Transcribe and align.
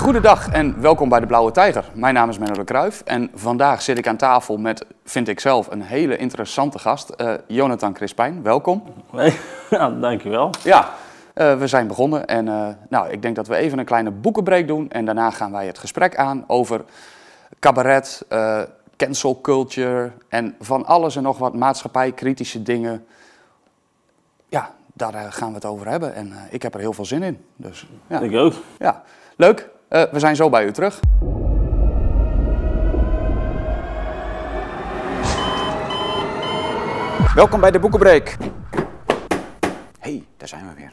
Goedendag 0.00 0.48
en 0.48 0.80
welkom 0.80 1.08
bij 1.08 1.20
de 1.20 1.26
Blauwe 1.26 1.50
Tijger. 1.50 1.84
Mijn 1.94 2.14
naam 2.14 2.28
is 2.28 2.38
Menno 2.38 2.54
de 2.54 2.64
Kruijf 2.64 3.02
en 3.04 3.30
vandaag 3.34 3.82
zit 3.82 3.98
ik 3.98 4.06
aan 4.06 4.16
tafel 4.16 4.56
met, 4.56 4.86
vind 5.04 5.28
ik 5.28 5.40
zelf, 5.40 5.70
een 5.70 5.82
hele 5.82 6.16
interessante 6.16 6.78
gast. 6.78 7.08
eh, 7.08 7.34
Jonathan 7.46 7.92
Crispijn, 7.92 8.42
welkom. 8.42 8.82
Nee, 9.12 9.38
ja, 9.70 9.90
dankjewel. 10.00 10.50
Ja, 10.62 10.90
eh, 11.34 11.58
we 11.58 11.66
zijn 11.66 11.86
begonnen 11.86 12.26
en 12.26 12.48
eh, 12.48 12.68
nou, 12.88 13.10
ik 13.10 13.22
denk 13.22 13.36
dat 13.36 13.46
we 13.46 13.56
even 13.56 13.78
een 13.78 13.84
kleine 13.84 14.10
boekenbreak 14.10 14.66
doen 14.66 14.90
en 14.90 15.04
daarna 15.04 15.30
gaan 15.30 15.52
wij 15.52 15.66
het 15.66 15.78
gesprek 15.78 16.16
aan 16.16 16.44
over 16.46 16.84
cabaret, 17.58 18.26
cancel 18.96 19.40
culture 19.40 20.12
en 20.28 20.54
van 20.60 20.86
alles 20.86 21.16
en 21.16 21.22
nog 21.22 21.38
wat 21.38 21.54
maatschappijkritische 21.54 22.62
dingen. 22.62 23.06
Ja, 24.48 24.70
daar 24.92 25.32
gaan 25.32 25.48
we 25.48 25.54
het 25.54 25.64
over 25.64 25.88
hebben 25.88 26.14
en 26.14 26.32
ik 26.50 26.62
heb 26.62 26.74
er 26.74 26.80
heel 26.80 26.92
veel 26.92 27.04
zin 27.04 27.22
in. 27.22 27.44
Dus 27.56 27.86
ja. 28.06 28.20
Ik 28.20 28.34
ook. 28.34 28.54
Ja, 28.78 29.02
leuk. 29.36 29.68
Eh, 29.90 30.02
we 30.10 30.18
zijn 30.18 30.36
zo 30.36 30.48
bij 30.50 30.64
u 30.64 30.72
terug. 30.72 31.00
Welkom 37.34 37.60
bij 37.60 37.70
de 37.70 37.78
Boekenbreek. 37.78 38.36
hey, 39.98 40.24
daar 40.36 40.48
zijn 40.48 40.68
we 40.68 40.74
weer. 40.76 40.92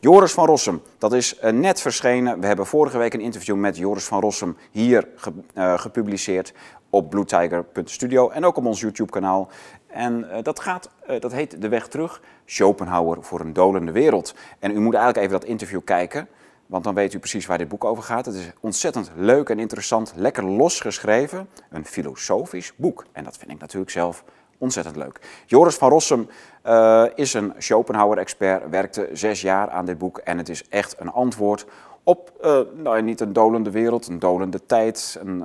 Joris 0.00 0.32
van 0.32 0.46
Rossum, 0.46 0.82
dat 0.98 1.12
is 1.12 1.38
eh, 1.38 1.52
net 1.52 1.80
verschenen. 1.80 2.40
We 2.40 2.46
hebben 2.46 2.66
vorige 2.66 2.98
week 2.98 3.14
een 3.14 3.20
interview 3.20 3.56
met 3.56 3.76
Joris 3.76 4.04
van 4.04 4.20
Rossum 4.20 4.56
hier 4.70 5.08
ge- 5.16 5.32
eh, 5.54 5.78
gepubliceerd 5.78 6.52
op 6.90 7.10
bluetiger.studio 7.10 8.28
en 8.30 8.44
ook 8.44 8.56
op 8.56 8.66
ons 8.66 8.80
YouTube-kanaal. 8.80 9.48
En 9.86 10.26
dat, 10.42 10.60
gaat, 10.60 10.90
dat 11.20 11.32
heet 11.32 11.62
De 11.62 11.68
Weg 11.68 11.88
Terug, 11.88 12.20
Schopenhauer 12.44 13.16
voor 13.20 13.40
een 13.40 13.52
dolende 13.52 13.92
wereld. 13.92 14.34
En 14.58 14.70
u 14.70 14.80
moet 14.80 14.94
eigenlijk 14.94 15.26
even 15.26 15.40
dat 15.40 15.48
interview 15.48 15.80
kijken, 15.84 16.28
want 16.68 16.84
dan 16.84 16.94
weet 16.94 17.14
u 17.14 17.18
precies 17.18 17.46
waar 17.46 17.58
dit 17.58 17.68
boek 17.68 17.84
over 17.84 18.02
gaat. 18.02 18.26
Het 18.26 18.34
is 18.34 18.50
ontzettend 18.60 19.10
leuk 19.16 19.48
en 19.48 19.58
interessant, 19.58 20.12
lekker 20.16 20.44
los 20.44 20.80
geschreven. 20.80 21.48
Een 21.70 21.84
filosofisch 21.84 22.72
boek. 22.76 23.04
En 23.12 23.24
dat 23.24 23.36
vind 23.36 23.50
ik 23.50 23.58
natuurlijk 23.58 23.90
zelf 23.90 24.24
ontzettend 24.58 24.96
leuk. 24.96 25.20
Joris 25.46 25.74
van 25.74 25.90
Rossum 25.90 26.28
eh, 26.62 27.04
is 27.14 27.34
een 27.34 27.52
Schopenhauer-expert, 27.58 28.70
werkte 28.70 29.08
zes 29.12 29.40
jaar 29.40 29.70
aan 29.70 29.84
dit 29.84 29.98
boek. 29.98 30.18
En 30.18 30.38
het 30.38 30.48
is 30.48 30.68
echt 30.68 31.00
een 31.00 31.10
antwoord 31.10 31.66
op, 32.02 32.32
eh, 32.40 32.60
nou 32.74 33.02
niet 33.02 33.20
een 33.20 33.32
dolende 33.32 33.70
wereld, 33.70 34.06
een 34.06 34.18
dolende 34.18 34.66
tijd. 34.66 35.18
Een, 35.22 35.42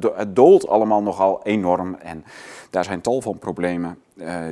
eh, 0.00 0.16
het 0.16 0.36
dolt 0.36 0.68
allemaal 0.68 1.02
nogal 1.02 1.40
enorm. 1.42 1.94
En 1.94 2.24
daar 2.70 2.84
zijn 2.84 3.00
tal 3.00 3.20
van 3.20 3.38
problemen 3.38 4.00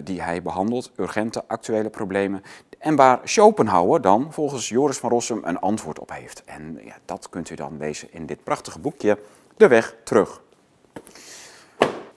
die 0.04 0.22
hij 0.22 0.42
behandelt, 0.42 0.92
urgente, 0.96 1.42
actuele 1.46 1.90
problemen. 1.90 2.42
En 2.84 2.96
waar 2.96 3.20
Schopenhauer 3.24 4.00
dan 4.00 4.26
volgens 4.30 4.68
Joris 4.68 4.98
van 4.98 5.10
Rossum 5.10 5.40
een 5.44 5.58
antwoord 5.58 5.98
op 5.98 6.10
heeft. 6.12 6.44
En 6.44 6.80
ja, 6.84 6.96
dat 7.04 7.28
kunt 7.28 7.50
u 7.50 7.54
dan 7.54 7.76
lezen 7.78 8.08
in 8.12 8.26
dit 8.26 8.44
prachtige 8.44 8.78
boekje, 8.78 9.18
De 9.56 9.68
Weg 9.68 9.96
Terug. 10.02 10.42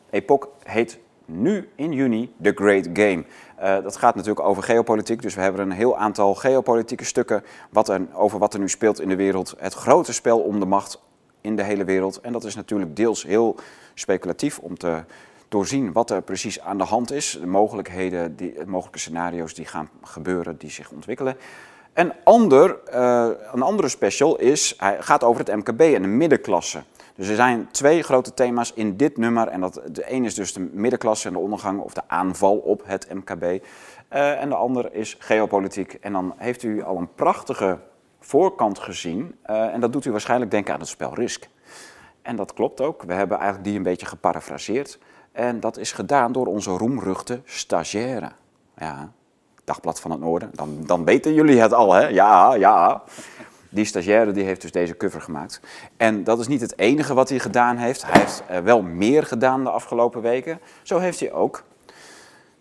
Epoch 0.10 0.48
heet 0.64 1.00
nu 1.26 1.70
in 1.76 1.92
juni 1.92 2.34
The 2.42 2.52
Great 2.56 2.88
Game. 2.94 3.24
Eh, 3.56 3.84
dat 3.84 3.98
gaat 3.98 4.16
natuurlijk 4.16 4.46
over 4.46 4.64
geopolitiek, 4.64 5.22
dus 5.22 5.36
we 5.36 5.42
hebben 5.42 5.62
een 5.62 5.72
heel 5.72 5.98
aantal 5.98 6.36
geopolitieke 6.36 7.06
stukken 7.06 7.44
wat 7.70 7.90
er, 7.90 8.02
over 8.14 8.40
wat 8.40 8.54
er 8.54 8.60
nu 8.60 8.70
speelt 8.70 9.02
in 9.02 9.10
de 9.10 9.16
wereld. 9.16 9.56
Het 9.58 9.74
grote 9.74 10.14
spel 10.14 10.40
om 10.40 10.60
de 10.60 10.66
macht 10.66 11.02
in 11.42 11.56
de 11.56 11.64
hele 11.64 11.84
wereld. 11.84 12.22
En 12.22 12.32
dat 12.32 12.44
is 12.44 12.56
natuurlijk 12.56 12.96
deels 12.96 13.24
heel 13.24 13.56
speculatief 13.94 14.60
om 14.60 14.78
te 14.78 15.04
doorzien 15.50 15.92
wat 15.92 16.10
er 16.10 16.22
precies 16.22 16.62
aan 16.62 16.78
de 16.78 16.84
hand 16.84 17.12
is. 17.12 17.38
De 17.40 17.48
mogelijkheden, 17.48 18.36
die, 18.36 18.54
mogelijke 18.66 19.00
scenario's 19.00 19.54
die 19.54 19.66
gaan 19.66 19.90
gebeuren, 20.04 20.58
die 20.58 20.70
zich 20.70 20.92
ontwikkelen. 20.92 21.38
Een, 21.94 22.14
ander, 22.24 22.80
eh, 22.86 23.30
een 23.52 23.62
andere 23.62 23.88
special 23.88 24.38
is, 24.40 24.74
hij 24.78 24.98
gaat 25.00 25.24
over 25.24 25.46
het 25.46 25.56
MKB 25.56 25.82
en 25.82 26.02
de 26.02 26.08
middenklasse. 26.08 26.84
Dus 27.16 27.28
er 27.28 27.36
zijn 27.36 27.68
twee 27.72 28.04
grote 28.04 28.34
thema's 28.34 28.74
in 28.74 28.98
dit 28.98 29.18
nummer. 29.18 29.48
En 29.48 29.62
dat, 29.62 29.82
de 29.92 30.12
een 30.12 30.26
is 30.26 30.36
dus 30.36 30.54
de 30.54 30.70
middenklasse 30.72 31.28
en 31.28 31.34
de 31.34 31.40
ondergang 31.40 31.80
of 31.80 31.94
de 31.94 32.02
aanval 32.08 32.58
op 32.58 32.82
het 32.86 33.14
MKB. 33.14 33.64
Eh, 34.08 34.42
en 34.42 34.50
de 34.50 34.56
ander 34.56 34.94
is 34.94 35.16
geopolitiek. 35.20 35.94
En 35.94 36.14
dan 36.14 36.34
heeft 36.38 36.64
u 36.64 36.84
al 36.84 36.98
een 36.98 37.14
prachtige 37.16 37.78
voorkant 38.20 38.80
gezien. 38.80 39.36
Eh, 39.42 39.74
en 39.74 39.80
dat 39.80 39.94
doet 39.94 40.06
u 40.06 40.12
waarschijnlijk 40.12 40.52
denken 40.52 40.74
aan 40.74 40.80
het 40.80 40.90
spel 40.90 41.16
Risk. 41.16 41.48
En 42.22 42.36
dat 42.36 42.54
klopt 42.54 42.82
ook. 42.82 43.04
We 43.04 43.14
hebben 43.14 43.38
eigenlijk 43.38 43.68
die 43.68 43.78
een 43.78 43.84
beetje 43.84 44.06
geparafraseerd. 44.06 45.00
En 45.38 45.60
dat 45.60 45.78
is 45.78 45.92
gedaan 45.92 46.32
door 46.32 46.46
onze 46.46 46.72
roemruchte 46.72 47.42
stagiaire. 47.46 48.32
Ja, 48.78 49.12
Dagblad 49.64 50.00
van 50.00 50.12
het 50.12 50.20
Noorden. 50.20 50.50
Dan, 50.54 50.84
dan 50.86 51.06
weten 51.06 51.34
jullie 51.34 51.60
het 51.60 51.74
al, 51.74 51.94
hè? 51.94 52.08
Ja, 52.08 52.54
ja. 52.54 53.04
Die 53.70 53.86
stagiaire 53.86 54.32
die 54.32 54.44
heeft 54.44 54.62
dus 54.62 54.72
deze 54.72 54.98
cover 54.98 55.22
gemaakt. 55.22 55.62
En 55.98 56.24
dat 56.24 56.40
is 56.40 56.48
niet 56.48 56.62
het 56.62 56.80
enige 56.80 57.14
wat 57.14 57.30
hij 57.30 57.40
gedaan 57.40 57.78
heeft. 57.78 58.06
Hij 58.06 58.20
heeft 58.20 58.44
eh, 58.48 58.60
wel 58.60 58.82
meer 58.82 59.24
gedaan 59.24 59.64
de 59.64 59.70
afgelopen 59.70 60.22
weken. 60.22 60.60
Zo 60.84 60.98
heeft 61.00 61.20
hij 61.20 61.32
ook 61.32 61.64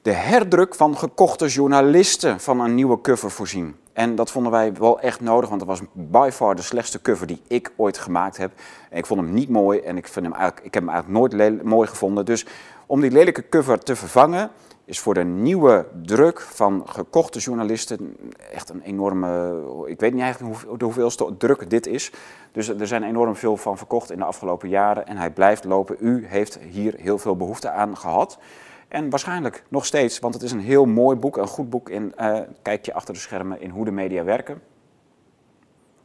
de 0.06 0.12
herdruk 0.12 0.74
van 0.74 0.96
gekochte 0.96 1.46
journalisten 1.46 2.40
van 2.40 2.60
een 2.60 2.74
nieuwe 2.74 3.00
cover 3.00 3.30
voorzien. 3.30 3.76
En 3.92 4.14
dat 4.14 4.30
vonden 4.30 4.52
wij 4.52 4.72
wel 4.72 5.00
echt 5.00 5.20
nodig, 5.20 5.48
want 5.48 5.60
dat 5.60 5.68
was 5.68 5.80
by 5.92 6.30
far 6.32 6.56
de 6.56 6.62
slechtste 6.62 7.02
cover 7.02 7.26
die 7.26 7.42
ik 7.48 7.72
ooit 7.76 7.98
gemaakt 7.98 8.36
heb. 8.36 8.52
En 8.90 8.98
ik 8.98 9.06
vond 9.06 9.20
hem 9.20 9.34
niet 9.34 9.48
mooi 9.48 9.80
en 9.80 9.96
ik, 9.96 10.08
vind 10.08 10.26
hem 10.26 10.34
eigenlijk, 10.34 10.66
ik 10.66 10.74
heb 10.74 10.82
hem 10.82 10.92
eigenlijk 10.92 11.34
nooit 11.34 11.62
mooi 11.62 11.88
gevonden. 11.88 12.24
Dus 12.24 12.46
om 12.86 13.00
die 13.00 13.10
lelijke 13.10 13.48
cover 13.48 13.78
te 13.78 13.96
vervangen, 13.96 14.50
is 14.84 15.00
voor 15.00 15.14
de 15.14 15.24
nieuwe 15.24 15.86
druk 16.02 16.40
van 16.40 16.82
gekochte 16.86 17.38
journalisten 17.38 18.16
echt 18.52 18.68
een 18.68 18.82
enorme. 18.82 19.62
Ik 19.86 20.00
weet 20.00 20.12
niet 20.12 20.22
eigenlijk 20.22 20.64
hoe, 20.66 20.78
de 20.78 20.84
hoeveelste 20.84 21.34
druk 21.38 21.70
dit 21.70 21.86
is. 21.86 22.12
Dus 22.52 22.68
er 22.68 22.86
zijn 22.86 23.02
enorm 23.02 23.36
veel 23.36 23.56
van 23.56 23.78
verkocht 23.78 24.10
in 24.10 24.18
de 24.18 24.24
afgelopen 24.24 24.68
jaren. 24.68 25.06
En 25.06 25.16
hij 25.16 25.30
blijft 25.30 25.64
lopen. 25.64 25.96
U 26.00 26.26
heeft 26.26 26.58
hier 26.70 26.94
heel 26.96 27.18
veel 27.18 27.36
behoefte 27.36 27.70
aan 27.70 27.96
gehad. 27.96 28.38
En 28.88 29.10
waarschijnlijk 29.10 29.64
nog 29.68 29.86
steeds, 29.86 30.18
want 30.18 30.34
het 30.34 30.42
is 30.42 30.52
een 30.52 30.60
heel 30.60 30.84
mooi 30.84 31.16
boek, 31.16 31.36
een 31.36 31.46
goed 31.46 31.70
boek 31.70 31.88
in 31.88 32.14
eh 32.16 32.40
kijkje 32.62 32.94
achter 32.94 33.14
de 33.14 33.20
schermen 33.20 33.60
in 33.60 33.70
hoe 33.70 33.84
de 33.84 33.90
media 33.90 34.24
werken. 34.24 34.62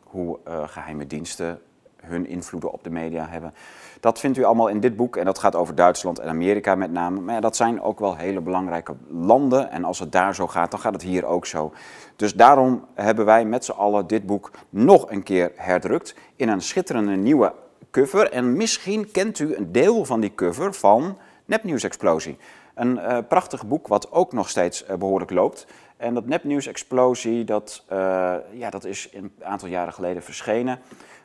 Hoe 0.03 0.39
eh, 0.43 0.67
geheime 0.67 1.07
diensten 1.07 1.61
hun 2.01 2.27
invloeden 2.27 2.71
op 2.71 2.83
de 2.83 2.89
media 2.89 3.27
hebben. 3.29 3.53
Dat 3.99 4.19
vindt 4.19 4.37
u 4.37 4.43
allemaal 4.43 4.67
in 4.67 4.79
dit 4.79 4.95
boek 4.95 5.15
en 5.15 5.25
dat 5.25 5.39
gaat 5.39 5.55
over 5.55 5.75
Duitsland 5.75 6.19
en 6.19 6.29
Amerika 6.29 6.75
met 6.75 6.91
name. 6.91 7.19
Maar 7.19 7.41
dat 7.41 7.55
zijn 7.55 7.81
ook 7.81 7.99
wel 7.99 8.15
hele 8.15 8.41
belangrijke 8.41 8.95
landen 9.07 9.71
en 9.71 9.83
als 9.83 9.99
het 9.99 10.11
daar 10.11 10.35
zo 10.35 10.47
gaat, 10.47 10.71
dan 10.71 10.79
gaat 10.79 10.93
het 10.93 11.01
hier 11.01 11.25
ook 11.25 11.45
zo. 11.45 11.73
Dus 12.15 12.33
daarom 12.33 12.85
hebben 12.93 13.25
wij 13.25 13.45
met 13.45 13.65
z'n 13.65 13.71
allen 13.71 14.07
dit 14.07 14.25
boek 14.25 14.51
nog 14.69 15.11
een 15.11 15.23
keer 15.23 15.51
herdrukt 15.55 16.15
in 16.35 16.49
een 16.49 16.61
schitterende 16.61 17.15
nieuwe 17.15 17.53
cover. 17.91 18.31
En 18.31 18.53
misschien 18.57 19.11
kent 19.11 19.39
u 19.39 19.55
een 19.55 19.71
deel 19.71 20.05
van 20.05 20.19
die 20.19 20.35
cover 20.35 20.73
van 20.73 21.17
Nepnieuws 21.45 21.83
Explosie. 21.83 22.37
Een 22.81 22.99
eh, 22.99 23.17
prachtig 23.27 23.67
boek 23.67 23.87
wat 23.87 24.11
ook 24.11 24.33
nog 24.33 24.49
steeds 24.49 24.85
eh, 24.85 24.95
behoorlijk 24.95 25.31
loopt. 25.31 25.67
En 25.97 26.13
dat 26.13 26.25
Nepnieuws 26.25 26.67
Explosie, 26.67 27.43
dat, 27.43 27.83
eh, 27.87 28.35
ja, 28.51 28.69
dat 28.69 28.85
is 28.85 29.09
een 29.13 29.33
aantal 29.41 29.67
jaren 29.67 29.93
geleden 29.93 30.23
verschenen. 30.23 30.79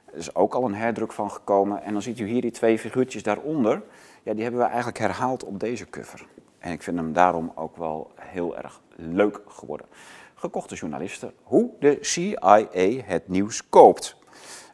Er 0.04 0.16
is 0.16 0.34
ook 0.34 0.54
al 0.54 0.64
een 0.64 0.74
herdruk 0.74 1.12
van 1.12 1.30
gekomen. 1.30 1.82
En 1.82 1.92
dan 1.92 2.02
ziet 2.02 2.18
u 2.18 2.26
hier 2.26 2.40
die 2.40 2.50
twee 2.50 2.78
figuurtjes 2.78 3.22
daaronder. 3.22 3.82
Ja, 4.22 4.32
die 4.32 4.42
hebben 4.42 4.60
we 4.60 4.66
eigenlijk 4.66 4.98
herhaald 4.98 5.44
op 5.44 5.60
deze 5.60 5.90
cover. 5.90 6.26
En 6.58 6.72
ik 6.72 6.82
vind 6.82 6.96
hem 6.96 7.12
daarom 7.12 7.52
ook 7.54 7.76
wel 7.76 8.10
heel 8.14 8.56
erg 8.56 8.80
leuk 8.96 9.40
geworden. 9.48 9.86
Gekochte 10.34 10.74
journalisten, 10.74 11.32
hoe 11.42 11.70
de 11.80 11.98
CIA 12.00 12.66
het 13.04 13.28
nieuws 13.28 13.68
koopt. 13.68 14.16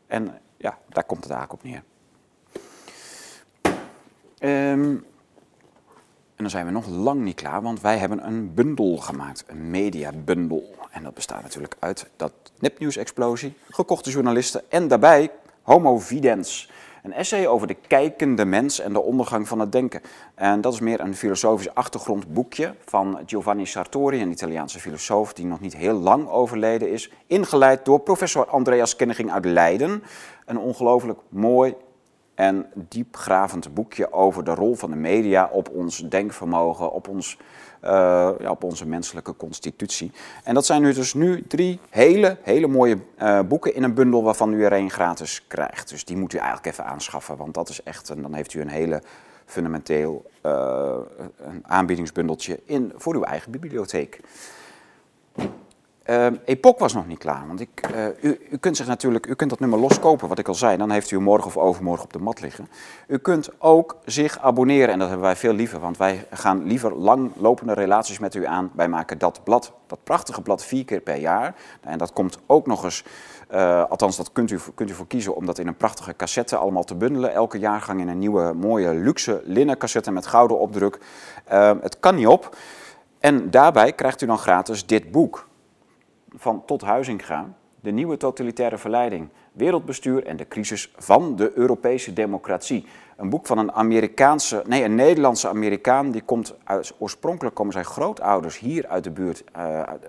En 0.07 0.41
ja, 0.57 0.79
daar 0.89 1.05
komt 1.05 1.25
het 1.25 1.33
eigenlijk 1.33 1.65
op 1.65 1.71
neer. 1.71 1.83
En 4.39 5.05
dan 6.43 6.51
zijn 6.51 6.67
we 6.67 6.73
nog 6.73 6.87
lang 6.89 7.21
niet 7.21 7.35
klaar, 7.35 7.63
want 7.63 7.81
wij 7.81 7.99
hebben 7.99 8.27
een 8.27 8.55
bundel 8.55 8.97
gemaakt, 8.97 9.45
een 9.47 9.71
mediabundel. 9.71 10.75
En 10.91 11.03
dat 11.03 11.15
bestaat 11.15 11.43
natuurlijk 11.43 11.77
uit 11.79 12.11
dat 12.17 12.33
nepnieuws-explosie, 12.59 13.55
gekochte 13.71 14.11
journalisten 14.11 14.63
en 14.69 14.89
daarbij 14.89 15.31
Homo 15.63 15.99
Videns. 15.99 16.71
Een 17.03 17.13
essay 17.13 17.47
over 17.47 17.67
de 17.67 17.77
kijkende 17.87 18.45
mens 18.45 18.81
en 18.81 18.93
de 18.93 19.01
ondergang 19.01 19.49
van 19.49 19.61
het 19.61 19.73
denken. 19.73 20.01
En 20.35 20.61
dat 20.61 20.73
is 20.73 20.81
meer 20.81 21.01
een 21.01 21.17
filosofisch 21.17 21.75
achtergrondboekje 21.75 22.75
van 22.85 23.19
Giovanni 23.27 23.67
Sartori, 23.67 24.23
een 24.23 24.31
Italiaanse 24.31 24.81
filosoof 24.81 25.33
die 25.33 25.47
nog 25.47 25.61
niet 25.61 25.77
heel 25.77 25.95
lang 25.95 26.29
overleden 26.29 26.91
is. 26.91 27.11
Ingeleid 27.27 27.85
door 27.85 28.01
professor 28.01 28.47
Andreas 28.47 28.97
Kenneging 28.97 29.33
uit 29.33 29.45
Leiden. 29.45 30.03
Een 30.45 30.59
ongelooflijk 30.59 31.19
mooi 31.29 31.75
en 32.35 32.67
diepgravend 32.75 33.75
boekje 33.75 34.13
over 34.13 34.45
de 34.45 34.55
rol 34.55 34.75
van 34.75 34.91
de 34.91 34.97
media 34.97 35.49
op 35.53 35.69
ons 35.69 35.99
denkvermogen, 36.09 36.93
op, 36.93 37.09
ons, 37.09 37.39
eh, 37.81 37.91
ja, 38.39 38.51
op 38.51 38.65
onze 38.65 38.87
menselijke 38.87 39.37
constitutie. 39.37 40.13
En 40.45 40.55
dat 40.55 40.67
zijn 40.67 40.83
nu 40.83 40.93
dus 40.93 41.15
nu 41.15 41.47
drie 41.47 41.81
hele, 41.91 42.37
hele 42.43 42.67
mooie 42.67 42.99
eh, 43.17 43.41
boeken 43.41 43.75
in 43.75 43.83
een 43.83 43.95
bundel 43.95 44.23
waarvan 44.23 44.53
u 44.53 44.65
er 44.65 44.73
één 44.73 44.91
gratis 44.91 45.47
krijgt. 45.47 45.89
Dus 45.89 46.05
die 46.05 46.17
moet 46.17 46.33
u 46.33 46.37
eigenlijk 46.37 46.67
even 46.67 46.85
aanschaffen, 46.85 47.37
want 47.37 47.55
dat 47.55 47.69
is 47.69 47.83
echt, 47.83 48.11
en 48.11 48.23
dan 48.23 48.35
heeft 48.35 48.55
u 48.55 48.61
een 48.61 48.69
hele 48.69 49.03
fundamenteel 49.45 50.31
eh, 50.41 50.97
een 51.37 51.63
aanbiedingsbundeltje 51.67 52.61
in, 52.65 52.93
voor 52.97 53.15
uw 53.15 53.23
eigen 53.23 53.51
bibliotheek. 53.51 54.21
Ehm 56.03 56.35
Epoch 56.45 56.79
was 56.79 56.93
nog 56.93 57.07
niet 57.07 57.19
klaar, 57.19 57.47
want 57.47 57.61
ik, 57.61 57.81
eh, 57.95 58.07
u, 58.21 58.39
u 58.51 58.57
kunt 58.57 58.77
zich 58.77 58.87
natuurlijk, 58.87 59.27
u 59.27 59.35
kunt 59.35 59.51
dat 59.51 59.61
nummer 59.61 59.79
loskopen, 59.79 60.29
wat 60.29 60.39
ik 60.39 60.49
al 60.49 60.55
zei. 60.55 60.77
Dan 60.77 60.91
heeft 60.91 61.11
u 61.11 61.21
morgen 61.21 61.47
of 61.47 61.57
overmorgen 61.57 62.05
op 62.05 62.13
de 62.13 62.19
mat 62.19 62.41
liggen. 62.41 62.69
U 63.07 63.19
kunt 63.19 63.51
ook 63.59 63.97
zich 64.05 64.39
abonneren 64.39 64.89
en 64.89 64.99
dat 64.99 65.09
hebben 65.09 65.27
wij 65.27 65.37
veel 65.37 65.53
liever, 65.53 65.81
want 65.81 65.97
wij 65.97 66.27
gaan 66.31 66.65
liever 66.65 66.95
langlopende 66.95 67.73
relaties 67.73 68.19
met 68.19 68.35
u 68.35 68.47
aan. 68.47 68.71
Wij 68.75 68.89
maken 68.89 69.19
dat 69.19 69.41
blad, 69.45 69.73
dat 69.87 69.99
prachtige 70.05 70.43
blad, 70.43 70.65
vier 70.65 70.85
keer 70.85 71.01
per 71.01 71.17
jaar. 71.17 71.55
En 71.81 71.99
dat 71.99 72.13
komt 72.13 72.39
ook 72.47 72.67
nog 72.67 72.85
eens, 72.85 73.05
eh, 73.49 73.85
althans 73.91 74.17
dat 74.17 74.33
kunt 74.33 74.51
u, 74.51 74.59
kunt 74.75 74.91
u 74.91 74.95
voor 74.95 75.07
kiezen 75.07 75.37
om 75.37 75.47
dat 75.47 75.59
in 75.59 75.67
een 75.67 75.77
prachtige 75.77 76.17
cassette 76.17 76.57
allemaal 76.57 76.85
te 76.85 76.95
bundelen. 76.95 77.33
Elke 77.33 77.59
jaargang 77.59 78.01
in 78.01 78.09
een 78.09 78.19
nieuwe, 78.19 78.53
mooie, 78.53 78.95
luxe 78.95 79.43
linnen 79.45 79.79
cassette 79.79 80.11
met 80.11 80.27
gouden 80.27 80.59
opdruk. 80.59 80.99
Ehm, 81.45 81.77
het 81.81 82.01
kan 82.01 82.15
niet 82.15 82.27
op. 82.27 82.57
En 83.19 83.51
daarbij 83.51 83.93
krijgt 83.93 84.23
u 84.23 84.27
dan 84.27 84.39
gratis 84.39 84.87
dit 84.87 85.11
boek 85.11 85.51
van 86.37 86.65
Tot 86.67 86.83
Huizinga, 86.83 87.55
de 87.81 87.91
nieuwe 87.91 88.17
totalitaire 88.17 88.79
verleiding, 88.79 89.29
wereldbestuur 89.53 90.27
en 90.27 90.37
de 90.37 90.49
crisis 90.49 90.93
van 90.97 91.37
de 91.37 91.53
Europese 91.55 92.13
democratie. 92.13 92.87
Een 93.17 93.31
boek 93.31 93.47
van 93.47 93.59
een 93.59 93.73
Amerikaanse, 93.73 94.63
nee, 94.67 94.85
een 94.85 94.95
Nederlandse 94.95 95.49
Amerikaan, 95.49 96.11
die 96.11 96.23
komt 96.23 96.55
uit, 96.65 96.95
oorspronkelijk 96.99 97.55
komen 97.55 97.73
zijn 97.73 97.85
grootouders 97.85 98.59
hier 98.59 98.87
uit 98.87 99.05
de 99.05 99.11
buurt, 99.11 99.45
uit, 99.53 100.03
uh, 100.03 100.09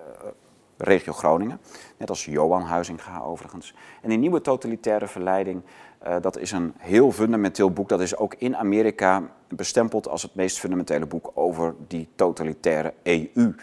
regio 0.76 1.12
Groningen, 1.12 1.60
net 1.96 2.08
als 2.08 2.24
Johan 2.24 2.62
Huizinga 2.62 3.20
overigens. 3.20 3.74
En 4.02 4.08
die 4.08 4.18
nieuwe 4.18 4.40
totalitaire 4.40 5.06
verleiding, 5.06 5.62
uh, 6.06 6.16
dat 6.20 6.38
is 6.38 6.52
een 6.52 6.74
heel 6.78 7.12
fundamenteel 7.12 7.70
boek, 7.70 7.88
dat 7.88 8.00
is 8.00 8.16
ook 8.16 8.34
in 8.38 8.56
Amerika 8.56 9.22
bestempeld 9.48 10.08
als 10.08 10.22
het 10.22 10.34
meest 10.34 10.58
fundamentele 10.58 11.06
boek 11.06 11.30
over 11.34 11.74
die 11.88 12.08
totalitaire 12.14 12.94
EU. 13.02 13.54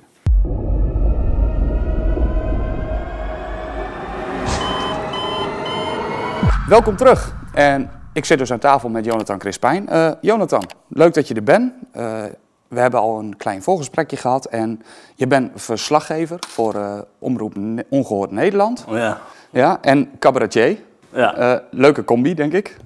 Welkom 6.68 6.96
terug. 6.96 7.36
En 7.54 7.97
ik 8.18 8.26
zit 8.26 8.38
dus 8.38 8.52
aan 8.52 8.60
tafel 8.60 8.90
met 8.90 9.06
Jonathan 9.06 9.38
Crispijn. 9.38 9.88
Uh, 9.92 10.12
Jonathan, 10.22 10.64
leuk 10.88 11.14
dat 11.14 11.28
je 11.28 11.34
er 11.34 11.44
bent. 11.44 11.74
Uh, 11.98 12.24
we 12.68 12.80
hebben 12.80 13.00
al 13.00 13.20
een 13.20 13.38
klein 13.38 13.64
voorgesprekje 13.64 14.18
gehad 14.18 14.46
en 14.46 14.82
je 15.16 15.28
bent 15.28 15.52
verslaggever 15.56 16.40
voor 16.48 16.76
uh, 16.76 16.98
Omroep 17.20 17.56
ne 17.56 17.86
Ongehoord 17.90 18.32
Nederland. 18.32 18.86
Oh 18.90 18.96
ja. 18.96 19.18
Ja, 19.50 19.78
en 19.82 20.10
cabaretier. 20.20 20.78
Ja. 21.14 21.64
leuke 21.72 22.04
combi, 22.04 22.34
denk 22.34 22.54
ik. 22.54 22.78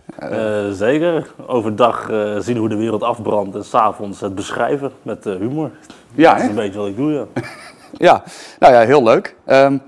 zeker. 0.72 1.32
Overdag 1.48 2.10
zien 2.40 2.58
hoe 2.58 2.70
de 2.70 2.76
wereld 2.76 3.04
afbrandt 3.04 3.56
en 3.56 3.66
s'avonds 3.66 4.20
het 4.20 4.36
beschrijven 4.36 4.92
met 5.02 5.24
humor. 5.24 5.72
Ja, 6.14 6.34
dat 6.34 6.44
is 6.44 6.50
een 6.50 6.56
beetje 6.56 6.80
wat 6.80 6.88
ik 6.88 6.96
doe, 6.96 7.12
ja. 7.12 7.26
ja, 8.08 8.24
nou 8.60 8.74
ja, 8.74 8.80
heel 8.82 9.04
leuk. 9.04 9.36
Um, 9.48 9.82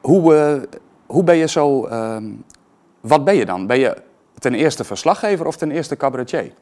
hoe, 0.00 0.68
hoe 1.06 1.24
ben 1.24 1.36
je 1.36 1.48
zo... 1.48 1.86
Um, 1.86 2.44
wat 3.00 3.24
ben 3.24 3.36
je 3.36 3.44
dan? 3.44 3.66
Ben 3.66 3.78
je 3.78 3.96
ten 4.44 4.54
eerste 4.54 4.84
verslaggever 4.84 5.46
of 5.46 5.56
ten 5.56 5.70
eerste 5.70 5.96
cabaretier? 5.96 6.52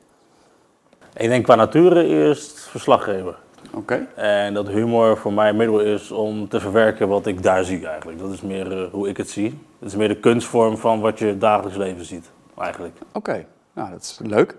Ik 1.17 1.29
denk 1.29 1.45
qua 1.45 1.55
nature 1.55 2.07
eerst 2.07 2.61
verslaggever. 2.61 3.37
Oké. 3.71 3.77
Okay. 3.77 4.07
En 4.45 4.55
dat 4.55 4.69
humor 4.69 5.17
voor 5.17 5.33
mij 5.33 5.53
middel 5.53 5.81
is 5.81 6.11
om 6.11 6.49
te 6.49 6.61
verwerken 6.61 7.09
wat 7.09 7.27
ik 7.27 7.43
daar 7.43 7.65
zie 7.65 7.87
eigenlijk. 7.87 8.19
Dat 8.19 8.33
is 8.33 8.41
meer 8.41 8.83
uh, 8.83 8.91
hoe 8.93 9.09
ik 9.09 9.17
het 9.17 9.31
zie. 9.31 9.59
Het 9.79 9.89
is 9.89 9.97
meer 9.97 10.09
de 10.09 10.21
kunstvorm 10.21 10.77
van 10.77 11.01
wat 11.01 11.19
je 11.19 11.39
dagelijks 11.39 11.79
leven 11.79 12.05
ziet, 12.05 12.31
eigenlijk. 12.59 12.97
Oké, 13.01 13.17
okay. 13.17 13.47
nou 13.73 13.91
dat 13.91 14.01
is 14.01 14.19
leuk. 14.23 14.57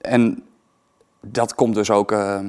En 0.00 0.44
dat 1.20 1.54
komt 1.54 1.74
dus 1.74 1.90
ook, 1.90 2.12
uh, 2.12 2.40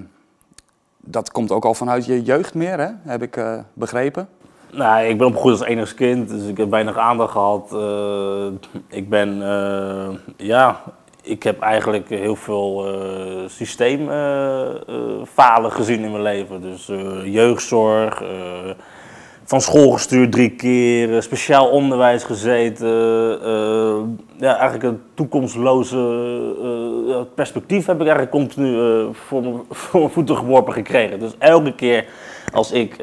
dat 0.97 1.31
komt 1.31 1.51
ook 1.51 1.65
al 1.65 1.73
vanuit 1.73 2.05
je 2.05 2.23
jeugd 2.23 2.53
meer, 2.53 2.79
hè? 2.79 2.89
heb 3.03 3.21
ik 3.21 3.37
uh, 3.37 3.59
begrepen. 3.73 4.29
Nou, 4.73 5.05
ik 5.05 5.17
ben 5.17 5.27
opgegroeid 5.27 5.59
als 5.59 5.67
enigst 5.67 5.93
kind, 5.93 6.29
dus 6.29 6.47
ik 6.47 6.57
heb 6.57 6.69
weinig 6.69 6.97
aandacht 6.97 7.31
gehad. 7.31 7.69
Uh, 7.73 8.45
ik 8.87 9.09
ben, 9.09 9.37
uh, 9.37 10.07
ja, 10.37 10.81
ik 11.23 11.43
heb 11.43 11.61
eigenlijk 11.61 12.09
heel 12.09 12.35
veel 12.35 12.87
uh, 12.87 12.93
systeemfalen 13.47 15.71
gezien 15.71 16.03
in 16.03 16.11
mijn 16.11 16.23
leven. 16.23 16.61
Dus 16.61 16.91
jeugdzorg, 17.23 18.23
van 19.43 19.61
school 19.61 19.91
gestuurd 19.91 20.31
drie 20.31 20.55
keer, 20.55 21.21
speciaal 21.21 21.69
onderwijs 21.69 22.23
gezeten. 22.23 22.89
ja, 24.37 24.57
eigenlijk 24.57 24.83
een 24.83 25.01
toekomstloze 25.13 25.97
perspectief 27.35 27.85
heb 27.85 28.01
ik 28.01 28.07
eigenlijk 28.07 28.31
continu 28.31 28.77
voor, 29.27 29.41
mijn, 29.41 29.61
voeten 30.09 30.37
geworpen 30.37 30.73
gekregen. 30.73 31.19
Dus 31.19 31.31
elke 31.37 31.75
keer 31.75 32.05
als 32.51 32.71
ik 32.71 32.95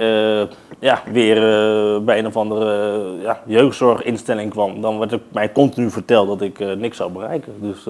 ja, 0.78 1.02
weer 1.12 1.36
uh, 1.36 1.98
bij 2.04 2.18
een 2.18 2.26
of 2.26 2.36
andere 2.36 2.98
uh, 3.16 3.22
ja, 3.22 3.40
jeugdzorginstelling 3.46 4.50
kwam, 4.50 4.80
dan 4.80 4.98
werd 4.98 5.12
ik 5.12 5.22
mij 5.32 5.52
continu 5.52 5.90
verteld 5.90 6.28
dat 6.28 6.40
ik 6.40 6.76
niks 6.76 6.96
zou 6.96 7.12
bereiken. 7.12 7.52
Dus, 7.60 7.86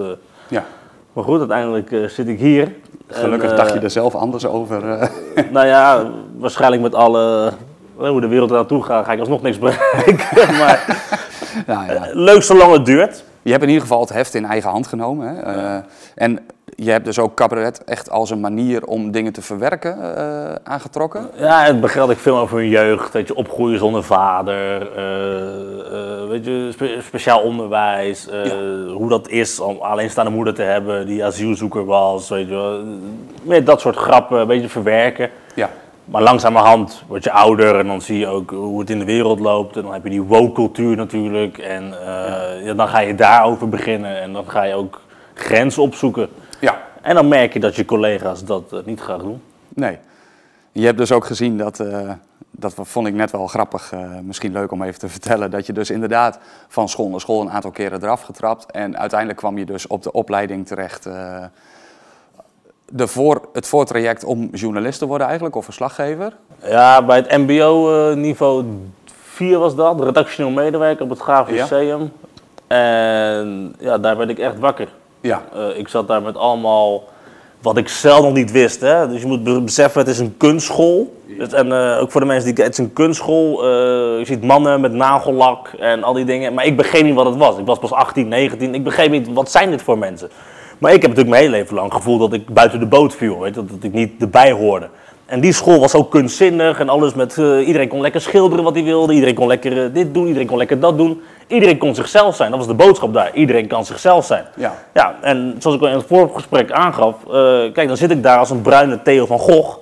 ja. 0.47 0.65
Maar 1.13 1.23
goed, 1.23 1.39
uiteindelijk 1.39 1.95
zit 2.07 2.27
ik 2.27 2.39
hier. 2.39 2.75
Gelukkig 3.07 3.49
en, 3.49 3.55
dacht 3.55 3.73
je 3.73 3.79
er 3.79 3.89
zelf 3.89 4.15
anders 4.15 4.45
over. 4.45 5.09
nou 5.51 5.67
ja, 5.67 6.11
waarschijnlijk 6.37 6.81
met 6.81 6.95
alle, 6.95 7.51
hoe 7.95 8.21
de 8.21 8.27
wereld 8.27 8.49
er 8.49 8.55
naartoe 8.55 8.83
gaat, 8.83 9.05
ga 9.05 9.11
ik 9.11 9.19
alsnog 9.19 9.41
niks 9.41 9.59
bereiken. 9.59 10.55
maar 10.61 11.07
nou, 11.67 11.93
ja. 11.93 12.07
leuk 12.13 12.43
zolang 12.43 12.71
het 12.71 12.85
duurt. 12.85 13.23
Je 13.41 13.51
hebt 13.51 13.63
in 13.63 13.69
ieder 13.69 13.83
geval 13.83 13.99
het 13.99 14.13
heft 14.13 14.33
in 14.33 14.45
eigen 14.45 14.69
hand 14.69 14.87
genomen. 14.87 15.27
Hè? 15.27 15.51
Ja. 15.51 15.85
en 16.15 16.39
je 16.75 16.91
hebt 16.91 17.05
dus 17.05 17.19
ook 17.19 17.35
cabaret 17.35 17.83
echt 17.83 18.09
als 18.09 18.29
een 18.29 18.39
manier 18.39 18.85
om 18.85 19.11
dingen 19.11 19.33
te 19.33 19.41
verwerken 19.41 19.97
uh, 19.99 20.55
aangetrokken? 20.63 21.29
Ja, 21.35 21.63
het 21.63 21.81
begrijp 21.81 22.09
ik 22.09 22.17
veel 22.17 22.37
over 22.37 22.57
hun 22.57 22.69
jeugd. 22.69 23.13
Dat 23.13 23.27
je 23.27 23.35
opgroeien 23.35 23.79
zonder 23.79 24.03
vader. 24.03 24.81
Uh, 24.97 26.21
uh, 26.21 26.29
weet 26.29 26.45
je, 26.45 26.69
spe 26.73 26.97
speciaal 27.01 27.41
onderwijs. 27.41 28.27
Ja. 28.31 28.57
Hoe 28.93 29.09
dat 29.09 29.29
is 29.29 29.59
om 29.59 29.77
alleenstaande 29.77 30.31
moeder 30.31 30.53
te 30.53 30.61
hebben 30.61 31.05
die 31.05 31.25
asielzoeker 31.25 31.85
was. 31.85 32.29
Weet 32.29 32.47
je, 32.47 33.63
dat 33.63 33.81
soort 33.81 33.95
grappen 33.95 34.39
een 34.39 34.47
beetje 34.47 34.69
verwerken. 34.69 35.29
Ja. 35.55 35.69
Maar 36.11 36.21
langzamerhand 36.21 37.03
word 37.07 37.23
je 37.23 37.31
ouder 37.31 37.79
en 37.79 37.87
dan 37.87 38.01
zie 38.01 38.19
je 38.19 38.27
ook 38.27 38.49
hoe 38.51 38.79
het 38.79 38.89
in 38.89 38.99
de 38.99 39.05
wereld 39.05 39.39
loopt. 39.39 39.75
En 39.75 39.81
dan 39.81 39.93
heb 39.93 40.03
je 40.03 40.09
die 40.09 40.21
woke-cultuur 40.21 40.95
natuurlijk. 40.95 41.57
En 41.57 41.89
ja. 41.89 42.49
Ja, 42.69 42.75
dan 42.75 42.87
ga 42.87 42.99
je 42.99 43.15
daarover 43.15 43.69
beginnen 43.69 44.21
en 44.21 44.33
dan 44.33 44.49
ga 44.49 44.63
je 44.63 44.73
ook 44.73 45.01
grenzen 45.33 45.83
opzoeken. 45.83 46.29
Ja. 46.59 46.81
En 47.01 47.15
dan 47.15 47.27
merk 47.27 47.53
je 47.53 47.59
dat 47.59 47.75
je 47.75 47.85
collega's 47.85 48.43
dat 48.43 48.73
uh, 48.73 48.79
niet 48.85 48.99
graag 48.99 49.21
doen. 49.21 49.41
Nee. 49.67 49.97
Je 50.71 50.85
hebt 50.85 50.97
dus 50.97 51.11
ook 51.11 51.25
gezien 51.25 51.57
dat, 51.57 51.79
uh, 51.79 52.11
dat 52.51 52.73
vond 52.75 53.07
ik 53.07 53.13
net 53.13 53.31
wel 53.31 53.47
grappig, 53.47 53.91
uh, 53.93 53.99
misschien 54.23 54.51
leuk 54.51 54.71
om 54.71 54.83
even 54.83 54.99
te 54.99 55.09
vertellen, 55.09 55.51
dat 55.51 55.65
je 55.65 55.73
dus 55.73 55.89
inderdaad 55.89 56.39
van 56.67 56.89
school 56.89 57.09
naar 57.09 57.19
school 57.19 57.41
een 57.41 57.51
aantal 57.51 57.71
keren 57.71 58.03
eraf 58.03 58.21
getrapt. 58.21 58.71
En 58.71 58.97
uiteindelijk 58.97 59.39
kwam 59.39 59.57
je 59.57 59.65
dus 59.65 59.87
op 59.87 60.03
de 60.03 60.11
opleiding 60.11 60.67
terecht. 60.67 61.09
De 62.91 63.07
voor, 63.07 63.41
het 63.53 63.67
voortraject 63.67 64.23
om 64.23 64.49
journalist 64.51 64.99
te 64.99 65.05
worden 65.05 65.27
eigenlijk, 65.27 65.55
of 65.55 65.65
verslaggever? 65.65 66.33
Ja, 66.63 67.05
bij 67.05 67.17
het 67.17 67.37
mbo 67.37 68.13
niveau 68.15 68.65
4 69.39 69.59
was 69.59 69.75
dat, 69.75 70.03
redactioneel 70.03 70.51
medewerker 70.51 71.03
op 71.03 71.09
het 71.09 71.19
Graaf 71.19 71.49
Lyceum. 71.49 72.11
Ja. 72.67 72.75
En 72.75 73.75
ja, 73.79 73.97
daar 73.97 74.17
werd 74.17 74.29
ik 74.29 74.39
echt 74.39 74.59
wakker. 74.59 74.87
Ja. 75.21 75.43
Uh, 75.55 75.77
ik 75.77 75.87
zat 75.87 76.07
daar 76.07 76.21
met 76.21 76.37
allemaal 76.37 77.03
wat 77.61 77.77
ik 77.77 77.89
zelf 77.89 78.21
nog 78.21 78.33
niet 78.33 78.51
wist. 78.51 78.81
Hè? 78.81 79.07
Dus 79.07 79.21
je 79.21 79.27
moet 79.27 79.65
beseffen, 79.65 79.99
het 79.99 80.09
is 80.09 80.19
een 80.19 80.37
kunstschool. 80.37 81.15
Ja. 81.25 81.47
En 81.47 81.67
uh, 81.67 82.01
ook 82.01 82.11
voor 82.11 82.21
de 82.21 82.27
mensen 82.27 82.55
die 82.55 82.63
het 82.63 82.73
is 82.73 82.79
een 82.79 82.93
kunstschool. 82.93 83.65
Uh, 83.65 83.69
je 84.19 84.25
ziet 84.25 84.43
mannen 84.43 84.81
met 84.81 84.91
nagellak 84.91 85.67
en 85.67 86.03
al 86.03 86.13
die 86.13 86.25
dingen. 86.25 86.53
Maar 86.53 86.65
ik 86.65 86.77
begreep 86.77 87.03
niet 87.03 87.15
wat 87.15 87.25
het 87.25 87.37
was. 87.37 87.57
Ik 87.57 87.65
was 87.65 87.79
pas 87.79 87.91
18, 87.91 88.27
19. 88.27 88.75
Ik 88.75 88.83
begreep 88.83 89.11
niet, 89.11 89.33
wat 89.33 89.51
zijn 89.51 89.69
dit 89.69 89.81
voor 89.81 89.97
mensen? 89.97 90.29
Maar 90.79 90.93
ik 90.93 91.01
heb 91.01 91.09
natuurlijk 91.09 91.29
mijn 91.29 91.43
hele 91.43 91.55
leven 91.57 91.75
lang 91.75 91.93
gevoeld 91.93 92.19
dat 92.19 92.33
ik 92.33 92.53
buiten 92.53 92.79
de 92.79 92.85
boot 92.85 93.15
viel. 93.15 93.39
Weet? 93.39 93.53
Dat, 93.53 93.69
dat 93.69 93.83
ik 93.83 93.93
niet 93.93 94.21
erbij 94.21 94.51
hoorde. 94.51 94.89
En 95.25 95.39
die 95.39 95.53
school 95.53 95.79
was 95.79 95.95
ook 95.95 96.11
kunstzinnig 96.11 96.79
en 96.79 96.89
alles 96.89 97.13
met... 97.13 97.37
Uh, 97.37 97.67
iedereen 97.67 97.87
kon 97.87 98.01
lekker 98.01 98.21
schilderen 98.21 98.63
wat 98.63 98.73
hij 98.73 98.83
wilde. 98.83 99.13
Iedereen 99.13 99.35
kon 99.35 99.47
lekker 99.47 99.85
uh, 99.85 99.93
dit 99.93 100.13
doen, 100.13 100.27
iedereen 100.27 100.47
kon 100.47 100.57
lekker 100.57 100.79
dat 100.79 100.97
doen. 100.97 101.21
Iedereen 101.47 101.77
kon 101.77 101.95
zichzelf 101.95 102.35
zijn. 102.35 102.49
Dat 102.49 102.59
was 102.59 102.67
de 102.67 102.73
boodschap 102.73 103.13
daar. 103.13 103.33
Iedereen 103.33 103.67
kan 103.67 103.85
zichzelf 103.85 104.25
zijn. 104.25 104.45
Ja. 104.55 104.73
Ja, 104.93 105.15
en 105.21 105.55
zoals 105.59 105.77
ik 105.77 105.83
al 105.83 105.89
in 105.89 105.95
het 105.95 106.05
voorgesprek 106.07 106.71
aangaf... 106.71 107.15
Uh, 107.27 107.33
kijk, 107.73 107.87
dan 107.87 107.97
zit 107.97 108.11
ik 108.11 108.23
daar 108.23 108.37
als 108.37 108.49
een 108.49 108.61
bruine 108.61 109.01
Theo 109.01 109.25
van 109.25 109.39
Gogh. 109.39 109.77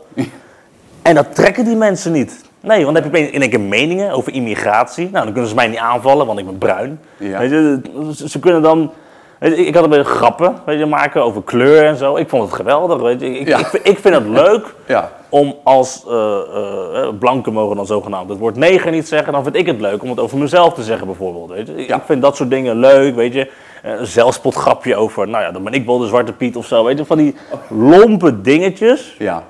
en 1.02 1.16
dat 1.16 1.36
trekken 1.36 1.66
die 1.66 1.76
mensen 1.76 2.12
niet. 2.12 2.46
Nee, 2.62 2.84
want 2.84 2.96
dan 2.96 3.04
heb 3.04 3.16
je 3.16 3.32
in 3.32 3.42
één 3.42 3.50
keer 3.50 3.60
meningen 3.60 4.12
over 4.12 4.34
immigratie. 4.34 5.10
Nou, 5.12 5.24
dan 5.24 5.32
kunnen 5.32 5.50
ze 5.50 5.56
mij 5.56 5.68
niet 5.68 5.78
aanvallen, 5.78 6.26
want 6.26 6.40
ik 6.40 6.46
ben 6.46 6.58
bruin. 6.58 7.00
Ja. 7.18 7.40
Weet 7.40 7.50
je, 7.50 7.80
ze 8.28 8.40
kunnen 8.40 8.62
dan 8.62 8.92
Weet 9.40 9.58
je, 9.58 9.66
ik, 9.66 9.76
had 9.76 9.84
een 9.84 9.90
beetje 9.90 10.06
grappen 10.06 10.56
weet 10.66 10.80
je, 10.80 10.86
maken 10.86 11.24
over 11.24 11.44
kleur 11.44 11.84
en 11.86 11.96
zo. 11.96 12.16
Ik 12.16 12.30
vond 12.30 12.44
het 12.44 12.54
geweldig. 12.54 13.02
Weet 13.02 13.20
je. 13.22 13.40
Ik, 13.40 13.48
Ja. 13.48 13.58
ik, 13.58 13.66
vind- 13.66 13.88
ik 13.88 14.00
vind 14.00 14.16
het 14.16 14.28
leuk 14.28 14.74
Ja. 14.88 15.12
om 15.30 15.56
als 15.64 16.04
eh 16.08 16.14
eh, 16.14 17.02
eh, 17.04 17.08
blanke 17.20 17.52
mogen 17.52 17.76
dan 17.76 17.86
zogenaamd 17.86 18.30
het 18.30 18.38
woord 18.40 18.56
neger 18.56 18.92
niet 18.92 19.08
zeggen. 19.08 19.34
Dan 19.34 19.44
vind 19.44 19.56
ik 19.56 19.66
het 19.66 19.80
leuk 19.82 20.04
om 20.04 20.10
het 20.10 20.20
over 20.20 20.38
mezelf 20.38 20.74
te 20.74 20.84
zeggen 20.84 21.06
bijvoorbeeld. 21.08 21.50
Weet 21.50 21.68
je. 21.68 21.76
Ik, 21.76 21.88
Ja. 21.88 22.02
vind 22.06 22.22
dat 22.22 22.36
soort 22.36 22.50
dingen 22.50 22.76
leuk. 22.80 23.16
Weet 23.16 23.34
je. 23.34 23.52
Een 23.84 24.06
zelfspotgrapje 24.06 24.96
over, 24.96 25.28
nou 25.28 25.44
ja, 25.44 25.52
dan 25.52 25.64
ben 25.64 25.74
ik 25.74 25.86
wel 25.86 25.98
de 25.98 26.08
zwarte 26.08 26.34
Piet 26.34 26.56
of 26.56 26.66
zo. 26.66 26.84
Weet 26.84 26.98
je. 26.98 27.06
Van 27.06 27.18
die 27.18 27.36
lompe 27.70 28.42
dingetjes 28.42 29.16
Ja. 29.20 29.44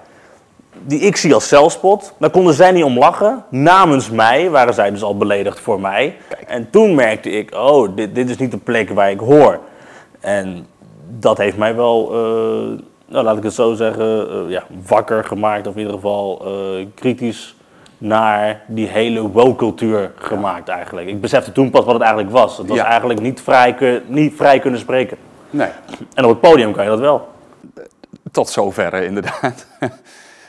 die 0.86 1.00
ik 1.00 1.16
zie 1.16 1.34
als 1.34 1.48
zelfspot. 1.48 2.14
Daar 2.20 2.30
konden 2.30 2.54
zij 2.54 2.72
niet 2.72 2.84
om 2.84 2.98
lachen. 2.98 3.44
Namens 3.50 4.10
mij 4.10 4.50
waren 4.50 4.74
zij 4.74 4.92
dus 4.92 5.04
al 5.04 5.18
beledigd 5.18 5.60
voor 5.60 5.80
mij. 5.82 6.16
Kijk. 6.30 6.42
En 6.50 6.70
toen 6.70 6.96
merkte 6.96 7.30
ik, 7.30 7.56
oh, 7.56 7.90
dit, 7.96 8.16
dit 8.16 8.30
is 8.30 8.38
niet 8.38 8.52
de 8.52 8.58
plek 8.58 8.90
waar 8.90 9.12
ik 9.12 9.20
hoor. 9.20 9.60
En 10.20 10.68
dat 11.20 11.38
heeft 11.38 11.58
mij 11.58 11.76
wel, 11.76 12.10
eh, 12.12 12.84
nou, 13.08 13.24
laat 13.24 13.38
ik 13.38 13.44
het 13.44 13.54
zo 13.54 13.74
zeggen, 13.74 14.30
eh, 14.30 14.50
ja, 14.52 14.64
wakker 14.88 15.24
gemaakt. 15.24 15.68
Of 15.68 15.74
in 15.74 15.80
ieder 15.80 15.94
geval 15.96 16.42
eh, 16.46 16.86
kritisch 16.96 17.56
naar 17.98 18.62
die 18.68 18.88
hele 18.88 19.22
woke-cultuur 19.22 20.12
gemaakt 20.16 20.70
eigenlijk. 20.70 21.08
Ik 21.08 21.22
besefte 21.22 21.52
toen 21.52 21.70
pas 21.70 21.86
wat 21.86 21.94
het 21.94 22.04
eigenlijk 22.04 22.34
was. 22.34 22.58
Het 22.58 22.68
was 22.68 22.78
Ja. 22.78 22.86
eigenlijk 22.86 23.22
niet 23.22 23.42
vrij, 23.42 24.02
niet 24.08 24.34
vrij 24.36 24.60
kunnen 24.60 24.80
spreken. 24.80 25.18
Nee. 25.50 25.70
En 26.14 26.24
op 26.24 26.30
het 26.30 26.42
podium 26.42 26.72
kan 26.74 26.84
je 26.84 26.90
dat 26.90 27.00
wel. 27.00 27.28
Tot 28.32 28.50
zover 28.50 28.94
inderdaad. 28.94 29.68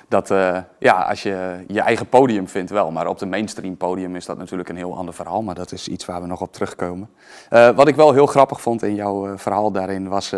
Dat, 0.09 0.31
eh, 0.31 0.57
ja, 0.79 1.03
als 1.03 1.23
je 1.23 1.65
je 1.67 1.81
eigen 1.81 2.07
podium 2.07 2.49
vindt 2.49 2.71
wel, 2.71 2.91
maar 2.91 3.07
op 3.07 3.19
de 3.19 3.27
mainstream 3.27 3.77
podium 3.77 4.17
is 4.17 4.27
dat 4.27 4.39
natuurlijk 4.39 4.69
een 4.69 4.77
heel 4.77 4.97
ander 4.97 5.15
verhaal, 5.15 5.43
maar 5.43 5.55
dat 5.55 5.73
is 5.73 5.89
iets 5.89 6.05
waar 6.05 6.21
we 6.21 6.27
nog 6.27 6.41
op 6.41 6.53
terugkomen. 6.53 7.11
Eh, 7.49 7.69
wat 7.69 7.89
ik 7.89 7.97
wel 7.97 8.13
heel 8.13 8.27
grappig 8.27 8.61
vond 8.61 8.83
in 8.83 8.95
jouw 8.95 9.27
eh, 9.27 9.33
verhaal 9.37 9.71
daarin 9.71 10.09
was 10.09 10.35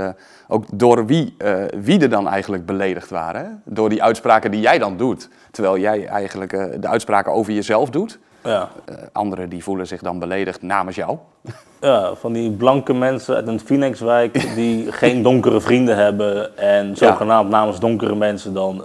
ook 0.49 0.65
door 0.73 1.07
wie, 1.07 1.37
wie 1.81 2.01
er 2.01 2.11
dan 2.11 2.29
eigenlijk 2.29 2.67
beledigd 2.67 3.11
waren. 3.11 3.45
Hè? 3.45 3.51
Door 3.65 3.89
die 3.89 4.03
uitspraken 4.03 4.51
die 4.51 4.61
jij 4.61 4.79
dan 4.79 4.97
doet, 4.97 5.29
terwijl 5.51 5.79
jij 5.79 6.07
eigenlijk 6.07 6.51
de 6.83 6.89
uitspraken 6.89 7.33
over 7.33 7.53
jezelf 7.53 7.91
doet. 7.91 8.19
Ja. 8.45 8.69
Anderen 9.13 9.49
die 9.49 9.63
voelen 9.63 9.87
zich 9.87 10.01
dan 10.01 10.19
beledigd 10.19 10.63
namens 10.63 10.97
jou. 10.97 11.19
Ja, 11.81 12.15
van 12.15 12.33
die 12.33 12.51
blanke 12.51 12.93
mensen 12.93 13.35
uit 13.35 13.47
een 13.47 13.61
Phoenixwijk 13.61 14.55
die 14.55 14.93
geen 14.93 15.23
donkere 15.31 15.61
vrienden 15.61 15.97
hebben 15.97 16.57
en 16.57 16.97
zogenaamd 16.97 17.51
namens 17.51 17.81
donkere 17.81 18.15
mensen 18.15 18.55
dan 18.55 18.85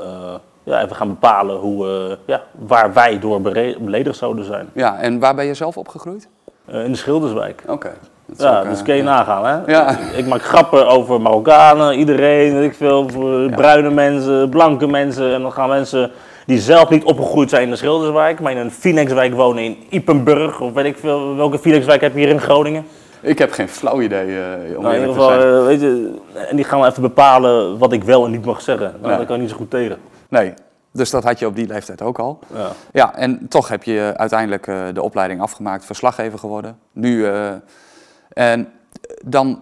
ja, 0.65 0.83
even 0.83 0.95
gaan 0.95 1.07
bepalen 1.07 1.55
hoe, 1.55 1.87
eh, 1.87 2.15
ja, 2.25 2.41
waar 2.67 2.93
wij 2.93 3.19
door 3.19 3.41
beledigd 3.79 4.17
zouden 4.17 4.45
zijn. 4.45 4.69
Ja, 4.73 4.99
en 4.99 5.19
waar 5.19 5.35
ben 5.35 5.45
je 5.45 5.53
zelf 5.53 5.77
opgegroeid? 5.77 6.27
Eh, 6.65 6.83
in 6.83 6.91
de 6.91 6.97
Schilderswijk. 6.97 7.63
Oké. 7.67 7.91
Dat 8.27 8.41
Ja, 8.41 8.59
ook, 8.59 8.69
dus 8.69 8.79
eh, 8.79 8.85
kun 8.85 8.95
je 8.95 9.03
nagaan 9.03 9.45
hè. 9.45 9.71
Ja. 9.71 9.97
Ik 10.15 10.25
maak 10.27 10.41
grappen 10.41 10.87
over 10.87 11.21
Marokkanen, 11.21 11.97
iedereen, 11.99 12.53
weet 12.53 12.69
ik 12.71 12.75
veel, 12.75 13.05
bruine 13.55 13.89
mensen, 13.89 14.49
blanke 14.49 14.87
mensen. 14.87 15.33
En 15.33 15.41
dan 15.41 15.51
gaan 15.51 15.69
mensen 15.69 16.11
die 16.45 16.59
zelf 16.59 16.89
niet 16.89 17.03
opgegroeid 17.03 17.49
zijn 17.49 17.63
in 17.63 17.69
de 17.69 17.75
Schilderswijk, 17.75 18.39
maar 18.39 18.51
in 18.51 18.57
een 18.57 18.71
Phoenixwijk 18.71 19.33
wonen 19.33 19.63
in 19.63 19.77
Ipenburg 19.89 20.59
of 20.61 20.73
weet 20.73 20.85
ik 20.85 20.97
veel, 20.97 21.35
welke 21.35 21.59
Phoenixwijk 21.59 22.01
heb 22.01 22.13
je 22.13 22.19
hier 22.19 22.29
in 22.29 22.41
Groningen? 22.41 22.85
Ik 23.21 23.37
heb 23.39 23.51
geen 23.51 23.67
flauw 23.69 24.01
idee, 24.01 24.37
eh, 24.39 24.77
om 24.77 24.83
Nou, 24.83 24.95
in 24.95 24.99
ieder 24.99 25.15
geval, 25.15 25.63
weet 25.65 25.81
je, 25.81 26.13
en 26.49 26.55
die 26.55 26.65
gaan 26.65 26.79
wel 26.79 26.89
even 26.89 27.01
bepalen 27.01 27.77
wat 27.77 27.91
ik 27.91 28.03
wel 28.03 28.25
en 28.25 28.31
niet 28.31 28.45
mag 28.45 28.61
zeggen. 28.61 28.93
Nou, 28.99 29.11
Ja. 29.11 29.17
Daar 29.17 29.25
kan 29.25 29.35
ik 29.35 29.41
niet 29.41 29.49
zo 29.51 29.55
goed 29.57 29.69
tegen. 29.69 29.97
Nee, 30.29 30.53
dus 30.95 31.09
dat 31.09 31.23
had 31.23 31.39
je 31.39 31.47
op 31.47 31.55
die 31.55 31.67
leeftijd 31.67 32.01
ook 32.01 32.19
al. 32.19 32.39
Ja. 32.53 32.71
Ja, 32.91 33.15
en 33.15 33.47
toch 33.47 33.67
heb 33.67 33.83
je 33.83 34.13
uiteindelijk 34.17 34.67
eh, 34.67 34.85
de 34.93 35.01
opleiding 35.01 35.41
afgemaakt, 35.41 35.85
verslaggever 35.85 36.39
geworden. 36.39 36.77
Nu, 36.91 37.25
eh, 37.25 37.53
en 38.33 38.71
dan 39.25 39.61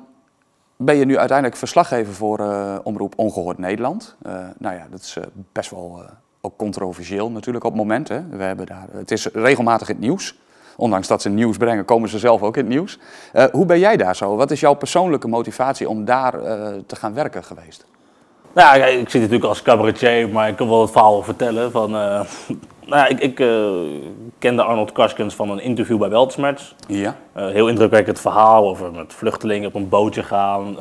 ben 0.75 0.95
je 0.95 1.05
nu 1.05 1.17
uiteindelijk 1.17 1.57
verslaggever 1.57 2.13
voor 2.13 2.39
eh, 2.39 2.75
Omroep 2.83 3.13
Ongehoord 3.15 3.57
Nederland. 3.57 4.15
Nou 4.57 4.75
ja, 4.75 4.87
dat 4.91 4.99
is 4.99 5.17
best 5.51 5.69
wel 5.69 6.03
ook 6.41 6.57
controversieel 6.57 7.31
natuurlijk 7.31 7.65
op 7.65 7.71
het 7.71 7.81
moment. 7.81 8.07
Hè. 8.07 8.27
We 8.29 8.43
hebben 8.43 8.65
daar, 8.65 8.87
het 8.91 9.11
is 9.11 9.25
regelmatig 9.25 9.89
in 9.89 9.95
het 9.95 10.03
nieuws. 10.03 10.39
Ondanks 10.75 11.07
dat 11.07 11.21
ze 11.21 11.29
nieuws 11.29 11.57
brengen, 11.57 11.85
komen 11.85 12.09
ze 12.09 12.19
zelf 12.19 12.41
ook 12.41 12.57
in 12.57 12.63
het 12.63 12.73
nieuws. 12.73 12.99
Hoe 13.51 13.65
ben 13.65 13.79
jij 13.79 13.97
daar 13.97 14.15
zo? 14.15 14.35
Wat 14.35 14.51
is 14.51 14.59
jouw 14.59 14.73
persoonlijke 14.73 15.27
motivatie 15.27 15.89
om 15.89 16.05
daar 16.05 16.31
te 16.85 16.95
gaan 16.95 17.13
werken 17.13 17.43
geweest? 17.43 17.85
Nou, 18.53 18.77
ja, 18.77 18.85
ik 18.85 19.09
zit 19.09 19.21
natuurlijk 19.21 19.49
als 19.49 19.61
cabaretier, 19.61 20.29
maar 20.29 20.47
ik 20.47 20.55
kan 20.55 20.69
wel 20.69 20.81
het 20.81 20.91
verhaal 20.91 21.23
vertellen. 21.23 21.71
Van, 21.71 21.95
eh, 21.95 21.99
nou 22.89 22.95
ja, 23.01 23.07
ik 23.07 23.19
ik 23.19 23.39
eh, 23.39 23.47
kende 24.39 24.63
Arnold 24.63 24.91
Karskens 24.91 25.35
van 25.35 25.49
een 25.49 25.59
interview 25.59 25.97
bij 25.97 26.09
Weltschmerz. 26.09 26.73
Ja. 26.87 27.15
Eh, 27.33 27.47
heel 27.47 27.67
indrukwekkend 27.67 28.19
verhaal 28.19 28.69
over 28.69 28.91
met 28.91 29.13
vluchtelingen 29.13 29.67
op 29.67 29.75
een 29.75 29.89
bootje 29.89 30.23
gaan, 30.23 30.77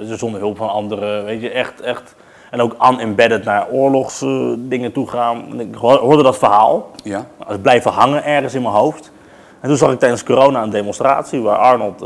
zonder 0.00 0.40
hulp 0.40 0.56
van 0.56 0.68
anderen. 0.70 1.24
Weet 1.24 1.40
je, 1.40 1.50
echt, 1.50 1.80
echt. 1.80 2.14
En 2.50 2.60
ook 2.60 2.76
unembedded 2.90 3.44
naar 3.44 3.68
oorlogsdingen 3.70 4.92
toe 4.92 5.08
gaan. 5.08 5.60
Ik 5.60 5.74
hoor- 5.74 5.98
hoorde 5.98 6.22
dat 6.22 6.38
verhaal. 6.38 6.90
Ja. 7.04 7.26
Het 7.46 7.62
blijven 7.62 7.90
hangen 7.90 8.24
ergens 8.24 8.54
in 8.54 8.62
mijn 8.62 8.74
hoofd. 8.74 9.12
En 9.60 9.68
toen 9.68 9.78
zag 9.78 9.92
ik 9.92 9.98
tijdens 9.98 10.24
corona 10.24 10.62
een 10.62 10.70
demonstratie 10.70 11.40
waar 11.40 11.56
Arnold 11.56 12.04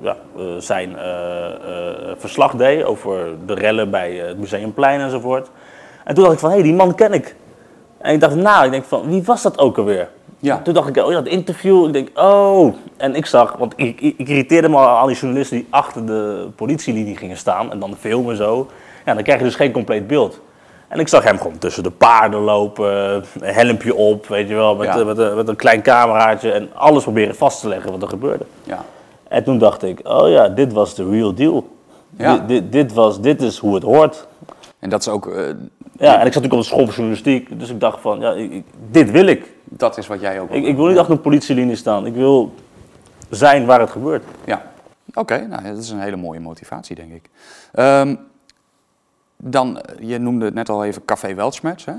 ja, 0.00 0.16
eh, 0.36 0.42
zijn 0.58 0.96
eh, 0.98 1.44
eh, 1.46 2.16
verslag 2.16 2.52
deed 2.52 2.84
over 2.84 3.26
de 3.46 3.54
rellen 3.54 3.90
bij 3.90 4.12
het 4.14 4.38
Museumplein 4.38 5.00
enzovoort. 5.00 5.50
En 6.04 6.14
toen 6.14 6.22
dacht 6.24 6.34
ik 6.34 6.40
van, 6.40 6.48
hé, 6.50 6.54
hey, 6.54 6.64
die 6.64 6.74
man 6.74 6.94
ken 6.94 7.12
ik. 7.12 7.34
En 7.98 8.12
ik 8.14 8.20
dacht, 8.20 8.34
nou, 8.34 8.64
ik 8.64 8.70
denk 8.70 8.84
van, 8.84 9.08
wie 9.08 9.22
was 9.22 9.42
dat 9.42 9.58
ook 9.58 9.78
alweer? 9.78 10.08
Ja. 10.38 10.60
Toen 10.62 10.74
dacht 10.74 10.88
ik, 10.96 11.04
oh 11.04 11.10
ja, 11.10 11.16
het 11.16 11.26
interview. 11.28 11.86
Ik 11.86 11.92
denk, 11.92 12.08
oh. 12.18 12.74
En 12.96 13.14
ik 13.14 13.26
zag, 13.26 13.56
want 13.56 13.72
ik, 13.76 14.00
ik, 14.00 14.14
ik 14.18 14.28
irriteerde 14.28 14.68
me 14.68 14.76
al 14.76 14.86
aan 14.98 15.06
die 15.06 15.16
journalisten 15.16 15.56
die 15.56 15.66
achter 15.70 16.06
de 16.06 16.48
politielinie 16.56 17.16
gingen 17.16 17.36
staan 17.36 17.72
en 17.72 17.78
dan 17.78 17.96
filmen 17.98 18.36
zo. 18.36 18.66
Ja, 19.04 19.14
dan 19.14 19.22
krijg 19.22 19.38
je 19.38 19.44
dus 19.44 19.54
geen 19.54 19.72
compleet 19.72 20.06
beeld. 20.06 20.40
En 20.88 20.98
ik 21.00 21.08
zag 21.08 21.22
hem 21.24 21.38
gewoon 21.38 21.58
tussen 21.58 21.82
de 21.82 21.90
paarden 21.90 22.40
lopen, 22.40 22.92
een 23.40 23.54
helmpje 23.54 23.94
op, 23.94 24.26
weet 24.26 24.48
je 24.48 24.54
wel, 24.54 24.76
met, 24.76 24.86
Ja. 24.86 25.04
met, 25.04 25.18
een- 25.18 25.36
met 25.36 25.48
een 25.48 25.56
klein 25.56 25.82
cameraatje 25.82 26.52
en 26.52 26.68
alles 26.74 27.02
proberen 27.02 27.34
vast 27.34 27.60
te 27.60 27.68
leggen 27.68 27.90
wat 27.90 28.02
er 28.02 28.08
gebeurde. 28.08 28.44
Ja. 28.64 28.84
En 29.28 29.44
toen 29.44 29.58
dacht 29.58 29.82
ik, 29.82 30.00
oh 30.08 30.28
ja, 30.28 30.48
dit 30.48 30.72
was 30.72 30.94
de 30.94 31.08
real 31.08 31.34
deal. 31.34 31.76
Ja. 32.16 32.36
Dit, 32.36 32.48
dit, 32.48 32.72
dit, 32.72 32.92
was, 32.92 33.20
dit 33.20 33.42
is 33.42 33.58
hoe 33.58 33.74
het 33.74 33.82
hoort. 33.82 34.26
En 34.78 34.90
dat 34.90 35.00
is 35.00 35.08
ook, 35.08 35.26
eh, 35.26 35.44
Ja, 36.00 36.20
en 36.20 36.26
ik 36.26 36.32
zat 36.32 36.42
natuurlijk 36.42 36.52
op 36.52 36.58
de 36.58 36.64
school 36.64 36.84
van 36.84 36.94
journalistiek, 36.94 37.58
dus 37.58 37.70
ik 37.70 37.80
dacht 37.80 38.00
van, 38.00 38.20
ja, 38.20 38.32
ik- 38.32 38.64
dit 38.90 39.10
wil 39.10 39.26
ik. 39.26 39.52
dat 39.64 39.98
is 39.98 40.06
wat 40.06 40.20
jij 40.20 40.40
ook 40.40 40.50
ik. 40.50 40.64
Ik 40.64 40.76
wil 40.76 40.86
niet 40.86 40.98
achter 40.98 41.14
een 41.14 41.20
politielinie 41.20 41.76
staan, 41.76 42.06
ik 42.06 42.14
wil 42.14 42.54
zijn 43.30 43.66
waar 43.66 43.80
het 43.80 43.90
gebeurt. 43.90 44.24
Ja, 44.44 44.62
oké, 45.14 45.46
nou, 45.46 45.62
dat 45.62 45.78
is 45.78 45.90
een 45.90 46.00
hele 46.00 46.16
mooie 46.16 46.40
motivatie, 46.40 46.96
denk 46.96 47.12
ik. 47.12 47.30
Ehm, 47.72 48.14
dan, 49.36 49.80
je 50.00 50.18
noemde 50.18 50.44
het 50.44 50.54
net 50.54 50.68
al 50.68 50.84
even 50.84 51.04
Café 51.04 51.34
Weltschmerz. 51.34 51.84
Hè? 51.84 51.92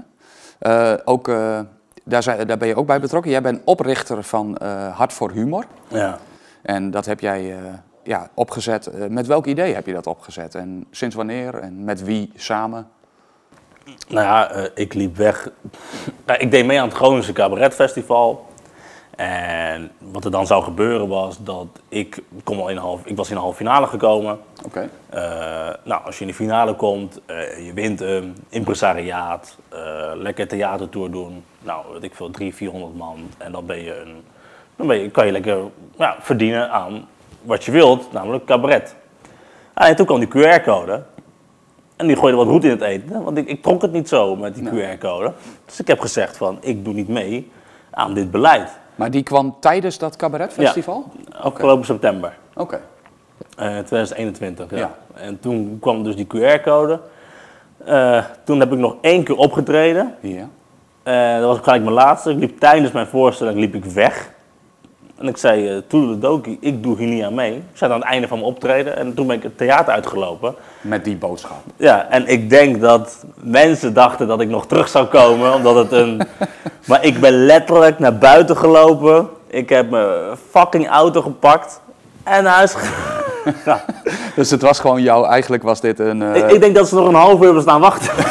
Eh, 0.60 0.94
ook, 1.06 1.28
eh, 1.28 1.60
daar, 2.04 2.24
zijn, 2.24 2.48
daar 2.48 2.58
ben 2.58 2.68
je 2.68 2.76
ook 2.76 2.88
bij 2.88 3.00
betrokken. 3.00 3.32
Jij 3.32 3.42
bent 3.42 3.62
oprichter 3.66 4.24
van 4.24 4.58
eh, 4.58 4.98
Hart 4.98 5.14
voor 5.14 5.32
Humor. 5.32 5.66
Ja. 5.88 6.18
En 6.62 6.92
dat 6.92 7.06
heb 7.06 7.20
jij 7.20 7.58
eh, 7.58 7.74
ja, 8.04 8.30
opgezet. 8.34 8.88
Eh, 8.88 9.08
met 9.08 9.28
welk 9.28 9.46
idee 9.46 9.74
heb 9.74 9.86
je 9.86 9.94
dat 9.94 10.08
opgezet? 10.08 10.56
En 10.56 10.86
sinds 10.92 11.16
wanneer? 11.16 11.56
En 11.56 11.84
met 11.84 12.04
wie 12.04 12.32
samen? 12.36 12.88
Nou 14.08 14.26
ja, 14.26 14.52
eh, 14.52 14.64
ik 14.74 14.94
liep 14.94 15.16
weg. 15.16 15.50
Nou, 16.26 16.42
ik 16.42 16.52
deed 16.52 16.66
mee 16.66 16.80
aan 16.80 16.88
het 16.88 16.98
Groningse 16.98 17.34
Cabaret 17.34 17.74
Festival. 17.74 18.48
En 19.16 19.92
wat 19.98 20.26
er 20.26 20.32
dan 20.32 20.48
zou 20.48 20.64
gebeuren 20.64 21.08
was 21.08 21.44
dat 21.44 21.68
ik, 21.88 22.24
kom 22.44 22.60
al 22.60 22.70
in 22.70 22.78
half, 22.78 23.06
ik 23.06 23.16
was 23.16 23.30
in 23.30 23.36
de 23.36 23.42
halve 23.42 23.58
finale 23.58 23.88
gekomen. 23.88 24.40
Oké. 24.66 24.90
Nou, 25.84 26.06
als 26.06 26.16
je 26.16 26.22
in 26.22 26.28
de 26.28 26.34
finale 26.34 26.76
komt, 26.76 27.22
je 27.64 27.72
wint 27.74 28.00
hem, 28.00 28.34
impresariaat, 28.50 29.58
lekker 30.16 30.48
theatertour 30.48 31.12
doen. 31.12 31.44
Nou, 31.62 31.86
weet 31.94 32.04
ik 32.04 32.16
veel, 32.16 32.30
300, 32.30 32.58
400 32.58 32.96
man. 32.96 33.30
En 33.38 33.52
dan, 33.52 33.66
ben 33.66 33.84
je 33.84 34.00
een, 34.00 34.24
dan 34.80 34.88
ben 34.88 34.98
je, 34.98 35.10
kan 35.10 35.26
je 35.26 35.32
lekker 35.32 35.58
ja, 35.98 36.16
verdienen 36.20 36.72
aan 36.72 37.08
wat 37.42 37.64
je 37.64 37.72
wilt, 37.72 38.12
namelijk 38.12 38.46
cabaret. 38.46 38.96
En 39.74 39.96
toen 39.96 40.06
kwam 40.06 40.20
die 40.20 40.28
QR-code. 40.28 41.04
En 41.96 42.08
die 42.08 42.16
gooide 42.16 42.38
wat 42.38 42.48
roet 42.48 42.64
in 42.64 42.70
het 42.70 42.82
eten, 42.82 43.24
want 43.24 43.38
ik, 43.38 43.48
ik 43.48 43.62
trok 43.62 43.82
het 43.82 43.92
niet 43.92 44.08
zo 44.08 44.36
met 44.36 44.56
die 44.56 44.70
QR-code. 44.70 45.34
Dus 45.66 45.80
ik 45.80 45.88
heb 45.88 46.00
gezegd 46.00 46.38
van, 46.38 46.58
ik 46.62 46.86
doe 46.86 46.94
niet 46.94 47.08
mee 47.08 47.52
aan 47.90 48.14
dit 48.14 48.32
beleid. 48.32 48.70
Maar 48.96 49.12
die 49.12 49.24
kwam 49.24 49.56
tijdens 49.60 49.98
dat 49.98 50.16
cabaretfestival? 50.16 51.12
Afgelopen 51.32 51.86
september. 51.86 52.38
Oké. 52.56 52.82
Eh, 53.58 53.66
2021, 53.66 54.70
ja. 54.70 54.78
Ja. 54.78 54.92
En 55.14 55.40
toen 55.40 55.78
kwam 55.82 56.04
dus 56.04 56.16
die 56.16 56.28
QR-code. 56.28 57.00
Eh, 57.86 58.24
toen 58.44 58.60
heb 58.60 58.72
ik 58.72 58.78
nog 58.78 58.96
één 59.02 59.24
keer 59.24 59.36
opgetreden. 59.36 60.16
Ja. 60.20 60.50
Eh, 61.04 61.40
dat 61.40 61.48
was 61.48 61.60
gelijk 61.60 61.84
mijn 61.84 61.96
laatste. 61.96 62.32
Ik 62.32 62.40
liep 62.40 62.60
tijdens 62.60 62.92
mijn 62.92 63.08
voorstelling 63.08 63.60
liep 63.60 63.76
ik 63.76 63.86
weg. 63.86 64.38
En 65.20 65.28
ik 65.28 65.38
zei, 65.38 65.76
uh, 65.76 65.82
Toedeledoki, 65.88 66.58
ik 66.62 66.84
doe 66.84 66.98
hier 66.98 67.08
niet 67.08 67.24
aan 67.24 67.34
mee. 67.34 67.54
Ik 67.56 67.64
zat 67.74 67.90
aan 67.92 68.00
het 68.00 68.08
einde 68.10 68.28
van 68.28 68.38
mijn 68.38 68.50
optreden 68.52 68.98
en 68.98 69.14
toen 69.14 69.28
ben 69.28 69.36
ik 69.36 69.44
het 69.44 69.58
theater 69.58 69.94
uitgelopen. 69.94 70.56
Met 70.82 71.04
die 71.04 71.16
boodschap. 71.16 71.58
Ja, 71.78 72.08
en 72.10 72.28
ik 72.28 72.50
denk 72.50 72.82
dat 72.82 73.26
mensen 73.36 73.94
dachten 73.94 74.28
dat 74.28 74.42
ik 74.42 74.50
nog 74.50 74.68
terug 74.68 74.88
zou 74.90 75.06
komen, 75.06 75.54
omdat 75.54 75.76
het 75.76 75.92
een... 75.92 76.22
maar 76.88 77.04
ik 77.06 77.20
ben 77.20 77.46
letterlijk 77.46 78.00
naar 78.00 78.18
buiten 78.18 78.58
gelopen. 78.58 79.30
Ik 79.48 79.70
heb 79.70 79.90
mijn 79.90 80.38
fucking 80.50 80.90
auto 80.90 81.22
gepakt 81.22 81.82
en 82.24 82.44
naar 82.44 82.54
huis 82.56 82.74
gegaan. 82.74 83.18
Ja. 83.66 83.86
Dus 84.36 84.50
het 84.52 84.62
was 84.62 84.80
gewoon 84.80 85.02
jou, 85.02 85.28
eigenlijk 85.28 85.64
was 85.64 85.82
dit 85.82 86.00
een... 86.00 86.22
eh, 86.22 86.36
Ik, 86.36 86.52
ik 86.52 86.60
denk 86.62 86.76
dat 86.76 86.88
ze 86.88 86.96
nog 86.96 87.08
een 87.08 87.14
half 87.14 87.38
uur 87.38 87.44
hebben 87.46 87.62
staan 87.62 87.82
wachten. 87.82 88.12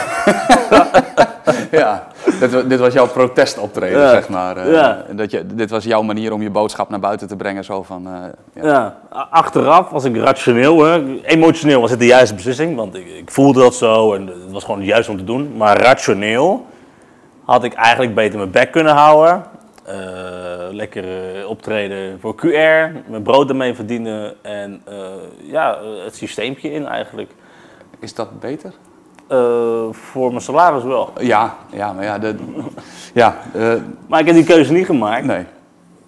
ja, 1.71 2.07
dit, 2.40 2.69
dit 2.69 2.78
was 2.78 2.93
jouw 2.93 3.07
protestoptreden, 3.09 4.00
Ja. 4.00 4.11
zeg 4.11 4.28
maar. 4.28 4.57
eh, 4.57 4.73
Ja. 4.73 5.05
dat 5.12 5.31
je, 5.31 5.47
dit 5.47 5.71
was 5.71 5.85
jouw 5.85 6.02
manier 6.02 6.33
om 6.33 6.43
je 6.43 6.50
boodschap 6.50 6.88
naar 6.88 7.00
buiten 7.00 7.28
te 7.28 7.37
brengen, 7.37 7.64
zo 7.64 7.83
van... 7.83 8.07
eh, 8.07 8.62
ja. 8.62 8.69
Ja, 8.69 8.97
achteraf 9.31 9.90
was 9.90 10.05
ik 10.05 10.17
rationeel, 10.17 10.85
hè. 10.85 11.21
emotioneel 11.23 11.81
was 11.81 11.90
het 11.90 11.99
de 11.99 12.07
juiste 12.07 12.35
beslissing, 12.35 12.76
want 12.76 12.95
ik, 12.95 13.07
ik 13.07 13.31
voelde 13.31 13.61
dat 13.61 13.75
zo 13.75 14.14
en 14.14 14.26
het 14.26 14.50
was 14.52 14.64
gewoon 14.64 14.85
juist 14.85 15.09
om 15.09 15.17
te 15.17 15.25
doen. 15.25 15.52
Maar 15.57 15.81
rationeel 15.81 16.67
had 17.45 17.64
ik 17.64 17.73
eigenlijk 17.75 18.14
beter 18.14 18.38
mijn 18.38 18.50
bek 18.50 18.71
kunnen 18.73 18.95
houden. 18.95 19.45
Eh, 19.85 19.95
lekker 20.71 21.05
optreden 21.47 22.21
voor 22.21 22.35
QR, 22.35 22.93
mijn 23.11 23.23
brood 23.23 23.49
ermee 23.49 23.75
verdienen 23.75 24.35
en 24.43 24.83
ja, 25.43 25.78
het 26.05 26.17
systeempje 26.17 26.73
in 26.73 26.87
eigenlijk. 26.87 27.31
Is 28.00 28.14
dat 28.14 28.40
beter? 28.40 28.73
Eh, 29.28 29.38
voor 29.90 30.28
mijn 30.30 30.40
salaris 30.42 30.82
wel. 30.82 31.12
Ja, 31.20 31.54
ja 31.73 31.92
maar 31.92 32.04
ja, 32.04 32.18
de, 32.18 32.35
ja 33.14 33.37
eh, 33.54 33.73
Maar 34.06 34.20
ik 34.20 34.26
heb 34.26 34.35
die 34.35 34.44
keuze 34.44 34.73
niet 34.73 34.87
gemaakt. 34.87 35.25
nee. 35.25 35.44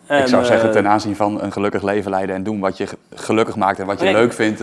En, 0.06 0.20
ik 0.20 0.26
zou 0.26 0.44
zeggen 0.44 0.68
eh, 0.68 0.74
ten 0.74 0.88
aanzien 0.88 1.16
van 1.16 1.40
een 1.42 1.52
gelukkig 1.52 1.82
leven 1.82 2.10
leiden 2.10 2.34
en 2.36 2.42
doen 2.42 2.60
wat 2.60 2.76
je 2.76 2.86
ge- 2.86 2.96
gelukkig 3.14 3.56
maakt 3.56 3.78
en 3.78 3.86
wat 3.86 3.98
je 3.98 4.04
Nee. 4.04 4.14
leuk 4.14 4.32
vindt. 4.32 4.60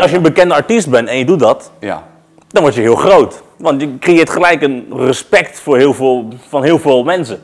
als 0.00 0.10
je 0.10 0.16
een 0.16 0.22
bekende 0.22 0.54
artiest 0.54 0.90
bent 0.90 1.08
en 1.08 1.18
je 1.18 1.24
doet 1.24 1.38
dat, 1.40 1.70
ja, 1.80 2.02
dan 2.48 2.62
word 2.62 2.74
je 2.74 2.80
heel 2.80 2.96
groot. 2.96 3.42
Want 3.56 3.80
je 3.80 3.98
creëert 3.98 4.30
gelijk 4.30 4.62
een 4.62 4.86
respect 4.96 5.60
voor 5.60 5.76
heel 5.76 5.94
veel, 5.94 6.28
van 6.48 6.62
heel 6.62 6.78
veel 6.78 7.04
mensen. 7.04 7.40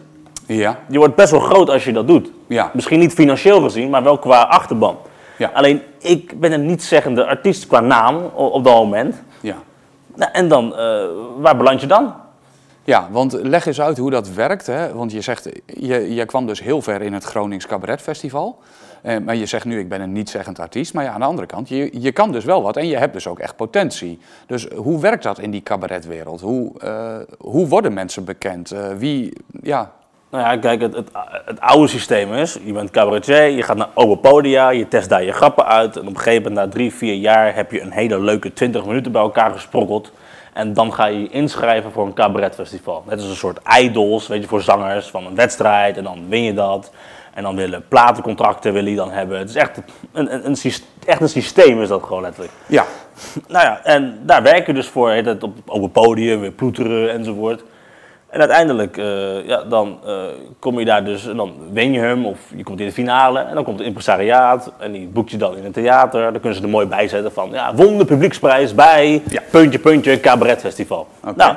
ja, 0.47 0.79
Je 0.89 0.99
wordt 0.99 1.15
best 1.15 1.31
wel 1.31 1.41
groot 1.41 1.71
als 1.71 1.85
je 1.85 1.93
dat 1.93 2.07
doet. 2.07 2.31
ja, 2.47 2.71
Misschien 2.73 2.99
niet 2.99 3.13
financieel 3.13 3.61
gezien, 3.61 3.91
maar 3.91 4.03
wel 4.03 4.19
qua 4.19 4.43
achterban. 4.43 4.97
Ja. 5.39 5.51
Alleen, 5.55 5.83
ik 5.99 6.41
ben 6.41 6.53
een 6.53 6.67
niet-zeggende 6.67 7.27
artiest 7.27 7.67
qua 7.67 7.81
naam 7.81 8.17
op 8.35 8.65
dat 8.65 8.75
moment. 8.75 9.23
ja. 9.41 9.55
Nou, 10.17 10.31
en 10.33 10.49
dan, 10.49 10.77
eh, 10.77 11.05
waar 11.39 11.57
beland 11.57 11.81
je 11.81 11.87
dan? 11.87 12.15
Ja, 12.85 13.09
want 13.11 13.33
leg 13.33 13.67
eens 13.67 13.81
uit 13.81 13.99
hoe 13.99 14.11
dat 14.11 14.29
werkt. 14.29 14.67
Hè? 14.67 14.95
Want 14.95 15.13
je 15.13 15.21
zegt, 15.21 15.49
je, 15.67 16.15
je 16.15 16.25
kwam 16.25 16.47
dus 16.47 16.61
heel 16.61 16.83
ver 16.83 17.03
in 17.03 17.13
het 17.13 17.25
Gronings 17.25 17.67
Cabaret 17.67 18.01
Festival. 18.01 18.59
Eh, 19.03 19.19
maar 19.19 19.37
je 19.37 19.47
zegt 19.47 19.65
nu, 19.65 19.79
ik 19.79 19.89
ben 19.89 20.01
een 20.01 20.13
niet-zeggend 20.13 20.59
artiest. 20.59 20.95
Maar 20.95 21.05
ja, 21.05 21.11
aan 21.11 21.21
de 21.21 21.27
andere 21.27 21.47
kant, 21.47 21.69
je, 21.69 22.01
je 22.01 22.13
kan 22.13 22.33
dus 22.33 22.45
wel 22.45 22.63
wat 22.63 22.77
en 22.77 22.87
je 22.87 22.97
hebt 22.97 23.13
dus 23.13 23.27
ook 23.27 23.39
echt 23.39 23.57
potentie. 23.57 24.19
Dus 24.47 24.67
hoe 24.67 25.01
werkt 25.01 25.23
dat 25.23 25.39
in 25.39 25.51
die 25.51 25.63
cabaretwereld? 25.63 26.41
Hoe, 26.41 26.81
eh, 26.81 27.17
hoe 27.39 27.69
worden 27.69 27.93
mensen 27.93 28.25
bekend? 28.25 28.71
Eh, 28.71 28.89
wie, 28.97 29.33
ja, 29.63 29.93
Nou 30.37 30.49
ja, 30.49 30.57
kijk, 30.57 30.81
het, 30.81 30.95
het, 30.95 31.11
het 31.45 31.61
oude 31.61 31.89
systeem 31.89 32.33
is, 32.33 32.59
je 32.65 32.73
bent 32.73 32.91
cabaretier, 32.91 33.45
je 33.45 33.63
gaat 33.63 33.77
naar 33.77 33.89
open 33.95 34.21
podia, 34.21 34.69
je 34.69 34.89
test 34.89 35.09
daar 35.09 35.25
je 35.25 35.33
grappen 35.33 35.67
uit. 35.67 35.97
En 35.97 36.01
op 36.01 36.15
een 36.15 36.19
gegeven 36.19 36.43
moment, 36.43 36.67
na 36.67 36.73
drie, 36.73 36.95
vier 36.95 37.15
jaar, 37.15 37.55
heb 37.55 37.71
je 37.71 37.81
een 37.81 37.91
hele 37.91 38.21
leuke 38.21 38.53
20 38.53 38.85
minuten 38.85 39.13
bij 39.13 39.23
elkaar 39.23 39.51
gesprokkeld. 39.51 40.13
En 40.53 40.73
dan 40.73 40.93
ga 40.93 41.07
je 41.07 41.21
je 41.21 41.29
inschrijven 41.29 41.93
voor 41.93 42.07
een 42.07 42.15
cabaretfestival. 42.15 43.03
Net 43.07 43.21
als 43.21 43.29
een 43.29 43.37
soort 43.37 43.61
idols, 43.81 44.27
weet 44.27 44.43
je, 44.43 44.49
voor 44.49 44.63
zangers 44.63 45.07
van 45.07 45.27
een 45.27 45.35
wedstrijd. 45.35 45.97
En 45.97 46.05
dan 46.05 46.29
win 46.29 46.43
je 46.43 46.55
dat. 46.55 46.93
En 47.35 47.43
dan 47.43 47.57
willen 47.57 47.85
platencontracten 47.89 48.73
willen 48.73 48.89
die 48.89 48.97
dan 48.97 49.11
hebben. 49.11 49.39
Het 49.39 49.49
is 49.49 49.55
echt 49.55 49.77
een, 50.13 50.45
een, 50.45 50.57
echt 51.07 51.21
een 51.21 51.29
systeem 51.29 51.83
is 51.83 51.89
dat 51.89 52.03
gewoon 52.03 52.23
letterlijk. 52.23 52.55
ja, 52.67 52.85
Nou 53.49 53.65
ja, 53.65 53.81
en 53.85 54.19
daar 54.23 54.43
werk 54.43 54.67
je 54.67 54.73
dus 54.73 54.89
voor, 54.89 55.11
heet 55.11 55.27
het, 55.27 55.43
op, 55.43 55.57
op 55.67 55.83
een 55.83 55.91
podium, 55.91 56.41
weer 56.41 56.53
ploeteren 56.53 57.11
enzovoort. 57.11 57.63
En 58.37 58.43
uiteindelijk, 58.43 58.97
eh, 58.97 59.47
ja, 59.47 59.63
dan 59.63 59.99
eh, 60.07 60.15
kom 60.59 60.79
je 60.79 60.85
daar 60.85 61.05
dus, 61.05 61.27
en 61.27 61.37
dan 61.37 61.53
win 61.73 61.93
je 61.93 62.01
hem 62.01 62.27
of 62.27 62.39
je 62.57 62.63
komt 62.63 62.81
in 62.81 62.87
de 62.87 62.93
finale. 62.93 63.39
En 63.41 63.55
dan 63.55 63.65
komt 63.65 63.79
het 63.79 63.87
impresariaat 63.87 64.73
en 64.79 64.93
die 64.93 65.07
boekt 65.07 65.31
je 65.31 65.37
dan 65.37 65.57
in 65.57 65.65
een 65.65 65.73
theater. 65.73 66.23
Dan 66.23 66.41
kunnen 66.41 66.55
ze 66.59 66.63
er 66.65 66.69
mooi 66.69 66.87
bij 66.87 67.09
zetten 67.09 67.33
van, 67.33 67.49
ja, 67.53 67.75
won 67.75 67.99
de 67.99 68.05
publieksprijs 68.05 68.75
bij, 68.75 69.23
Ja. 69.29 69.43
puntje, 69.51 69.79
puntje, 69.79 70.21
cabaretfestival. 70.21 71.07
Nou, 71.37 71.57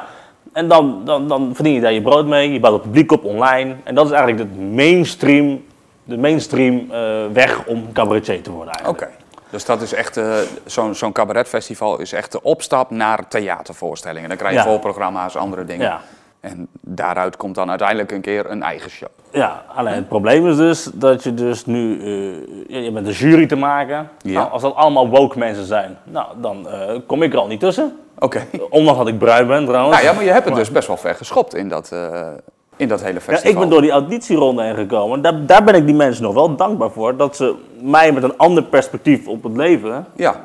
en 0.53 0.67
dan, 0.67 1.01
dan, 1.05 1.27
dan 1.27 1.51
verdien 1.53 1.73
je 1.73 1.81
daar 1.81 1.93
je 1.93 2.01
brood 2.01 2.25
mee, 2.25 2.51
je 2.53 2.59
bouwt 2.59 2.73
het 2.73 2.83
publiek 2.83 3.11
op 3.11 3.23
online. 3.23 3.75
En 3.83 3.95
dat 3.95 4.05
is 4.05 4.11
eigenlijk 4.11 4.53
de 4.55 4.61
mainstream, 4.61 5.63
de 6.03 6.17
mainstream 6.17 6.87
eh, 6.91 6.99
weg 7.33 7.65
om 7.65 7.91
cabaretier 7.93 8.41
te 8.41 8.51
worden 8.51 8.73
oké. 8.73 8.83
eigenlijk. 8.83 9.11
Dus 9.49 9.65
dat 9.65 9.81
is 9.81 9.93
echt, 9.93 10.17
eh, 10.17 10.33
zo'n 10.65 10.95
zo'n 10.95 11.11
cabaretfestival 11.11 11.99
is 11.99 12.13
echt 12.13 12.31
de 12.31 12.41
opstap 12.43 12.89
naar 12.91 13.27
theatervoorstellingen. 13.27 14.29
Dan 14.29 14.37
krijg 14.37 14.53
je 14.53 14.59
Ja. 14.59 14.65
voorprogramma's, 14.65 15.35
andere 15.35 15.65
dingen. 15.65 15.85
Ja. 15.85 16.01
En 16.39 16.67
daaruit 16.81 17.37
komt 17.37 17.55
dan 17.55 17.69
uiteindelijk 17.69 18.11
een 18.11 18.21
keer 18.21 18.49
een 18.49 18.63
eigen 18.63 18.89
show. 18.89 19.09
Ja, 19.31 19.63
alleen 19.75 19.93
het 19.93 20.07
probleem 20.07 20.47
is 20.47 20.57
dus 20.57 20.89
dat 20.93 21.23
je 21.23 21.33
dus 21.33 21.65
nu, 21.65 21.99
eh, 22.01 22.67
ja, 22.67 22.77
je 22.79 22.91
bent 22.91 23.07
een 23.07 23.13
jury 23.13 23.47
te 23.47 23.55
maken. 23.55 24.09
Ja. 24.21 24.39
Nou, 24.39 24.51
als 24.51 24.61
dat 24.61 24.75
allemaal 24.75 25.09
woke 25.09 25.37
mensen 25.37 25.65
zijn, 25.65 25.97
nou, 26.03 26.27
dan 26.41 26.67
eh, 26.69 26.95
kom 27.05 27.23
ik 27.23 27.33
er 27.33 27.39
al 27.39 27.47
niet 27.47 27.59
tussen. 27.59 27.97
Oké. 28.19 28.45
Ondanks 28.69 28.99
dat 28.99 29.07
ik 29.07 29.17
bruin 29.17 29.47
ben 29.47 29.65
trouwens. 29.65 29.95
Nou 29.95 30.07
ja, 30.07 30.13
maar 30.13 30.23
je 30.23 30.31
hebt 30.31 30.45
het 30.45 30.55
dus 30.55 30.71
best 30.71 30.87
wel 30.87 30.97
ver 30.97 31.15
geschopt 31.15 31.55
in 31.55 31.69
dat, 31.69 31.91
eh, 31.91 32.27
in 32.75 32.87
dat 32.87 33.01
hele 33.01 33.13
Ja, 33.13 33.19
festival. 33.19 33.51
ik 33.51 33.59
ben 33.59 33.69
door 33.69 33.81
die 33.81 33.91
auditieronde 33.91 34.63
heen 34.63 34.75
gekomen. 34.75 35.21
Daar, 35.21 35.45
daar 35.45 35.63
ben 35.63 35.75
ik 35.75 35.85
die 35.85 35.95
mensen 35.95 36.23
nog 36.23 36.33
wel 36.33 36.55
dankbaar 36.55 36.91
voor. 36.91 37.17
Dat 37.17 37.35
ze 37.35 37.55
mij 37.81 38.11
met 38.11 38.23
een 38.23 38.37
ander 38.37 38.63
perspectief 38.63 39.27
op 39.27 39.43
het 39.43 39.55
leven 39.57 40.05
Ja, 40.15 40.41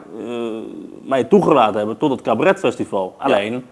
mij 1.03 1.25
toegelaten 1.25 1.77
hebben 1.77 1.97
tot 1.97 2.11
het 2.11 2.23
cabaretfestival. 2.23 3.15
Alleen, 3.19 3.65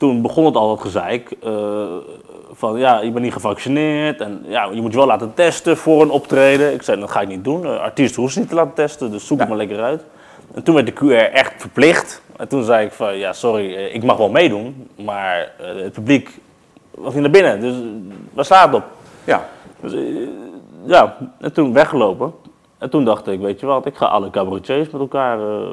toen 0.00 0.22
begon 0.22 0.44
het 0.44 0.56
al 0.56 0.68
dat 0.68 0.80
gezeik 0.80 1.36
eh, 1.42 1.52
van 2.52 2.78
ja, 2.78 3.00
je 3.00 3.10
bent 3.10 3.24
niet 3.24 3.32
gevaccineerd 3.32 4.20
en 4.20 4.44
ja, 4.46 4.68
je 4.72 4.80
moet 4.80 4.92
je 4.92 4.98
wel 4.98 5.06
laten 5.06 5.34
testen 5.34 5.76
voor 5.76 6.02
een 6.02 6.10
optreden. 6.10 6.72
Ik 6.72 6.82
zei, 6.82 7.00
dat 7.00 7.10
ga 7.10 7.20
ik 7.20 7.28
niet 7.28 7.44
doen. 7.44 7.62
Uh, 7.62 7.80
artiest 7.80 8.14
hoeft 8.14 8.32
ze 8.32 8.38
niet 8.38 8.48
te 8.48 8.54
laten 8.54 8.74
testen, 8.74 9.10
dus 9.10 9.26
zoek 9.26 9.38
het 9.38 9.48
maar 9.48 9.56
lekker 9.56 9.82
uit. 9.82 10.04
En 10.54 10.62
toen 10.62 10.74
werd 10.74 10.86
de 10.86 10.92
QR 10.92 11.32
echt 11.32 11.52
verplicht. 11.56 12.22
En 12.36 12.48
toen 12.48 12.64
zei 12.64 12.86
ik 12.86 12.92
van, 12.92 13.16
ja, 13.16 13.32
sorry, 13.32 13.74
eh, 13.74 13.94
ik 13.94 14.02
mag 14.02 14.16
wel 14.16 14.30
meedoen, 14.30 14.88
maar 14.96 15.52
eh, 15.58 15.82
het 15.82 15.92
publiek 15.92 16.40
was 16.90 17.12
niet 17.12 17.22
naar 17.22 17.30
binnen. 17.30 17.60
Dus 17.60 17.74
eh, 17.74 18.16
waar 18.32 18.44
staat 18.44 18.66
het 18.66 18.74
op? 18.74 18.84
ja. 19.24 19.48
Dus, 19.80 19.92
eh, 19.92 20.28
ja, 20.84 21.16
en 21.38 21.52
toen 21.52 21.72
weggelopen. 21.72 22.32
En 22.78 22.90
toen 22.90 23.04
dacht 23.04 23.26
ik, 23.26 23.40
weet 23.40 23.60
je 23.60 23.66
wat, 23.66 23.86
ik 23.86 23.96
ga 23.96 24.06
alle 24.06 24.30
cabaretiers 24.30 24.90
met 24.90 25.00
elkaar 25.00 25.38
eh, 25.38 25.68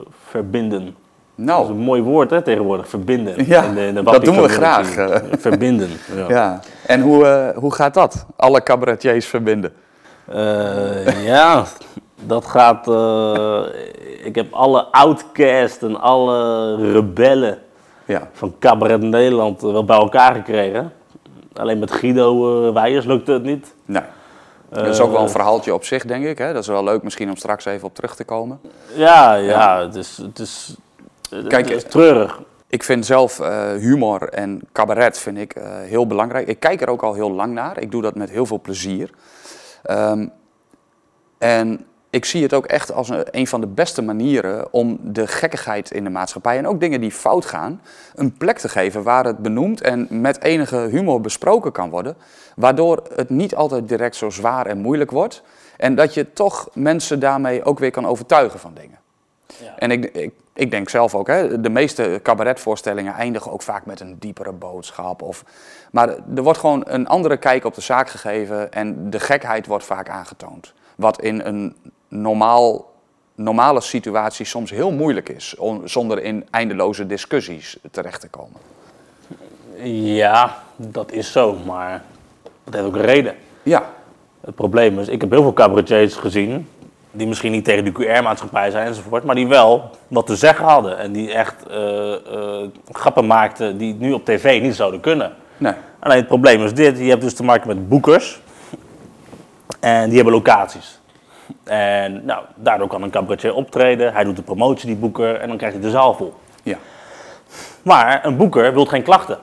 verbinden. 1.37 1.55
Dat 1.55 1.63
is 1.63 1.67
Nou, 1.67 1.69
een 1.69 1.85
mooi 1.85 2.01
woord 2.01 2.29
hè, 2.29 2.41
tegenwoordig, 2.41 2.87
verbinden. 2.89 3.33
Ja, 3.47 3.61
de- 3.73 3.91
de 3.93 4.03
dat 4.03 4.25
doen 4.25 4.41
we 4.41 4.49
graag, 4.49 4.93
community. 4.95 5.37
Verbinden, 5.37 5.89
ja. 6.15 6.25
ja. 6.27 6.59
En 6.85 7.01
hoe, 7.01 7.25
eh, 7.25 7.57
hoe 7.57 7.73
gaat 7.73 7.93
dat? 7.93 8.25
Alle 8.35 8.63
cabaretiers 8.63 9.25
verbinden. 9.25 9.73
Eh, 10.25 11.25
ja, 11.25 11.63
dat 12.25 12.45
gaat... 12.45 12.87
eh, 12.87 13.61
ik 14.23 14.35
heb 14.35 14.53
alle 14.53 14.85
outcasts 14.91 15.81
en 15.83 15.99
alle 15.99 16.75
rebellen 16.91 17.57
Ja, 18.05 18.29
van 18.33 18.55
Cabaret 18.59 19.01
Nederland 19.01 19.63
eh, 19.63 19.71
wel 19.71 19.85
bij 19.85 19.97
elkaar 19.97 20.33
gekregen. 20.35 20.91
Alleen 21.53 21.79
met 21.79 21.91
Guido 21.91 22.73
Weijers 22.73 23.05
lukte 23.05 23.31
het 23.31 23.43
niet. 23.43 23.73
nee. 23.85 24.01
Dat 24.69 24.87
is 24.87 24.99
ook 24.99 25.09
wel 25.09 25.17
Eh, 25.17 25.23
een 25.23 25.29
verhaaltje 25.29 25.73
op 25.73 25.83
zich, 25.85 26.05
denk 26.05 26.25
ik. 26.25 26.37
Hè? 26.37 26.53
Dat 26.53 26.61
is 26.61 26.67
wel 26.67 26.83
leuk 26.83 27.03
misschien 27.03 27.29
om 27.29 27.35
straks 27.35 27.65
even 27.65 27.87
op 27.87 27.95
terug 27.95 28.15
te 28.15 28.23
komen. 28.23 28.59
Ja, 28.95 29.33
ja, 29.33 29.79
het 29.81 29.95
is, 29.95 30.17
het 30.17 30.39
is, 30.39 30.75
Kijk, 31.47 31.69
is 31.69 31.83
treurig. 31.83 32.41
Ik 32.69 32.83
vind 32.83 33.05
zelf 33.05 33.39
eh, 33.39 33.71
humor 33.71 34.29
en 34.29 34.61
cabaret 34.71 35.19
vind 35.19 35.37
ik, 35.37 35.53
eh, 35.53 35.79
heel 35.79 36.07
belangrijk. 36.07 36.47
Ik 36.47 36.59
kijk 36.59 36.81
er 36.81 36.89
ook 36.89 37.03
al 37.03 37.13
heel 37.13 37.31
lang 37.31 37.53
naar. 37.53 37.81
Ik 37.81 37.91
doe 37.91 38.01
dat 38.01 38.15
met 38.15 38.29
heel 38.29 38.45
veel 38.45 38.61
plezier. 38.61 39.09
Ehm, 39.83 40.27
en 41.37 41.85
ik 42.09 42.25
zie 42.25 42.43
het 42.43 42.53
ook 42.53 42.65
echt 42.65 42.91
als 42.91 43.09
een, 43.09 43.25
een 43.31 43.47
van 43.47 43.61
de 43.61 43.67
beste 43.67 44.01
manieren 44.01 44.73
om 44.73 44.99
de 45.01 45.27
gekkigheid 45.27 45.91
in 45.91 46.03
de 46.03 46.09
maatschappij 46.09 46.57
en 46.57 46.67
ook 46.67 46.79
dingen 46.79 47.01
die 47.01 47.11
fout 47.11 47.45
gaan, 47.45 47.81
een 48.15 48.37
plek 48.37 48.57
te 48.57 48.69
geven 48.69 49.03
waar 49.03 49.25
het 49.25 49.37
benoemd 49.37 49.81
en 49.81 50.07
met 50.09 50.41
enige 50.41 50.77
humor 50.77 51.21
besproken 51.21 51.71
kan 51.71 51.89
worden. 51.89 52.15
Waardoor 52.55 53.03
het 53.15 53.29
niet 53.29 53.55
altijd 53.55 53.87
direct 53.87 54.15
zo 54.15 54.29
zwaar 54.29 54.65
en 54.65 54.77
moeilijk 54.77 55.11
wordt. 55.11 55.41
En 55.77 55.95
dat 55.95 56.13
je 56.13 56.33
toch 56.33 56.69
mensen 56.73 57.19
daarmee 57.19 57.63
ook 57.63 57.79
weer 57.79 57.91
kan 57.91 58.05
overtuigen 58.05 58.59
van 58.59 58.73
dingen. 58.73 58.99
Ja. 59.61 59.77
En 59.77 59.91
ik, 59.91 60.05
ik, 60.05 60.31
ik 60.57 60.71
denk 60.71 60.89
zelf 60.89 61.15
ook, 61.15 61.27
hè, 61.27 61.61
de 61.61 61.69
meeste 61.69 62.19
cabaretvoorstellingen 62.23 63.13
eindigen 63.13 63.51
ook 63.51 63.61
vaak 63.61 63.85
met 63.85 63.99
een 63.99 64.15
diepere 64.19 64.51
boodschap. 64.51 65.21
Of, 65.21 65.43
maar 65.91 66.09
er 66.35 66.43
wordt 66.43 66.59
gewoon 66.59 66.83
een 66.85 67.07
andere 67.07 67.37
kijk 67.37 67.65
op 67.65 67.75
de 67.75 67.81
zaak 67.81 68.09
gegeven 68.09 68.71
en 68.71 69.09
de 69.09 69.19
gekheid 69.19 69.67
wordt 69.67 69.85
vaak 69.85 70.09
aangetoond. 70.09 70.73
Wat 70.95 71.21
in 71.21 71.41
een 71.41 71.75
normaal, 72.07 72.93
normale 73.35 73.81
situatie 73.81 74.45
soms 74.45 74.71
heel 74.71 74.91
moeilijk 74.91 75.29
is, 75.29 75.55
zonder 75.83 76.23
in 76.23 76.47
eindeloze 76.51 77.05
discussies 77.05 77.77
terecht 77.91 78.21
te 78.21 78.29
komen. 78.29 78.59
Ja, 80.15 80.57
dat 80.75 81.11
is 81.11 81.31
zo, 81.31 81.55
maar 81.65 82.03
dat 82.63 82.73
heeft 82.73 82.85
ook 82.85 82.95
een 82.95 83.01
reden. 83.01 83.35
Ja, 83.63 83.89
Het 84.41 84.55
probleem 84.55 84.99
is, 84.99 85.07
ik 85.07 85.21
heb 85.21 85.29
heel 85.29 85.41
veel 85.41 85.53
cabaretiers 85.53 86.15
gezien, 86.15 86.67
die 87.17 87.27
misschien 87.27 87.51
niet 87.51 87.65
tegen 87.65 87.83
de 87.83 87.91
QR-maatschappij 87.91 88.71
zijn 88.71 88.87
enzovoort, 88.87 89.23
maar 89.23 89.35
die 89.35 89.47
wel 89.47 89.89
wat 90.07 90.25
te 90.25 90.35
zeggen 90.35 90.65
hadden. 90.65 90.97
En 90.97 91.11
die 91.11 91.33
echt 91.33 91.67
eh, 91.67 92.13
eh, 92.13 92.69
grappen 92.91 93.27
maakten 93.27 93.77
die 93.77 93.95
nu 93.99 94.13
op 94.13 94.25
tv 94.25 94.61
niet 94.61 94.75
zouden 94.75 94.99
kunnen. 94.99 95.33
nee. 95.57 95.73
Alleen 95.99 96.17
het 96.17 96.27
probleem 96.27 96.63
is 96.63 96.73
dit, 96.73 96.97
je 96.97 97.09
hebt 97.09 97.21
dus 97.21 97.33
te 97.33 97.43
maken 97.43 97.67
met 97.67 97.89
boekers 97.89 98.41
en 99.79 100.05
die 100.05 100.15
hebben 100.15 100.33
locaties. 100.33 100.99
En 101.63 102.25
nou, 102.25 102.43
daardoor 102.55 102.87
kan 102.87 103.03
een 103.03 103.09
cabaretier 103.09 103.53
optreden. 103.53 104.13
Hij 104.13 104.23
doet 104.23 104.35
de 104.35 104.41
promotie, 104.41 104.87
die 104.87 104.95
boeker, 104.95 105.35
en 105.35 105.47
dan 105.47 105.57
krijgt 105.57 105.75
hij 105.75 105.85
de 105.85 105.91
zaal 105.91 106.13
vol. 106.13 106.33
Ja. 106.63 106.77
Maar 107.81 108.25
een 108.25 108.37
boeker 108.37 108.73
wil 108.73 108.85
geen 108.85 109.03
klachten. 109.03 109.37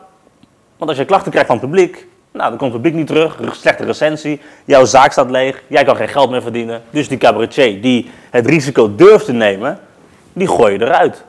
Want 0.77 0.91
als 0.91 0.99
je 0.99 1.05
klachten 1.05 1.31
krijgt 1.31 1.49
van 1.49 1.59
het 1.59 1.67
publiek, 1.67 2.07
nou, 2.35 2.49
dan 2.49 2.59
komt 2.59 2.73
het 2.73 2.83
publiek 2.83 2.95
niet 2.99 3.07
terug, 3.07 3.39
slechte 3.53 3.85
recensie, 3.85 4.41
jouw 4.65 4.85
zaak 4.85 5.13
staat 5.13 5.31
leeg, 5.31 5.63
jij 5.67 5.85
kan 5.85 5.97
geen 5.97 6.09
geld 6.09 6.31
meer 6.31 6.43
verdienen. 6.43 6.83
Dus 6.91 7.09
die 7.09 7.19
cabaretier 7.19 7.81
die 7.81 8.11
het 8.31 8.47
risico 8.47 8.95
durft 8.95 9.25
te 9.25 9.33
nemen, 9.33 9.79
die 10.33 10.49
gooi 10.49 10.73
je 10.73 10.81
eruit. 10.85 11.25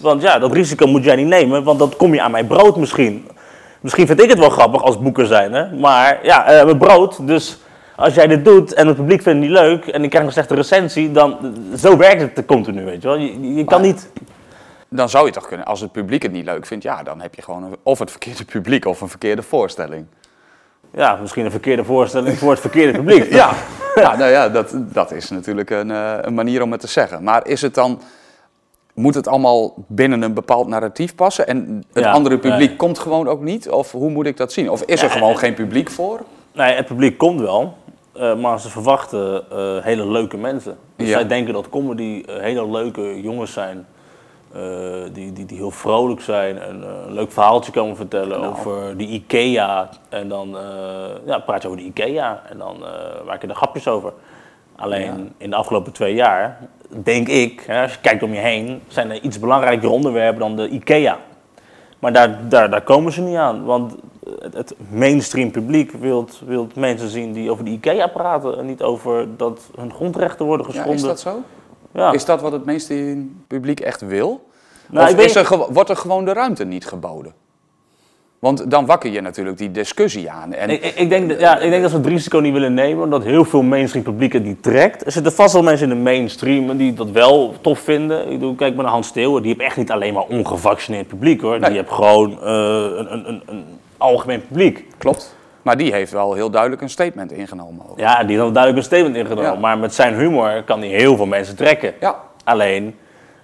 Want 0.00 0.22
ja, 0.22 0.38
dat 0.38 0.52
risico 0.52 0.86
moet 0.86 1.04
jij 1.04 1.16
niet 1.16 1.26
nemen, 1.26 1.64
want 1.64 1.78
dan 1.78 1.92
kom 1.96 2.14
je 2.14 2.22
aan 2.22 2.30
mijn 2.30 2.46
brood 2.46 2.76
misschien. 2.76 3.28
Misschien 3.80 4.06
vind 4.06 4.22
ik 4.22 4.28
het 4.30 4.38
wel 4.38 4.50
grappig 4.50 4.82
als 4.82 4.98
boeker 4.98 5.26
zijn, 5.26 5.52
hè? 5.52 5.72
maar 5.76 6.18
ja, 6.22 6.44
eh, 6.46 6.64
mijn 6.64 6.78
brood. 6.78 7.26
Dus 7.26 7.58
als 7.96 8.14
jij 8.14 8.26
dit 8.26 8.44
doet 8.44 8.74
en 8.74 8.86
het 8.86 8.96
publiek 8.96 9.22
vindt 9.22 9.38
het 9.40 9.48
niet 9.48 9.58
leuk 9.58 9.86
en 9.86 10.04
ik 10.04 10.10
krijg 10.10 10.24
een 10.24 10.32
slechte 10.32 10.54
recensie, 10.54 11.12
dan 11.12 11.36
zo 11.76 11.96
werkt 11.96 12.36
het 12.36 12.46
continu, 12.46 12.84
weet 12.84 13.02
je 13.02 13.08
wel. 13.08 13.16
Je, 13.16 13.54
je 13.54 13.64
kan 13.64 13.82
niet 13.82 14.10
Dan 14.88 15.08
zou 15.08 15.26
je 15.26 15.32
toch 15.32 15.46
kunnen, 15.46 15.66
als 15.66 15.80
het 15.80 15.92
publiek 15.92 16.22
het 16.22 16.32
niet 16.32 16.44
leuk 16.44 16.66
vindt, 16.66 16.84
ja, 16.84 17.02
dan 17.02 17.20
heb 17.20 17.34
je 17.34 17.42
gewoon 17.42 17.62
een- 17.64 17.76
of 17.82 17.98
het 17.98 18.10
verkeerde 18.10 18.44
publiek 18.44 18.84
of 18.84 19.00
een 19.00 19.08
verkeerde 19.08 19.42
voorstelling. 19.42 20.06
Ja, 20.96 21.18
misschien 21.20 21.44
een 21.44 21.50
verkeerde 21.50 21.84
voorstelling 21.84 22.38
voor 22.38 22.50
het 22.50 22.60
verkeerde 22.60 22.92
publiek. 22.98 23.32
Ja, 23.40 23.52
ja, 23.94 24.16
nou 24.16 24.30
ja 24.30 24.48
dat, 24.48 24.74
dat 24.76 25.12
is 25.12 25.30
natuurlijk 25.30 25.70
een, 25.70 25.90
eh, 25.90 26.14
een 26.20 26.34
manier 26.34 26.62
om 26.62 26.72
het 26.72 26.80
te 26.80 26.86
zeggen. 26.86 27.22
Maar 27.22 27.46
is 27.46 27.62
het 27.62 27.74
dan, 27.74 28.00
moet 28.94 29.14
het 29.14 29.28
allemaal 29.28 29.74
binnen 29.86 30.22
een 30.22 30.34
bepaald 30.34 30.66
narratief 30.68 31.14
passen 31.14 31.46
en 31.46 31.84
het 31.92 32.04
Ja, 32.04 32.10
andere 32.12 32.38
publiek 32.38 32.68
nee. 32.68 32.76
komt 32.76 32.98
gewoon 32.98 33.28
ook 33.28 33.40
niet? 33.40 33.68
Of 33.70 33.92
hoe 33.92 34.10
moet 34.10 34.26
ik 34.26 34.36
dat 34.36 34.52
zien? 34.52 34.70
Of 34.70 34.82
is 34.82 35.02
er 35.02 35.06
Ja, 35.08 35.12
gewoon 35.14 35.30
en- 35.32 35.38
geen 35.38 35.54
publiek 35.54 35.90
voor? 35.90 36.20
Nee, 36.52 36.74
het 36.74 36.86
publiek 36.86 37.18
komt 37.18 37.40
wel, 37.40 37.76
eh, 38.12 38.36
maar 38.36 38.60
ze 38.60 38.70
verwachten 38.70 39.44
eh, 39.50 39.58
hele 39.84 40.06
leuke 40.06 40.36
mensen. 40.36 40.76
Dus 40.96 41.08
Ja. 41.08 41.12
zij 41.14 41.26
denken 41.26 41.52
dat 41.54 41.68
comedy 41.68 42.22
eh, 42.26 42.36
hele 42.36 42.70
leuke 42.70 43.20
jongens 43.22 43.52
zijn. 43.52 43.86
Eh, 44.54 44.60
die, 45.12 45.32
die, 45.32 45.46
die 45.46 45.56
heel 45.56 45.70
vrolijk 45.70 46.20
zijn 46.20 46.58
en 46.58 46.82
eh, 46.82 46.88
een 47.06 47.12
leuk 47.12 47.32
verhaaltje 47.32 47.72
komen 47.72 47.96
vertellen 47.96 48.40
Nou. 48.40 48.52
over 48.52 48.96
die 48.96 49.08
IKEA. 49.08 49.88
En 50.08 50.28
dan 50.28 50.56
eh, 50.56 50.62
ja, 51.26 51.38
praat 51.38 51.62
je 51.62 51.68
over 51.68 51.80
de 51.80 51.86
IKEA 51.86 52.42
en 52.50 52.58
dan 52.58 52.76
maak 53.26 53.42
je 53.42 53.48
er 53.48 53.54
grapjes 53.54 53.88
over. 53.88 54.12
Alleen 54.76 55.32
in 55.36 55.50
de 55.50 55.56
afgelopen 55.56 55.92
twee 55.92 56.14
jaar, 56.14 56.58
denk 56.88 57.28
ik, 57.28 57.60
hè, 57.66 57.82
als 57.82 57.92
je 57.92 58.00
kijkt 58.00 58.22
om 58.22 58.32
je 58.34 58.40
heen, 58.40 58.82
zijn 58.88 59.10
er 59.10 59.20
iets 59.20 59.38
belangrijker 59.38 59.90
onderwerpen 59.90 60.40
dan 60.40 60.56
de 60.56 60.68
IKEA. 60.68 61.18
Maar 61.98 62.12
daar, 62.12 62.48
daar, 62.48 62.70
daar 62.70 62.82
komen 62.82 63.12
ze 63.12 63.20
niet 63.20 63.36
aan. 63.36 63.64
Want 63.64 63.94
het, 64.40 64.54
het 64.54 64.74
mainstream 64.90 65.50
publiek 65.50 65.92
wil, 65.92 66.28
wil 66.46 66.66
mensen 66.74 67.08
zien 67.08 67.32
die 67.32 67.50
over 67.50 67.64
de 67.64 67.70
IKEA 67.70 68.06
praten. 68.06 68.58
En 68.58 68.66
niet 68.66 68.82
over 68.82 69.36
dat 69.36 69.60
hun 69.76 69.92
grondrechten 69.92 70.46
worden 70.46 70.66
Ja, 70.66 70.72
geschonden. 70.72 71.00
is 71.00 71.02
dat 71.02 71.20
zo? 71.20 71.42
Ja. 71.94 72.12
Is 72.12 72.24
dat 72.24 72.40
wat 72.40 72.52
het 72.52 72.64
meeste 72.64 73.24
publiek 73.46 73.80
echt 73.80 74.00
wil? 74.00 74.48
Nou, 74.90 75.12
of 75.14 75.20
is 75.24 75.34
er, 75.34 75.66
wordt 75.72 75.90
er 75.90 75.96
gewoon 75.96 76.24
de 76.24 76.32
ruimte 76.32 76.64
niet 76.64 76.86
geboden? 76.86 77.32
Want 78.38 78.70
dan 78.70 78.86
wakker 78.86 79.10
je 79.10 79.20
natuurlijk 79.20 79.58
die 79.58 79.70
discussie 79.70 80.30
aan. 80.30 80.52
En, 80.52 80.70
Ik, 80.70 80.82
ik, 80.84 80.94
ik 80.94 81.08
denk, 81.08 81.28
dat- 81.28 81.40
ja, 81.40 81.58
ik 81.58 81.70
denk 81.70 81.82
dat 81.82 81.90
we 81.90 81.96
het 81.96 82.06
risico 82.06 82.38
niet 82.38 82.52
willen 82.52 82.74
nemen, 82.74 83.04
omdat 83.04 83.24
heel 83.24 83.44
veel 83.44 83.62
mainstream 83.62 84.04
publiek 84.04 84.32
het 84.32 84.44
niet 84.44 84.62
trekt. 84.62 85.06
Er 85.06 85.12
zitten 85.12 85.32
vast 85.32 85.52
wel 85.52 85.62
mensen 85.62 85.90
in 85.90 85.96
de 85.96 86.02
mainstream 86.02 86.76
die 86.76 86.94
dat 86.94 87.10
wel 87.10 87.54
tof 87.60 87.78
vinden. 87.78 88.22
Ik 88.24 88.38
bedoel, 88.38 88.54
kijk 88.54 88.74
maar 88.74 88.84
naar 88.84 88.92
Hans 88.92 89.06
Steeuwen, 89.06 89.42
die 89.42 89.50
heeft 89.52 89.64
echt 89.64 89.76
niet 89.76 89.90
alleen 89.90 90.14
maar 90.14 90.22
ongevaccineerd 90.22 91.06
publiek 91.08 91.40
hoor. 91.40 91.58
Nee. 91.60 91.68
Die 91.70 91.78
heeft 91.78 91.90
gewoon 91.92 92.30
eh, 92.42 92.46
een, 92.98 93.12
een, 93.12 93.28
een, 93.28 93.42
een 93.46 93.64
algemeen 93.96 94.46
publiek. 94.46 94.84
Klopt. 94.98 95.34
Maar 95.64 95.76
die 95.76 95.92
heeft 95.92 96.12
wel 96.12 96.32
heel 96.34 96.50
duidelijk 96.50 96.82
een 96.82 96.90
statement 96.90 97.32
ingenomen. 97.32 97.84
over. 97.88 98.00
Ja, 98.00 98.24
die 98.24 98.40
heeft 98.40 98.54
duidelijk 98.54 98.76
een 98.76 98.82
statement 98.82 99.16
ingenomen. 99.16 99.52
Ja. 99.52 99.58
Maar 99.58 99.78
met 99.78 99.94
zijn 99.94 100.14
humor 100.14 100.62
kan 100.62 100.78
hij 100.80 100.88
heel 100.88 101.16
veel 101.16 101.26
mensen 101.26 101.56
trekken. 101.56 101.94
Ja. 102.00 102.16
Alleen, 102.44 102.96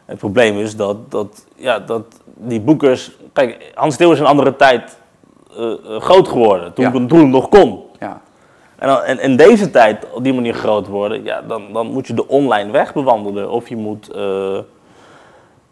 het 0.04 0.18
probleem 0.18 0.58
is 0.58 0.76
dat, 0.76 1.10
dat, 1.10 1.46
ja, 1.56 1.78
dat 1.78 2.04
die 2.34 2.60
boekers... 2.60 3.10
Kijk, 3.32 3.70
Hans 3.74 3.94
Steeuwen 3.94 4.16
is 4.16 4.20
in 4.22 4.26
een 4.28 4.32
andere 4.36 4.56
tijd 4.56 4.96
eh, 5.56 5.70
eh, 5.72 6.00
groot 6.00 6.28
geworden, 6.28 6.72
toen, 6.72 6.84
Ja. 6.84 6.90
toen 7.06 7.18
het 7.18 7.28
nog 7.28 7.48
kon. 7.48 7.82
ja. 7.98 8.20
En 8.78 9.20
in 9.20 9.36
deze 9.36 9.70
tijd 9.70 10.06
op 10.12 10.24
die 10.24 10.32
manier 10.34 10.54
groot 10.54 10.86
worden, 10.86 11.24
ja, 11.24 11.42
dan, 11.42 11.62
dan 11.72 11.86
moet 11.86 12.06
je 12.06 12.14
de 12.14 12.28
online 12.28 12.70
weg 12.70 12.92
bewandelen. 12.92 13.50
Of 13.50 13.68
je 13.68 13.76
moet... 13.76 14.10
eh, 14.10 14.58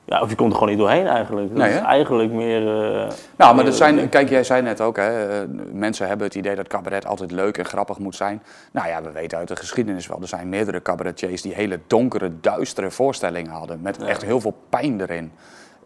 ja, 0.08 0.20
of 0.20 0.28
je 0.30 0.34
komt 0.36 0.50
er 0.52 0.58
gewoon 0.58 0.72
niet 0.74 0.82
doorheen 0.82 1.06
eigenlijk. 1.06 1.48
Dat 1.48 1.56
Nee, 1.58 1.74
is 1.74 1.80
eigenlijk 1.80 2.32
meer... 2.32 2.60
eh, 2.60 3.08
Nou, 3.36 3.54
maar 3.54 3.66
eh, 3.66 3.72
zijn, 3.72 4.08
kijk, 4.08 4.28
jij 4.28 4.44
zei 4.44 4.62
net 4.62 4.80
ook, 4.80 4.96
hè, 4.96 5.28
eh, 5.28 5.48
mensen 5.72 6.06
hebben 6.08 6.26
het 6.26 6.34
idee 6.36 6.54
dat 6.56 6.68
cabaret 6.68 7.06
altijd 7.06 7.30
leuk 7.30 7.58
en 7.58 7.64
grappig 7.64 7.98
moet 7.98 8.14
zijn. 8.14 8.42
Nou 8.72 8.88
ja, 8.88 9.02
we 9.02 9.10
weten 9.10 9.38
uit 9.38 9.48
de 9.48 9.56
geschiedenis 9.56 10.06
wel, 10.06 10.18
er 10.20 10.28
zijn 10.28 10.48
meerdere 10.48 10.82
cabaretiers 10.82 11.42
die 11.42 11.54
hele 11.54 11.78
donkere, 11.86 12.30
duistere 12.40 12.90
voorstellingen 12.90 13.50
hadden. 13.52 13.80
Met 13.82 14.02
echt 14.02 14.24
heel 14.24 14.40
veel 14.40 14.54
pijn 14.70 15.00
erin. 15.00 15.32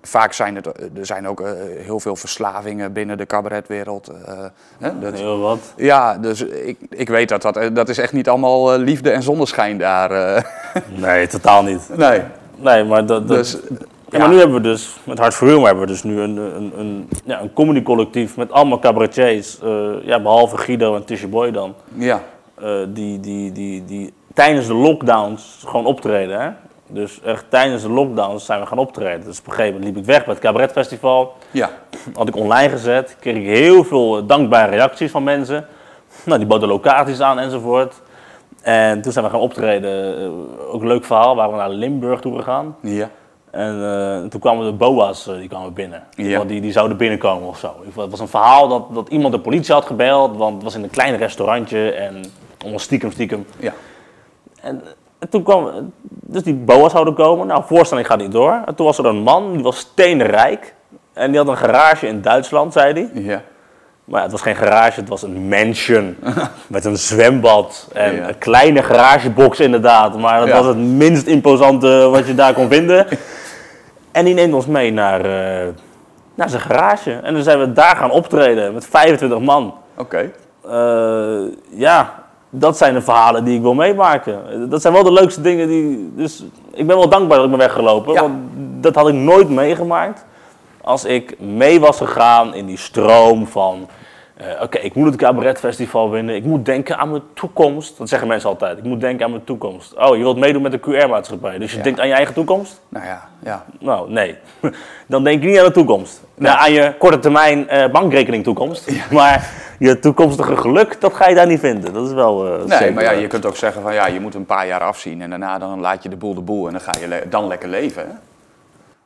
Vaak 0.03 0.33
zijn 0.33 0.55
het, 0.57 0.67
er 0.99 1.07
zijn 1.07 1.29
ook 1.29 1.41
eh, 1.41 1.51
heel 1.79 2.01
veel 2.01 2.17
verslavingen 2.17 2.93
binnen 2.93 3.19
de 3.19 3.27
cabaretwereld. 3.27 4.09
eh, 4.09 4.45
hè, 4.79 4.99
dat- 4.99 5.19
Heel 5.19 5.39
wat. 5.41 5.73
ja, 5.77 6.19
dus 6.19 6.41
ik, 6.43 6.79
ik 6.89 7.09
weet 7.09 7.29
dat 7.29 7.43
dat, 7.43 7.57
eh, 7.57 7.69
dat 7.73 7.89
is 7.89 7.99
echt 7.99 8.13
niet 8.13 8.29
allemaal 8.29 8.73
eh, 8.73 8.79
liefde 8.79 9.11
en 9.11 9.23
zonneschijn 9.23 9.79
daar. 9.79 10.11
eh. 10.11 10.43
Nee, 10.97 11.27
totaal 11.27 11.63
niet. 11.63 11.89
nee, 11.97 12.23
Nee, 12.57 12.85
maar 12.85 13.07
dat... 13.07 13.29
dat 13.29 13.37
dus... 13.37 13.57
Ja, 14.13 14.19
maar 14.19 14.29
nu 14.29 14.39
hebben 14.39 14.57
we 14.57 14.63
dus, 14.63 14.97
met 15.05 15.19
Hart 15.19 15.35
voor 15.35 15.49
Humor 15.49 15.65
hebben 15.67 15.85
we 15.85 15.91
dus 15.91 16.03
nu 16.03 16.21
een, 16.21 16.37
een, 16.37 16.73
een, 16.77 17.09
ja, 17.25 17.41
een 17.41 17.53
comedy 17.53 17.83
collectief 17.83 18.37
met 18.37 18.53
allemaal 18.53 18.79
cabaretiers. 18.79 19.59
eh, 19.61 19.91
ja, 20.05 20.21
behalve 20.21 20.57
Guido 20.59 20.95
en 20.95 21.05
Tisha 21.05 21.27
Boy 21.27 21.51
dan. 21.51 21.75
Ja, 21.95 22.23
eh, 22.55 22.71
die, 22.89 23.21
die, 23.21 23.53
die, 23.53 23.85
die 23.85 24.13
tijdens 24.35 24.67
de 24.67 24.75
lockdowns 24.75 25.63
gewoon 25.67 25.87
optreden. 25.87 26.41
Hè? 26.41 26.51
Dus 26.87 27.21
echt 27.25 27.45
tijdens 27.49 27.83
de 27.83 27.91
lockdowns 27.91 28.45
zijn 28.45 28.61
we 28.61 28.67
gaan 28.67 28.79
optreden. 28.79 29.25
Dus 29.25 29.39
op 29.39 29.47
een 29.47 29.53
gegeven 29.53 29.75
moment 29.75 29.95
liep 29.95 30.03
ik 30.03 30.09
weg 30.11 30.25
bij 30.25 30.35
het 30.35 30.43
cabaretfestival. 30.43 31.33
ja, 31.51 31.71
Had 32.15 32.29
ik 32.29 32.37
online 32.37 32.69
gezet. 32.71 33.17
Kreeg 33.21 33.37
ik 33.37 33.47
heel 33.47 33.85
veel 33.85 34.17
eh, 34.19 34.23
dankbare 34.27 34.71
reacties 34.71 35.11
van 35.11 35.23
mensen. 35.25 35.67
Nou, 36.25 36.39
die 36.39 36.49
boden 36.49 36.69
locaties 36.69 37.21
aan 37.21 37.39
enzovoort. 37.39 37.95
En 38.63 39.03
toen 39.03 39.13
zijn 39.13 39.25
we 39.25 39.31
gaan 39.31 39.41
optreden. 39.41 40.17
ook 40.71 40.81
een 40.81 40.87
leuk 40.89 41.05
verhaal. 41.05 41.37
Waren 41.37 41.53
we 41.53 41.59
naar 41.59 41.71
Limburg 41.71 42.21
toe 42.21 42.37
gegaan. 42.37 42.77
ja. 42.83 43.11
En 43.53 43.83
eh, 43.85 44.29
toen 44.31 44.41
kwamen 44.41 44.65
de 44.67 44.73
BOA's 44.73 45.27
eh, 45.27 45.35
die 45.35 45.49
kwamen 45.49 45.73
binnen. 45.73 46.03
Ja. 46.17 46.45
Die, 46.45 46.61
die 46.61 46.73
zouden 46.73 46.97
binnenkomen 46.97 47.49
of 47.49 47.59
zo. 47.59 47.75
Het 47.97 48.11
was 48.11 48.21
een 48.21 48.29
verhaal 48.29 48.69
dat, 48.69 48.95
dat 48.95 49.09
iemand 49.09 49.35
de 49.35 49.41
politie 49.41 49.75
had 49.75 49.85
gebeld. 49.87 50.37
Want 50.37 50.55
het 50.55 50.63
was 50.63 50.75
in 50.75 50.83
een 50.83 50.91
klein 50.91 51.17
restaurantje. 51.17 51.91
En 51.91 52.23
allemaal 52.59 52.79
stiekem, 52.79 53.11
stiekem. 53.13 53.47
ja. 53.59 53.73
En, 54.61 54.83
en 55.19 55.29
toen 55.29 55.43
kwam, 55.43 55.93
dus 56.09 56.43
die 56.43 56.55
BOA's 56.55 56.93
zouden 56.93 57.15
komen. 57.15 57.47
Nou, 57.47 57.63
voorstelling 57.67 58.07
gaat 58.07 58.19
niet 58.19 58.33
door. 58.33 58.63
En 58.67 58.75
toen 58.75 58.87
was 58.87 58.99
er 58.99 59.07
een 59.07 59.23
man, 59.23 59.53
die 59.53 59.63
was 59.63 59.79
steenrijk. 59.79 60.75
En 61.13 61.31
die 61.31 61.39
had 61.41 61.49
een 61.49 61.57
garage 61.57 62.07
in 62.07 62.21
Duitsland, 62.23 62.73
zei 62.73 62.93
hij. 62.93 63.23
ja. 63.23 63.43
Maar 64.05 64.17
ja, 64.19 64.23
het 64.23 64.33
was 64.33 64.43
geen 64.43 64.57
garage, 64.57 65.01
het 65.01 65.09
was 65.09 65.23
een 65.23 65.49
mansion. 65.49 66.17
met 66.67 66.85
een 66.85 66.97
zwembad. 66.97 67.89
En 67.93 68.15
Ja. 68.15 68.29
een 68.29 68.39
kleine 68.39 68.83
garagebox 68.83 69.61
inderdaad. 69.61 70.19
Maar 70.19 70.39
dat 70.41 70.49
Ja. 70.49 70.57
was 70.57 70.67
het 70.67 70.77
minst 70.77 71.27
imposante 71.27 72.09
wat 72.11 72.27
je 72.27 72.35
daar 72.35 72.55
kon 72.55 72.69
vinden. 72.69 73.07
En 74.13 74.25
die 74.25 74.35
neemt 74.35 74.55
ons 74.55 74.67
mee 74.67 74.93
naar, 74.93 75.21
eh, 75.21 75.69
naar 76.35 76.49
zijn 76.49 76.63
garage. 76.63 77.13
En 77.13 77.35
dan 77.35 77.43
zijn 77.43 77.59
we 77.59 77.73
daar 77.73 77.97
gaan 77.97 78.11
optreden 78.11 78.75
met 78.75 78.87
25 78.87 79.39
man. 79.41 79.75
Oké. 79.97 80.31
Eh, 80.69 81.41
ja, 81.71 82.25
dat 82.51 82.77
zijn 82.77 82.95
de 82.95 83.03
verhalen 83.03 83.45
die 83.45 83.57
ik 83.57 83.63
wil 83.63 83.75
meemaken. 83.75 84.69
Dat 84.71 84.81
zijn 84.81 84.93
wel 84.93 85.03
de 85.03 85.13
leukste 85.13 85.41
dingen 85.41 85.69
die. 85.69 86.13
Dus 86.17 86.45
ik 86.73 86.87
ben 86.87 86.97
wel 86.97 87.09
dankbaar 87.09 87.37
dat 87.37 87.45
ik 87.45 87.51
ben 87.51 87.61
weggelopen. 87.61 88.13
Ja. 88.13 88.21
Want 88.21 88.35
dat 88.81 88.95
had 88.95 89.09
ik 89.09 89.15
nooit 89.15 89.49
meegemaakt. 89.49 90.25
Als 90.81 91.05
ik 91.05 91.41
mee 91.41 91.81
was 91.81 91.97
gegaan 91.97 92.55
in 92.55 92.67
die 92.67 92.79
stroom 92.79 93.47
van. 93.47 93.89
Eh, 94.43 94.63
Oké, 94.63 94.79
ik 94.79 94.95
moet 94.95 95.07
het 95.07 95.17
cabaretfestival 95.17 96.11
winnen. 96.11 96.35
Ik 96.35 96.45
moet 96.45 96.65
denken 96.65 96.99
aan 96.99 97.11
mijn 97.11 97.23
toekomst. 97.35 97.99
Dat 97.99 98.09
zeggen 98.09 98.29
mensen 98.29 98.49
altijd. 98.49 98.79
Ik 98.79 98.85
moet 98.85 99.01
denken 99.01 99.25
aan 99.25 99.31
mijn 99.31 99.45
toekomst. 99.45 99.95
Oh, 99.99 100.17
je 100.17 100.23
wilt 100.23 100.39
meedoen 100.39 100.63
met 100.63 100.73
de 100.73 100.81
QR-maatschappij. 100.81 101.59
Dus 101.59 101.71
je 101.71 101.77
Ja. 101.77 101.83
denkt 101.83 102.01
aan 102.01 102.09
je 102.09 102.15
eigen 102.15 102.35
toekomst? 102.35 102.81
Nou 102.89 103.07
ja, 103.07 103.29
ja. 103.43 103.65
Nou, 103.81 104.11
nee. 104.11 104.37
Dan 105.07 105.25
denk 105.25 105.43
je 105.43 105.49
niet 105.49 105.59
aan 105.59 105.65
de 105.65 105.71
toekomst. 105.73 106.23
Nou, 106.35 106.59
aan 106.59 106.73
je 106.73 106.95
korte 106.99 107.19
termijn 107.19 107.69
eh, 107.69 107.91
bankrekening 107.91 108.45
toekomst. 108.45 108.91
Maar 109.11 109.51
je 109.79 109.99
toekomstige 109.99 110.57
geluk, 110.57 111.01
dat 111.01 111.15
ga 111.15 111.29
je 111.29 111.35
daar 111.35 111.47
niet 111.47 111.61
vinden. 111.61 111.93
Dat 111.93 112.07
is 112.07 112.13
wel 112.13 112.47
eh, 112.47 112.65
Nee, 112.65 112.79
zeker 112.79 112.93
maar 112.95 113.05
ja, 113.05 113.11
je 113.11 113.27
kunt 113.27 113.47
ook 113.47 113.57
zeggen 113.57 113.83
van 113.83 113.95
ja, 113.95 114.07
je 114.07 114.21
moet 114.21 114.35
een 114.35 114.47
paar 114.47 114.67
jaar 114.67 114.81
afzien 114.81 115.23
en 115.23 115.31
daarna 115.31 115.59
dan 115.59 115.81
laat 115.81 116.03
je 116.03 116.09
de 116.09 116.17
boel 116.17 116.35
de 116.35 116.41
boel 116.41 116.67
en 116.67 116.73
dan 116.73 116.81
ga 116.81 116.91
je 117.01 117.09
le- 117.09 117.29
dan 117.29 117.47
lekker 117.47 117.69
leven. 117.69 118.03
Hè? 118.03 118.13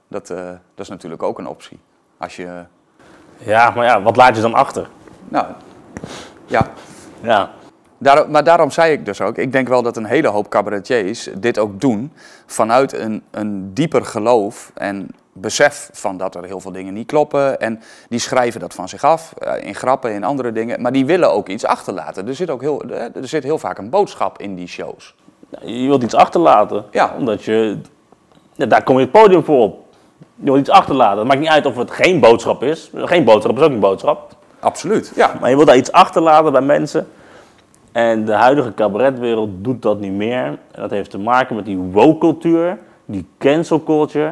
Dat, 0.08 0.26
dat 0.26 0.38
is 0.76 0.88
natuurlijk 0.88 1.22
ook 1.22 1.38
een 1.38 1.46
optie. 1.48 1.78
Als 2.18 2.36
je, 2.36 2.48
Ja, 3.38 3.70
maar 3.70 3.84
ja, 3.84 4.02
wat 4.02 4.16
laat 4.16 4.36
je 4.36 4.42
dan 4.42 4.54
achter? 4.54 4.86
Nou, 5.28 5.46
ja. 6.46 6.66
Ja. 7.20 7.50
Daar, 7.98 8.30
maar 8.30 8.44
daarom 8.44 8.70
zei 8.70 8.92
ik 8.92 9.04
dus 9.04 9.20
ook, 9.20 9.38
ik 9.38 9.52
denk 9.52 9.68
wel 9.68 9.82
dat 9.82 9.96
een 9.96 10.04
hele 10.04 10.28
hoop 10.28 10.48
cabaretiers 10.48 11.28
dit 11.38 11.58
ook 11.58 11.80
doen 11.80 12.12
vanuit 12.46 12.92
een, 12.92 13.22
een 13.30 13.74
dieper 13.74 14.04
geloof 14.04 14.70
en 14.74 15.08
besef 15.32 15.90
van 15.92 16.16
dat 16.16 16.34
er 16.34 16.44
heel 16.44 16.60
veel 16.60 16.72
dingen 16.72 16.94
niet 16.94 17.06
kloppen. 17.06 17.60
En 17.60 17.80
die 18.08 18.18
schrijven 18.18 18.60
dat 18.60 18.74
van 18.74 18.88
zich 18.88 19.04
af, 19.04 19.32
eh, 19.38 19.66
in 19.66 19.74
grappen, 19.74 20.12
in 20.12 20.24
andere 20.24 20.52
dingen. 20.52 20.82
Maar 20.82 20.92
die 20.92 21.06
willen 21.06 21.32
ook 21.32 21.48
iets 21.48 21.64
achterlaten. 21.64 22.28
Er 22.28 22.34
zit 22.34 22.50
ook 22.50 22.60
heel, 22.60 22.80
eh, 22.82 23.16
er 23.16 23.28
zit 23.28 23.42
heel 23.42 23.58
vaak 23.58 23.78
een 23.78 23.90
boodschap 23.90 24.38
in 24.38 24.54
die 24.54 24.66
shows. 24.66 25.14
Je 25.62 25.86
wilt 25.86 26.02
iets 26.02 26.14
achterlaten. 26.14 26.84
Ja. 26.90 27.14
Omdat 27.18 27.44
je, 27.44 27.78
ja, 28.54 28.66
daar 28.66 28.82
kom 28.82 28.96
je 28.96 29.02
het 29.02 29.12
podium 29.12 29.44
voor 29.44 29.62
op. 29.62 29.84
Je 30.34 30.44
wilt 30.44 30.58
iets 30.58 30.70
achterlaten. 30.70 31.18
Het 31.18 31.26
maakt 31.26 31.40
niet 31.40 31.48
uit 31.48 31.66
of 31.66 31.76
het 31.76 31.90
geen 31.90 32.20
boodschap 32.20 32.62
is. 32.62 32.90
Geen 32.94 33.24
boodschap 33.24 33.56
is 33.56 33.62
ook 33.62 33.70
een 33.70 33.80
boodschap. 33.80 34.36
Absoluut, 34.66 35.12
ja. 35.14 35.36
Maar 35.40 35.48
je 35.50 35.54
wilt 35.54 35.68
daar 35.68 35.76
iets 35.76 35.92
achterlaten 35.92 36.52
bij 36.52 36.60
mensen. 36.60 37.08
En 37.92 38.24
de 38.24 38.32
huidige 38.32 38.74
cabaretwereld 38.74 39.50
doet 39.64 39.82
dat 39.82 40.00
niet 40.00 40.12
meer. 40.12 40.44
En 40.44 40.80
dat 40.80 40.90
heeft 40.90 41.10
te 41.10 41.18
maken 41.18 41.56
met 41.56 41.64
die 41.64 41.76
woke 41.76 42.18
cultuur, 42.18 42.78
die 43.04 43.26
cancel 43.38 43.82
culture. 43.82 44.26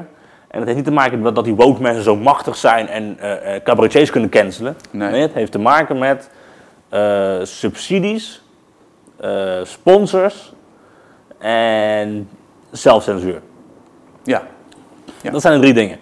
En 0.48 0.58
dat 0.58 0.64
heeft 0.64 0.76
niet 0.76 0.84
te 0.84 0.90
maken 0.90 1.20
met 1.20 1.34
dat 1.34 1.44
die 1.44 1.54
woke 1.54 1.82
mensen 1.82 2.02
zo 2.02 2.16
machtig 2.16 2.56
zijn 2.56 2.88
en 2.88 3.18
eh, 3.18 3.62
cabaretiers 3.62 4.10
kunnen 4.10 4.30
cancelen. 4.30 4.76
Nee. 4.90 5.20
het 5.20 5.32
heeft 5.32 5.52
te 5.52 5.58
maken 5.58 5.98
met 5.98 6.30
eh, 6.88 7.38
subsidies, 7.42 8.42
sponsors 9.62 10.52
en 11.38 12.28
zelfcensuur. 12.70 13.40
ja. 14.24 14.42
Ja. 15.22 15.30
Dat 15.30 15.40
zijn 15.40 15.54
de 15.54 15.60
drie 15.60 15.74
dingen. 15.74 15.98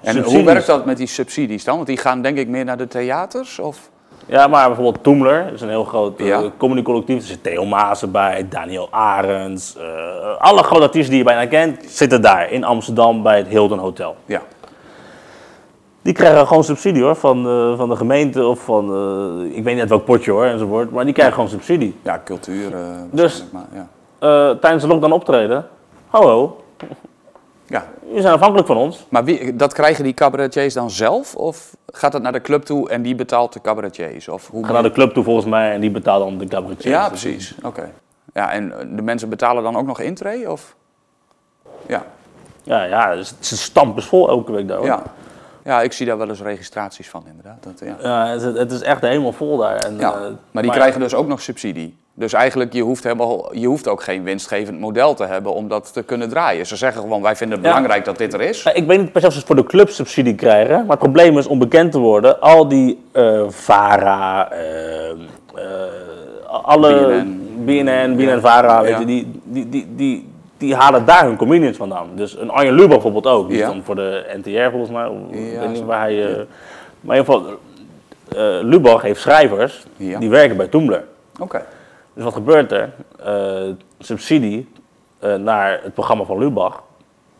En 0.00 0.12
Subsidies. 0.12 0.32
hoe 0.38 0.44
werkt 0.44 0.66
dat 0.66 0.84
met 0.84 0.96
die 0.96 1.06
subsidies 1.06 1.64
dan? 1.64 1.74
Want 1.74 1.86
die 1.86 1.96
gaan 1.96 2.22
denk 2.22 2.38
ik 2.38 2.48
meer 2.48 2.64
naar 2.64 2.76
de 2.76 2.86
theaters? 2.88 3.58
Of? 3.58 3.90
Ja, 4.26 4.46
maar 4.46 4.66
bijvoorbeeld 4.66 5.02
Toemler 5.02 5.52
is 5.52 5.60
een 5.60 5.68
heel 5.68 5.84
groot 5.84 6.20
uh, 6.20 6.26
Ja. 6.26 6.42
comedy-collectief. 6.56 7.16
Er 7.20 7.26
zit 7.26 7.42
Theo 7.42 7.64
Maassen 7.64 8.10
bij, 8.12 8.46
Daniel 8.48 8.88
Arends. 8.90 9.76
eh, 9.76 9.84
alle 10.38 10.62
grote 10.62 10.82
artiesten 10.82 11.10
die 11.10 11.18
je 11.18 11.24
bijna 11.24 11.46
kent, 11.46 11.84
zitten 11.90 12.22
daar 12.22 12.50
in 12.52 12.64
Amsterdam 12.64 13.22
bij 13.22 13.36
het 13.36 13.46
Hilton 13.48 13.78
Hotel. 13.78 14.16
Ja. 14.26 14.40
Die 16.02 16.12
krijgen 16.12 16.46
gewoon 16.46 16.64
subsidie 16.64 17.02
hoor, 17.02 17.16
van, 17.16 17.46
eh, 17.48 17.76
van 17.76 17.88
de 17.88 17.96
gemeente 17.96 18.46
of 18.46 18.60
van, 18.60 18.94
eh, 18.94 19.56
ik 19.56 19.62
weet 19.64 19.72
niet 19.72 19.80
uit 19.80 19.88
welk 19.88 20.04
potje 20.04 20.30
hoor 20.30 20.44
enzovoort. 20.44 20.90
Maar 20.90 21.04
die 21.04 21.12
krijgen 21.14 21.34
gewoon 21.34 21.48
subsidie. 21.50 21.96
Ja, 22.02 22.20
cultuur. 22.24 22.74
eh, 22.74 22.80
Dus- 23.10 23.44
Maar, 23.52 23.66
ja. 23.72 23.88
Eh, 24.18 24.56
tijdens 24.58 24.82
de 24.82 24.88
lockdown 24.88 25.12
optreden, 25.12 25.66
hallo, 26.08 26.60
ja. 27.68 27.86
jullie 28.06 28.20
zijn 28.22 28.34
afhankelijk 28.34 28.66
van 28.66 28.76
ons. 28.76 29.06
Maar 29.08 29.24
wie, 29.24 29.56
dat 29.56 29.72
krijgen 29.72 30.04
die 30.04 30.14
cabaretiers 30.14 30.74
dan 30.74 30.90
zelf? 30.90 31.34
Of 31.34 31.76
gaat 31.86 32.12
het 32.12 32.22
naar 32.22 32.32
de 32.32 32.40
club 32.40 32.62
toe 32.64 32.88
en 32.90 33.02
die 33.02 33.14
betaalt 33.14 33.52
de 33.52 33.60
cabaretiers? 33.60 34.28
Of 34.28 34.48
hoe 34.48 34.64
Ga 34.66 34.72
naar 34.72 34.82
de 34.82 34.92
club 34.92 35.12
toe 35.14 35.24
volgens 35.24 35.46
mij 35.46 35.72
en 35.72 35.80
die 35.80 35.90
betalen 35.90 36.26
dan 36.28 36.38
de 36.38 36.46
cabaretiers. 36.46 36.94
Ja, 36.94 37.08
precies. 37.08 37.54
Oké. 37.62 37.90
Ja, 38.34 38.52
en 38.52 38.72
eh, 38.78 38.86
de 38.96 39.02
mensen 39.02 39.28
betalen 39.28 39.62
dan 39.62 39.76
ook 39.76 39.86
nog 39.86 40.00
intree? 40.00 40.50
Of? 40.50 40.74
Ja. 41.86 42.04
Ja, 42.62 42.82
ja, 42.84 43.14
dus 43.14 43.30
het 43.30 43.40
is 43.40 43.62
stampers 43.62 44.06
vol 44.06 44.28
elke 44.28 44.52
week 44.52 44.68
daar 44.68 44.76
hoor. 44.76 44.86
ja. 44.86 45.02
Ja, 45.64 45.82
ik 45.82 45.92
zie 45.92 46.06
daar 46.06 46.18
wel 46.18 46.28
eens 46.28 46.40
registraties 46.42 47.08
van 47.08 47.24
inderdaad. 47.28 47.62
Dat, 47.62 47.80
ja. 47.84 47.96
Ja, 48.02 48.26
het, 48.26 48.42
is- 48.42 48.58
het 48.58 48.72
is 48.72 48.80
echt 48.82 49.00
helemaal 49.00 49.32
vol 49.32 49.56
daar. 49.56 49.76
En, 49.76 49.98
Ja, 49.98 50.12
eh, 50.12 50.20
maar 50.50 50.62
die 50.62 50.72
krijgen 50.72 51.00
dus 51.00 51.14
ook 51.14 51.26
nog 51.26 51.40
subsidie. 51.40 51.96
Dus 52.18 52.32
eigenlijk, 52.32 52.72
je 52.72 52.82
hoeft, 52.82 53.02
helemaal, 53.02 53.54
je 53.54 53.66
hoeft 53.66 53.88
ook 53.88 54.02
geen 54.02 54.22
winstgevend 54.22 54.80
model 54.80 55.14
te 55.14 55.24
hebben 55.24 55.54
om 55.54 55.68
dat 55.68 55.92
te 55.92 56.02
kunnen 56.02 56.28
draaien. 56.28 56.66
Ze 56.66 56.76
zeggen 56.76 57.02
gewoon, 57.02 57.22
wij 57.22 57.36
vinden 57.36 57.56
het 57.58 57.66
Ja. 57.66 57.72
belangrijk 57.72 58.04
dat 58.04 58.18
dit 58.18 58.32
er 58.34 58.40
is. 58.40 58.64
Ik 58.74 58.86
weet 58.86 59.00
niet 59.00 59.12
per 59.12 59.20
se 59.20 59.26
of 59.26 59.32
ze 59.32 59.46
voor 59.46 59.56
de 59.56 59.64
club 59.64 59.88
subsidie 59.88 60.34
krijgen, 60.34 60.76
maar 60.78 60.88
het 60.90 60.98
probleem 60.98 61.38
is 61.38 61.46
om 61.46 61.58
bekend 61.58 61.92
te 61.92 61.98
worden. 61.98 62.40
Al 62.40 62.68
die 62.68 62.98
eh 63.12 63.42
VARA, 63.48 64.50
eh, 64.50 65.10
eh, 65.10 65.16
alle 66.62 67.24
BNN, 67.64 68.16
BNN, 68.16 68.40
VARA, 68.40 68.80
weet 68.82 68.90
Ja. 68.90 68.98
je, 68.98 69.04
die, 69.06 69.40
die, 69.44 69.68
die, 69.68 69.86
die, 69.96 70.28
die 70.58 70.74
halen 70.74 71.04
daar 71.04 71.24
hun 71.24 71.36
comedians 71.36 71.76
vandaan. 71.76 72.06
Dus 72.14 72.38
een 72.38 72.50
Arjen 72.50 72.74
Lubach 72.74 72.88
bijvoorbeeld 72.88 73.26
ook, 73.26 73.48
die 73.48 73.58
is 73.58 73.64
dan 73.66 73.82
voor 73.84 73.94
de 73.94 74.24
NTR 74.36 74.70
volgens 74.70 74.90
mij. 74.90 75.10
Ik 75.30 75.58
weet 75.58 75.70
niet 75.72 75.84
waar 75.84 76.00
hij... 76.00 76.46
maar 77.00 77.16
in 77.16 77.22
ieder 77.22 77.34
geval, 77.34 77.44
Lubach 78.62 79.02
heeft 79.02 79.20
schrijvers 79.20 79.84
die 79.96 80.30
werken 80.30 80.56
bij 80.56 80.66
Toemler. 80.66 81.04
Oké. 81.38 81.62
Dus 82.18 82.26
wat 82.26 82.36
gebeurt 82.36 82.72
er? 82.72 82.92
Eh, 83.24 83.70
subsidie 83.98 84.68
eh, 85.18 85.34
naar 85.34 85.80
het 85.82 85.94
programma 85.94 86.24
van 86.24 86.38
Lubach. 86.38 86.82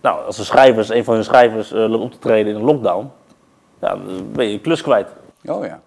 Nou, 0.01 0.25
als 0.27 0.37
de 0.37 0.45
schrijvers, 0.45 0.89
een 0.89 1.05
van 1.05 1.15
hun 1.15 1.25
schrijvers 1.25 1.73
eh, 1.73 1.79
loopt 1.89 2.05
op 2.05 2.13
te 2.13 2.19
treden 2.19 2.53
in 2.53 2.59
een 2.59 2.65
lockdown, 2.65 3.11
ja, 3.81 3.89
dan 3.89 4.33
ben 4.33 4.45
je 4.45 4.53
je 4.53 4.61
klus 4.61 4.83
kwijt. 4.83 5.09
Oh 5.45 5.65
ja. 5.65 5.81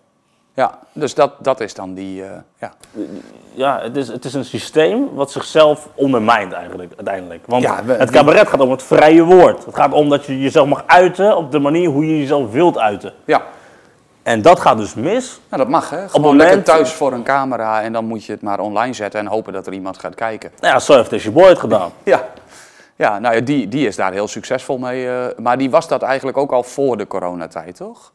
Ja, 0.54 0.80
dus 0.94 1.14
dat, 1.16 1.32
dat 1.40 1.60
is 1.60 1.74
dan 1.74 1.94
die, 1.94 2.16
ja. 2.60 2.74
Ja, 3.54 3.80
het 3.82 3.98
is, 3.98 4.08
het 4.08 4.26
is 4.26 4.34
een 4.34 4.46
systeem 4.46 5.14
wat 5.14 5.32
zichzelf 5.32 5.90
ondermijnt 5.96 6.52
eigenlijk, 6.54 6.94
uiteindelijk. 6.96 7.44
Want 7.46 7.64
Ja, 7.64 7.84
we- 7.84 7.94
het 7.94 8.10
cabaret 8.12 8.48
gaat 8.48 8.60
om 8.60 8.72
het 8.72 8.84
vrije 8.84 9.24
woord. 9.24 9.66
Het 9.66 9.76
gaat 9.76 9.94
om 9.94 10.10
dat 10.10 10.26
je 10.26 10.40
jezelf 10.40 10.68
mag 10.68 10.84
uiten 10.86 11.38
op 11.38 11.52
de 11.52 11.60
manier 11.60 11.90
hoe 11.90 12.06
je 12.08 12.18
jezelf 12.20 12.52
wilt 12.52 12.78
uiten. 12.78 13.14
Ja, 13.26 13.42
En 14.24 14.42
dat 14.42 14.60
gaat 14.60 14.78
dus 14.78 14.94
mis. 14.94 15.40
nou, 15.50 15.62
dat 15.62 15.72
mag 15.72 15.90
hè. 15.90 15.98
Gewoon 16.10 16.22
moment- 16.22 16.42
lekker 16.50 16.64
thuis 16.64 16.92
voor 16.92 17.14
een 17.14 17.24
camera 17.24 17.82
en 17.82 17.94
dan 17.94 18.06
moet 18.06 18.26
je 18.26 18.32
het 18.32 18.42
maar 18.42 18.60
online 18.60 18.94
zetten 18.94 19.20
en 19.20 19.26
hopen 19.28 19.54
dat 19.54 19.68
er 19.68 19.74
iemand 19.74 19.98
gaat 20.00 20.16
kijken. 20.16 20.52
Nou 20.60 20.74
ja, 20.74 20.80
zo 20.80 20.96
heeft 20.96 21.10
deze 21.10 21.32
boy 21.32 21.48
het 21.48 21.60
gedaan. 21.60 21.92
Ja, 22.04 22.26
ja 22.96 23.20
nou 23.20 23.36
ja, 23.36 23.42
die, 23.42 23.68
die 23.68 23.88
is 23.88 23.96
daar 23.96 24.12
heel 24.12 24.28
succesvol 24.28 24.78
mee. 24.78 25.08
eh, 25.10 25.26
maar 25.38 25.58
die 25.58 25.70
was 25.70 25.88
dat 25.88 26.02
eigenlijk 26.02 26.38
ook 26.38 26.52
al 26.52 26.64
voor 26.64 26.98
de 26.98 27.08
coronatijd, 27.08 27.76
toch? 27.76 28.12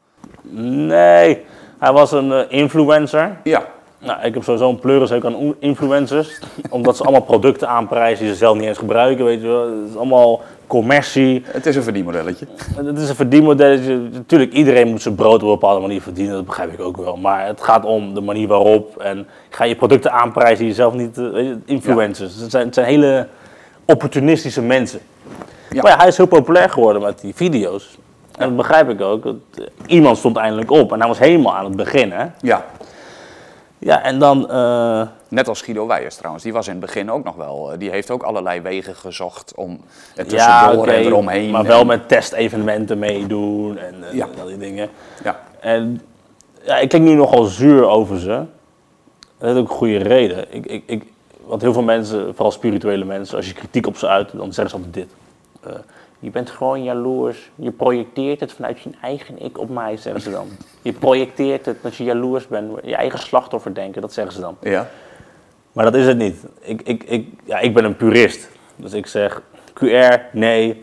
Nee, 0.51 1.45
hij 1.79 1.92
was 1.92 2.12
een 2.12 2.33
eh, 2.33 2.45
influencer. 2.49 3.37
Ja, 3.42 3.62
Nou, 3.99 4.21
ik 4.23 4.35
heb 4.35 4.42
sowieso 4.42 4.69
een 4.69 4.79
pleurisheuk 4.79 5.25
aan 5.25 5.55
influencers. 5.59 6.40
omdat 6.71 6.97
ze 6.97 7.03
allemaal 7.03 7.23
producten 7.33 7.69
aanprijzen 7.69 8.25
die 8.25 8.33
ze 8.33 8.38
zelf 8.38 8.57
niet 8.57 8.66
eens 8.66 8.79
gebruiken, 8.79 9.25
weet 9.25 9.40
je 9.40 9.47
wel. 9.47 9.62
Het 9.81 9.88
is 9.90 9.97
allemaal 9.97 10.40
commercie. 10.66 11.42
het 11.46 11.66
is 11.66 11.76
een 11.76 11.83
verdienmodelletje. 11.83 12.46
Het 12.76 12.98
is 12.98 13.09
een 13.09 13.14
verdienmodelletje. 13.14 13.96
Natuurlijk, 14.12 14.52
iedereen 14.52 14.88
moet 14.88 15.02
zijn 15.02 15.14
brood 15.14 15.42
op 15.42 15.42
een 15.42 15.48
bepaalde 15.48 15.81
manier 15.81 16.02
verdienen. 16.02 16.35
Dat 16.35 16.46
begrijp 16.46 16.72
ik 16.72 16.81
ook 16.81 16.96
wel. 16.96 17.16
Maar 17.16 17.46
het 17.46 17.62
gaat 17.62 17.85
om 17.85 18.14
de 18.14 18.20
manier 18.20 18.48
waarop. 18.48 18.96
En 18.96 19.26
ga 19.50 19.64
je 19.64 19.76
producten 19.76 20.12
aanprijzen 20.12 20.59
die 20.59 20.66
je 20.66 20.74
zelf 20.74 20.94
niet... 20.94 21.18
eh, 21.18 21.50
influencers. 21.64 22.35
Het, 22.35 22.50
zijn, 22.50 22.64
het 22.64 22.74
zijn 22.74 22.87
hele 22.87 23.29
opportunistische 23.85 24.62
mensen. 24.62 25.00
Ja. 25.70 25.83
Maar 25.83 25.90
ja, 25.90 25.96
hij 25.96 26.09
is 26.09 26.16
heel 26.16 26.26
populair 26.26 26.70
geworden 26.70 27.02
met 27.02 27.20
die 27.20 27.35
video's. 27.35 27.98
En 28.38 28.46
dat 28.46 28.57
begrijp 28.57 28.88
ik 28.88 29.00
ook. 29.00 29.35
Iemand 29.87 30.18
stond 30.18 30.37
eindelijk 30.37 30.70
op. 30.70 30.92
En 30.92 30.98
hij 30.98 31.09
was 31.09 31.18
helemaal 31.18 31.57
aan 31.57 31.64
het 31.64 31.76
begin, 31.76 32.12
hè. 32.12 32.26
Ja, 32.40 32.64
Ja, 33.79 34.03
en 34.03 34.19
dan... 34.19 34.51
eh, 34.51 35.07
net 35.29 35.49
als 35.49 35.62
Guido 35.62 35.87
Weijers 35.87 36.15
trouwens. 36.17 36.45
Die 36.45 36.53
was 36.53 36.67
in 36.67 36.73
het 36.73 36.81
begin 36.81 37.11
ook 37.11 37.25
nog 37.25 37.35
wel. 37.37 37.73
eh, 37.73 37.79
Die 37.79 37.91
heeft 37.91 38.11
ook 38.11 38.23
allerlei 38.23 38.61
wegen 38.61 38.97
gezocht 38.97 39.53
om 39.55 39.81
het 40.15 40.31
Ja, 40.31 40.61
tussendoor 40.61 40.83
oké, 40.87 40.93
en 40.97 41.03
eromheen. 41.05 41.51
maar 41.51 41.65
wel 41.65 41.81
en- 41.81 41.87
met 41.87 42.09
testevenementen 42.09 42.99
meedoen 42.99 43.79
en, 43.79 43.95
eh, 44.09 44.15
Ja. 44.15 44.27
al 44.41 44.47
die 44.47 44.59
dingen. 44.59 44.89
Ja, 45.25 45.41
En 45.61 46.01
ja, 46.62 46.77
ik 46.79 46.89
klink 46.89 47.05
nu 47.05 47.15
nogal 47.15 47.45
zuur 47.45 47.87
over 47.89 48.19
ze. 48.19 48.45
Dat 49.39 49.49
heeft 49.49 49.57
ook 49.61 49.69
een 49.71 49.77
goede 49.77 49.97
reden. 49.99 50.55
Ik, 50.55 50.67
ik, 50.67 50.83
ik, 50.87 51.05
want 51.45 51.62
heel 51.62 51.73
veel 51.73 51.83
mensen, 51.83 52.35
vooral 52.35 52.51
spirituele 52.53 53.05
mensen, 53.05 53.37
als 53.37 53.47
je 53.47 53.53
kritiek 53.55 53.87
op 53.87 53.97
ze 53.97 54.07
uit, 54.09 54.31
dan 54.33 54.53
zeggen 54.53 54.69
ze 54.69 54.77
altijd 54.87 54.95
dit. 54.95 55.09
Je 56.18 56.31
bent 56.31 56.50
gewoon 56.50 56.83
jaloers. 56.83 57.50
Je 57.55 57.70
projecteert 57.70 58.40
het 58.40 58.52
vanuit 58.52 58.81
je 58.81 58.90
eigen 59.00 59.42
ik 59.42 59.59
op 59.59 59.68
mij, 59.68 59.96
zeggen 59.96 60.22
ze 60.22 60.31
dan. 60.31 60.48
Je 60.83 60.92
projecteert 60.92 61.66
het 61.66 61.83
dat 61.83 61.96
je 61.96 62.05
jaloers 62.05 62.46
bent. 62.46 62.72
Je 62.85 62.96
eigen 62.96 63.18
slachtoffer 63.18 63.74
denken, 63.74 64.00
dat 64.00 64.12
zeggen 64.12 64.35
ze 64.35 64.40
dan. 64.40 64.57
ja, 64.61 64.88
Maar 65.72 65.85
dat 65.85 65.94
is 65.94 66.07
het 66.07 66.16
niet. 66.18 66.44
Ik, 66.61 66.83
ik, 66.83 67.02
ik, 67.05 67.29
ja, 67.44 67.59
ik 67.59 67.74
ben 67.74 67.85
een 67.85 67.96
purist. 67.96 68.48
Dus 68.76 68.92
ik 68.92 69.07
zeg 69.07 69.42
QR, 69.74 70.20
nee. 70.33 70.83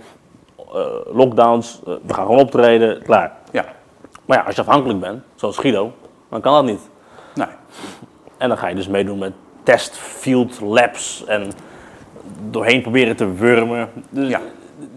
Eh, 0.73 0.85
lockdowns, 1.13 1.81
eh, 1.87 1.93
we 2.05 2.13
gaan 2.13 2.25
gewoon 2.25 2.41
optreden, 2.41 3.03
klaar. 3.03 3.31
ja. 3.51 3.65
Maar 4.25 4.37
ja, 4.37 4.43
als 4.43 4.55
je 4.55 4.61
afhankelijk 4.61 4.99
bent, 4.99 5.23
zoals 5.35 5.57
Guido, 5.57 5.93
dan 6.29 6.41
kan 6.41 6.53
dat 6.53 6.63
niet. 6.65 6.89
Nee. 7.35 7.47
En 8.37 8.47
dan 8.47 8.57
ga 8.57 8.67
je 8.67 8.75
dus 8.75 8.87
meedoen 8.87 9.17
met 9.17 9.33
test 9.63 9.97
field 9.97 10.59
labs 10.61 11.25
en 11.25 11.51
doorheen 12.49 12.81
proberen 12.81 13.15
te 13.15 13.33
wurmen. 13.33 13.89
Dus 14.09 14.29
Ja. 14.29 14.41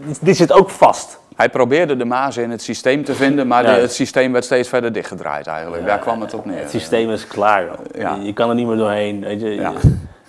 Dit, 0.06 0.18
dit 0.22 0.36
zit 0.36 0.52
ook 0.52 0.70
vast. 0.70 1.18
Hij 1.36 1.48
probeerde 1.48 1.96
de 1.96 2.04
mazen 2.04 2.42
in 2.42 2.50
het 2.50 2.62
systeem 2.62 3.04
te 3.04 3.14
vinden, 3.14 3.46
maar 3.46 3.64
Ja. 3.64 3.74
de- 3.74 3.80
het 3.80 3.92
systeem 3.92 4.32
werd 4.32 4.44
steeds 4.44 4.68
verder 4.68 4.92
dichtgedraaid 4.92 5.46
eigenlijk. 5.46 5.86
Daar 5.86 5.98
kwam 5.98 6.20
het 6.20 6.34
op 6.34 6.44
neer. 6.44 6.58
Het 6.58 6.70
systeem 6.70 7.10
is 7.10 7.26
klaar. 7.26 7.68
Ja. 7.98 8.14
Je, 8.14 8.22
je 8.26 8.32
kan 8.32 8.48
er 8.48 8.54
niet 8.54 8.66
meer 8.66 8.76
doorheen. 8.76 9.20
Weet 9.20 9.40
je. 9.40 9.48
Ja. 9.54 9.72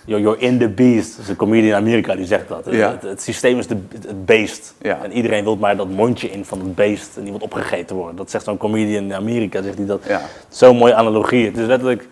You're, 0.04 0.22
you're 0.22 0.38
in 0.40 0.58
the 0.58 0.68
beast. 0.68 1.10
Dat 1.16 1.24
is 1.24 1.28
een 1.30 1.36
comedian 1.36 1.66
in 1.68 1.74
Amerika 1.86 2.14
die 2.14 2.26
zegt 2.26 2.48
dat. 2.48 2.66
Ja. 2.70 2.90
Het, 2.90 3.02
het 3.02 3.22
systeem 3.22 3.58
is 3.58 3.66
de, 3.66 3.76
het, 3.92 4.24
beest. 4.26 4.74
Ja. 4.80 4.98
En 5.02 5.12
iedereen 5.12 5.44
wil 5.44 5.56
maar 5.56 5.76
dat 5.76 5.88
mondje 5.88 6.30
in 6.30 6.44
van 6.44 6.58
het 6.58 6.74
beest 6.74 7.16
en 7.16 7.20
die 7.22 7.30
wordt 7.30 7.44
opgegeten 7.44 7.96
worden. 7.96 8.16
Dat 8.16 8.30
zegt 8.30 8.44
zo'n 8.44 8.56
comedian 8.56 9.04
in 9.04 9.14
Amerika, 9.14 9.62
zegt 9.62 9.76
hij 9.76 9.86
dat. 9.86 10.00
Ja. 10.08 10.20
Zo'n 10.48 10.76
mooie 10.76 10.94
analogie. 10.94 11.46
Het 11.46 11.56
is 11.56 11.66
letterlijk, 11.66 12.08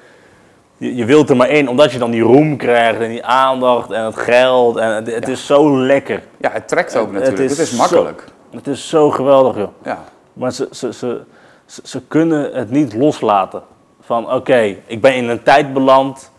je, 0.77 0.95
je 0.95 1.05
wilt 1.05 1.31
er 1.31 1.37
maar 1.37 1.51
in, 1.51 1.69
omdat 1.69 1.93
je 1.93 1.99
dan 1.99 2.11
die 2.11 2.23
roem 2.23 2.57
krijgt 2.57 3.01
en 3.01 3.09
die 3.09 3.25
aandacht 3.25 3.91
en 3.91 4.05
het 4.05 4.17
geld. 4.17 4.77
En 4.77 4.95
het, 4.95 5.15
het 5.15 5.29
is 5.29 5.47
zo 5.47 5.79
lekker. 5.79 6.23
Ja, 6.37 6.51
het 6.51 6.69
trekt 6.69 6.97
ook 6.97 7.12
natuurlijk. 7.12 7.39
Het 7.49 7.59
is, 7.59 7.73
makkelijk. 7.73 8.25
het 8.51 8.67
is 8.67 8.89
zo 8.89 9.11
geweldig, 9.11 9.57
joh. 9.57 9.69
Ja. 9.83 10.05
Maar 10.33 10.53
ze, 10.53 10.69
ze, 10.71 10.93
ze, 10.93 11.23
ze, 11.67 11.81
ze 11.85 12.03
kunnen 12.09 12.51
het 12.53 12.71
niet 12.71 12.95
loslaten. 12.95 13.62
Van 14.01 14.33
oké, 14.33 14.77
ik 14.87 15.01
ben 15.01 15.15
in 15.15 15.29
een 15.29 15.43
tijd 15.43 15.73
beland 15.73 16.31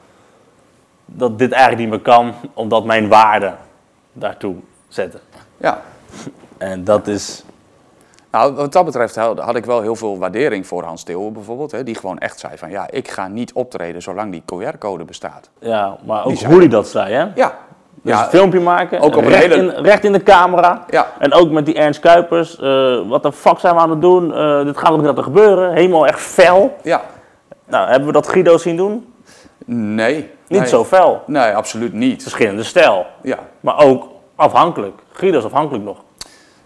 dat 1.05 1.39
dit 1.39 1.51
eigenlijk 1.51 1.81
niet 1.81 1.89
meer 1.89 2.13
kan, 2.13 2.33
omdat 2.53 2.85
mijn 2.85 3.07
waarden 3.07 3.57
daartoe 4.13 4.55
zetten. 4.87 5.19
ja. 5.57 5.81
En 6.57 6.83
dat 6.83 7.07
is, 7.07 7.43
Nou, 8.31 8.53
wat 8.53 8.73
dat 8.73 8.85
betreft 8.85 9.15
had 9.15 9.39
had 9.39 9.55
ik 9.55 9.65
wel 9.65 9.81
heel 9.81 9.95
veel 9.95 10.17
waardering 10.17 10.67
voor 10.67 10.83
Hans 10.83 11.03
Theeuwen 11.03 11.33
bijvoorbeeld. 11.33 11.71
Hè, 11.71 11.83
die 11.83 11.95
gewoon 11.95 12.17
echt 12.17 12.39
zei 12.39 12.57
van, 12.57 12.69
ja, 12.69 12.87
ik 12.89 13.07
ga 13.07 13.27
niet 13.27 13.53
optreden 13.53 14.01
zolang 14.01 14.31
die 14.31 14.43
QR-code 14.45 15.03
bestaat. 15.03 15.49
ja, 15.59 15.97
maar 16.05 16.25
ook 16.25 16.39
hoe 16.39 16.57
hij 16.57 16.67
dat 16.67 16.87
zei, 16.87 17.13
hè? 17.13 17.25
Ja, 17.35 17.57
Dus 18.01 18.13
Ja, 18.13 18.23
een 18.23 18.29
filmpje 18.29 18.59
maken, 18.59 18.99
ook 18.99 19.15
op 19.15 19.23
een 19.23 19.29
recht, 19.29 19.43
hele- 19.43 19.55
in, 19.55 19.83
recht 19.85 20.03
in 20.03 20.11
de 20.11 20.23
camera. 20.23 20.85
Ja. 20.89 21.07
En 21.19 21.33
ook 21.33 21.49
met 21.49 21.65
die 21.65 21.75
Ernst 21.75 21.99
Kuipers, 21.99 22.59
eh, 22.59 22.99
wat 23.07 23.23
de 23.23 23.31
fuck 23.31 23.59
zijn 23.59 23.75
we 23.75 23.79
aan 23.81 23.89
het 23.89 24.01
doen? 24.01 24.33
Eh, 24.33 24.63
dit 24.63 24.77
gaat 24.77 24.91
ook 24.91 24.97
niet 24.97 25.05
laten 25.05 25.23
gebeuren. 25.23 25.73
Helemaal 25.73 26.07
echt 26.07 26.19
fel. 26.19 26.75
Ja. 26.83 27.01
Nou, 27.65 27.89
hebben 27.89 28.07
we 28.07 28.13
dat 28.13 28.27
Guido 28.27 28.57
zien 28.57 28.77
doen? 28.77 29.13
Nee. 29.65 30.15
Niet 30.47 30.59
nee. 30.59 30.69
zo 30.69 30.85
fel. 30.85 31.21
Nee, 31.25 31.55
absoluut 31.55 31.93
niet. 31.93 32.21
Verschillende 32.21 32.63
stijl. 32.63 33.05
Ja. 33.21 33.37
Maar 33.59 33.79
ook 33.79 34.07
afhankelijk. 34.35 35.01
Guido 35.11 35.37
is 35.37 35.43
afhankelijk 35.45 35.83
nog. 35.83 35.97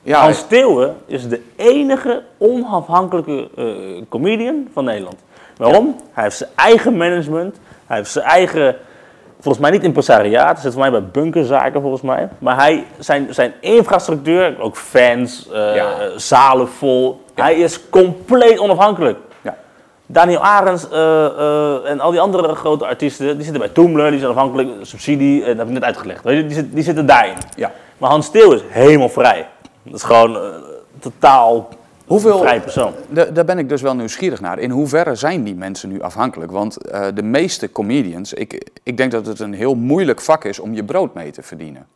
Ja, 0.03 0.21
Hans 0.21 0.37
Steeuwen 0.37 0.95
is 1.05 1.27
de 1.27 1.41
enige 1.55 2.21
onafhankelijke 2.37 3.49
eh, 3.57 3.65
comedian 4.09 4.67
van 4.73 4.83
Nederland. 4.83 5.15
Waarom? 5.57 5.95
Hij 6.11 6.23
heeft 6.23 6.37
zijn 6.37 6.49
eigen 6.55 6.97
management. 6.97 7.59
Hij 7.85 7.97
heeft 7.97 8.11
zijn 8.11 8.25
eigen, 8.25 8.75
volgens 9.39 9.63
mij 9.63 9.71
niet 9.71 9.83
impresariaat. 9.83 10.53
Hij 10.53 10.61
zit 10.61 10.71
voor 10.71 10.81
mij 10.81 10.91
bij 10.91 11.03
bunkerzaken 11.03 11.81
volgens 11.81 12.01
mij. 12.01 12.29
Maar 12.39 12.55
hij, 12.55 12.85
zijn, 12.99 13.27
zijn 13.33 13.53
infrastructuur, 13.59 14.55
ook 14.59 14.75
fans, 14.77 15.49
eh, 15.53 15.75
Ja. 15.75 15.95
zalen 16.15 16.67
vol. 16.67 17.21
Hij 17.35 17.55
is 17.55 17.89
compleet 17.89 18.59
onafhankelijk. 18.59 19.17
ja. 19.41 19.57
Daniel 20.05 20.39
Arends 20.39 20.89
eh, 20.89 21.89
en 21.89 21.99
al 21.99 22.11
die 22.11 22.19
andere 22.19 22.55
grote 22.55 22.85
artiesten, 22.85 23.25
die 23.35 23.43
zitten 23.43 23.61
bij 23.61 23.69
Toomler, 23.71 24.09
die 24.11 24.19
zijn 24.19 24.31
afhankelijk, 24.31 24.69
subsidie, 24.81 25.45
dat 25.45 25.57
heb 25.57 25.67
ik 25.67 25.73
net 25.73 25.83
uitgelegd. 25.83 26.23
Weet 26.23 26.37
je, 26.37 26.45
die, 26.45 26.55
zit- 26.55 26.73
die 26.73 26.83
zitten 26.83 27.05
daarin. 27.05 27.35
ja. 27.55 27.71
Maar 27.97 28.09
Hans 28.09 28.25
Steel 28.25 28.53
is 28.53 28.61
helemaal 28.69 29.09
vrij. 29.09 29.47
Dat 29.83 29.93
is 29.93 30.03
gewoon 30.03 30.35
eh, 30.35 30.41
totaal 30.99 31.69
Hoeveel, 32.05 32.39
vrij 32.39 32.61
persoon. 32.61 32.93
Da- 33.09 33.25
daar 33.25 33.45
ben 33.45 33.57
ik 33.57 33.69
dus 33.69 33.81
wel 33.81 33.95
nieuwsgierig 33.95 34.41
naar. 34.41 34.59
In 34.59 34.69
hoeverre 34.69 35.15
zijn 35.15 35.43
die 35.43 35.55
mensen 35.55 35.89
nu 35.89 36.01
afhankelijk? 36.01 36.51
Want 36.51 36.77
eh, 36.77 37.05
de 37.13 37.23
meeste 37.23 37.71
comedians, 37.71 38.33
ik, 38.33 38.69
ik 38.83 38.97
denk 38.97 39.11
dat 39.11 39.25
het 39.25 39.39
een 39.39 39.53
heel 39.53 39.75
moeilijk 39.75 40.21
vak 40.21 40.43
is 40.45 40.59
om 40.59 40.73
je 40.73 40.83
brood 40.83 41.13
mee 41.13 41.31
te 41.31 41.41
verdienen. 41.41 41.87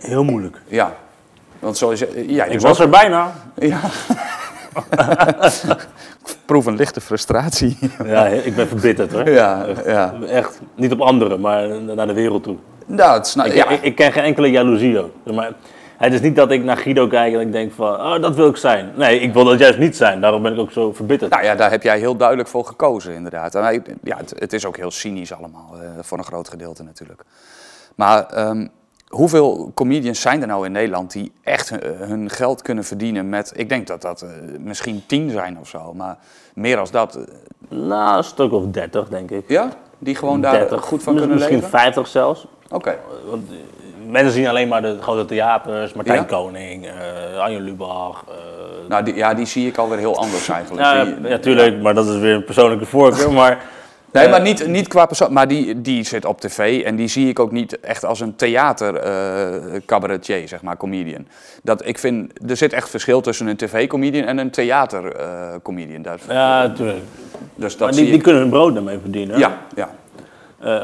Heel 0.00 0.24
moeilijk. 0.24 0.60
Ja. 0.66 0.94
Want 1.58 1.76
zo 1.76 1.90
is 1.90 2.04
ja, 2.26 2.44
Ik 2.44 2.60
was 2.60 2.78
er 2.80 2.88
bijna. 2.88 3.32
Ja. 3.58 3.80
ik 6.24 6.36
proef 6.46 6.66
een 6.66 6.76
lichte 6.76 7.00
frustratie. 7.00 7.78
Ja, 8.04 8.26
ik 8.26 8.54
ben 8.56 8.68
verbitterd 8.68 9.12
hoor. 9.12 9.30
ja, 9.30 9.66
ja. 9.86 10.14
Echt, 10.28 10.60
niet 10.74 10.92
op 10.92 11.00
anderen, 11.00 11.40
maar 11.40 11.68
naar 11.82 12.06
de 12.06 12.12
wereld 12.12 12.42
toe. 12.42 12.56
Nou, 12.86 13.16
het 13.16 13.26
snap, 13.26 13.46
Ik, 13.46 13.54
ja. 13.54 13.68
ik, 13.68 13.82
ik 13.82 13.94
ken 13.94 14.12
geen 14.12 14.24
enkele 14.24 14.50
jaloezie 14.50 14.98
ook. 14.98 15.10
Maar 15.34 15.52
het 15.98 16.12
is 16.12 16.20
niet 16.20 16.36
dat 16.36 16.50
ik 16.50 16.64
naar 16.64 16.76
Guido 16.76 17.06
kijk 17.06 17.34
en 17.34 17.40
ik 17.40 17.52
denk 17.52 17.72
van, 17.72 17.94
oh, 17.94 18.20
dat 18.22 18.34
wil 18.34 18.48
ik 18.48 18.56
zijn. 18.56 18.92
Nee, 18.96 19.20
ik 19.20 19.32
wil 19.32 19.44
dat 19.44 19.58
juist 19.58 19.78
niet 19.78 19.96
zijn. 19.96 20.20
Daarom 20.20 20.42
ben 20.42 20.52
ik 20.52 20.58
ook 20.58 20.72
zo 20.72 20.92
verbitterd. 20.92 21.30
Nou 21.30 21.44
ja, 21.44 21.54
daar 21.54 21.70
heb 21.70 21.82
jij 21.82 21.98
heel 21.98 22.16
duidelijk 22.16 22.48
voor 22.48 22.64
gekozen, 22.64 23.14
inderdaad. 23.14 23.54
En 23.54 23.84
ja, 24.02 24.16
het, 24.16 24.34
het 24.38 24.52
is 24.52 24.66
ook 24.66 24.76
heel 24.76 24.90
cynisch 24.90 25.32
allemaal, 25.32 25.70
eh, 25.80 25.88
voor 26.00 26.18
een 26.18 26.24
groot 26.24 26.48
gedeelte 26.48 26.82
natuurlijk. 26.82 27.22
Maar 27.94 28.26
ehm, 28.26 28.66
hoeveel 29.08 29.70
comedians 29.74 30.20
zijn 30.20 30.40
er 30.40 30.46
nou 30.46 30.66
in 30.66 30.72
Nederland 30.72 31.12
die 31.12 31.32
echt 31.42 31.70
hun, 31.70 31.80
hun 31.96 32.30
geld 32.30 32.62
kunnen 32.62 32.84
verdienen 32.84 33.28
met... 33.28 33.52
Ik 33.56 33.68
denk 33.68 33.86
dat 33.86 34.02
dat 34.02 34.22
eh, 34.22 34.28
misschien 34.58 35.02
tien 35.06 35.30
zijn 35.30 35.58
of 35.58 35.68
zo, 35.68 35.92
maar 35.94 36.16
meer 36.54 36.78
als 36.78 36.90
dat. 36.90 37.14
eh, 37.16 37.22
Nou, 37.68 38.16
een 38.16 38.24
stuk 38.24 38.52
of 38.52 38.64
30 38.66 39.08
denk 39.08 39.30
ik. 39.30 39.44
ja? 39.48 39.68
Die 39.98 40.14
gewoon 40.14 40.40
daar 40.40 40.52
30, 40.58 40.82
goed 40.84 41.02
van 41.02 41.14
kunnen 41.14 41.30
Misschien 41.36 41.54
leven? 41.56 41.70
50 41.70 42.06
zelfs. 42.06 42.46
Oké. 42.70 42.90
Eh, 42.90 42.96
mensen 44.14 44.32
zien 44.32 44.46
alleen 44.48 44.68
maar 44.68 44.82
de 44.82 44.96
grote 45.00 45.24
theaters, 45.24 45.92
Martijn 45.92 46.18
Ja? 46.18 46.24
Koning, 46.24 46.86
eh 46.86 47.38
Arjen 47.40 47.62
Lubach. 47.62 48.24
eh, 48.28 48.34
Nou, 48.88 49.04
die, 49.04 49.14
ja, 49.14 49.34
die 49.34 49.46
zie 49.46 49.66
ik 49.66 49.76
alweer 49.78 49.98
heel 49.98 50.16
anders 50.18 50.48
eigenlijk. 50.48 50.84
ja, 50.86 51.04
Die- 51.04 51.28
ja, 51.28 51.38
tuurlijk, 51.38 51.82
maar 51.82 51.94
dat 51.94 52.06
is 52.06 52.16
weer 52.18 52.34
een 52.34 52.44
persoonlijke 52.44 52.86
voorkeur. 52.86 53.32
Maar 53.42 53.58
Nee, 54.12 54.24
Eh, 54.24 54.30
maar 54.30 54.40
niet, 54.40 54.66
niet 54.66 54.88
qua 54.88 55.06
persoon, 55.06 55.32
maar 55.32 55.48
die, 55.48 55.80
die 55.80 56.04
zit 56.04 56.24
op 56.24 56.40
tv 56.40 56.82
en 56.82 56.96
die 56.96 57.08
zie 57.08 57.28
ik 57.28 57.38
ook 57.38 57.52
niet 57.52 57.80
echt 57.80 58.04
als 58.04 58.20
een 58.20 58.36
theater 58.36 58.96
eh, 58.96 59.80
cabaretier, 59.86 60.48
zeg 60.48 60.62
maar, 60.62 60.76
comedian. 60.76 61.26
Dat, 61.62 61.86
ik 61.86 61.98
vind, 61.98 62.50
er 62.50 62.56
zit 62.56 62.72
echt 62.72 62.90
verschil 62.90 63.20
tussen 63.20 63.46
een 63.46 63.56
tv-comedian 63.56 64.24
en 64.26 64.38
een 64.38 64.50
theater-comedian. 64.50 66.04
ja, 66.28 66.70
tuurlijk. 66.72 66.98
dus 67.54 67.76
dat 67.76 67.88
Maar 67.88 67.96
die, 67.96 68.04
die 68.06 68.14
ik. 68.14 68.22
kunnen 68.22 68.40
hun 68.42 68.50
brood 68.50 68.74
daarmee 68.74 68.98
verdienen. 69.00 69.38
Ja, 69.38 69.58
ja. 69.74 69.88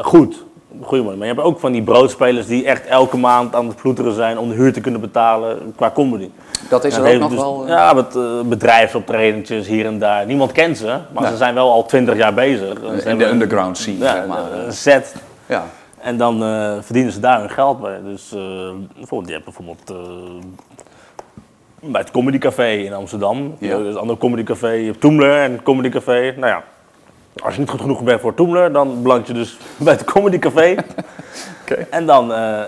Goed. 0.03 0.45
Goedemorgen. 0.83 1.18
Maar 1.18 1.28
je 1.28 1.35
hebt 1.35 1.46
ook 1.46 1.61
van 1.61 1.72
die 1.72 1.83
broodspelers 1.83 2.46
die 2.46 2.64
echt 2.64 2.87
elke 2.87 3.16
maand 3.16 3.54
aan 3.54 3.66
het 3.66 3.76
ploeteren 3.76 4.14
zijn 4.14 4.38
om 4.38 4.48
de 4.48 4.54
huur 4.54 4.72
te 4.72 4.80
kunnen 4.80 5.00
betalen 5.00 5.72
qua 5.76 5.90
comedy. 5.90 6.30
Dat 6.68 6.85
is 6.85 6.96
er 6.96 7.14
ook 7.14 7.20
nog 7.20 7.28
dus- 7.30 7.38
wel... 7.38 7.62
eh, 7.62 7.68
Ja, 7.68 7.92
met 7.92 8.14
uh, 8.16 8.40
bedrijfsoptredentjes 8.44 9.66
hier 9.66 9.87
en 9.87 9.98
daar. 9.98 10.26
Niemand 10.26 10.52
kent 10.52 10.78
ze, 10.78 10.87
maar 11.12 11.22
Nee. 11.22 11.30
ze 11.30 11.37
zijn 11.37 11.54
wel 11.54 11.70
al 11.72 11.87
twintig 11.87 12.16
jaar 12.16 12.35
bezig. 12.35 12.78
Ze 12.78 12.87
in 12.87 12.96
de 12.96 13.02
hebben- 13.02 13.28
underground 13.30 13.78
scene, 13.78 13.98
ja, 13.98 14.12
zeg 14.12 14.26
maar. 14.26 14.52
een 14.52 14.72
set. 14.72 15.14
Ja. 15.46 15.64
En 16.00 16.16
dan 16.16 16.42
eh, 16.44 16.72
verdienen 16.80 17.12
ze 17.12 17.20
daar 17.20 17.40
hun 17.40 17.50
geld 17.50 17.80
bij. 17.80 17.98
Dus 18.04 18.33
eh, 18.35 18.40
bijvoorbeeld, 18.96 19.26
je 19.28 19.33
hebt 19.33 19.44
bijvoorbeeld 19.44 19.90
eh, 19.90 19.96
bij 21.80 22.00
het 22.00 22.11
Comedy 22.11 22.38
Café 22.38 22.68
in 22.70 22.92
Amsterdam. 22.92 23.54
Ja. 23.59 23.68
Ja. 23.68 23.74
een 23.76 23.96
ander 23.96 24.16
Comedy 24.16 24.42
Café. 24.42 24.70
Je 24.70 24.87
hebt 24.87 25.00
Toemler 25.00 25.38
en 25.42 25.52
het 25.52 25.62
Comedy 25.62 25.88
Café. 25.88 26.35
Nou 26.37 26.46
ja, 26.46 26.62
als 27.43 27.55
je 27.55 27.61
niet 27.61 27.71
goed 27.71 27.81
genoeg 27.81 28.03
bent 28.03 28.21
voor 28.21 28.35
Toemler, 28.35 28.73
dan 28.73 29.03
beland 29.03 29.27
je 29.27 29.33
dus 29.33 29.57
bij 29.77 29.93
het 29.93 30.05
Comedy 30.05 30.38
Café. 30.38 30.75
En 31.90 32.07
dan 32.07 32.33
eh, 32.33 32.61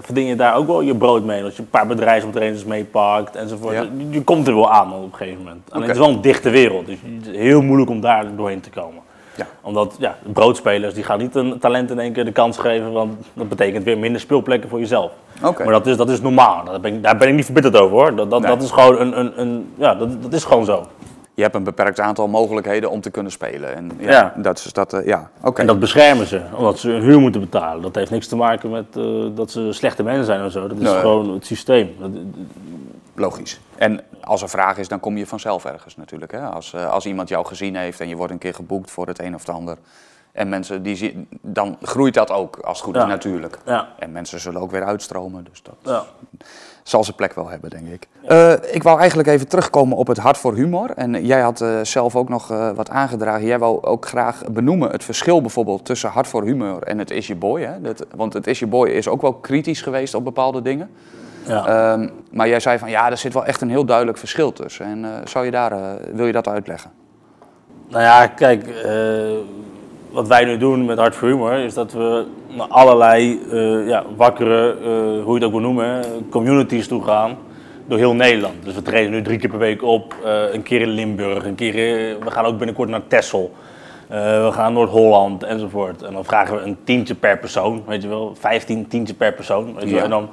verdien 0.00 0.26
je 0.26 0.36
daar 0.36 0.56
ook 0.56 0.66
wel 0.66 0.80
je 0.80 0.96
brood 0.96 1.24
mee. 1.24 1.44
Als 1.44 1.56
je 1.56 1.62
een 1.62 1.68
paar 1.70 1.86
bedrijfsoptredens 1.86 2.64
meepakt 2.64 3.36
enzovoort. 3.36 3.74
Ja. 3.74 3.82
Je, 3.82 4.10
je 4.10 4.22
komt 4.22 4.46
er 4.46 4.54
wel 4.54 4.70
aan 4.70 4.92
op 4.92 5.02
een 5.02 5.18
gegeven 5.18 5.38
moment. 5.38 5.60
Alleen 5.70 5.86
het 5.86 5.96
is 5.96 6.02
wel 6.02 6.08
een 6.08 6.20
dichte 6.20 6.50
wereld. 6.50 6.86
Dus 6.86 6.96
het 7.16 7.26
is 7.26 7.36
heel 7.36 7.62
moeilijk 7.62 7.90
om 7.90 8.00
daar 8.00 8.26
doorheen 8.36 8.60
te 8.60 8.70
komen. 8.70 9.02
Ja. 9.36 9.46
Omdat 9.60 9.96
ja, 9.98 10.16
broodspelers 10.32 10.94
die 10.94 11.04
gaan 11.04 11.18
niet 11.18 11.34
een 11.34 11.58
talent 11.58 11.90
in 11.90 11.98
één 11.98 12.12
keer 12.12 12.24
de 12.24 12.32
kans 12.32 12.58
geven. 12.58 12.92
Want 12.92 13.14
dat 13.32 13.48
betekent 13.48 13.84
weer 13.84 13.98
minder 13.98 14.20
speelplekken 14.20 14.70
voor 14.70 14.78
jezelf. 14.78 15.12
Maar 15.40 15.66
dat 15.66 15.86
is, 15.86 15.96
dat 15.96 16.10
is 16.10 16.20
normaal. 16.20 16.64
Daar 16.64 16.80
ben, 16.80 16.94
ik, 16.94 17.02
daar 17.02 17.16
ben 17.16 17.28
ik 17.28 17.34
niet 17.34 17.44
verbitterd 17.44 17.76
over 17.76 17.96
hoor. 17.96 18.14
Dat, 18.14 18.30
dat, 18.30 18.40
Nee. 18.40 18.50
dat 18.50 18.62
is 18.62 18.70
gewoon 18.70 19.00
een, 19.00 19.18
een, 19.18 19.40
een 19.40 19.72
ja, 19.74 19.94
dat, 19.94 20.22
dat 20.22 20.32
is 20.32 20.44
gewoon 20.44 20.64
zo. 20.64 20.86
Je 21.34 21.42
hebt 21.42 21.54
een 21.54 21.64
beperkt 21.64 22.00
aantal 22.00 22.28
mogelijkheden 22.28 22.90
om 22.90 23.00
te 23.00 23.10
kunnen 23.10 23.32
spelen. 23.32 23.74
En 23.74 23.90
ja, 23.98 24.10
Ja. 24.10 24.34
dat 24.36 24.58
is 24.58 24.72
dat, 24.72 24.92
eh, 24.92 25.06
ja, 25.06 25.30
oké. 25.42 25.60
En 25.60 25.66
dat 25.66 25.78
beschermen 25.80 26.26
ze, 26.26 26.42
omdat 26.56 26.78
ze 26.78 26.88
hun 26.88 27.02
huur 27.02 27.20
moeten 27.20 27.40
betalen. 27.40 27.82
Dat 27.82 27.94
heeft 27.94 28.10
niks 28.10 28.26
te 28.26 28.36
maken 28.36 28.70
met 28.70 28.96
eh, 28.96 29.26
dat 29.34 29.50
ze 29.50 29.72
slechte 29.72 30.02
mensen 30.02 30.24
zijn 30.24 30.44
of 30.44 30.52
zo. 30.52 30.68
Dat 30.68 30.76
is 30.78 30.82
Nee. 30.82 30.98
gewoon 31.00 31.30
het 31.30 31.46
systeem. 31.46 31.94
Logisch. 33.14 33.60
En 33.76 34.00
als 34.20 34.42
er 34.42 34.48
vraag 34.48 34.78
is, 34.78 34.88
dan 34.88 35.00
kom 35.00 35.16
je 35.16 35.26
vanzelf 35.26 35.64
ergens 35.64 35.96
natuurlijk. 35.96 36.32
Hè? 36.32 36.40
Als, 36.40 36.72
eh, 36.72 36.90
als 36.90 37.06
iemand 37.06 37.28
jou 37.28 37.46
gezien 37.46 37.76
heeft 37.76 38.00
en 38.00 38.08
je 38.08 38.16
wordt 38.16 38.32
een 38.32 38.38
keer 38.38 38.54
geboekt 38.54 38.90
voor 38.90 39.06
het 39.06 39.18
een 39.20 39.34
of 39.34 39.46
het 39.46 39.54
ander. 39.54 39.76
En 40.32 40.48
mensen 40.48 40.82
die 40.82 40.96
zien, 40.96 41.28
dan 41.42 41.76
groeit 41.82 42.14
dat 42.14 42.30
ook 42.30 42.56
als 42.56 42.76
het 42.78 42.86
goed 42.86 42.96
is 42.96 43.04
natuurlijk. 43.04 43.58
Ja. 43.66 43.88
En 43.98 44.12
mensen 44.12 44.40
zullen 44.40 44.60
ook 44.60 44.70
weer 44.70 44.84
uitstromen, 44.84 45.44
dus 45.50 45.62
dat 45.62 45.74
Ja. 45.82 46.04
Zal 46.82 47.04
zijn 47.04 47.16
plek 47.16 47.34
wel 47.34 47.48
hebben, 47.48 47.70
denk 47.70 47.86
ik. 47.86 48.08
Eh, 48.26 48.52
ik 48.72 48.82
wou 48.82 48.98
eigenlijk 48.98 49.28
even 49.28 49.48
terugkomen 49.48 49.96
op 49.96 50.06
het 50.06 50.18
hart 50.18 50.38
voor 50.38 50.54
humor. 50.54 50.90
En 50.96 51.24
jij 51.26 51.40
had 51.40 51.60
eh, 51.60 51.68
zelf 51.82 52.16
ook 52.16 52.28
nog 52.28 52.50
eh, 52.50 52.70
wat 52.70 52.90
aangedragen. 52.90 53.46
Jij 53.46 53.58
wou 53.58 53.82
ook 53.82 54.06
graag 54.06 54.42
benoemen 54.50 54.90
het 54.90 55.04
verschil 55.04 55.40
bijvoorbeeld 55.40 55.84
tussen 55.84 56.10
hart 56.10 56.26
voor 56.26 56.44
humor 56.44 56.82
en 56.82 56.98
het 56.98 57.10
is 57.10 57.26
je 57.26 57.36
boy. 57.36 57.60
Hè? 57.60 57.80
Dat, 57.80 58.06
want 58.16 58.32
het 58.32 58.46
is 58.46 58.58
je 58.58 58.66
boy 58.66 58.88
is 58.88 59.08
ook 59.08 59.22
wel 59.22 59.34
kritisch 59.34 59.82
geweest 59.82 60.14
op 60.14 60.24
bepaalde 60.24 60.62
dingen. 60.62 60.90
Ja. 61.46 61.66
Ehm, 61.66 62.08
maar 62.30 62.48
jij 62.48 62.60
zei 62.60 62.78
van 62.78 62.90
ja, 62.90 63.10
er 63.10 63.16
zit 63.16 63.32
wel 63.32 63.44
echt 63.44 63.60
een 63.60 63.70
heel 63.70 63.84
duidelijk 63.84 64.18
verschil 64.18 64.52
tussen. 64.52 64.86
En 64.86 65.28
zou 65.28 65.44
je 65.44 65.50
daar, 65.50 65.98
wil 66.12 66.26
je 66.26 66.32
dat 66.32 66.48
uitleggen? 66.48 66.90
Nou 67.88 68.02
ja, 68.02 68.26
kijk, 68.26 68.64
wat 70.10 70.28
wij 70.28 70.44
nu 70.44 70.58
doen 70.58 70.84
met 70.84 70.98
Hart 70.98 71.14
voor 71.14 71.28
Humor 71.28 71.58
is 71.58 71.74
dat 71.74 71.92
we 71.92 72.26
allerlei 72.68 73.40
eh, 73.52 73.88
ja, 73.88 74.04
wakkere, 74.16 74.76
eh, 74.82 74.88
hoe 75.24 75.26
je 75.26 75.34
het 75.34 75.44
ook 75.44 75.50
wil 75.50 75.60
noemen, 75.60 76.04
communities 76.30 76.88
toe 76.88 77.04
gaan. 77.04 77.36
Door 77.86 77.98
heel 77.98 78.14
Nederland. 78.14 78.54
Dus 78.64 78.74
we 78.74 78.82
treden 78.82 79.10
nu 79.10 79.22
drie 79.22 79.38
keer 79.38 79.50
per 79.50 79.58
week 79.58 79.82
op. 79.82 80.14
eh, 80.24 80.54
een 80.54 80.62
keer 80.62 80.80
in 80.80 80.88
Limburg, 80.88 81.44
een 81.44 81.54
keer 81.54 81.74
in- 81.74 82.16
we 82.24 82.30
gaan 82.30 82.44
ook 82.44 82.56
binnenkort 82.58 82.88
naar 82.88 83.06
Texel. 83.06 83.52
We 84.08 84.48
gaan 84.52 84.72
Noord-Holland 84.72 85.42
enzovoort. 85.42 86.02
En 86.02 86.12
dan 86.12 86.24
vragen 86.24 86.56
we 86.56 86.62
een 86.62 86.76
tientje 86.84 87.14
per 87.14 87.38
persoon, 87.38 87.82
weet 87.86 88.02
je 88.02 88.08
wel. 88.08 88.34
15 88.38 88.86
tientje 88.88 89.14
per 89.14 89.32
persoon. 89.32 89.74
Weet 89.74 89.84
je 89.84 89.88
wel. 89.90 89.96
Ja. 89.98 90.04
En 90.04 90.10
dan 90.10 90.28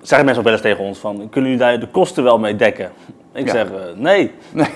zeggen 0.00 0.24
mensen 0.24 0.36
ook 0.36 0.42
wel 0.44 0.52
eens 0.52 0.62
tegen 0.62 0.84
ons 0.84 0.98
van, 0.98 1.16
kunnen 1.30 1.50
jullie 1.50 1.64
daar 1.66 1.80
de 1.80 1.86
kosten 1.86 2.22
wel 2.24 2.38
mee 2.38 2.56
dekken? 2.56 2.90
Ik 3.34 3.46
Ja. 3.46 3.52
zeg, 3.52 3.66
nee. 3.96 4.30
Nee. 4.52 4.66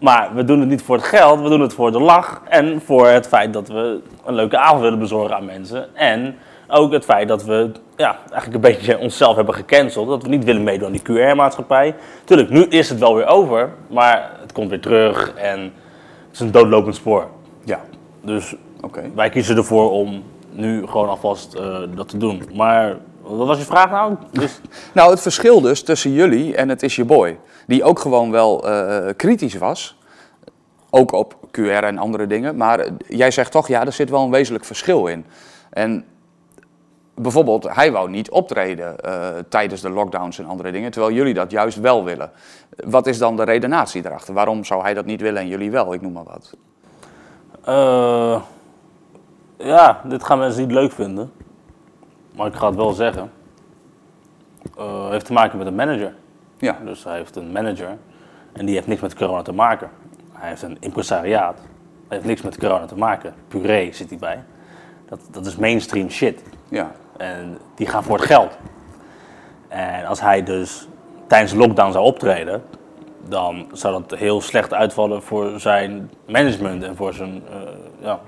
Maar 0.00 0.30
we 0.34 0.44
doen 0.44 0.60
het 0.60 0.68
niet 0.68 0.82
voor 0.82 0.96
het 0.96 1.04
geld, 1.04 1.40
we 1.40 1.48
doen 1.48 1.60
het 1.60 1.72
voor 1.74 1.92
de 1.92 2.00
lach 2.00 2.42
en 2.48 2.80
voor 2.84 3.06
het 3.06 3.26
feit 3.28 3.52
dat 3.52 3.68
we 3.68 4.00
een 4.24 4.34
leuke 4.34 4.58
avond 4.58 4.80
willen 4.80 4.98
bezorgen 4.98 5.36
aan 5.36 5.44
mensen. 5.44 5.96
En 5.96 6.36
ook 6.68 6.92
het 6.92 7.04
feit 7.04 7.28
dat 7.28 7.44
we 7.44 7.70
ja, 7.96 8.16
eigenlijk 8.30 8.54
een 8.54 8.72
beetje 8.72 8.98
onszelf 8.98 9.36
hebben 9.36 9.54
gecanceld, 9.54 10.08
dat 10.08 10.22
we 10.22 10.28
niet 10.28 10.44
willen 10.44 10.62
meedoen 10.62 10.86
aan 10.86 10.92
die 10.92 11.02
QR-maatschappij. 11.02 11.94
Tuurlijk, 12.24 12.50
nu 12.50 12.64
is 12.64 12.88
het 12.88 12.98
wel 12.98 13.14
weer 13.14 13.26
over, 13.26 13.70
maar 13.86 14.30
het 14.40 14.52
komt 14.52 14.70
weer 14.70 14.80
terug 14.80 15.34
en 15.34 15.60
het 15.60 16.32
is 16.32 16.40
een 16.40 16.50
doodlopend 16.50 16.94
spoor. 16.94 17.26
Ja, 17.64 17.80
Dus 18.20 18.54
oké. 18.80 19.02
wij 19.14 19.28
kiezen 19.28 19.56
ervoor 19.56 19.90
om 19.90 20.22
nu 20.50 20.86
gewoon 20.86 21.08
alvast 21.08 21.54
eh, 21.54 21.78
dat 21.94 22.08
te 22.08 22.16
doen. 22.16 22.42
Maar 22.54 22.96
wat 23.36 23.46
was 23.46 23.58
je 23.58 23.64
vraag 23.64 23.90
nou? 23.90 24.14
Dus, 24.32 24.60
Nou, 24.94 25.10
het 25.10 25.20
verschil 25.20 25.60
dus 25.60 25.82
tussen 25.82 26.12
jullie 26.12 26.56
en 26.56 26.68
het 26.68 26.82
is 26.82 26.96
je 26.96 27.04
boy. 27.04 27.38
Die 27.66 27.84
ook 27.84 27.98
gewoon 27.98 28.30
wel 28.30 28.68
eh, 28.68 29.08
kritisch 29.16 29.54
was. 29.54 29.98
Ook 30.90 31.12
op 31.12 31.34
QR 31.50 31.84
en 31.84 31.98
andere 31.98 32.26
dingen. 32.26 32.56
Maar 32.56 32.78
eh, 32.78 32.92
jij 33.08 33.30
zegt 33.30 33.52
toch, 33.52 33.68
ja, 33.68 33.86
er 33.86 33.92
zit 33.92 34.10
wel 34.10 34.22
een 34.22 34.30
wezenlijk 34.30 34.64
verschil 34.64 35.06
in. 35.06 35.24
En 35.70 36.04
bijvoorbeeld, 37.14 37.74
hij 37.74 37.92
wou 37.92 38.10
niet 38.10 38.30
optreden 38.30 39.00
eh, 39.00 39.28
tijdens 39.48 39.80
de 39.80 39.90
lockdowns 39.90 40.38
en 40.38 40.46
andere 40.46 40.72
dingen, 40.72 40.90
terwijl 40.90 41.14
jullie 41.14 41.34
dat 41.34 41.50
juist 41.50 41.80
wel 41.80 42.04
willen. 42.04 42.30
Wat 42.84 43.06
is 43.06 43.18
dan 43.18 43.36
de 43.36 43.42
redenatie 43.44 44.06
erachter? 44.06 44.34
Waarom 44.34 44.64
zou 44.64 44.82
hij 44.82 44.94
dat 44.94 45.04
niet 45.04 45.20
willen 45.20 45.40
en 45.40 45.48
jullie 45.48 45.70
wel? 45.70 45.94
Ik 45.94 46.00
noem 46.00 46.12
maar 46.12 46.24
wat. 46.24 46.56
Eh, 47.64 48.40
ja, 49.56 50.00
dit 50.04 50.24
gaan 50.24 50.38
mensen 50.38 50.60
niet 50.60 50.72
leuk 50.72 50.92
vinden. 50.92 51.32
Maar 52.38 52.46
ik 52.46 52.54
ga 52.54 52.66
het 52.66 52.76
wel 52.76 52.92
zeggen. 52.92 53.30
Eh 54.76 55.10
heeft 55.10 55.26
te 55.26 55.32
maken 55.32 55.58
met 55.58 55.66
een 55.66 55.74
manager. 55.74 56.14
Ja, 56.58 56.78
Dus 56.84 57.04
hij 57.04 57.16
heeft 57.16 57.36
een 57.36 57.52
manager 57.52 57.96
en 58.52 58.66
die 58.66 58.74
heeft 58.74 58.86
niks 58.86 59.00
met 59.00 59.14
corona 59.14 59.42
te 59.42 59.52
maken. 59.52 59.90
Hij 60.32 60.48
heeft 60.48 60.62
een 60.62 60.76
impresariaat. 60.80 61.58
Hij 62.08 62.16
heeft 62.16 62.24
niks 62.24 62.42
met 62.42 62.58
corona 62.58 62.86
te 62.86 62.96
maken. 62.96 63.34
Puree 63.48 63.92
zit 63.92 64.08
hij 64.08 64.18
bij. 64.18 64.44
Dat, 65.08 65.20
dat 65.30 65.46
is 65.46 65.56
mainstream 65.56 66.10
shit. 66.10 66.42
ja, 66.68 66.92
En 67.16 67.58
die 67.74 67.86
gaan 67.86 68.02
voor 68.02 68.16
het 68.16 68.26
geld. 68.26 68.58
En 69.68 70.04
als 70.04 70.20
hij 70.20 70.42
dus 70.42 70.88
tijdens 71.26 71.52
de 71.52 71.58
lockdown 71.58 71.92
zou 71.92 72.04
optreden, 72.04 72.62
dan 73.28 73.66
zou 73.72 74.02
dat 74.02 74.18
heel 74.18 74.40
slecht 74.40 74.74
uitvallen 74.74 75.22
voor 75.22 75.60
zijn 75.60 76.10
management 76.26 76.82
en 76.82 76.96
voor 76.96 77.14
zijn 77.14 77.42
eh, 77.50 77.60
ja, 78.00 78.20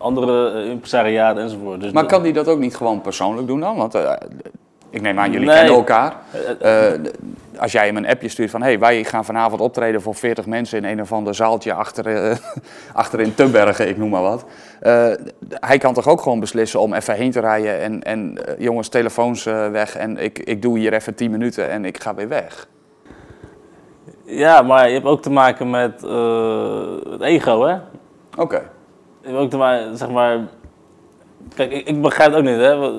andere 0.00 0.52
eh, 0.52 0.70
impresariaat 0.70 1.36
enzovoort. 1.36 1.80
Dus 1.80 1.92
Maar 1.92 2.06
kan 2.06 2.22
hij 2.22 2.32
dat 2.32 2.48
ook 2.48 2.58
niet 2.58 2.76
gewoon 2.76 3.00
persoonlijk 3.00 3.46
doen 3.46 3.60
dan? 3.60 3.76
Want 3.76 3.94
eh, 3.94 4.12
ik 4.90 5.00
neem 5.00 5.18
aan, 5.18 5.30
jullie 5.32 5.46
Nee. 5.46 5.56
kennen 5.56 5.74
elkaar. 5.74 6.12
Eh, 6.60 6.92
als 7.58 7.72
jij 7.72 7.86
hem 7.86 7.96
een 7.96 8.08
appje 8.08 8.28
stuurt 8.28 8.50
van... 8.50 8.60
hé, 8.62 8.66
hey, 8.66 8.78
wij 8.78 9.04
gaan 9.04 9.24
vanavond 9.24 9.60
optreden 9.60 10.02
voor 10.02 10.14
40 10.14 10.46
mensen... 10.46 10.78
in 10.78 10.84
een 10.84 11.00
of 11.00 11.12
ander 11.12 11.34
zaaltje 11.34 11.72
achter, 11.72 12.38
achter 12.92 13.20
in 13.20 13.34
Tubbergen, 13.34 13.88
ik 13.88 13.96
noem 13.96 14.10
maar 14.10 14.22
wat. 14.22 14.44
Hij 15.48 15.78
kan 15.78 15.94
toch 15.94 16.08
ook 16.08 16.20
gewoon 16.20 16.40
beslissen 16.40 16.80
om 16.80 16.92
even 16.94 17.14
heen 17.14 17.30
te 17.30 17.40
rijden... 17.40 17.80
en, 17.80 18.02
en 18.02 18.38
jongens, 18.58 18.88
telefoons 18.88 19.44
weg... 19.44 19.96
en 19.96 20.16
ik, 20.16 20.38
ik 20.38 20.62
doe 20.62 20.78
hier 20.78 20.92
even 20.92 21.14
10 21.14 21.30
minuten 21.30 21.70
en 21.70 21.84
ik 21.84 22.02
ga 22.02 22.14
weer 22.14 22.28
weg. 22.28 22.66
Ja, 24.24 24.62
maar 24.62 24.86
je 24.88 24.94
hebt 24.94 25.06
ook 25.06 25.22
te 25.22 25.30
maken 25.30 25.70
met 25.70 26.00
het 27.10 27.20
ego, 27.20 27.66
hè? 27.66 27.76
Oké, 28.36 28.62
ook 29.26 29.50
te 29.50 29.56
maken, 29.56 29.96
zeg 29.96 30.08
maar... 30.10 30.38
Kijk, 31.54 31.72
ik, 31.72 31.86
ik 31.86 32.02
begrijp 32.02 32.30
het 32.30 32.38
ook 32.38 32.44
niet, 32.46 32.56
hè? 32.56 32.90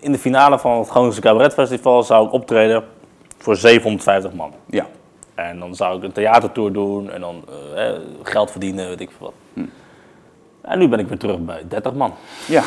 In 0.00 0.12
de 0.12 0.18
finale 0.18 0.58
van 0.58 0.78
het 0.78 0.88
Groningse 0.88 1.20
Cabaret 1.20 1.52
Festival 1.52 2.02
zou 2.02 2.26
ik 2.26 2.32
optreden 2.32 2.84
voor 3.38 3.56
750 3.56 4.32
man. 4.32 4.52
ja. 4.70 4.86
En 5.34 5.58
dan 5.58 5.74
zou 5.74 5.96
ik 5.96 6.02
een 6.02 6.12
theatertour 6.12 6.72
doen 6.72 7.10
en 7.10 7.20
dan 7.20 7.44
eh, 7.74 7.90
geld 8.22 8.50
verdienen, 8.50 8.88
weet 8.88 9.00
ik 9.00 9.10
veel 9.18 9.26
wat. 9.26 9.32
Hm. 9.52 9.60
En 10.60 10.78
nu 10.78 10.88
ben 10.88 10.98
ik 10.98 11.08
weer 11.08 11.18
terug 11.18 11.38
bij 11.38 11.62
30 11.68 11.92
man. 11.94 12.12
Ja, 12.46 12.62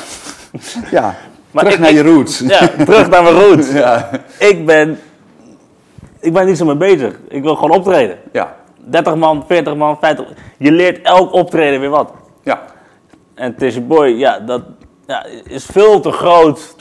ja. 0.92 1.16
Maar 1.52 1.64
terug 1.64 1.74
ik- 1.80 1.84
naar 1.84 1.94
je 1.94 2.04
roots. 2.14 2.40
Ja, 2.60 2.68
terug 2.68 3.10
naar 3.10 3.24
mijn 3.24 3.36
roots. 3.36 3.72
Ja, 3.84 4.10
Ik 4.40 4.66
ben, 4.66 5.00
ik 6.20 6.34
ben 6.34 6.46
niet 6.46 6.58
zo 6.58 6.66
mee 6.66 6.76
bezig. 6.76 7.20
Ik 7.28 7.42
wil 7.44 7.56
gewoon 7.56 7.78
optreden. 7.78 8.18
ja, 8.32 8.56
30 8.78 9.16
man, 9.16 9.44
40 9.48 9.76
man, 9.76 9.98
50. 10.00 10.28
Je 10.58 10.72
leert 10.72 11.02
elk 11.06 11.34
optreden 11.34 11.80
weer 11.80 11.90
wat. 11.90 12.12
Ja. 12.44 12.62
En 13.34 13.56
Tisha 13.56 13.82
Boy, 13.82 14.08
ja, 14.08 14.40
dat 14.40 14.62
ja, 15.08 15.26
is 15.44 15.66
veel 15.66 16.00
te 16.00 16.12
groot. 16.12 16.76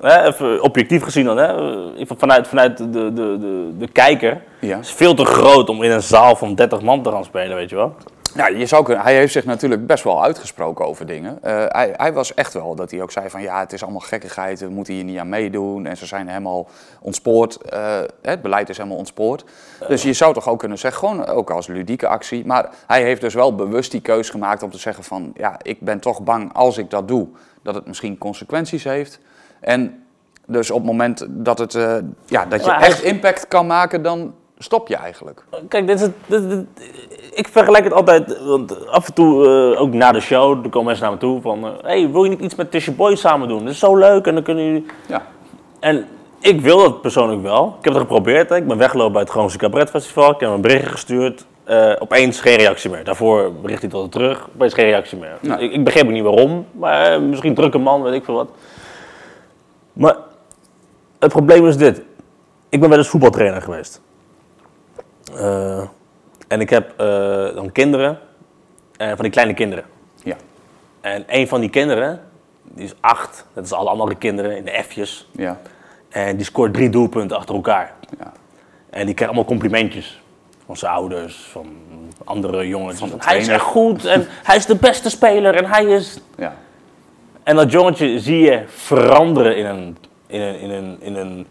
Hè, 0.00 0.26
even 0.26 0.62
objectief 0.62 1.02
gezien 1.02 1.24
dan, 1.24 1.36
hè? 1.36 1.54
Vanuit, 2.16 2.48
vanuit 2.48 2.78
de, 2.78 2.90
de, 2.90 3.12
de, 3.12 3.70
de 3.78 3.88
kijker. 3.88 4.42
Ja. 4.60 4.78
is 4.78 4.92
veel 4.92 5.14
te 5.14 5.24
groot 5.24 5.68
om 5.68 5.82
in 5.82 5.90
een 5.90 6.02
zaal 6.02 6.36
van 6.36 6.54
30 6.54 6.80
man 6.80 7.02
te 7.02 7.10
gaan 7.10 7.24
spelen, 7.24 7.56
weet 7.56 7.70
je 7.70 7.76
wel. 7.76 7.94
Ja, 8.36 8.46
je 8.46 8.66
zou 8.66 8.84
kunnen, 8.84 9.04
hij 9.04 9.14
heeft 9.14 9.32
zich 9.32 9.44
natuurlijk 9.44 9.86
best 9.86 10.04
wel 10.04 10.22
uitgesproken 10.22 10.86
over 10.86 11.06
dingen. 11.06 11.38
Eh, 11.42 11.64
hij, 11.68 11.94
hij 11.96 12.12
was 12.12 12.34
echt 12.34 12.52
wel 12.52 12.74
dat 12.74 12.90
hij 12.90 13.02
ook 13.02 13.10
zei 13.10 13.30
van 13.30 13.42
ja, 13.42 13.60
het 13.60 13.72
is 13.72 13.82
allemaal 13.82 14.00
gekkigheid, 14.00 14.60
we 14.60 14.68
moeten 14.68 14.94
hier 14.94 15.04
niet 15.04 15.18
aan 15.18 15.28
meedoen. 15.28 15.86
En 15.86 15.96
ze 15.96 16.06
zijn 16.06 16.28
helemaal 16.28 16.68
ontspoord, 17.00 17.56
eh, 17.56 18.00
het 18.22 18.42
beleid 18.42 18.68
is 18.68 18.76
helemaal 18.76 18.98
ontspoord. 18.98 19.44
Dus 19.88 20.02
je 20.02 20.12
zou 20.12 20.34
toch 20.34 20.48
ook 20.48 20.58
kunnen 20.58 20.78
zeggen, 20.78 21.08
gewoon 21.08 21.26
ook 21.26 21.50
als 21.50 21.66
ludieke 21.66 22.08
actie. 22.08 22.46
Maar 22.46 22.70
hij 22.86 23.02
heeft 23.02 23.20
dus 23.20 23.34
wel 23.34 23.54
bewust 23.54 23.90
die 23.90 24.00
keus 24.00 24.30
gemaakt 24.30 24.62
om 24.62 24.70
te 24.70 24.78
zeggen 24.78 25.04
van 25.04 25.32
ja, 25.34 25.56
ik 25.62 25.80
ben 25.80 26.00
toch 26.00 26.22
bang 26.22 26.54
als 26.54 26.78
ik 26.78 26.90
dat 26.90 27.08
doe, 27.08 27.28
dat 27.62 27.74
het 27.74 27.86
misschien 27.86 28.18
consequenties 28.18 28.84
heeft. 28.84 29.18
En 29.60 30.04
dus 30.46 30.70
op 30.70 30.76
het 30.76 30.86
moment 30.86 31.26
dat, 31.28 31.58
het, 31.58 31.74
eh, 31.74 31.96
ja, 32.24 32.46
dat 32.46 32.64
je 32.64 32.70
echt 32.70 33.02
impact 33.02 33.48
kan 33.48 33.66
maken, 33.66 34.02
dan 34.02 34.34
stop 34.58 34.88
je 34.88 34.96
eigenlijk. 34.96 35.44
Kijk, 35.68 35.86
dit 35.86 35.96
is 35.96 36.02
het, 36.02 36.12
dit- 36.26 36.50
dit- 36.50 36.66
ik 37.34 37.48
vergelijk 37.48 37.84
het 37.84 37.92
altijd, 37.92 38.38
want 38.44 38.86
af 38.88 39.06
en 39.06 39.14
toe, 39.14 39.46
eh, 39.74 39.80
ook 39.80 39.92
na 39.92 40.12
de 40.12 40.20
show, 40.20 40.64
er 40.64 40.70
komen 40.70 40.84
mensen 40.86 41.04
naar 41.04 41.12
me 41.14 41.18
toe 41.20 41.40
van... 41.40 41.64
eh, 41.64 41.70
hey, 41.82 42.10
wil 42.10 42.24
je 42.24 42.30
niet 42.30 42.40
iets 42.40 42.54
met 42.54 42.70
Tisha 42.70 42.92
Boy 42.92 43.14
samen 43.16 43.48
doen? 43.48 43.58
Dat 43.64 43.72
is 43.72 43.78
zo 43.78 43.96
leuk 43.96 44.26
en 44.26 44.34
dan 44.34 44.42
kunnen 44.42 44.64
jullie... 44.64 44.86
Ja, 45.08 45.26
En 45.80 46.06
ik 46.40 46.60
wil 46.60 46.78
dat 46.78 47.00
persoonlijk 47.00 47.42
wel. 47.42 47.66
Ik 47.78 47.84
heb 47.84 47.92
het 47.92 48.02
geprobeerd. 48.02 48.48
Hè. 48.48 48.56
Ik 48.56 48.66
ben 48.68 48.78
weggelopen 48.78 49.12
bij 49.12 49.22
het 49.22 49.30
Groningse 49.30 49.58
Cabaret 49.58 49.90
Festival. 49.90 50.30
Ik 50.30 50.40
heb 50.40 50.50
een 50.50 50.60
berichtje 50.60 50.90
gestuurd. 50.90 51.46
Eh, 51.64 51.92
opeens 51.98 52.40
geen 52.40 52.56
reactie 52.56 52.90
meer. 52.90 53.04
Daarvoor 53.04 53.52
bericht 53.52 53.80
hij 53.80 53.90
tot 53.90 54.12
terug. 54.12 54.48
Opeens 54.54 54.74
geen 54.74 54.84
reactie 54.84 55.18
meer. 55.18 55.36
Nee. 55.40 55.58
Ik, 55.58 55.72
ik 55.72 55.84
begreep 55.84 56.04
ook 56.04 56.10
niet 56.10 56.22
waarom. 56.22 56.66
Maar 56.72 57.22
misschien 57.22 57.54
drukke 57.54 57.78
man, 57.78 58.02
weet 58.02 58.12
ik 58.14 58.24
veel 58.24 58.34
wat. 58.34 58.48
Maar 59.92 60.16
het 61.18 61.32
probleem 61.32 61.66
is 61.66 61.76
dit. 61.76 62.02
Ik 62.68 62.80
ben 62.80 62.88
wel 62.88 62.98
eens 62.98 63.08
voetbaltrainer 63.08 63.62
geweest. 63.62 64.00
Eh, 65.34 65.82
en 66.48 66.60
ik 66.60 66.70
heb 66.70 67.00
eh, 67.00 67.54
dan 67.54 67.72
kinderen. 67.72 68.18
En 68.96 69.08
van 69.14 69.22
die 69.24 69.30
kleine 69.30 69.54
kinderen. 69.54 69.84
ja, 70.22 70.36
En 71.00 71.24
een 71.26 71.48
van 71.48 71.60
die 71.60 71.70
kinderen, 71.70 72.20
die 72.62 72.84
is 72.84 72.94
acht. 73.00 73.44
Dat 73.52 73.64
is 73.64 73.72
alle 73.72 73.90
andere 73.90 74.14
kinderen 74.14 74.56
in 74.56 74.64
de 74.64 74.82
F'jes. 74.88 75.28
ja, 75.32 75.60
En 76.08 76.36
die 76.36 76.44
scoort 76.46 76.74
drie 76.74 76.88
doelpunten 76.90 77.36
achter 77.36 77.54
elkaar. 77.54 77.94
ja. 78.18 78.32
En 78.90 79.06
die 79.06 79.14
krijgt 79.14 79.34
allemaal 79.34 79.50
complimentjes. 79.50 80.20
Van 80.66 80.76
zijn 80.76 80.92
ouders, 80.92 81.36
van 81.36 81.66
andere 82.24 82.68
jongens. 82.68 82.98
Van 82.98 83.12
hij 83.18 83.38
is 83.38 83.48
echt 83.48 83.62
goed 83.62 84.04
en 84.04 84.26
hij 84.42 84.56
is 84.56 84.66
de 84.66 84.76
beste 84.76 85.10
speler 85.10 85.54
en 85.54 85.64
hij 85.64 85.84
is... 85.84 86.18
ja. 86.36 86.56
En 87.42 87.56
dat 87.56 87.70
jongetje 87.72 88.20
zie 88.20 88.40
je 88.40 88.62
veranderen 88.66 89.56
in 89.56 89.66
een, 89.66 89.96
in 90.26 90.40
een, 90.40 90.58
in 90.60 90.70
een, 90.70 90.96
in 91.00 91.16
een 91.16 91.46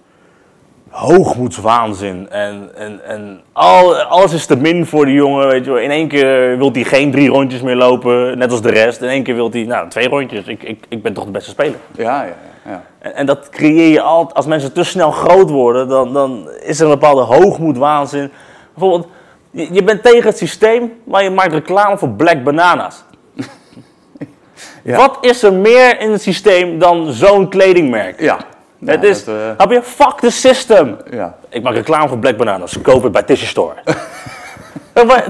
hoogmoedswaanzin. 0.89 2.29
En, 2.29 2.69
en, 2.75 2.99
en 3.05 3.41
al, 3.53 3.95
alles 3.95 4.33
is 4.33 4.45
te 4.45 4.55
min 4.55 4.85
voor 4.85 5.05
die 5.05 5.15
jongen, 5.15 5.47
weet 5.47 5.65
je 5.65 5.71
wel. 5.71 5.79
In 5.79 5.91
één 5.91 6.07
keer 6.07 6.57
wil 6.57 6.71
hij 6.71 6.83
geen 6.83 7.11
drie 7.11 7.29
rondjes 7.29 7.61
meer 7.61 7.75
lopen, 7.75 8.37
net 8.37 8.51
als 8.51 8.61
de 8.61 8.71
rest. 8.71 9.01
In 9.01 9.09
één 9.09 9.23
keer 9.23 9.35
wil 9.35 9.51
hij, 9.51 9.63
nou, 9.63 9.89
twee 9.89 10.07
rondjes. 10.07 10.45
Ik, 10.45 10.63
ik, 10.63 10.85
ik 10.89 11.03
ben 11.03 11.13
toch 11.13 11.25
de 11.25 11.31
beste 11.31 11.49
speler. 11.49 11.79
Ja, 11.95 12.23
ja, 12.23 12.33
ja. 12.65 12.83
En, 12.99 13.15
en 13.15 13.25
dat 13.25 13.49
creëer 13.49 13.91
je 13.91 14.01
altijd, 14.01 14.35
als 14.35 14.45
mensen 14.45 14.73
te 14.73 14.83
snel 14.83 15.11
groot 15.11 15.49
worden, 15.49 15.87
dan, 15.87 16.13
dan 16.13 16.49
is 16.63 16.79
er 16.79 16.85
een 16.85 16.91
bepaalde 16.91 17.21
hoogmoed, 17.21 17.77
waanzin. 17.77 18.31
Bijvoorbeeld, 18.73 19.07
je, 19.51 19.73
je 19.73 19.83
bent 19.83 20.03
tegen 20.03 20.27
het 20.27 20.37
systeem, 20.37 20.93
maar 21.03 21.23
je 21.23 21.29
maakt 21.29 21.53
reclame 21.53 21.97
voor 21.97 22.09
Black 22.09 22.43
Bananas. 22.43 23.03
Ja. 24.83 24.97
Wat 24.97 25.17
is 25.21 25.43
er 25.43 25.53
meer 25.53 25.99
in 25.99 26.11
het 26.11 26.21
systeem 26.21 26.79
dan 26.79 27.11
zo'n 27.11 27.49
kledingmerk? 27.49 28.21
Ja. 28.21 28.37
Het 28.85 29.03
is, 29.03 29.23
dat, 29.25 29.35
eh, 29.35 29.41
heb 29.57 29.71
je, 29.71 29.81
fuck 29.83 30.19
the 30.19 30.29
system. 30.29 30.97
ja. 31.11 31.35
Ik 31.49 31.63
maak 31.63 31.73
reclame 31.73 32.07
voor 32.07 32.17
Black 32.17 32.37
Bananas, 32.37 32.81
koop 32.81 33.03
het 33.03 33.11
bij 33.11 33.23
Tissue 33.23 33.47
Store. 33.47 33.73
En 34.93 35.07
wa- 35.07 35.23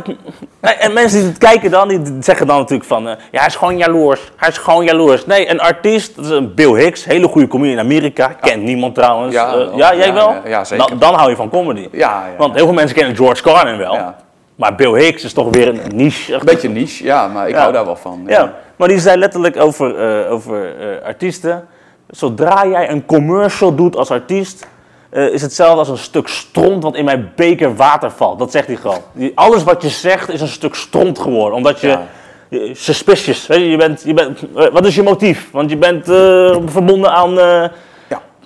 en 0.59 0.93
mensen 0.93 1.19
die 1.19 1.27
het 1.27 1.37
kijken 1.37 1.71
dan, 1.71 1.87
die 1.87 2.01
zeggen 2.19 2.47
dan 2.47 2.57
natuurlijk 2.57 2.87
van... 2.89 3.07
eh, 3.07 3.13
ja, 3.31 3.37
hij 3.39 3.47
is 3.47 3.55
gewoon 3.55 3.77
jaloers. 3.77 4.31
Hij 4.35 4.49
is 4.49 4.57
gewoon 4.57 4.85
jaloers. 4.85 5.25
Nee, 5.25 5.49
een 5.49 5.59
artiest, 5.59 6.15
dat 6.15 6.25
is 6.25 6.31
een 6.31 6.53
Bill 6.53 6.73
Hicks, 6.73 7.05
hele 7.05 7.27
goede 7.27 7.47
comedian 7.47 7.77
in 7.77 7.83
Amerika. 7.83 8.27
Kent 8.27 8.63
niemand 8.63 8.95
trouwens. 8.95 9.33
Ja, 9.33 9.53
Eh, 9.53 9.67
ja 9.75 9.95
jij 9.95 10.13
wel? 10.13 10.35
ja, 10.45 10.63
zeker. 10.63 10.87
Dan, 10.89 10.99
dan 10.99 11.13
hou 11.13 11.29
je 11.29 11.35
van 11.35 11.49
comedy. 11.49 11.87
Ja, 11.91 11.99
ja, 11.99 12.25
Want 12.37 12.55
heel 12.55 12.65
veel 12.65 12.73
mensen 12.73 12.95
kennen 12.97 13.15
George 13.15 13.41
Carlin 13.43 13.77
wel. 13.77 13.93
Ja. 13.93 14.15
Maar 14.55 14.75
Bill 14.75 14.93
Hicks 15.03 15.23
is 15.23 15.33
toch 15.33 15.47
weer 15.51 15.67
een 15.67 15.81
niche. 15.95 16.33
Een 16.33 16.41
beetje 16.45 16.69
niche, 16.69 17.03
ja, 17.03 17.27
maar 17.27 17.47
ik 17.49 17.55
hou 17.55 17.71
daar 17.73 17.85
wel 17.85 17.95
van. 17.95 18.23
Ja, 18.27 18.53
maar 18.75 18.87
die 18.87 18.99
zei 18.99 19.17
letterlijk 19.17 19.57
over, 19.59 19.95
eh, 20.25 20.31
over 20.31 20.79
eh, 20.79 21.05
artiesten. 21.05 21.67
Zodra 22.16 22.68
jij 22.68 22.89
een 22.89 23.05
commercial 23.05 23.76
doet 23.76 23.95
als 23.95 24.09
artiest, 24.11 24.68
eh, 25.09 25.28
is 25.34 25.41
hetzelfde 25.41 25.78
als 25.80 25.89
een 25.89 25.97
stuk 25.97 26.28
stront 26.28 26.84
wat 26.84 26.95
in 26.95 27.05
mijn 27.05 27.32
beker 27.36 27.76
water 27.76 28.11
valt. 28.11 28.39
Dat 28.39 28.51
zegt 28.51 28.68
hij 28.68 28.76
gewoon. 28.76 29.01
Alles 29.36 29.63
wat 29.63 29.82
je 29.82 29.89
zegt 29.89 30.30
is 30.30 30.41
een 30.41 30.47
stuk 30.47 30.76
stront 30.76 31.20
geworden. 31.20 31.53
Omdat 31.57 31.80
je, 31.80 31.88
Ja. 31.88 32.01
je- 32.49 32.72
suspicious, 32.74 33.47
weet 33.47 33.59
je, 33.59 33.70
je 33.70 33.78
bent, 33.78 34.01
je 34.05 34.13
bent, 34.13 34.39
eh, 34.55 34.68
wat 34.72 34.86
is 34.86 34.95
je 34.95 35.03
motief? 35.03 35.49
Want 35.51 35.70
je 35.70 35.78
bent 35.78 36.09
eh, 36.09 36.57
verbonden 36.66 37.11
aan... 37.11 37.38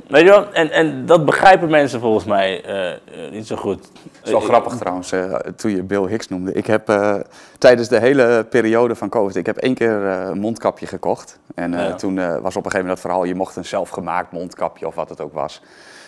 Weet 0.10 0.22
je 0.24 0.30
wel? 0.30 0.53
En, 0.53 0.72
en 0.72 1.05
dat 1.05 1.26
begrijpen 1.26 1.70
mensen 1.70 1.99
volgens 1.99 2.26
mij 2.26 2.64
eh, 2.64 2.91
eh, 2.91 2.97
niet 3.32 3.47
zo 3.47 3.55
goed. 3.55 3.89
Het 4.03 4.26
is 4.26 4.32
wel 4.32 4.39
grappig 4.39 4.76
trouwens, 4.76 5.12
eh, 5.12 5.34
toen 5.36 5.72
je 5.72 5.84
Bill 5.84 6.07
Hicks 6.07 6.28
noemde. 6.28 6.53
Ik 6.53 6.66
heb 6.66 6.93
tijdens 7.57 7.88
de 7.88 7.99
hele 7.99 8.45
periode 8.49 8.95
van 8.95 9.10
COVID, 9.10 9.36
ik 9.36 9.45
heb 9.45 9.57
één 9.57 9.74
keer 9.74 9.91
een 9.91 10.39
mondkapje 10.39 10.88
gekocht. 10.88 11.39
En 11.55 11.72
Ja. 11.72 11.93
toen 11.93 12.16
was 12.16 12.26
op 12.26 12.66
een 12.66 12.72
gegeven 12.72 12.72
moment 12.72 12.88
dat 12.88 12.99
verhaal, 12.99 13.24
je 13.24 13.36
mocht 13.36 13.55
een 13.55 13.66
zelfgemaakt 13.66 14.32
mondkapje 14.32 14.88
of 14.88 14.95
wat 14.95 15.10
het 15.10 15.22
ook 15.22 15.34
was. 15.34 15.62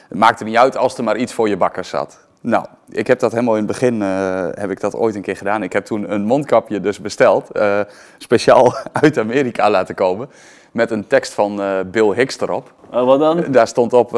Het 0.10 0.18
maakte 0.18 0.44
niet 0.44 0.58
uit 0.58 0.78
als 0.78 0.98
er 0.98 1.04
maar 1.04 1.18
iets 1.18 1.34
voor 1.34 1.50
je 1.50 1.58
bakker 1.58 1.86
zat. 1.86 2.20
Nou, 2.42 2.66
ik 2.90 3.08
heb 3.08 3.20
dat 3.20 3.32
helemaal 3.32 3.54
in 3.56 3.64
het 3.64 3.72
begin, 3.72 4.02
eh, 4.02 4.46
heb 4.52 4.72
ik 4.72 4.80
dat 4.80 4.96
ooit 4.96 5.16
een 5.16 5.22
keer 5.22 5.38
gedaan. 5.38 5.64
Ik 5.64 5.74
heb 5.74 5.86
toen 5.86 6.12
een 6.14 6.22
mondkapje 6.24 6.80
dus 6.80 7.00
besteld, 7.00 7.52
eh, 7.52 7.80
speciaal 8.18 8.74
uit 9.02 9.18
Amerika 9.18 9.70
laten 9.70 9.96
komen, 9.96 10.30
met 10.72 10.92
een 10.92 11.08
tekst 11.08 11.34
van 11.34 11.62
eh, 11.62 11.68
Bill 11.86 12.14
Hicks 12.14 12.40
erop. 12.40 12.72
Oh, 12.94 13.06
wat 13.06 13.20
dan? 13.20 13.44
Daar 13.48 13.68
stond 13.68 13.94
op, 13.94 14.12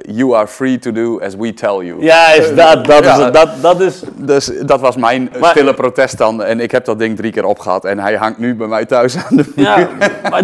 you 0.00 0.34
are 0.34 0.46
free 0.46 0.78
to 0.78 0.92
do 0.92 1.20
as 1.20 1.34
we 1.34 1.54
tell 1.54 1.76
you. 1.84 2.02
Juist, 2.02 2.56
dat, 2.56 2.84
dat, 2.84 3.04
Ja. 3.04 3.26
is, 3.26 3.32
dat, 3.32 3.48
dat 3.60 3.80
is... 3.80 4.02
Dus 4.14 4.50
dat 4.62 4.80
was 4.80 4.96
mijn 4.96 5.30
Maar- 5.40 5.50
stille 5.50 5.74
protest 5.74 6.18
dan. 6.18 6.42
En 6.42 6.60
ik 6.60 6.70
heb 6.70 6.84
dat 6.84 6.98
ding 6.98 7.16
drie 7.16 7.32
keer 7.32 7.44
opgehad 7.44 7.84
en 7.84 7.98
hij 7.98 8.14
hangt 8.16 8.38
nu 8.38 8.54
bij 8.54 8.66
mij 8.66 8.84
thuis 8.84 9.16
aan 9.16 9.36
de 9.36 9.52
muur. 9.56 9.66
Ja, 9.66 9.88
maar, 10.30 10.42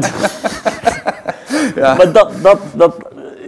maar 1.97 2.13
dat, 2.13 2.31
dat, 2.43 2.59
dat, 2.75 2.95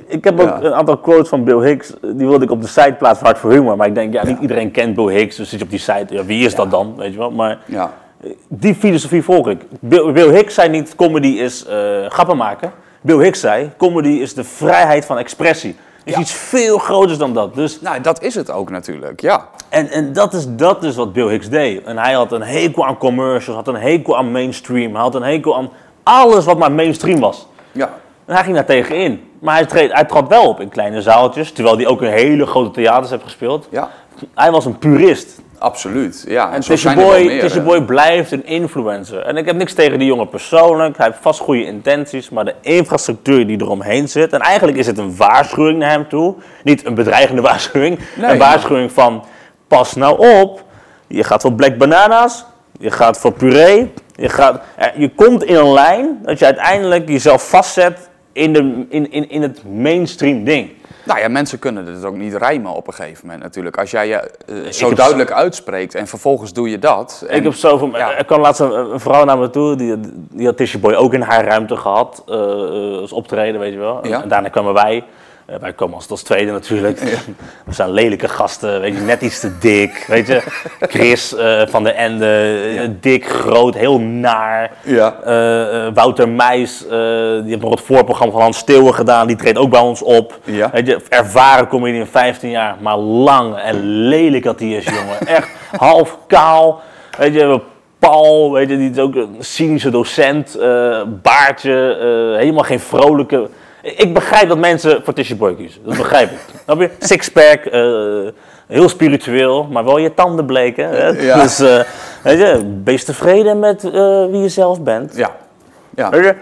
ik 0.07 0.25
heb 0.25 0.41
ook 0.41 0.47
Ja. 0.49 0.63
een 0.63 0.75
aantal 0.75 0.97
quotes 0.99 1.29
van 1.29 1.45
Bill 1.45 1.59
Hicks, 1.69 1.93
die 2.03 2.27
wilde 2.27 2.45
ik 2.45 2.51
op 2.51 2.61
de 2.61 2.67
site 2.69 2.95
plaatsen 2.99 3.25
Hart 3.27 3.39
voor 3.39 3.51
Humor. 3.53 3.77
Maar 3.77 3.87
ik 3.87 3.95
denk, 3.95 4.13
ja, 4.13 4.25
niet 4.27 4.39
iedereen 4.41 4.71
kent 4.71 4.95
Bill 4.95 5.15
Hicks, 5.19 5.37
dus 5.37 5.49
zit 5.49 5.59
je 5.59 5.65
op 5.65 5.71
die 5.71 5.79
site, 5.81 6.07
ja, 6.09 6.25
wie 6.25 6.45
is 6.47 6.55
dat 6.55 6.71
dan, 6.71 6.95
weet 6.97 7.13
je 7.13 7.19
wel. 7.19 7.31
Maar 7.31 7.59
Ja. 7.67 7.93
die 8.49 8.75
filosofie 8.75 9.23
volg 9.23 9.49
ik. 9.49 9.61
Bill, 9.81 10.13
Bill 10.13 10.31
Hicks 10.35 10.55
zei 10.55 10.69
niet, 10.69 10.95
comedy 10.95 11.29
is 11.29 11.65
eh, 11.67 11.77
grappen 12.09 12.37
maken. 12.37 12.73
Bill 13.01 13.19
Hicks 13.19 13.41
zei, 13.41 13.71
comedy 13.77 14.09
is 14.09 14.35
de 14.35 14.45
vrijheid 14.45 15.05
van 15.05 15.19
expressie. 15.19 15.77
is 16.05 16.15
Ja. 16.15 16.21
iets 16.21 16.33
veel 16.33 16.79
groters 16.79 17.19
dan 17.19 17.35
dat. 17.35 17.55
Dus 17.55 17.81
Nou, 17.81 18.01
dat 18.01 18.23
is 18.23 18.35
het 18.35 18.51
ook 18.51 18.71
natuurlijk, 18.71 19.21
ja. 19.21 19.49
en, 19.69 19.89
en 19.91 20.13
dat, 20.13 20.33
is, 20.35 20.47
dat 20.49 20.83
is 20.83 20.97
wat 20.97 21.13
Bill 21.13 21.29
Hicks 21.29 21.49
deed. 21.49 21.83
En 21.85 21.99
hij 21.99 22.13
had 22.13 22.33
een 22.33 22.43
hekel 22.43 22.87
aan 22.87 22.99
commercials, 22.99 23.57
had 23.65 23.69
een 23.69 23.81
hekel 23.81 24.17
aan 24.17 24.31
mainstream, 24.33 24.93
hij 24.93 25.01
had 25.03 25.15
een 25.15 25.23
hekel 25.23 25.57
aan 25.57 25.69
alles 26.03 26.45
wat 26.45 26.59
maar 26.59 26.73
mainstream 26.73 27.21
was. 27.21 27.47
Ja, 27.73 27.91
En 28.27 28.35
hij 28.35 28.43
ging 28.45 28.55
daar 28.55 28.65
tegenin. 28.65 29.31
Maar 29.39 29.55
hij, 29.55 29.67
treed, 29.67 29.93
hij 29.93 30.05
trad 30.05 30.29
wel 30.29 30.49
op 30.49 30.61
in 30.61 30.69
kleine 30.69 31.03
zaaltjes, 31.03 31.53
terwijl 31.53 31.77
hij 31.77 31.87
ook 31.87 32.03
in 32.03 32.11
hele 32.11 32.47
grote 32.47 32.71
theaters 32.71 33.11
heeft 33.11 33.23
gespeeld. 33.23 33.69
ja. 33.71 33.91
Hij 34.35 34.51
was 34.51 34.65
een 34.65 34.79
purist. 34.79 35.41
absoluut. 35.59 36.25
Ja, 36.29 36.53
En 36.53 36.63
zo 36.63 36.73
Tisha 36.73 36.95
Boy, 36.95 37.39
Tisha. 37.39 37.61
Boy 37.61 37.83
blijft 37.83 38.33
een 38.33 38.47
influencer. 38.47 39.19
En 39.23 39.37
ik 39.37 39.47
heb 39.47 39.57
niks 39.57 39.73
tegen 39.73 39.99
die 39.99 40.09
jongen 40.09 40.29
persoonlijk. 40.29 40.97
Hij 40.97 41.07
heeft 41.07 41.19
vast 41.21 41.41
goede 41.41 41.65
intenties. 41.65 42.31
Maar 42.31 42.45
de 42.45 42.55
infrastructuur 42.61 43.47
die 43.47 43.61
eromheen 43.61 44.09
zit. 44.09 44.33
En 44.33 44.41
eigenlijk 44.41 44.79
is 44.79 44.87
het 44.87 44.99
een 44.99 45.17
waarschuwing 45.17 45.79
naar 45.79 45.91
hem 45.91 46.09
toe. 46.09 46.35
Niet 46.65 46.87
een 46.87 46.95
bedreigende 46.95 47.43
waarschuwing. 47.51 47.99
Nee, 48.17 48.31
een 48.31 48.39
waarschuwing 48.39 48.93
van: 48.93 49.25
pas 49.69 49.95
nou 49.95 50.41
op. 50.41 50.65
Je 51.07 51.25
gaat 51.25 51.43
voor 51.43 51.53
black 51.53 51.79
bananas. 51.79 52.45
Je 52.81 52.91
gaat 52.91 53.19
voor 53.19 53.33
puree. 53.33 53.93
Je, 54.17 54.29
gaat, 54.29 54.61
eh, 54.77 54.87
je 54.97 55.15
komt 55.15 55.45
in 55.45 55.55
een 55.57 55.73
lijn 55.73 56.19
dat 56.23 56.39
je 56.39 56.45
uiteindelijk 56.45 57.09
jezelf 57.09 57.49
vastzet 57.49 58.09
in, 58.35 58.53
de, 58.53 58.85
in, 58.89 59.11
in, 59.13 59.29
in 59.31 59.43
het 59.43 59.63
mainstream 59.75 60.45
ding. 60.45 60.71
Nou 61.05 61.21
ja, 61.21 61.29
mensen 61.29 61.59
kunnen 61.59 61.87
het 61.87 62.05
ook 62.05 62.17
niet 62.17 62.35
rijmen 62.35 62.73
op 62.75 62.87
een 62.87 62.93
gegeven 62.95 63.27
moment 63.27 63.43
natuurlijk. 63.43 63.77
Als 63.79 63.91
jij 63.91 64.09
je 64.09 64.31
eh, 64.47 64.71
zo 64.71 64.95
duidelijk 64.95 65.33
uitspreekt 65.33 65.95
en 65.95 66.07
vervolgens 66.07 66.53
doe 66.53 66.71
je 66.71 66.79
dat. 66.79 67.25
En, 67.29 67.37
Ik 67.37 67.43
heb 67.43 67.55
zoveel. 67.55 67.97
ja. 67.97 68.13
Er 68.17 68.25
kwam 68.25 68.41
laatst 68.41 68.61
een, 68.61 68.73
een 68.73 69.01
vrouw 69.01 69.25
naar 69.25 69.39
me 69.39 69.51
toe, 69.51 69.77
die, 69.77 69.95
die 70.31 70.47
had 70.47 70.57
Tisha 70.57 70.79
Boy 70.79 70.93
ook 70.95 71.15
in 71.15 71.21
haar 71.21 71.45
ruimte 71.45 71.77
gehad. 71.77 72.23
eh, 72.29 72.35
eh, 72.35 72.99
als 73.01 73.13
optreden, 73.13 73.61
weet 73.61 73.73
je 73.73 73.79
wel. 73.79 74.07
Ja. 74.07 74.23
En 74.23 74.29
daarna 74.29 74.49
kwamen 74.49 74.75
wij. 74.75 75.05
Eh, 75.47 75.57
wij 75.61 75.73
komen 75.73 75.95
als, 75.95 76.09
als 76.09 76.23
tweede 76.23 76.53
natuurlijk. 76.53 77.01
We 77.65 77.73
zijn 77.73 77.91
lelijke 77.91 78.29
gasten, 78.29 78.81
weet 78.81 78.95
je, 78.95 79.01
net 79.01 79.23
iets 79.23 79.41
te 79.41 79.59
dik. 79.59 80.05
Weet 80.07 80.27
je, 80.27 80.43
Chris 80.81 81.35
eh, 81.35 81.63
van 81.67 81.83
de 81.83 81.91
Ende, 81.91 82.61
eh, 82.79 82.89
dik, 83.01 83.25
groot, 83.27 83.75
heel 83.75 84.01
naar. 84.01 84.71
Ja. 84.83 85.15
Wouter 85.95 86.29
Meijs, 86.29 86.79
die 86.79 87.51
heeft 87.51 87.61
nog 87.61 87.71
het 87.71 87.81
voorprogramma 87.81 88.33
van 88.33 88.43
Hans 88.43 88.59
Steeuwen 88.59 88.95
gedaan. 88.95 89.27
Die 89.27 89.37
treedt 89.37 89.59
ook 89.59 89.71
bij 89.71 89.81
ons 89.81 90.03
op. 90.03 90.39
Weet 90.45 90.87
je, 90.87 91.01
ervaren 91.09 91.69
comedian 91.69 92.07
15 92.07 92.51
jaar, 92.51 92.77
maar 92.81 92.97
lang 92.97 93.57
en 93.57 93.85
lelijk 93.85 94.45
dat 94.45 94.59
die 94.59 94.77
is, 94.77 94.85
jongen. 94.85 95.27
Echt 95.27 95.49
half 95.77 96.19
kaal. 96.27 96.81
Weet 97.19 97.27
je, 97.27 97.33
we 97.33 97.39
hebben 97.39 97.63
Paul, 97.99 98.53
weet 98.53 98.69
je, 98.69 98.77
die 98.77 98.91
is 98.91 98.99
ook 98.99 99.15
een 99.15 99.37
cynische 99.39 99.91
docent. 99.91 100.59
baardje, 101.23 101.97
helemaal 102.39 102.65
geen 102.65 102.81
vrolijke... 102.81 103.49
Ik 103.85 104.15
begrijp 104.15 104.49
dat 104.49 104.59
mensen 104.59 105.05
voor 105.05 105.15
Tisha 105.15 105.35
Boy 105.35 105.55
kiezen. 105.55 105.81
Dat 105.85 105.97
begrijp 105.97 106.31
ik. 106.31 106.39
Snap 106.65 106.81
je? 106.81 106.91
Sixpack, 106.99 107.65
eh, 107.65 107.83
heel 108.67 108.89
spiritueel, 108.89 109.65
maar 109.65 109.85
wel 109.85 109.99
je 109.99 110.15
tanden 110.15 110.47
bleken. 110.47 110.89
Hè? 110.89 111.09
Ja. 111.09 111.41
Dus, 111.43 111.61
eh, 111.61 111.81
weet 112.23 112.39
je, 112.39 112.81
wees 112.85 113.05
tevreden 113.05 113.59
met 113.59 113.85
eh, 113.85 113.91
wie 114.31 114.41
je 114.41 114.49
zelf 114.49 114.83
bent. 114.83 115.17
Ja. 115.17 115.37
Ja. 115.97 116.11
Weet 116.11 116.25
je? 116.25 116.35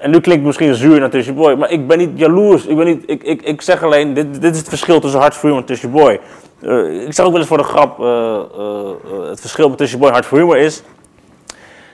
En 0.00 0.10
nu 0.10 0.20
klinkt 0.20 0.30
het 0.30 0.42
misschien 0.42 0.74
zuur 0.74 1.00
naar 1.00 1.10
Tisha 1.10 1.32
Boy, 1.32 1.54
maar 1.54 1.70
ik 1.70 1.86
ben 1.86 1.98
niet 1.98 2.10
jaloers. 2.14 2.66
Ik, 2.66 2.76
ben 2.76 2.86
niet, 2.86 3.02
ik, 3.06 3.22
ik, 3.22 3.42
ik 3.42 3.62
zeg 3.62 3.82
alleen, 3.82 4.14
dit, 4.14 4.40
dit 4.40 4.52
is 4.52 4.58
het 4.58 4.68
verschil 4.68 5.00
tussen 5.00 5.20
Hart 5.20 5.34
voor 5.34 5.48
Humor 5.48 5.60
en 5.60 5.66
Tisha 5.66 5.88
Boy. 5.88 6.20
Ik 7.06 7.12
zeg 7.12 7.24
ook 7.24 7.30
wel 7.30 7.40
eens 7.40 7.48
voor 7.48 7.56
de 7.56 7.64
grap, 7.64 7.98
het 9.28 9.40
verschil 9.40 9.68
met 9.68 9.78
Tisha 9.78 9.98
Boy 9.98 10.10
en 10.10 10.24
voor 10.24 10.38
Humor 10.38 10.56
is... 10.56 10.82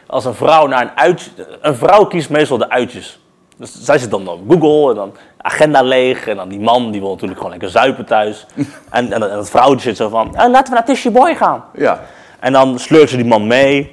Als 0.07 0.25
een 0.25 0.35
vrouw 0.35 0.67
naar 0.67 0.83
een 0.83 0.91
uitje... 0.95 1.31
Een 1.61 1.75
vrouw 1.75 2.05
kiest 2.05 2.31
meestal 2.31 2.59
de 2.59 2.71
uitjes. 2.71 3.22
Dus 3.63 3.85
zij 3.85 3.99
zit 3.99 4.11
dan 4.11 4.29
op 4.29 4.41
Google 4.49 4.91
en 4.91 4.97
dan 4.97 5.13
agenda 5.37 5.83
leeg. 5.83 6.27
En 6.27 6.37
dan 6.37 6.49
die 6.49 6.61
man, 6.61 6.91
die 6.91 7.01
wil 7.01 7.11
natuurlijk 7.11 7.37
gewoon 7.37 7.51
lekker 7.53 7.71
zuipen 7.71 8.05
thuis. 8.05 8.47
en, 8.91 9.13
en, 9.13 9.13
en 9.13 9.37
dat 9.37 9.51
vrouwtje 9.51 9.89
zit 9.89 9.97
zo 9.97 10.09
van, 10.09 10.37
"Ah, 10.37 10.51
laten 10.51 10.69
we 10.69 10.75
naar 10.75 10.85
Tisha 10.85 11.11
Boy 11.11 11.35
gaan. 11.35 11.65
Ja. 11.75 12.01
En 12.41 12.53
dan 12.53 12.79
sleurt 12.79 13.11
ze 13.11 13.17
die 13.17 13.25
man 13.25 13.47
mee. 13.47 13.91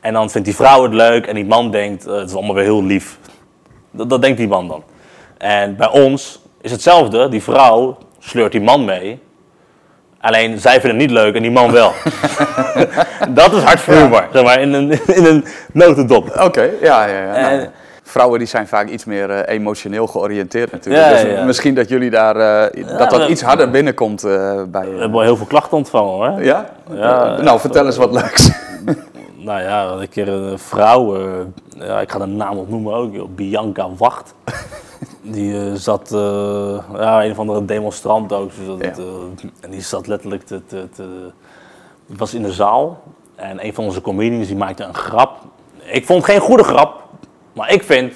En 0.00 0.12
dan 0.12 0.30
vindt 0.30 0.46
die 0.46 0.56
vrouw 0.56 0.82
het 0.82 0.92
leuk. 0.92 1.26
En 1.26 1.34
die 1.34 1.44
man 1.44 1.70
denkt, 1.70 2.06
eh, 2.06 2.14
het 2.14 2.28
is 2.28 2.34
allemaal 2.34 2.54
weer 2.54 2.64
heel 2.64 2.84
lief. 2.84 3.18
Dat, 3.90 4.10
dat 4.10 4.22
denkt 4.22 4.38
die 4.38 4.48
man 4.48 4.68
dan. 4.68 4.82
En 5.38 5.76
bij 5.76 5.88
ons 5.90 6.40
is 6.60 6.70
hetzelfde. 6.70 7.28
Die 7.28 7.42
vrouw 7.42 7.98
sleurt 8.18 8.52
die 8.52 8.60
man 8.60 8.84
mee. 8.84 9.20
Alleen 10.20 10.58
zij 10.58 10.80
vinden 10.80 10.90
het 10.90 10.98
niet 10.98 11.10
leuk 11.10 11.34
en 11.34 11.42
die 11.42 11.50
man 11.50 11.72
wel. 11.72 11.92
dat 13.28 13.52
is 13.52 13.62
hard 13.62 13.80
humor, 13.80 14.28
zeg 14.32 14.44
maar, 14.44 14.60
in 14.60 14.72
een, 14.72 14.90
in 15.06 15.24
een 15.24 15.44
notendop. 15.72 16.40
Oké, 16.40 16.70
ja, 16.80 17.06
ja, 17.06 17.18
ja. 17.18 17.40
Nou, 17.40 17.60
En- 17.60 17.72
vrouwen 18.12 18.38
die 18.38 18.48
zijn 18.48 18.68
vaak 18.68 18.88
iets 18.88 19.04
meer 19.04 19.30
eh, 19.30 19.54
emotioneel 19.54 20.06
georiënteerd 20.06 20.72
natuurlijk. 20.72 21.04
Ja, 21.04 21.10
dus 21.10 21.22
ja. 21.22 21.44
misschien 21.44 21.74
dat 21.74 21.88
jullie 21.88 22.10
daar, 22.10 22.36
eh, 22.36 22.86
dat 22.98 23.10
dat 23.10 23.16
we- 23.16 23.28
iets 23.28 23.42
harder 23.42 23.70
binnenkomt 23.70 24.24
eh, 24.24 24.62
bij 24.68 24.84
We 24.84 24.90
hebben 24.90 25.10
wel 25.12 25.20
heel 25.20 25.36
veel 25.36 25.46
klachten 25.46 25.76
ontvangen 25.76 26.10
hoor. 26.12 26.44
Ja? 26.44 26.70
Nou, 27.42 27.60
vertel 27.60 27.86
eens 27.86 27.96
wat 27.96 28.12
leuks. 28.12 28.50
Nou 29.36 29.60
ja, 29.60 29.84
een 29.84 30.08
keer 30.08 30.28
een 30.28 30.58
vrouw, 30.58 31.18
ja, 31.78 32.00
ik 32.00 32.10
ga 32.10 32.18
de 32.18 32.26
naam 32.26 32.56
opnoemen 32.58 32.94
ook, 32.94 33.34
Bianca 33.34 33.88
Wacht. 33.96 34.34
Die 35.22 35.76
zat, 35.76 36.08
ja, 36.94 37.24
een 37.24 37.30
of 37.30 37.38
andere 37.38 37.64
demonstrant 37.64 38.32
ook. 38.32 38.50
Dus 38.56 38.66
dat, 38.94 39.06
en 39.60 39.70
die 39.70 39.80
zat 39.80 40.06
letterlijk 40.06 40.42
te, 40.46 40.60
te, 40.66 41.06
was 42.06 42.34
in 42.34 42.42
de 42.42 42.52
zaal. 42.52 43.02
En 43.34 43.64
een 43.66 43.74
van 43.74 43.84
onze 43.84 44.00
comedians 44.00 44.46
die 44.46 44.56
maakte 44.56 44.84
een 44.84 44.94
grap. 44.94 45.38
Ik 45.82 46.06
vond 46.06 46.24
geen 46.24 46.40
goede 46.40 46.64
grap, 46.64 47.01
maar 47.52 47.72
ik 47.72 47.82
vind 47.82 48.14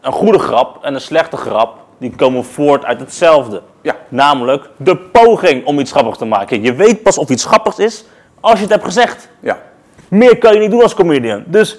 een 0.00 0.12
goede 0.12 0.38
grap 0.38 0.84
en 0.84 0.94
een 0.94 1.00
slechte 1.00 1.36
grap, 1.36 1.74
die 1.98 2.16
komen 2.16 2.44
voort 2.44 2.84
uit 2.84 3.00
hetzelfde. 3.00 3.62
Ja. 3.80 3.94
Namelijk 4.08 4.68
de 4.76 4.96
poging 4.96 5.66
om 5.66 5.78
iets 5.78 5.90
grappigs 5.92 6.18
te 6.18 6.24
maken. 6.24 6.62
Je 6.62 6.74
weet 6.74 7.02
pas 7.02 7.18
of 7.18 7.28
iets 7.28 7.44
grappigs 7.44 7.78
is 7.78 8.04
als 8.40 8.54
je 8.54 8.60
het 8.62 8.70
hebt 8.70 8.84
gezegd. 8.84 9.28
Ja. 9.40 9.58
Meer 10.08 10.38
kan 10.38 10.52
je 10.52 10.58
niet 10.58 10.70
doen 10.70 10.82
als 10.82 10.94
comedian. 10.94 11.42
Dus, 11.46 11.78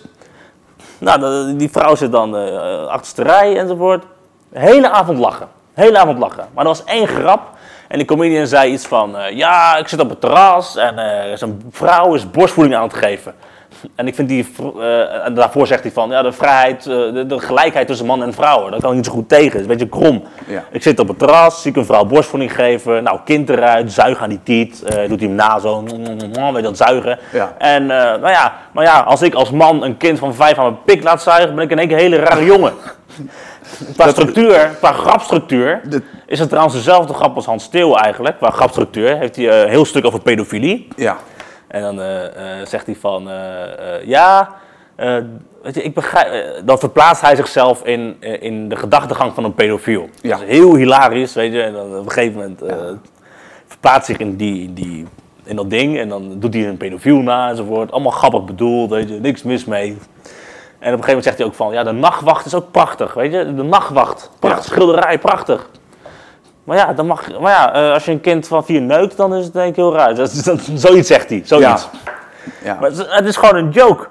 nou, 0.97 1.19
de- 1.19 1.53
die 1.55 1.69
vrouw 1.71 1.95
zit 1.95 2.11
dan 2.11 2.37
eh 2.37 2.85
achterste 2.87 3.23
rij 3.23 3.57
enzovoort. 3.57 4.03
De 4.49 4.59
hele 4.59 4.89
avond 4.89 5.17
lachen. 5.19 5.47
Hele 5.73 5.97
avond 5.97 6.17
lachen. 6.19 6.47
Maar 6.53 6.63
er 6.63 6.69
was 6.69 6.83
één 6.83 7.07
grap. 7.07 7.41
En 7.87 7.97
die 7.97 8.07
comedian 8.07 8.47
zei 8.47 8.71
iets 8.71 8.85
van, 8.87 9.17
eh, 9.17 9.35
ja, 9.37 9.77
ik 9.77 9.87
zit 9.87 9.99
op 9.99 10.09
het 10.09 10.21
terras 10.21 10.75
en 10.75 10.99
eh 10.99 11.37
zijn 11.37 11.61
vrouw 11.71 12.13
is 12.13 12.31
borstvoeding 12.31 12.75
aan 12.75 12.83
het 12.87 12.93
geven. 12.93 13.35
En 13.95 14.07
ik 14.07 14.15
vind 14.15 14.29
die, 14.29 14.47
eh, 14.79 15.25
en 15.25 15.33
daarvoor 15.33 15.67
zegt 15.67 15.81
hij 15.83 15.91
van, 15.91 16.09
ja, 16.09 16.21
de 16.21 16.31
vrijheid, 16.31 16.85
eh, 16.85 16.93
de, 16.95 17.25
de 17.27 17.39
gelijkheid 17.39 17.87
tussen 17.87 18.05
man 18.05 18.23
en 18.23 18.33
vrouw, 18.33 18.69
daar 18.69 18.79
kan 18.79 18.89
ik 18.89 18.95
niet 18.95 19.05
zo 19.05 19.11
goed 19.11 19.29
tegen. 19.29 19.45
Het 19.45 19.55
is 19.55 19.61
een 19.61 19.67
beetje 19.67 19.87
krom. 19.87 20.23
Ja. 20.47 20.63
Ik 20.71 20.83
zit 20.83 20.99
op 20.99 21.07
het 21.07 21.19
terras, 21.19 21.61
zie 21.61 21.71
ik 21.71 21.77
een 21.77 21.85
vrouw 21.85 22.05
borstvoeding 22.05 22.55
geven, 22.55 23.03
nou, 23.03 23.19
kind 23.25 23.49
eruit, 23.49 23.91
zuig 23.91 24.21
aan 24.21 24.29
die 24.29 24.43
tiet, 24.43 24.83
eh, 24.83 25.09
doet 25.09 25.19
hij 25.19 25.27
hem 25.27 25.37
na 25.37 25.59
zo, 25.59 25.83
weet 26.53 26.63
dat, 26.63 26.77
zuigen. 26.77 27.19
Ja. 27.31 27.53
En, 27.57 27.85
nou 27.85 28.29
ja, 28.29 28.53
maar 28.71 28.83
ja, 28.83 28.99
als 28.99 29.21
ik 29.21 29.33
als 29.33 29.51
man 29.51 29.83
een 29.83 29.97
kind 29.97 30.19
van 30.19 30.35
vijf 30.35 30.57
aan 30.57 30.63
mijn 30.63 30.83
pik 30.85 31.03
laat 31.03 31.21
zuigen, 31.21 31.55
ben 31.55 31.63
ik 31.63 31.71
in 31.71 31.79
één 31.79 31.87
keer 31.87 31.97
een 31.97 32.03
hele 32.03 32.15
rare 32.23 32.45
jongen. 32.45 32.73
Qua 33.95 34.09
structuur, 34.09 34.75
qua 34.79 34.91
grapstructuur, 34.91 35.81
Dit- 35.89 36.03
is 36.25 36.39
het 36.39 36.49
trouwens 36.49 36.75
dezelfde 36.75 37.13
grap 37.13 37.35
als 37.35 37.45
Hans 37.45 37.63
Steeuw 37.63 37.95
eigenlijk. 37.95 38.37
Qua 38.37 38.49
grapstructuur 38.49 39.17
heeft 39.17 39.35
hij 39.35 39.61
een 39.63 39.69
heel 39.69 39.85
stuk 39.85 40.05
over 40.05 40.19
pedofilie. 40.21 40.87
Ja. 40.95 41.17
En 41.67 41.81
dan 41.81 42.01
eh, 42.01 42.59
eh, 42.59 42.65
zegt 42.67 42.85
hij 42.85 42.95
van, 42.95 43.29
eh, 43.29 44.05
ja, 44.05 44.49
weet 45.61 45.75
je, 45.75 45.83
ik 45.83 45.93
begrijp, 45.93 46.61
dan 46.65 46.79
verplaatst 46.79 47.21
hij 47.21 47.35
zichzelf 47.35 47.83
in, 47.85 48.21
in 48.21 48.69
de 48.69 48.75
gedachtegang 48.75 49.33
van 49.33 49.43
een 49.43 49.53
pedofiel. 49.53 50.09
Ja. 50.21 50.29
Dat 50.37 50.47
is 50.47 50.55
heel 50.55 50.75
hilarisch, 50.75 51.33
weet 51.33 51.53
je. 51.53 51.61
En 51.61 51.73
dan 51.73 51.97
op 51.97 52.05
een 52.05 52.11
gegeven 52.11 52.35
moment 52.35 52.61
eh, 52.61 52.75
verplaatst 53.67 54.05
zich 54.05 54.17
in, 54.17 54.35
die, 54.35 54.63
in, 54.63 54.73
die, 54.73 55.05
in 55.43 55.55
dat 55.55 55.69
ding 55.69 55.99
en 55.99 56.09
dan 56.09 56.39
doet 56.39 56.53
hij 56.53 56.67
een 56.67 56.77
pedofiel 56.77 57.17
na 57.17 57.49
enzovoort. 57.49 57.91
Allemaal 57.91 58.11
grappig 58.11 58.45
bedoeld, 58.45 58.89
weet 58.89 59.09
je, 59.09 59.19
niks 59.19 59.43
mis 59.43 59.65
mee. 59.65 59.87
En 59.89 60.93
op 60.93 60.99
een 60.99 61.03
gegeven 61.03 61.07
moment 61.07 61.23
zegt 61.23 61.37
hij 61.37 61.45
ook 61.47 61.53
van, 61.53 61.73
ja, 61.73 61.83
de 61.83 61.91
nachtwacht 61.91 62.45
is 62.45 62.53
ook 62.55 62.71
prachtig, 62.71 63.13
weet 63.13 63.31
je. 63.33 63.55
De 63.55 63.63
nachtwacht, 63.63 64.31
prachtig, 64.39 64.65
Ja. 64.65 64.71
schilderij, 64.71 65.19
prachtig. 65.19 65.69
Maar 66.67 66.77
ja, 66.77 66.93
dan 66.93 67.05
mag, 67.05 67.39
maar 67.39 67.51
ja 67.51 67.73
eh, 67.73 67.93
als 67.93 68.05
je 68.05 68.11
een 68.11 68.21
kind 68.21 68.47
van 68.47 68.65
vier 68.65 68.81
neukt, 68.81 69.17
dan 69.17 69.35
is 69.35 69.43
het 69.45 69.53
denk 69.53 69.69
ik 69.69 69.75
heel 69.75 69.93
raar. 69.93 70.15
Dat, 70.15 70.41
dat, 70.45 70.59
zoiets 70.73 71.07
zegt 71.07 71.29
hij, 71.29 71.41
zoiets. 71.45 71.89
Ja. 72.63 72.73
Maar 72.79 72.89
het 72.89 72.97
is- 72.99 73.05
het 73.09 73.25
is 73.25 73.35
gewoon 73.35 73.55
een 73.55 73.69
joke. 73.69 74.07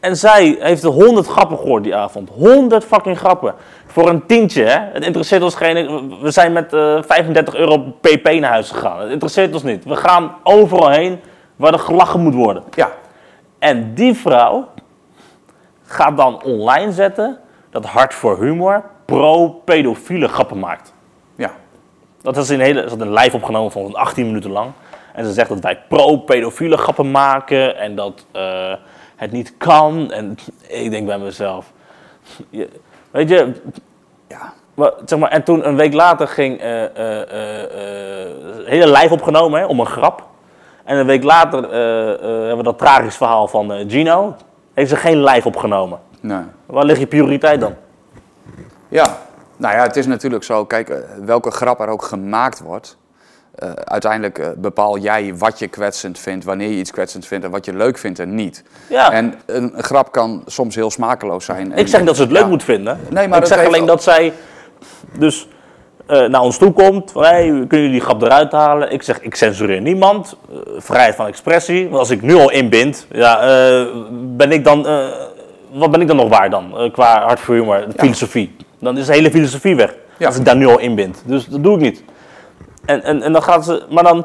En 0.00 0.16
zij 0.16 0.56
heeft 0.60 0.82
er 0.82 0.90
100 0.90 1.26
grappen 1.26 1.58
gehoord 1.58 1.82
die 1.82 1.94
avond. 1.96 2.28
100 2.36 2.84
fucking 2.84 3.18
grappen. 3.18 3.54
Voor 3.86 4.08
een 4.08 4.26
tientje, 4.26 4.62
hè. 4.62 4.78
Het 4.92 5.04
interesseert 5.04 5.42
ons 5.42 5.54
geen... 5.54 6.14
We 6.20 6.30
zijn 6.30 6.52
met 6.52 6.72
eh 6.72 6.98
35 7.06 7.54
euro 7.54 7.78
pp 8.00 8.30
naar 8.40 8.50
huis 8.50 8.70
gegaan. 8.70 9.00
Het 9.00 9.10
interesseert 9.10 9.54
ons 9.54 9.62
niet. 9.62 9.84
We 9.84 9.96
gaan 9.96 10.34
overal 10.42 10.90
heen 10.90 11.20
waar 11.56 11.72
er 11.72 11.78
gelachen 11.78 12.20
moet 12.20 12.34
worden. 12.34 12.62
ja. 12.74 12.90
En 13.58 13.94
die 13.94 14.14
vrouw 14.14 14.68
gaat 15.84 16.16
dan 16.16 16.42
online 16.42 16.92
zetten 16.92 17.38
dat 17.70 17.84
Hart 17.84 18.14
voor 18.14 18.38
Humor 18.42 18.82
pro-pedofiele 19.04 20.28
grappen 20.28 20.58
maakt. 20.58 20.93
Dat 22.24 22.36
is 22.36 22.48
een 22.48 22.60
hele, 22.60 22.82
ze 22.82 22.88
had 22.88 23.00
een 23.00 23.12
live 23.12 23.36
opgenomen 23.36 23.72
van 23.72 23.94
18 23.94 24.26
minuten 24.26 24.50
lang. 24.50 24.70
En 25.12 25.24
ze 25.24 25.32
zegt 25.32 25.48
dat 25.48 25.60
wij 25.60 25.78
pro-pedofiele 25.88 26.76
grappen 26.76 27.10
maken 27.10 27.76
en 27.76 27.94
dat 27.94 28.26
eh, 28.32 28.72
het 29.16 29.32
niet 29.32 29.54
kan. 29.56 30.10
En 30.12 30.36
ik 30.68 30.90
denk 30.90 31.06
bij 31.06 31.18
mezelf, 31.18 31.72
je- 32.50 32.68
weet 33.10 33.28
je, 33.28 33.52
ja. 34.28 34.52
maar, 34.74 34.92
zeg 35.04 35.18
maar, 35.18 35.30
en 35.30 35.42
toen 35.42 35.66
een 35.68 35.76
week 35.76 35.92
later 35.92 36.28
ging 36.28 36.60
eh, 36.60 36.80
een 36.82 38.64
hele 38.66 38.88
live 38.92 39.12
opgenomen 39.14 39.60
hè, 39.60 39.66
om 39.66 39.80
een 39.80 39.86
grap. 39.86 40.26
En 40.84 40.96
een 40.98 41.06
week 41.06 41.22
later 41.22 41.62
hebben 42.28 42.56
we 42.56 42.62
dat 42.62 42.78
tragisch 42.78 43.16
verhaal 43.16 43.48
van 43.48 43.90
Gino. 43.90 44.34
Heeft 44.74 44.90
ze 44.90 44.96
geen 44.96 45.24
live 45.24 45.48
opgenomen. 45.48 45.98
Nee. 46.20 46.42
Waar 46.66 46.84
ligt 46.84 47.00
je 47.00 47.06
prioriteit 47.06 47.60
dan? 47.60 47.74
Ja, 48.88 49.18
nou 49.64 49.76
ja, 49.76 49.82
het 49.82 49.96
is 49.96 50.06
natuurlijk 50.06 50.44
zo, 50.44 50.64
kijk, 50.64 50.88
eh, 50.88 50.96
welke 51.24 51.50
grap 51.50 51.80
er 51.80 51.88
ook 51.88 52.02
gemaakt 52.02 52.60
wordt. 52.60 52.96
eh, 53.54 53.70
uiteindelijk 53.70 54.38
eh, 54.38 54.48
bepaal 54.56 54.98
jij 54.98 55.34
wat 55.36 55.58
je 55.58 55.68
kwetsend 55.68 56.18
vindt, 56.18 56.44
wanneer 56.44 56.68
je 56.68 56.76
iets 56.76 56.90
kwetsend 56.90 57.26
vindt 57.26 57.44
en 57.44 57.50
wat 57.50 57.64
je 57.64 57.74
leuk 57.74 57.98
vindt 57.98 58.18
en 58.18 58.34
niet. 58.34 58.62
Ja. 58.88 59.12
En 59.12 59.34
een, 59.46 59.72
grap 59.76 60.12
kan 60.12 60.42
soms 60.46 60.74
heel 60.74 60.90
smakeloos 60.90 61.44
zijn. 61.44 61.72
En- 61.72 61.78
Ik 61.78 61.88
zeg 61.88 61.98
niet 61.98 62.06
dat 62.08 62.16
ze 62.16 62.22
het 62.22 62.30
leuk 62.32 62.42
Ja. 62.42 62.48
moet 62.48 62.62
vinden. 62.62 63.00
Nee, 63.10 63.28
maar 63.28 63.38
ik 63.38 63.46
zeg 63.46 63.66
alleen 63.66 63.86
dat 63.86 64.02
zij 64.02 64.32
dus 65.18 65.48
naar 66.06 66.40
ons 66.40 66.58
toe 66.58 66.72
komt. 66.72 67.10
Van, 67.12 67.22
hey, 67.22 67.44
kunnen 67.46 67.66
jullie 67.70 67.90
die 67.90 68.00
grap 68.00 68.22
eruit 68.22 68.52
halen? 68.52 68.90
Ik 68.92 69.02
zeg, 69.02 69.20
ik 69.20 69.34
censureer 69.34 69.80
niemand. 69.80 70.36
Vrijheid 70.76 71.14
van 71.14 71.26
expressie. 71.26 71.84
Want 71.84 71.98
als 71.98 72.10
ik 72.10 72.22
nu 72.22 72.34
al 72.34 72.50
inbind, 72.50 73.06
ja, 73.10 73.36
ben 74.36 74.52
ik 74.52 74.64
dan, 74.64 74.86
wat 75.72 75.90
ben 75.90 76.00
ik 76.00 76.06
dan 76.06 76.16
nog 76.16 76.28
waar 76.28 76.50
dan? 76.50 76.90
qua 76.92 77.22
hart 77.22 77.40
voor 77.40 77.54
humor, 77.54 77.86
filosofie. 77.96 78.56
Dan 78.84 78.98
is 78.98 79.06
de 79.06 79.12
hele 79.12 79.30
filosofie 79.30 79.76
weg. 79.76 79.94
Ja. 80.16 80.26
Als 80.26 80.36
ik 80.36 80.44
daar 80.44 80.56
nu 80.56 80.66
al 80.66 80.78
inbind. 80.78 81.22
Dus 81.26 81.46
dat 81.46 81.62
doe 81.62 81.74
ik 81.74 81.80
niet. 81.80 82.04
En, 82.84 83.02
en, 83.02 83.22
en 83.22 83.32
dan 83.32 83.42
gaat 83.42 83.64
ze, 83.64 83.82
maar 83.90 84.04
dan 84.04 84.24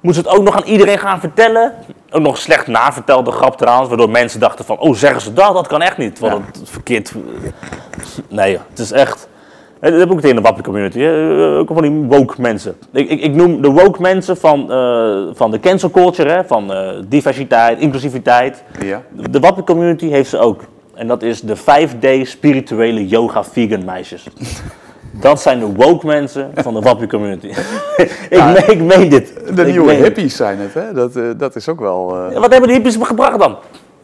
moet 0.00 0.14
ze 0.14 0.20
het 0.20 0.28
ook 0.28 0.42
nog 0.42 0.56
aan 0.56 0.68
iedereen 0.68 0.98
gaan 0.98 1.20
vertellen. 1.20 1.72
Ook 2.10 2.22
nog 2.22 2.38
slecht 2.38 2.66
navertelde 2.66 3.30
grap 3.30 3.56
trouwens, 3.56 3.88
waardoor 3.88 4.10
mensen 4.10 4.40
dachten 4.40 4.64
van, 4.64 4.78
oh 4.78 4.94
zeggen 4.94 5.20
ze 5.20 5.32
dat? 5.32 5.54
Dat 5.54 5.66
kan 5.66 5.82
echt 5.82 5.98
niet. 5.98 6.18
Want 6.18 6.32
Ja. 6.52 6.60
het 6.60 6.70
verkeerd. 6.70 7.12
Nee, 8.28 8.58
het 8.68 8.78
is 8.78 8.92
echt. 8.92 9.28
Dat 9.80 9.92
heb 9.92 10.02
ik 10.08 10.12
ook 10.12 10.20
tegen 10.20 10.36
de 10.36 10.42
wappie 10.42 10.62
community. 10.64 10.98
hè. 10.98 11.56
Ook 11.58 11.68
van 11.72 11.82
die 11.82 11.90
woke 11.90 12.40
mensen. 12.40 12.76
Ik, 12.92 13.08
ik, 13.08 13.20
ik 13.20 13.34
noem 13.34 13.62
de 13.62 13.70
woke 13.70 14.00
mensen 14.00 14.36
van, 14.36 14.72
eh, 14.72 15.22
van 15.32 15.50
de 15.50 15.60
cancel 15.60 15.90
culture, 15.90 16.30
hè, 16.30 16.44
van 16.44 16.72
eh, 16.72 16.88
diversiteit, 17.06 17.78
inclusiviteit. 17.78 18.62
Ja. 18.84 19.02
De 19.30 19.40
wappie 19.40 19.64
community 19.64 20.08
heeft 20.08 20.30
ze 20.30 20.38
ook. 20.38 20.60
En 21.00 21.06
dat 21.06 21.22
is 21.22 21.40
de 21.40 21.56
5D 21.56 22.28
spirituele 22.28 23.06
yoga 23.06 23.44
vegan 23.44 23.84
meisjes. 23.84 24.26
Dat 25.12 25.40
zijn 25.40 25.58
de 25.58 25.66
woke 25.66 26.06
mensen 26.06 26.50
van 26.54 26.74
de 26.74 26.80
wappie 26.80 27.06
community. 27.08 27.46
ik, 28.30 28.44
meen, 28.44 28.70
ik 28.70 28.80
meen 28.80 29.08
dit. 29.08 29.32
De 29.56 29.62
Ik 29.62 29.66
nieuwe 29.66 29.92
hippies 29.92 30.36
zijn 30.36 30.58
het, 30.58 30.74
hè? 30.74 30.92
Dat, 30.92 31.16
eh, 31.16 31.24
dat 31.36 31.56
is 31.56 31.68
ook 31.68 31.80
wel... 31.80 32.16
eh, 32.16 32.32
Ja, 32.32 32.40
Wat 32.40 32.50
hebben 32.50 32.68
de 32.68 32.74
hippies 32.74 32.96
gebracht 33.00 33.38
dan? 33.38 33.56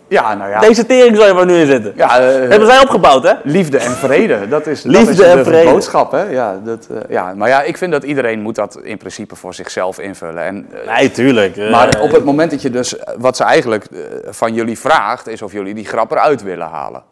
Ja, 0.08 0.34
nou 0.34 0.50
ja. 0.50 0.60
Deze 0.60 0.86
tering 0.86 1.16
zou 1.16 1.28
je 1.28 1.34
waar 1.34 1.46
we 1.46 1.52
nu 1.52 1.58
in 1.58 1.66
zitten. 1.66 1.92
ja 1.96 2.18
eh, 2.20 2.48
Hebben 2.48 2.66
zij 2.66 2.80
opgebouwd, 2.80 3.22
hè? 3.22 3.32
Liefde 3.42 3.78
en 3.78 3.90
vrede, 3.90 4.48
dat 4.48 4.66
is, 4.66 4.82
Liefde 4.82 5.04
dat 5.14 5.14
is 5.26 5.30
en 5.30 5.36
de 5.36 5.44
vrede. 5.44 5.70
boodschap, 5.70 6.12
hè? 6.12 6.22
Ja, 6.22 6.60
dat, 6.64 6.86
eh, 6.90 6.96
ja, 7.08 7.34
maar 7.34 7.48
ja, 7.48 7.62
ik 7.62 7.76
vind 7.76 7.92
dat 7.92 8.02
iedereen 8.04 8.40
moet 8.40 8.54
dat 8.54 8.78
in 8.82 8.96
principe 8.98 9.36
voor 9.36 9.54
zichzelf 9.54 9.98
invullen. 9.98 10.42
En, 10.44 10.66
eh, 10.86 10.96
Nee, 10.96 11.10
tuurlijk. 11.10 11.56
Maar 11.70 12.00
op 12.00 12.10
het 12.12 12.24
moment 12.24 12.50
dat 12.50 12.62
je 12.62 12.70
dus, 12.70 12.94
wat 13.18 13.36
ze 13.36 13.44
eigenlijk 13.44 13.84
van 14.24 14.54
jullie 14.54 14.78
vraagt, 14.78 15.26
is 15.28 15.42
of 15.42 15.52
jullie 15.52 15.74
die 15.74 15.84
grap 15.86 16.10
eruit 16.10 16.42
willen 16.42 16.66
halen. 16.68 17.02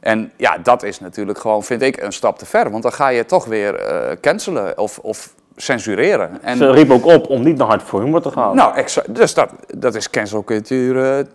En 0.00 0.32
ja, 0.36 0.56
dat 0.62 0.82
is 0.82 1.00
natuurlijk 1.00 1.38
gewoon, 1.38 1.62
vind 1.64 1.82
ik, 1.82 2.02
een 2.02 2.12
stap 2.12 2.38
te 2.38 2.46
ver. 2.46 2.70
Want 2.70 2.82
dan 2.82 2.92
ga 2.92 3.08
je 3.08 3.24
toch 3.24 3.44
weer 3.44 3.80
cancelen 4.20 4.78
of, 4.78 4.98
of 4.98 5.34
censureren. 5.56 6.38
En, 6.42 6.56
Ze 6.56 6.70
riep 6.70 6.90
ook 6.90 7.04
op 7.06 7.28
om 7.28 7.42
niet 7.42 7.56
naar 7.56 7.66
hard 7.66 7.82
voor 7.82 8.02
humor 8.02 8.22
te 8.22 8.30
gaan. 8.30 8.56
nou, 8.56 8.74
exact, 8.74 9.14
dus 9.14 9.34
dat, 9.34 9.50
dat 9.76 9.94
is 9.94 10.10
cancelcultuur 10.10 11.26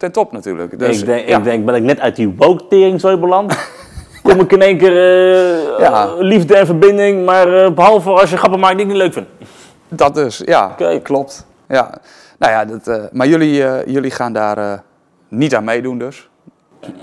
ten 0.00 0.12
top 0.12 0.32
natuurlijk. 0.32 0.78
Dus, 0.78 1.00
ik, 1.00 1.06
denk, 1.06 1.28
ja. 1.28 1.38
ik 1.38 1.44
denk, 1.44 1.64
ben 1.64 1.74
ik 1.74 1.82
net 1.82 2.00
uit 2.00 2.16
die 2.16 2.34
woke-tering 2.36 3.00
zo 3.00 3.18
beland? 3.18 3.56
Kom 4.22 4.40
ik 4.40 4.52
in 4.52 4.62
één 4.62 4.78
keer 4.78 4.96
eh, 4.96 5.78
Ja. 5.78 6.14
liefde 6.18 6.56
en 6.56 6.66
verbinding, 6.66 7.24
maar 7.24 7.64
eh, 7.64 7.70
behalve 7.70 8.10
als 8.10 8.30
je 8.30 8.36
grappen 8.36 8.60
maakt 8.60 8.76
die 8.76 8.82
ik 8.82 8.92
niet 8.92 9.00
leuk 9.00 9.12
vind. 9.12 9.26
Dat 9.88 10.14
dus, 10.14 10.42
ja, 10.44 10.70
Oké. 10.70 11.00
klopt. 11.02 11.46
Ja. 11.68 12.00
Nou 12.38 12.52
ja, 12.52 12.64
dat, 12.64 12.88
eh, 12.88 13.04
maar 13.12 13.26
jullie, 13.26 13.54
jullie 13.92 14.10
gaan 14.10 14.32
daar 14.32 14.82
niet 15.28 15.54
aan 15.54 15.64
meedoen 15.64 15.98
dus? 15.98 16.28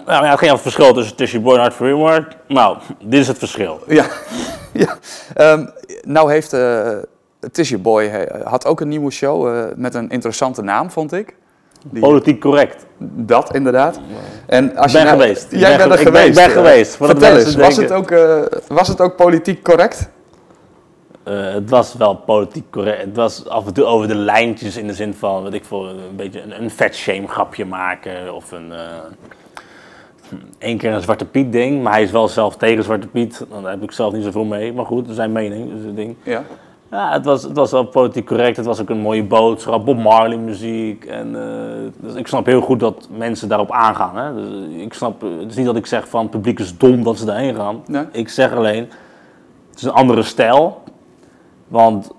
Nou, 0.06 0.24
ja, 0.24 0.30
het 0.30 0.39
ging 0.39 0.52
aan 0.52 0.60
het 0.62 0.74
verschil 0.74 1.16
tussen 1.16 1.41
Boy 1.41 1.54
en 1.54 1.60
hard 1.60 1.78
humor. 1.78 2.28
Nou, 2.48 2.78
dit 3.04 3.20
is 3.20 3.28
het 3.28 3.38
verschil. 3.38 3.80
Ja. 3.88 4.06
ja. 4.84 4.98
Ehm, 5.34 5.66
nou 6.02 6.32
heeft 6.32 6.56
Tishy 7.52 7.78
Boy 7.78 8.28
had 8.43 8.66
ook 8.66 8.82
een 8.82 8.88
nieuwe 8.88 9.12
show 9.12 9.68
met 9.76 9.95
een 9.95 10.10
interessante 10.10 10.62
naam, 10.62 10.91
vond 10.91 11.14
ik. 11.14 11.36
Die- 11.92 12.02
Politiek 12.02 12.40
correct. 12.42 12.86
Dat 13.00 13.56
inderdaad. 13.56 14.00
En 14.46 14.76
als 14.76 14.86
Ik 14.86 14.92
ben 14.92 15.02
je 15.02 15.08
nou- 15.16 15.22
geweest. 15.22 15.52
Ik 15.52 15.60
Jij 15.60 15.78
ben 15.78 15.78
bent 15.78 15.92
er 15.92 15.98
ge- 15.98 16.06
ik 16.06 16.12
ben- 16.12 16.22
geweest. 16.22 16.40
ik 16.40 16.46
ben 16.46 16.56
eh. 16.64 16.70
geweest, 16.70 16.96
Vertel 16.96 17.38
eens, 17.38 17.56
was 17.56 17.76
het, 17.78 17.92
ook, 17.92 18.12
eh, 18.12 18.42
was 18.68 18.88
het 18.88 19.02
ook 19.02 19.16
politiek 19.16 19.64
correct? 19.64 20.10
Eh, 21.24 21.54
het 21.54 21.70
was 21.70 21.94
wel 21.94 22.16
politiek 22.16 22.72
correct. 22.72 23.02
Het 23.06 23.16
was 23.16 23.48
af 23.48 23.66
en 23.68 23.74
toe 23.74 23.86
over 23.86 24.08
de 24.08 24.16
lijntjes 24.16 24.78
in 24.78 24.88
de 24.88 24.94
zin 24.94 25.14
van, 25.14 25.44
weet 25.44 25.54
ik 25.54 25.66
veel, 25.66 25.88
een 25.90 26.16
beetje 26.16 26.42
een, 26.42 26.62
een 26.64 26.70
vet 26.70 26.96
shame 26.96 27.28
grapje 27.28 27.66
maken 27.66 28.34
of 28.36 28.52
een... 28.52 28.72
eh 28.72 28.80
Eén 30.60 30.78
keer 30.78 30.94
een 30.94 31.02
Zwarte 31.02 31.26
Piet 31.26 31.52
ding, 31.52 31.84
maar 31.84 31.94
hij 31.94 32.04
is 32.04 32.12
wel 32.12 32.28
zelf 32.28 32.56
tegen 32.58 32.84
Zwarte 32.84 33.08
Piet. 33.08 33.46
Dan 33.50 33.66
heb 33.66 33.84
ik 33.84 33.92
zelf 33.92 34.14
niet 34.14 34.24
zoveel 34.24 34.44
mee. 34.44 34.74
Maar 34.74 34.86
goed, 34.86 35.08
zijn 35.10 35.32
mening 35.32 35.74
is 35.80 35.86
het 35.86 35.96
ding. 35.96 36.16
Ja. 36.24 36.44
Ja, 36.92 37.12
het 37.12 37.26
was, 37.26 37.44
het 37.44 37.56
was 37.56 37.72
wel 37.72 37.86
politiek 37.86 38.26
correct. 38.26 38.58
Het 38.58 38.66
was 38.66 38.82
ook 38.82 38.90
een 38.90 39.00
mooie 39.00 39.24
boodschap. 39.24 39.86
Bob 39.86 39.98
Marley 39.98 40.38
muziek. 40.38 41.06
En, 41.06 41.36
eh, 41.36 41.92
dus 42.00 42.16
ik 42.16 42.28
snap 42.28 42.46
heel 42.46 42.62
goed 42.62 42.80
dat 42.80 43.08
mensen 43.18 43.50
daarop 43.50 43.72
aangaan. 43.72 44.18
Hè? 44.18 44.34
Dus 44.34 44.82
ik 44.84 44.94
snap, 44.94 45.22
het 45.22 45.50
is 45.50 45.56
niet 45.56 45.66
dat 45.66 45.76
ik 45.76 45.86
zeg 45.86 46.08
van 46.08 46.22
het 46.22 46.32
publiek 46.32 46.60
is 46.60 46.78
dom 46.78 47.04
dat 47.04 47.18
ze 47.18 47.26
daarheen 47.26 47.56
gaan. 47.56 47.84
Nee. 47.86 48.06
Ik 48.12 48.30
zeg 48.30 48.54
alleen, 48.54 48.90
het 49.70 49.78
is 49.78 49.84
een 49.84 49.92
andere 49.92 50.24
stijl. 50.24 50.84
Want, 51.68 52.12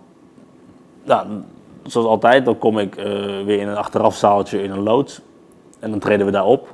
ja, 1.04 1.26
zoals 1.82 2.06
altijd, 2.06 2.44
dan 2.44 2.58
kom 2.58 2.78
ik 2.78 2.96
eh, 2.96 3.04
weer 3.44 3.60
in 3.60 3.68
een 3.68 3.76
achterafzaaltje 3.76 4.62
in 4.62 4.70
een 4.70 4.82
loods. 4.82 5.20
En 5.78 5.90
dan 5.90 5.98
treden 5.98 6.26
we 6.26 6.32
daar 6.32 6.46
op. 6.46 6.68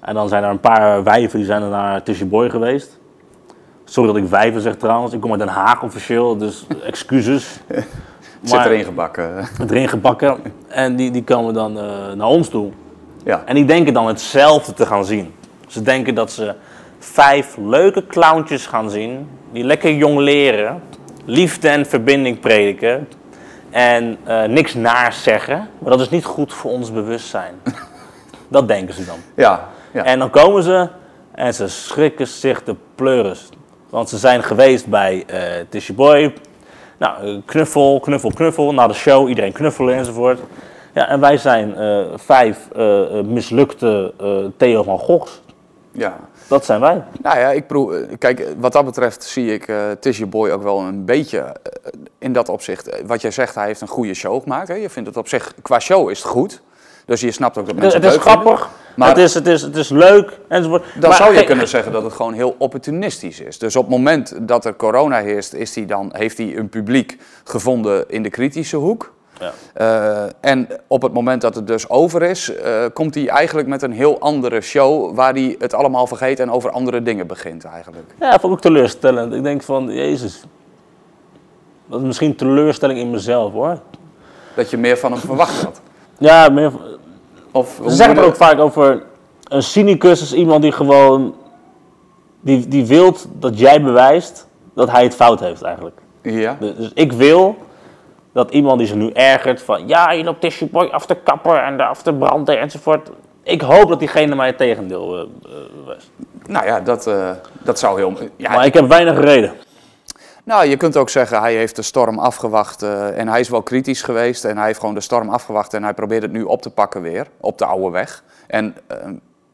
En 0.00 0.14
dan 0.14 0.28
zijn 0.28 0.44
er 0.44 0.50
een 0.50 0.60
paar 0.60 1.02
wijven 1.02 1.38
die 1.38 1.46
zijn 1.46 1.62
er 1.62 1.68
naar 1.68 2.02
Tishy 2.02 2.26
Boy 2.26 2.50
geweest. 2.50 2.98
Sorry 3.84 4.12
dat 4.12 4.22
ik 4.22 4.28
wijven 4.28 4.60
zeg 4.60 4.76
trouwens. 4.76 5.12
Ik 5.12 5.20
kom 5.20 5.30
uit 5.30 5.40
Den 5.40 5.48
Haag 5.48 5.82
officieel, 5.82 6.36
dus 6.36 6.66
excuses. 6.86 7.60
Het 7.66 7.86
zit 8.42 8.64
erin 8.64 8.84
gebakken. 8.84 9.48
Erin 9.68 9.88
gebakken. 9.88 10.38
En 10.68 10.96
die, 10.96 11.10
die 11.10 11.24
komen 11.24 11.54
dan 11.54 11.78
eh, 11.78 12.12
naar 12.12 12.26
ons 12.26 12.48
toe. 12.48 12.70
Ja. 13.24 13.42
En 13.46 13.54
die 13.54 13.64
denken 13.64 13.94
dan 13.94 14.06
hetzelfde 14.06 14.72
te 14.72 14.86
gaan 14.86 15.04
zien. 15.04 15.34
Ze 15.66 15.82
denken 15.82 16.14
dat 16.14 16.32
ze 16.32 16.54
vijf 16.98 17.56
leuke 17.56 18.06
clowntjes 18.06 18.66
gaan 18.66 18.90
zien. 18.90 19.28
Die 19.52 19.64
lekker 19.64 19.94
jong 19.94 20.18
leren. 20.18 20.82
Liefde 21.24 21.68
en 21.68 21.86
verbinding 21.86 22.40
prediken. 22.40 23.08
En 23.70 24.18
eh, 24.24 24.44
niks 24.44 24.74
naars 24.74 25.22
zeggen. 25.22 25.68
Maar 25.78 25.90
dat 25.90 26.00
is 26.00 26.10
niet 26.10 26.24
goed 26.24 26.52
voor 26.52 26.70
ons 26.70 26.92
bewustzijn. 26.92 27.54
dat 28.48 28.68
denken 28.68 28.94
ze 28.94 29.04
dan. 29.04 29.18
Ja. 29.34 29.68
ja. 29.92 30.04
En 30.04 30.18
dan 30.18 30.30
komen 30.30 30.62
ze 30.62 30.88
en 31.34 31.54
ze 31.54 31.68
schrikken 31.68 32.26
zich 32.26 32.62
de 32.62 32.76
pleuris. 32.94 33.48
Want 33.94 34.08
ze 34.08 34.18
zijn 34.18 34.42
geweest 34.42 34.86
bij 34.86 35.24
eh 35.26 35.40
Tishy 35.68 35.94
Boy. 35.94 36.34
Nou, 36.98 37.26
eh, 37.26 37.36
knuffel, 37.44 38.00
knuffel, 38.00 38.30
knuffel. 38.30 38.72
Na 38.72 38.86
de 38.86 38.94
show, 38.94 39.28
iedereen 39.28 39.52
knuffelen 39.52 39.94
enzovoort. 39.94 40.40
Ja, 40.94 41.08
en 41.08 41.20
wij 41.20 41.36
zijn 41.36 41.76
eh, 41.76 42.04
vijf 42.14 42.58
mislukte 43.24 44.12
Theo 44.56 44.82
van 44.82 44.98
Goghs. 44.98 45.40
ja. 45.92 46.16
Dat 46.48 46.64
zijn 46.64 46.80
wij. 46.80 47.02
Nou 47.22 47.38
ja, 47.38 47.50
ik 47.50 47.66
proef, 47.66 47.94
kijk, 48.18 48.46
wat 48.58 48.72
dat 48.72 48.84
betreft 48.84 49.24
zie 49.24 49.52
ik 49.52 49.68
uh, 49.68 49.90
Tishy 50.00 50.26
Boy 50.26 50.50
ook 50.50 50.62
wel 50.62 50.80
een 50.80 51.04
beetje 51.04 51.38
uh, 51.38 51.92
in 52.18 52.32
dat 52.32 52.48
opzicht. 52.48 53.02
Wat 53.06 53.20
jij 53.20 53.30
zegt, 53.30 53.54
hij 53.54 53.66
heeft 53.66 53.80
een 53.80 53.88
goede 53.88 54.14
show 54.14 54.42
gemaakt. 54.42 54.68
Hè? 54.68 54.74
Je 54.74 54.90
vindt 54.90 55.08
het 55.08 55.18
op 55.18 55.28
zich, 55.28 55.54
qua 55.62 55.78
show 55.78 56.10
is 56.10 56.18
het 56.18 56.28
goed. 56.28 56.62
Dus 57.04 57.20
je 57.20 57.30
snapt 57.30 57.58
ook 57.58 57.66
dat 57.66 57.74
mensen 57.74 58.00
Het 58.02 58.10
is 58.10 58.24
leuk 58.24 58.36
vinden. 58.36 58.58
Maar- 58.94 59.08
het, 59.08 59.18
is, 59.18 59.34
het, 59.34 59.46
is, 59.46 59.62
het 59.62 59.76
is 59.76 59.88
leuk 59.88 60.38
enzovoort. 60.48 60.84
Dan 60.94 61.08
Maar 61.08 61.18
zou 61.18 61.34
je 61.34 61.44
kunnen 61.44 61.68
zeggen 61.68 61.92
dat 61.92 62.02
het 62.02 62.12
gewoon 62.12 62.32
heel 62.32 62.54
opportunistisch 62.58 63.40
is. 63.40 63.58
Dus 63.58 63.76
op 63.76 63.82
het 63.82 63.90
moment 63.90 64.34
dat 64.40 64.64
er 64.64 64.76
corona 64.76 65.20
heerst, 65.20 65.52
is 65.52 65.74
hij 65.74 65.86
dan, 65.86 66.10
heeft 66.12 66.38
hij 66.38 66.56
een 66.56 66.68
publiek 66.68 67.18
gevonden 67.44 68.04
in 68.08 68.22
de 68.22 68.30
kritische 68.30 68.76
hoek. 68.76 69.12
Ja. 69.40 69.52
Eh, 69.74 70.50
en 70.50 70.68
op 70.86 71.02
het 71.02 71.12
moment 71.12 71.40
dat 71.40 71.54
het 71.54 71.66
dus 71.66 71.88
over 71.88 72.22
is, 72.22 72.54
eh, 72.54 72.84
komt 72.92 73.14
hij 73.14 73.28
eigenlijk 73.28 73.68
met 73.68 73.82
een 73.82 73.92
heel 73.92 74.20
andere 74.20 74.60
show 74.60 75.14
waar 75.14 75.32
hij 75.32 75.56
het 75.58 75.74
allemaal 75.74 76.06
vergeet 76.06 76.40
en 76.40 76.50
over 76.50 76.70
andere 76.70 77.02
dingen 77.02 77.26
begint 77.26 77.64
eigenlijk. 77.64 78.04
Ja, 78.20 78.30
vond 78.30 78.42
ik 78.42 78.50
ook 78.50 78.60
teleurstellend. 78.60 79.34
Ik 79.34 79.42
denk 79.42 79.62
van, 79.62 79.92
jezus. 79.92 80.42
Dat 81.86 82.00
is 82.00 82.06
misschien 82.06 82.36
teleurstelling 82.36 82.98
in 82.98 83.10
mezelf 83.10 83.52
hoor. 83.52 83.78
Dat 84.54 84.70
je 84.70 84.76
meer 84.76 84.98
van 84.98 85.12
hem 85.12 85.20
verwacht 85.20 85.62
had. 85.62 85.80
Ja, 86.18 86.48
meer, 86.48 86.72
Of, 87.54 87.80
Ze 87.84 87.90
zeggen 87.90 88.16
het 88.16 88.24
ook 88.24 88.36
vaak 88.36 88.58
over 88.58 89.02
een 89.44 89.62
cynicus 89.62 90.22
is 90.22 90.32
iemand 90.32 90.62
die 90.62 90.72
gewoon 90.72 91.34
die, 92.40 92.68
die 92.68 92.86
wilt 92.86 93.26
dat 93.32 93.58
jij 93.58 93.82
bewijst 93.82 94.48
dat 94.74 94.90
hij 94.90 95.02
het 95.02 95.14
fout 95.14 95.40
heeft 95.40 95.62
eigenlijk. 95.62 95.98
Ja. 96.22 96.56
Dus 96.60 96.76
dus 96.76 96.90
ik 96.94 97.12
wil 97.12 97.56
dat 98.32 98.50
iemand 98.50 98.78
die 98.78 98.86
zich 98.86 98.96
nu 98.96 99.10
ergert 99.10 99.62
van 99.62 99.88
ja, 99.88 100.10
je 100.12 100.24
loopt 100.24 100.40
tissue 100.40 100.68
boy 100.68 100.86
af 100.86 101.06
te 101.06 101.14
kappen 101.14 101.64
en 101.64 101.76
de 101.76 101.84
af 101.84 102.02
te 102.02 102.12
branden 102.12 102.60
enzovoort. 102.60 103.10
Ik 103.42 103.60
hoop 103.60 103.88
dat 103.88 103.98
diegene 103.98 104.34
mij 104.34 104.46
het 104.46 104.56
tegendeel 104.56 105.28
bewijst. 105.84 106.10
Nou 106.46 106.66
ja, 106.66 106.80
dat, 106.80 107.06
eh, 107.06 107.30
dat 107.62 107.78
zou 107.78 107.98
heel... 107.98 108.12
Ja, 108.36 108.50
Maar 108.50 108.66
ik 108.66 108.74
heb 108.74 108.88
weinig 108.88 109.20
reden. 109.20 109.52
Nou, 110.44 110.66
je 110.66 110.76
kunt 110.76 110.96
ook 110.96 111.08
zeggen, 111.08 111.40
hij 111.40 111.54
heeft 111.54 111.76
de 111.76 111.82
storm 111.82 112.18
afgewacht 112.18 112.82
eh, 112.82 113.18
en 113.18 113.28
hij 113.28 113.40
is 113.40 113.48
wel 113.48 113.62
kritisch 113.62 114.02
geweest. 114.02 114.44
En 114.44 114.56
hij 114.56 114.66
heeft 114.66 114.80
gewoon 114.80 114.94
de 114.94 115.00
storm 115.00 115.28
afgewacht 115.28 115.74
en 115.74 115.82
hij 115.82 115.94
probeert 115.94 116.22
het 116.22 116.32
nu 116.32 116.42
op 116.42 116.62
te 116.62 116.70
pakken 116.70 117.02
weer, 117.02 117.26
op 117.40 117.58
de 117.58 117.64
oude 117.64 117.90
weg. 117.90 118.22
En 118.46 118.76
eh, 118.86 118.96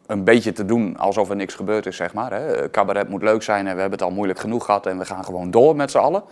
een 0.07 0.25
beetje 0.25 0.53
te 0.53 0.65
doen 0.65 0.97
alsof 0.99 1.31
er 1.31 1.37
niks 1.37 1.55
gebeurd 1.55 1.87
is, 1.87 1.97
zeg 1.97 2.15
maar. 2.15 2.33
Hè. 2.33 2.71
Cabaret 2.71 3.09
moet 3.09 3.23
leuk 3.23 3.43
zijn 3.43 3.67
en 3.67 3.75
we 3.75 3.81
hebben 3.81 3.99
het 3.99 4.09
al 4.09 4.15
moeilijk 4.15 4.39
genoeg 4.39 4.65
gehad 4.65 4.87
en 4.87 4.99
we 4.99 5.05
gaan 5.05 5.25
gewoon 5.25 5.51
door 5.51 5.77
met 5.77 5.91
z'n 5.91 5.99
allen. 5.99 6.23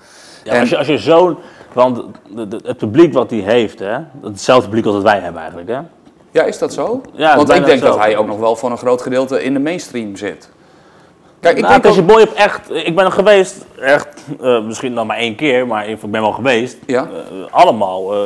Ja, 0.44 0.52
En- 0.52 0.60
als, 0.60 0.68
je, 0.68 0.76
als 0.78 0.86
je 0.86 0.98
zo'n, 0.98 1.38
want 1.72 2.02
de- 2.34 2.48
de- 2.48 2.60
het 2.64 2.76
publiek 2.78 3.12
wat 3.12 3.30
hij 3.30 3.38
heeft, 3.40 3.78
hè, 3.78 3.98
hetzelfde 4.22 4.66
publiek 4.68 4.84
als 4.86 4.94
dat 4.94 5.04
wij 5.04 5.20
hebben 5.20 5.40
eigenlijk, 5.40 5.70
hè. 5.70 5.80
Ja, 6.30 6.42
is 6.44 6.58
dat 6.58 6.72
zo? 6.72 7.00
Ja, 7.12 7.36
Want 7.36 7.50
ik 7.50 7.64
denk 7.64 7.80
dat 7.80 7.92
zo. 7.94 7.98
hij 8.00 8.16
ook 8.16 8.26
nog 8.26 8.38
wel 8.38 8.56
voor 8.56 8.70
een 8.70 8.78
groot 8.78 9.02
gedeelte 9.02 9.42
in 9.42 9.52
de 9.52 9.60
mainstream 9.60 10.16
zit. 10.16 10.48
Kijk, 11.40 11.56
ik 11.56 11.62
nou, 11.62 11.80
denk 11.80 11.94
ook- 11.98 12.06
Boy 12.06 12.20
heb 12.20 12.32
echt, 12.32 12.70
ik 12.70 12.94
ben 12.96 13.04
er 13.04 13.12
geweest, 13.12 13.64
echt, 13.80 14.08
eh, 14.40 14.62
misschien 14.64 14.92
nog 14.92 15.06
maar 15.06 15.16
één 15.16 15.34
keer, 15.36 15.66
maar 15.66 15.88
ik 15.88 16.00
ben 16.00 16.20
wel 16.20 16.32
geweest. 16.32 16.76
Ja. 16.86 17.02
Eh, 17.02 17.52
allemaal 17.54 18.14
eh, 18.14 18.18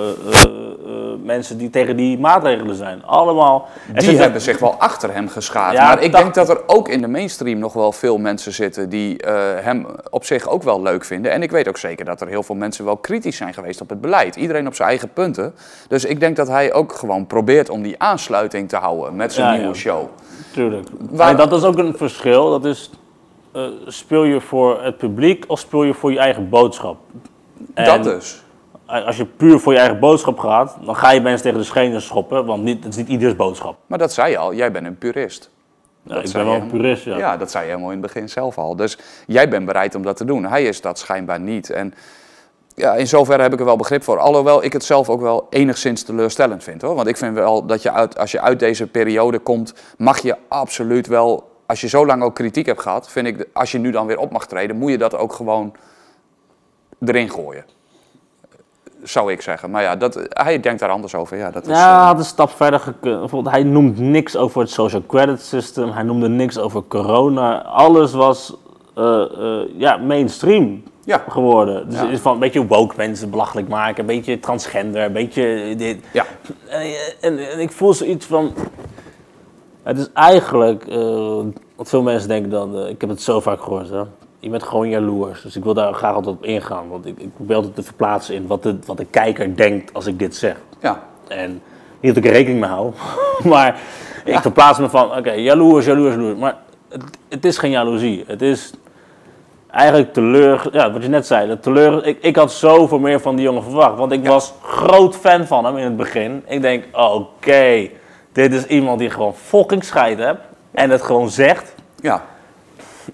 mensen 1.24 1.58
die 1.58 1.70
tegen 1.70 1.96
die 1.96 2.18
maatregelen 2.18 2.76
zijn. 2.76 3.04
Allemaal. 3.04 3.68
Die 3.92 4.02
zitten- 4.02 4.22
hebben 4.22 4.40
zich 4.40 4.58
wel 4.58 4.74
achter 4.78 5.14
hem 5.14 5.28
geschaard. 5.28 5.72
Ja, 5.72 5.86
maar 5.86 6.02
ik 6.02 6.12
denk 6.12 6.34
dat 6.34 6.48
er 6.48 6.60
ook 6.66 6.88
in 6.88 7.00
de 7.00 7.08
mainstream 7.08 7.58
nog 7.58 7.72
wel 7.72 7.92
veel 7.92 8.18
mensen 8.18 8.52
zitten 8.52 8.88
die 8.88 9.16
hem 9.62 9.86
op 10.10 10.24
zich 10.24 10.48
ook 10.48 10.62
wel 10.62 10.82
leuk 10.82 11.04
vinden. 11.04 11.32
En 11.32 11.42
ik 11.42 11.50
weet 11.50 11.68
ook 11.68 11.78
zeker 11.78 12.04
dat 12.04 12.20
er 12.20 12.28
heel 12.28 12.42
veel 12.42 12.54
mensen 12.54 12.84
wel 12.84 12.96
kritisch 12.96 13.36
zijn 13.36 13.54
geweest 13.54 13.80
op 13.80 13.88
het 13.88 14.00
beleid. 14.00 14.36
Iedereen 14.36 14.66
op 14.66 14.74
zijn 14.74 14.88
eigen 14.88 15.12
punten. 15.12 15.54
Dus 15.88 16.04
ik 16.04 16.20
denk 16.20 16.36
dat 16.36 16.48
hij 16.48 16.72
ook 16.72 16.92
gewoon 16.92 17.26
probeert 17.26 17.68
om 17.70 17.82
die 17.82 17.94
aansluiting 17.98 18.68
te 18.68 18.76
houden 18.76 19.16
met 19.16 19.32
zijn 19.32 19.52
Ja, 19.52 19.58
nieuwe 19.58 19.74
show. 19.74 20.08
Tuurlijk. 20.52 20.88
Waar- 21.10 21.28
En 21.30 21.36
dat 21.36 21.52
is 21.52 21.64
ook 21.64 21.78
een 21.78 21.94
verschil. 21.96 22.50
Dat 22.50 22.64
is, 22.64 22.90
eh, 23.52 23.64
speel 23.86 24.24
je 24.24 24.40
voor 24.40 24.82
het 24.82 24.96
publiek 24.96 25.44
of 25.48 25.58
speel 25.58 25.82
je 25.82 25.94
voor 25.94 26.12
je 26.12 26.18
eigen 26.18 26.48
boodschap? 26.48 26.96
En 27.74 27.84
dat 27.84 28.04
dus. 28.04 28.42
Als 28.86 29.16
je 29.16 29.24
puur 29.24 29.58
voor 29.58 29.72
je 29.72 29.78
eigen 29.78 29.98
boodschap 29.98 30.38
gaat, 30.38 30.76
dan 30.84 30.96
ga 30.96 31.10
je 31.10 31.20
mensen 31.20 31.42
tegen 31.42 31.58
de 31.58 31.64
schenen 31.64 32.02
schoppen, 32.02 32.46
want 32.46 32.62
niet, 32.62 32.84
het 32.84 32.92
is 32.92 32.98
niet 32.98 33.08
ieders 33.08 33.36
boodschap. 33.36 33.76
Maar 33.86 33.98
dat 33.98 34.12
zei 34.12 34.30
je 34.30 34.38
al, 34.38 34.54
jij 34.54 34.72
bent 34.72 34.86
een 34.86 34.98
purist. 34.98 35.50
Ja, 36.02 36.14
Dat 36.14 36.26
ik 36.26 36.32
ben 36.32 36.44
wel 36.44 36.54
een 36.54 36.66
purist, 36.66 37.04
ja. 37.04 37.16
Ja, 37.16 37.36
dat 37.36 37.50
zei 37.50 37.64
je 37.64 37.70
helemaal 37.70 37.92
in 37.92 38.02
het 38.02 38.12
begin 38.12 38.28
zelf 38.28 38.58
al. 38.58 38.76
Dus 38.76 38.98
jij 39.26 39.48
bent 39.48 39.66
bereid 39.66 39.94
om 39.94 40.02
dat 40.02 40.16
te 40.16 40.24
doen. 40.24 40.44
Hij 40.44 40.64
is 40.64 40.80
dat 40.80 40.98
schijnbaar 40.98 41.40
niet. 41.40 41.70
En 41.70 41.94
ja, 42.74 42.94
in 42.94 43.06
zoverre 43.06 43.42
heb 43.42 43.52
ik 43.52 43.58
er 43.58 43.64
wel 43.64 43.76
begrip 43.76 44.02
voor. 44.02 44.18
Alhoewel 44.18 44.64
ik 44.64 44.72
het 44.72 44.84
zelf 44.84 45.08
ook 45.08 45.20
wel 45.20 45.46
enigszins 45.50 46.02
teleurstellend 46.02 46.64
vind 46.64 46.82
hoor. 46.82 46.94
Want 46.94 47.08
ik 47.08 47.16
vind 47.16 47.34
wel 47.34 47.66
dat 47.66 47.82
je 47.82 47.92
uit, 47.92 48.18
als 48.18 48.32
je 48.32 48.40
uit 48.40 48.58
deze 48.58 48.86
periode 48.86 49.38
komt, 49.38 49.74
mag 49.98 50.18
je 50.18 50.36
absoluut 50.48 51.06
wel. 51.06 51.50
Als 51.66 51.80
je 51.80 51.88
zo 51.88 52.06
lang 52.06 52.22
ook 52.22 52.34
kritiek 52.34 52.66
hebt 52.66 52.80
gehad, 52.80 53.10
vind 53.10 53.26
ik, 53.26 53.46
als 53.52 53.72
je 53.72 53.78
nu 53.78 53.90
dan 53.90 54.06
weer 54.06 54.18
op 54.18 54.30
mag 54.32 54.46
treden, 54.46 54.76
moet 54.76 54.90
je 54.90 54.98
dat 54.98 55.16
ook 55.16 55.32
gewoon 55.32 55.72
erin 57.04 57.30
gooien. 57.30 57.64
Zou 59.02 59.32
ik 59.32 59.40
zeggen. 59.40 59.70
Maar 59.70 59.82
ja, 59.82 59.96
dat, 59.96 60.20
hij 60.28 60.60
denkt 60.60 60.80
daar 60.80 60.88
anders 60.90 61.14
over. 61.14 61.36
Ja, 61.36 61.50
dat 61.50 61.62
is, 61.62 61.68
Ja, 61.68 61.90
hij 61.92 62.00
eh, 62.00 62.06
had 62.06 62.18
een 62.18 62.24
stap 62.24 62.50
verder 62.50 62.80
gekund. 62.80 63.18
Bijvoorbeeld, 63.20 63.54
hij 63.54 63.62
noemt 63.64 63.98
niks 63.98 64.36
over 64.36 64.60
het 64.60 64.70
social 64.70 65.02
credit 65.06 65.42
system. 65.42 65.90
Hij 65.90 66.02
noemde 66.02 66.28
niks 66.28 66.58
over 66.58 66.82
corona. 66.88 67.62
Alles 67.62 68.12
was 68.12 68.56
eh, 68.94 69.22
eh, 69.22 69.68
ja, 69.76 69.96
mainstream 69.96 70.82
ja, 71.04 71.24
geworden. 71.28 71.88
Dus 71.90 72.00
Ja. 72.00 72.08
is 72.08 72.20
van 72.20 72.32
een 72.32 72.38
beetje 72.38 72.66
woke 72.66 72.94
mensen 72.96 73.30
belachelijk 73.30 73.68
maken. 73.68 74.00
Een 74.00 74.06
beetje 74.06 74.40
transgender, 74.40 75.02
een 75.04 75.12
beetje 75.12 75.74
dit. 75.76 76.04
ja. 76.12 76.24
En, 76.68 76.92
en, 77.20 77.50
en 77.50 77.58
ik 77.60 77.72
voel 77.72 77.94
zoiets 77.94 78.26
van... 78.26 78.54
Het 79.82 79.98
is 79.98 80.08
eigenlijk... 80.14 80.86
eh, 80.86 81.38
wat 81.76 81.88
veel 81.88 82.02
mensen 82.02 82.28
denken 82.28 82.50
dan... 82.50 82.78
eh, 82.78 82.88
ik 82.88 83.00
heb 83.00 83.10
het 83.10 83.22
zo 83.22 83.40
vaak 83.40 83.62
gehoord, 83.62 83.90
hè. 83.90 84.02
Je 84.38 84.50
bent 84.50 84.62
gewoon 84.62 84.88
jaloers. 84.88 85.42
Dus 85.42 85.56
ik 85.56 85.64
wil 85.64 85.74
daar 85.74 85.94
graag 85.94 86.14
altijd 86.14 86.36
op 86.36 86.44
ingaan. 86.44 86.88
Want 86.88 87.06
ik, 87.06 87.18
ik 87.18 87.34
probeer 87.34 87.56
altijd 87.56 87.74
te 87.74 87.82
verplaatsen 87.82 88.34
in 88.34 88.46
wat 88.46 88.62
de, 88.62 88.78
wat 88.86 88.96
de 88.96 89.04
kijker 89.04 89.56
denkt 89.56 89.94
als 89.94 90.06
ik 90.06 90.18
dit 90.18 90.36
zeg. 90.36 90.56
ja. 90.80 91.02
En 91.28 91.62
niet 92.00 92.14
dat 92.14 92.24
ik 92.24 92.30
er 92.30 92.36
rekening 92.36 92.60
mee 92.60 92.70
hou, 92.70 92.92
maar 93.52 93.80
ik 94.24 94.38
verplaats 94.38 94.78
me 94.78 94.88
van, 94.88 95.16
oké, 95.16 95.32
jaloers, 95.32 95.86
jaloers, 95.86 96.14
jaloers. 96.14 96.38
Maar 96.38 96.56
het, 96.88 97.02
het 97.28 97.44
is 97.44 97.58
geen 97.58 97.70
jaloezie. 97.70 98.24
Het 98.26 98.42
is 98.42 98.72
eigenlijk 99.70 100.12
teleur, 100.12 100.68
ja, 100.72 100.92
wat 100.92 101.02
je 101.02 101.08
net 101.08 101.26
zei, 101.26 101.48
de 101.48 101.58
teleur. 101.60 102.06
Ik, 102.06 102.18
ik 102.20 102.36
had 102.36 102.52
zoveel 102.52 102.98
meer 102.98 103.20
van 103.20 103.36
die 103.36 103.44
jongen 103.44 103.62
verwacht, 103.62 103.98
want 103.98 104.12
ik 104.12 104.26
was 104.26 104.52
groot 104.62 105.16
fan 105.16 105.46
van 105.46 105.64
hem 105.64 105.76
in 105.76 105.84
het 105.84 105.96
begin. 105.96 106.42
Ik 106.46 106.62
denk, 106.62 106.84
oké, 106.92 107.88
dit 108.32 108.52
is 108.52 108.66
iemand 108.66 108.98
die 108.98 109.10
gewoon 109.10 109.34
fucking 109.34 109.84
scheid 109.84 110.18
hebt 110.18 110.40
en 110.70 110.90
het 110.90 111.02
gewoon 111.02 111.28
zegt. 111.30 111.74
ja. 112.00 112.24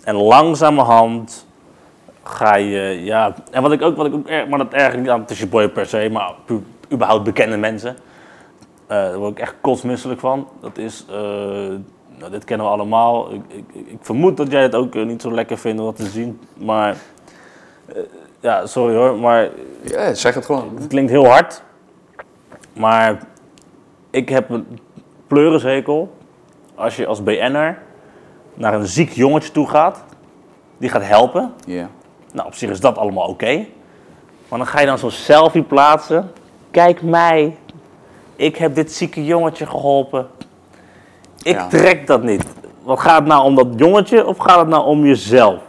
En 0.04 0.14
langzamerhand 0.14 1.46
ga 2.22 2.56
je, 2.56 3.04
ja. 3.04 3.34
En 3.50 3.62
wat 3.62 3.72
ik 3.72 3.82
ook, 3.82 3.96
wat 3.96 4.06
ik 4.06 4.14
ook 4.14 4.26
erg, 4.28 4.48
maar 4.48 4.58
dat 4.58 4.72
erg 4.72 4.96
niet 4.96 5.08
aan 5.08 5.24
tussen 5.24 5.48
boy 5.48 5.68
per 5.68 5.86
se, 5.86 6.08
maar 6.12 6.34
pu- 6.44 6.62
überhaupt 6.92 7.24
bekende 7.24 7.56
mensen. 7.56 7.96
eh, 8.86 8.96
daar 8.96 9.18
word 9.18 9.30
ik 9.30 9.38
echt 9.38 9.54
kotsmisselijk 9.60 10.20
van. 10.20 10.48
Dat 10.60 10.78
is, 10.78 11.04
eh, 11.10 11.16
nou, 12.18 12.30
dit 12.30 12.44
kennen 12.44 12.66
we 12.66 12.72
allemaal. 12.72 13.32
Ik, 13.32 13.42
ik, 13.48 13.64
ik 13.86 13.98
vermoed 14.00 14.36
dat 14.36 14.50
jij 14.50 14.62
het 14.62 14.74
ook 14.74 14.94
eh, 14.94 15.04
niet 15.04 15.22
zo 15.22 15.32
lekker 15.32 15.58
vindt 15.58 15.80
om 15.80 15.86
dat 15.86 15.96
te 15.96 16.06
zien. 16.06 16.40
Maar, 16.56 16.96
ja, 18.40 18.66
sorry 18.66 18.94
hoor, 18.96 19.18
maar 19.18 19.48
ja 19.82 20.14
zeg 20.14 20.34
het 20.34 20.44
gewoon. 20.46 20.72
het 20.78 20.86
klinkt 20.86 21.10
heel 21.10 21.26
hard. 21.26 21.62
Maar 22.72 23.18
ik 24.10 24.28
heb 24.28 24.50
een 24.50 24.78
pleurishekel 25.28 26.16
als 26.74 26.96
je 26.96 27.06
als 27.06 27.22
BN'er 27.22 27.78
naar 28.54 28.74
een 28.74 28.86
ziek 28.86 29.10
jongetje 29.10 29.52
toe 29.52 29.68
gaat. 29.68 30.04
Die 30.78 30.88
gaat 30.90 31.04
helpen. 31.04 31.52
Ja. 31.66 31.88
Nou, 32.32 32.46
op 32.46 32.54
zich 32.54 32.70
is 32.70 32.80
dat 32.80 32.98
allemaal 32.98 33.28
oké. 33.28 33.66
Maar 34.48 34.58
dan 34.58 34.66
ga 34.68 34.80
je 34.80 34.86
dan 34.86 34.98
zo'n 34.98 35.10
selfie 35.10 35.62
plaatsen. 35.62 36.30
Kijk 36.70 37.02
mij. 37.02 37.56
Ik 38.36 38.56
heb 38.56 38.74
dit 38.74 38.92
zieke 38.92 39.24
jongetje 39.24 39.66
geholpen. 39.66 40.26
Ik 41.42 41.54
Ja. 41.54 41.66
trek 41.66 42.06
dat 42.06 42.22
niet. 42.22 42.44
Wat 42.82 43.00
gaat 43.00 43.18
het 43.18 43.28
nou 43.28 43.44
om 43.44 43.54
dat 43.54 43.66
jongetje 43.76 44.26
of 44.26 44.38
gaat 44.38 44.58
het 44.58 44.68
nou 44.68 44.84
om 44.86 45.04
jezelf? 45.06 45.60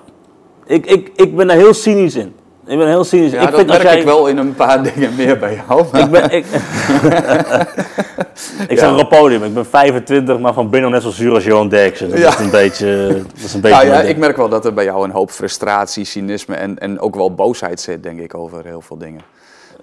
Ik, 0.65 0.85
ik, 0.85 1.11
ik 1.15 1.35
ben 1.35 1.49
er 1.49 1.55
heel 1.55 1.73
cynisch 1.73 2.15
in. 2.15 2.35
Ik 2.69 2.77
ben 2.77 2.87
heel 2.87 3.03
cynisch. 3.03 3.31
Ja, 3.31 3.39
ik 3.41 3.45
dat 3.45 3.55
vind 3.55 3.67
merk 3.69 3.81
jij, 3.81 3.97
ik 3.99 4.05
wel 4.05 4.27
in 4.27 4.37
een 4.37 4.55
paar 4.55 4.83
dingen 4.93 5.15
meer 5.15 5.39
bij 5.39 5.61
jou. 5.67 5.85
Ik 5.97 6.09
ben, 6.11 6.31
ik, 6.31 6.45
ik 8.67 8.77
sta 8.77 8.91
op 8.91 8.97
het 8.97 9.09
podium. 9.09 9.43
Ik 9.43 9.53
ben 9.53 9.65
25, 9.65 10.39
maar 10.39 10.53
van 10.53 10.69
binnen 10.69 10.91
net 10.91 11.01
zo 11.01 11.09
zuur 11.09 11.33
als 11.33 11.43
Johan 11.43 11.69
Derksen. 11.69 12.09
Dat 12.09 12.19
Ja. 12.19 12.27
is 12.29 12.39
een 12.39 12.49
beetje... 12.49 13.07
Dat 13.35 13.43
is 13.43 13.53
een 13.53 13.61
beetje 13.61 13.77
Nou 13.85 13.89
ja, 13.89 14.01
ik 14.01 14.17
merk 14.17 14.37
wel 14.37 14.49
dat 14.49 14.65
er 14.65 14.73
bij 14.73 14.83
jou 14.83 15.03
een 15.03 15.11
hoop 15.11 15.31
frustratie, 15.31 16.05
cynisme 16.05 16.55
en, 16.55 16.77
en 16.79 16.99
ook 16.99 17.15
wel 17.15 17.33
boosheid 17.33 17.79
zit, 17.81 18.03
denk 18.03 18.19
ik, 18.19 18.35
over 18.35 18.65
heel 18.65 18.81
veel 18.81 18.97
dingen. 18.97 19.21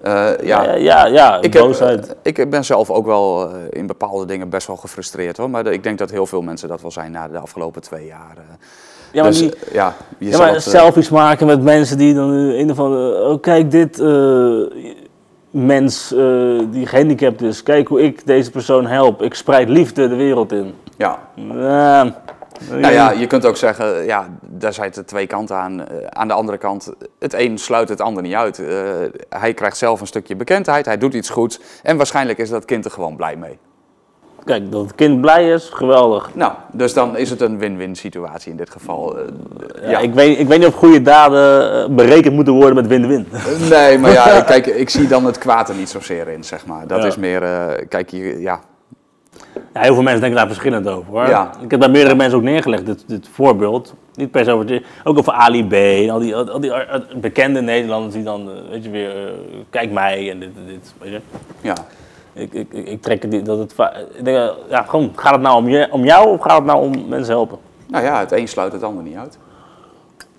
Eh, 0.03 0.29
ja, 0.43 0.63
ja, 0.63 0.75
ja, 0.75 1.05
ja 1.05 1.41
ik, 1.41 1.51
boosheid. 1.51 2.07
eh, 2.23 2.23
ik 2.23 2.49
ben 2.49 2.65
zelf 2.65 2.89
ook 2.89 3.05
wel 3.05 3.49
eh, 3.49 3.55
in 3.69 3.87
bepaalde 3.87 4.25
dingen 4.25 4.49
best 4.49 4.67
wel 4.67 4.75
gefrustreerd 4.75 5.37
hoor. 5.37 5.49
Maar 5.49 5.65
ik 5.67 5.83
denk 5.83 5.97
dat 5.97 6.09
heel 6.09 6.25
veel 6.25 6.41
mensen 6.41 6.67
dat 6.69 6.81
wel 6.81 6.91
zijn 6.91 7.11
na 7.11 7.27
de 7.27 7.39
afgelopen 7.39 7.81
twee 7.81 8.05
jaar. 8.05 8.35
Ja, 9.11 9.21
maar 9.21 9.31
dus 9.31 9.39
die, 9.39 9.53
ja, 9.71 9.95
je 10.17 10.29
Ja, 10.29 10.37
maar 10.37 10.53
eh, 10.53 10.59
selfies 10.59 11.09
maken 11.09 11.47
met 11.47 11.61
mensen 11.61 11.97
die 11.97 12.13
dan 12.13 12.69
of 12.71 12.79
andere... 12.79 13.23
Oh, 13.23 13.41
kijk, 13.41 13.71
dit 13.71 13.99
eh, 13.99 14.61
mens 15.51 16.13
eh, 16.13 16.59
die 16.71 16.85
gehandicapt 16.85 17.41
is. 17.41 17.63
Kijk 17.63 17.87
hoe 17.87 18.01
ik 18.01 18.25
deze 18.25 18.51
persoon 18.51 18.85
help. 18.85 19.21
Ik 19.21 19.33
spreid 19.33 19.69
liefde 19.69 20.07
de 20.07 20.15
wereld 20.15 20.51
in. 20.51 20.73
ja. 20.97 21.19
Nou 22.69 22.93
ja, 22.93 23.11
je 23.11 23.27
kunt 23.27 23.45
ook 23.45 23.57
zeggen, 23.57 24.05
ja, 24.05 24.27
daar 24.41 24.73
zijn 24.73 24.93
er 24.93 25.05
twee 25.05 25.27
kanten 25.27 25.55
aan. 25.55 25.85
Aan 26.09 26.27
de 26.27 26.33
andere 26.33 26.57
kant, 26.57 26.93
het 27.19 27.33
een 27.33 27.57
sluit 27.57 27.89
het 27.89 28.01
ander 28.01 28.23
niet 28.23 28.33
uit. 28.33 28.61
Hij 29.29 29.53
krijgt 29.53 29.77
zelf 29.77 30.01
een 30.01 30.07
stukje 30.07 30.35
bekendheid, 30.35 30.85
hij 30.85 30.97
doet 30.97 31.13
iets 31.13 31.29
goeds. 31.29 31.59
En 31.83 31.97
waarschijnlijk 31.97 32.37
is 32.37 32.49
dat 32.49 32.65
kind 32.65 32.85
er 32.85 32.91
gewoon 32.91 33.15
blij 33.15 33.35
mee. 33.35 33.59
Kijk, 34.47 34.71
dat 34.71 34.81
het 34.81 34.95
kind 34.95 35.21
blij 35.21 35.49
is, 35.51 35.69
geweldig. 35.73 36.29
Nou, 36.33 36.51
dus 36.71 36.93
dan 36.93 37.17
is 37.17 37.29
het 37.29 37.41
een 37.41 37.57
win-win 37.57 37.95
situatie 37.95 38.51
in 38.51 38.57
dit 38.57 38.69
geval. 38.69 39.17
Eh, 39.17 39.23
Ja, 39.81 39.89
ja. 39.89 39.99
Ik, 39.99 40.13
weet, 40.13 40.39
ik 40.39 40.47
weet 40.47 40.59
niet 40.59 40.67
of 40.67 40.73
goede 40.75 41.01
daden 41.01 41.71
eh, 41.83 41.89
berekend 41.95 42.33
moeten 42.33 42.53
worden 42.53 42.75
met 42.75 42.87
win-win. 42.87 43.27
Nee, 43.69 43.97
maar 43.97 44.11
ja, 44.11 44.41
kijk, 44.51 44.65
ik 44.65 44.89
zie 44.89 45.07
dan 45.07 45.25
het 45.25 45.37
kwaad 45.37 45.69
er 45.69 45.75
niet 45.75 45.89
zozeer 45.89 46.27
in, 46.27 46.43
zeg 46.43 46.65
maar. 46.65 46.87
Dat 46.87 47.01
Ja. 47.01 47.07
is 47.07 47.17
meer, 47.17 47.43
eh, 47.43 47.85
kijk 47.89 48.09
hier, 48.11 48.39
ja. 48.39 48.59
Ja, 49.73 49.81
heel 49.81 49.93
veel 49.93 50.03
mensen 50.03 50.21
denken 50.21 50.39
daar 50.39 50.47
verschillend 50.47 50.87
over 50.87 51.11
hoor. 51.11 51.27
Ja. 51.27 51.51
Ik 51.61 51.71
heb 51.71 51.79
bij 51.79 51.89
meerdere 51.89 52.15
mensen 52.15 52.37
ook 52.37 52.43
neergelegd, 52.43 52.85
dit, 52.85 53.03
dit 53.07 53.27
voorbeeld. 53.33 53.93
Niet 54.15 54.31
per 54.31 54.43
se 54.45 54.51
over, 54.51 54.83
ook 55.03 55.17
over 55.17 55.33
Ali 55.33 55.67
B. 55.67 55.73
en 55.73 56.09
Al 56.09 56.19
die, 56.19 56.35
al 56.35 56.59
die 56.59 56.73
eh, 56.73 56.99
bekende 57.15 57.61
Nederlanders 57.61 58.13
die 58.13 58.23
dan, 58.23 58.49
eh, 58.49 58.55
weet 58.71 58.83
je 58.83 58.89
weer, 58.89 59.09
eh, 59.27 59.31
kijk 59.69 59.91
mij 59.91 60.29
en 60.31 60.39
dit 60.39 60.49
dit. 60.67 60.93
Weet 61.01 61.11
je. 61.11 61.19
ja. 61.61 61.73
Ik, 62.37 62.53
ik, 62.53 62.73
ik, 62.73 63.01
trek 63.01 63.45
dat 63.45 63.57
het, 63.57 63.75
denk, 64.23 64.37
eh, 64.37 64.49
ja, 64.69 64.81
gewoon, 64.81 65.11
gaat 65.15 65.31
het 65.31 65.41
nou 65.41 65.57
om, 65.57 65.69
je, 65.69 65.91
om 65.91 66.03
jou 66.03 66.29
of 66.29 66.41
gaat 66.41 66.57
het 66.57 66.65
nou 66.65 66.81
om 66.81 67.07
mensen 67.07 67.33
helpen? 67.33 67.57
Nou 67.87 68.03
ja, 68.03 68.19
het 68.19 68.31
een 68.31 68.47
sluit 68.47 68.71
het 68.71 68.83
ander 68.83 69.03
niet 69.03 69.15
uit. 69.15 69.37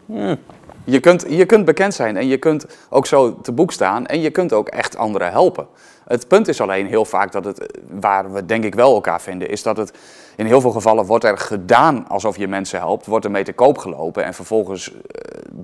Hmm. 0.07 0.37
Je, 0.85 1.01
kunt, 1.01 1.25
je 1.29 1.47
kunt 1.47 1.65
bekend 1.65 1.95
zijn 1.95 2.17
en 2.17 2.27
je 2.27 2.37
kunt 2.37 2.67
ook 2.91 3.07
zo 3.07 3.41
te 3.41 3.53
boek 3.53 3.73
staan 3.73 4.07
en 4.07 4.21
je 4.21 4.31
kunt 4.31 4.53
ook 4.53 4.69
echt 4.69 4.97
anderen 4.97 5.31
helpen. 5.31 5.67
Het 6.09 6.29
punt 6.29 6.49
is 6.49 6.61
alleen 6.61 6.87
heel 6.87 7.05
vaak 7.05 7.33
dat 7.33 7.45
het, 7.45 7.79
waar 7.91 8.33
we 8.33 8.47
denk 8.47 8.65
ik 8.65 8.75
wel 8.75 8.95
elkaar 8.95 9.21
vinden, 9.21 9.49
is 9.49 9.63
dat 9.63 9.77
het 9.77 9.93
in 10.37 10.47
heel 10.47 10.61
veel 10.61 10.71
gevallen 10.71 11.05
wordt 11.05 11.25
er 11.25 11.39
gedaan 11.39 12.09
alsof 12.09 12.37
je 12.37 12.49
mensen 12.49 12.79
helpt, 12.79 13.07
wordt 13.07 13.25
er 13.25 13.31
mee 13.31 13.45
te 13.45 13.53
koop 13.53 13.79
gelopen 13.79 14.25
en 14.25 14.35
vervolgens 14.35 14.93
eh, 14.93 14.99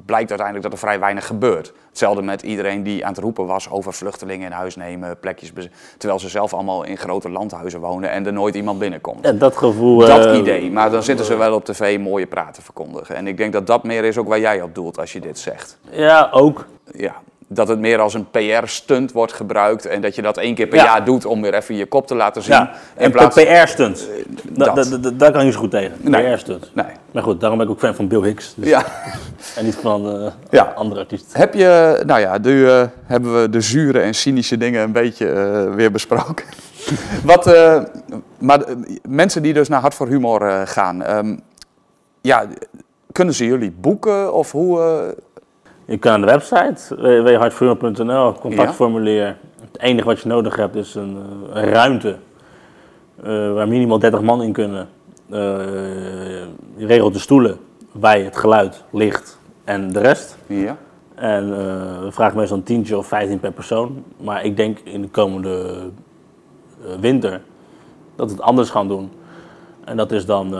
blijkt 0.06 0.28
uiteindelijk 0.28 0.62
dat 0.62 0.72
er 0.72 0.86
vrij 0.86 1.00
weinig 1.00 1.26
gebeurt. 1.26 1.72
Hetzelfde 1.88 2.22
met 2.22 2.42
iedereen 2.42 2.82
die 2.82 3.06
aan 3.06 3.12
het 3.12 3.22
roepen 3.22 3.46
was 3.46 3.70
over 3.70 3.92
vluchtelingen 3.92 4.46
in 4.46 4.52
huis 4.52 4.76
nemen, 4.76 5.18
plekjes, 5.20 5.52
terwijl 5.98 6.20
ze 6.20 6.28
zelf 6.28 6.54
allemaal 6.54 6.84
in 6.84 6.96
grote 6.96 7.30
landhuizen 7.30 7.80
wonen 7.80 8.10
en 8.10 8.26
er 8.26 8.32
nooit 8.32 8.54
iemand 8.54 8.78
binnenkomt. 8.78 9.24
Ja, 9.24 9.32
dat 9.32 9.56
gevoel. 9.56 9.98
Dat 9.98 10.26
eh, 10.26 10.38
idee, 10.38 10.70
maar 10.70 10.90
dan 10.90 11.02
zitten 11.02 11.26
ze 11.26 11.36
wel 11.36 11.54
op 11.54 11.64
tv 11.64 11.98
mooie 11.98 12.26
praten 12.26 12.62
verkondigen. 12.62 13.16
En 13.16 13.26
ik 13.26 13.36
denk 13.36 13.52
dat 13.52 13.66
dat 13.66 13.84
meer 13.84 14.04
is 14.04 14.18
ook 14.18 14.28
waar 14.28 14.40
jij 14.40 14.62
op 14.62 14.74
doelt 14.74 14.98
als 14.98 15.12
je 15.12 15.20
dit 15.20 15.38
zegt. 15.38 15.78
Ja, 15.90 16.28
ook. 16.32 16.66
Ja, 16.92 17.14
dat 17.48 17.68
het 17.68 17.78
meer 17.78 17.98
als 18.00 18.14
een 18.14 18.26
PR-stunt 18.30 19.12
wordt 19.12 19.32
gebruikt 19.32 19.86
en 19.86 20.00
dat 20.00 20.14
je 20.14 20.22
dat 20.22 20.36
één 20.36 20.54
keer 20.54 20.66
per 20.66 20.78
Ja. 20.78 20.84
jaar 20.84 21.04
doet 21.04 21.24
om 21.26 21.42
weer 21.42 21.54
even 21.54 21.74
je 21.74 21.86
kop 21.86 22.06
te 22.06 22.14
laten 22.14 22.42
zien. 22.42 22.54
Ja, 22.54 22.70
in 22.96 23.04
en 23.04 23.10
plaats... 23.10 23.42
PR-stunt. 23.44 24.08
dat. 24.50 24.74
Da- 24.76 24.84
da- 24.84 24.96
da- 24.96 25.10
Daar 25.10 25.32
kan 25.32 25.44
je 25.46 25.52
zo 25.52 25.58
goed 25.58 25.70
tegen. 25.70 25.96
Nee. 26.00 26.32
PR-stunt. 26.32 26.70
Nee. 26.74 26.86
Maar 27.12 27.22
goed, 27.22 27.40
daarom 27.40 27.58
ben 27.58 27.66
ik 27.66 27.72
ook 27.72 27.78
fan 27.80 27.94
van 27.94 28.08
Bill 28.08 28.22
Hicks. 28.22 28.52
Dus, 28.56 28.68
Ja. 28.68 28.84
En 29.56 29.64
niet 29.64 29.74
van 29.74 30.20
eh, 30.20 30.32
Ja. 30.50 30.72
andere 30.76 31.00
artiesten. 31.00 31.40
Heb 31.40 31.54
je, 31.54 32.02
nou 32.06 32.20
ja, 32.20 32.38
nu 32.38 32.68
eh, 32.68 32.82
hebben 33.06 33.40
we 33.40 33.48
de 33.50 33.60
zure 33.60 34.00
en 34.00 34.14
cynische 34.14 34.56
dingen 34.56 34.82
een 34.82 34.92
beetje 34.92 35.28
eh, 35.28 35.74
weer 35.74 35.90
besproken. 35.90 36.44
Wat, 37.24 37.46
eh, 37.46 37.82
maar 38.38 38.60
eh, 38.62 38.74
mensen 39.08 39.42
die 39.42 39.52
dus 39.52 39.68
naar 39.68 39.80
Hart 39.80 39.94
voor 39.94 40.08
Humor 40.08 40.42
eh, 40.48 40.60
gaan, 40.64 41.02
ehm, 41.02 41.36
ja, 42.20 42.46
kunnen 43.12 43.34
ze 43.34 43.46
jullie 43.46 43.70
boeken 43.80 44.32
of 44.34 44.52
hoe? 44.52 45.14
Je 45.86 45.98
kan 45.98 46.12
aan 46.12 46.20
de 46.20 46.26
website 46.26 46.96
www.hartvoer.nl, 46.96 48.32
contactformulier. 48.32 49.36
Het 49.60 49.80
enige 49.80 50.06
wat 50.06 50.20
je 50.20 50.28
nodig 50.28 50.56
hebt 50.56 50.74
is 50.74 50.94
een, 50.94 51.16
eh, 51.52 51.62
een 51.62 51.68
ruimte 51.68 52.16
eh, 53.22 53.52
waar 53.52 53.68
minimaal 53.68 53.98
30 53.98 54.20
man 54.20 54.42
in 54.42 54.52
kunnen. 54.52 54.88
Eh, 55.30 55.38
je 56.76 56.86
regelt 56.86 57.12
de 57.12 57.18
stoelen, 57.18 57.58
wij, 57.92 58.22
het 58.22 58.36
geluid, 58.36 58.84
licht 58.90 59.38
en 59.64 59.92
de 59.92 60.00
rest. 60.00 60.38
ja. 60.46 60.76
En 61.14 61.50
we 62.04 62.12
vragen 62.12 62.36
meestal 62.36 62.56
een 62.56 62.62
tientje 62.62 62.98
of 62.98 63.06
15 63.06 63.40
per 63.40 63.52
persoon. 63.52 64.04
Maar 64.16 64.44
ik 64.44 64.56
denk 64.56 64.78
in 64.78 65.02
de 65.02 65.08
komende 65.08 65.76
winter 67.00 67.40
dat 68.16 68.26
we 68.26 68.32
het 68.32 68.42
anders 68.42 68.70
gaan 68.70 68.88
doen. 68.88 69.10
En 69.84 69.96
dat 69.96 70.12
is 70.12 70.26
dan 70.26 70.50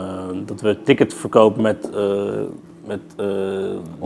dat 0.46 0.60
we 0.60 0.82
tickets 0.82 1.14
verkopen 1.14 1.62
met, 1.62 1.90
met 2.84 3.00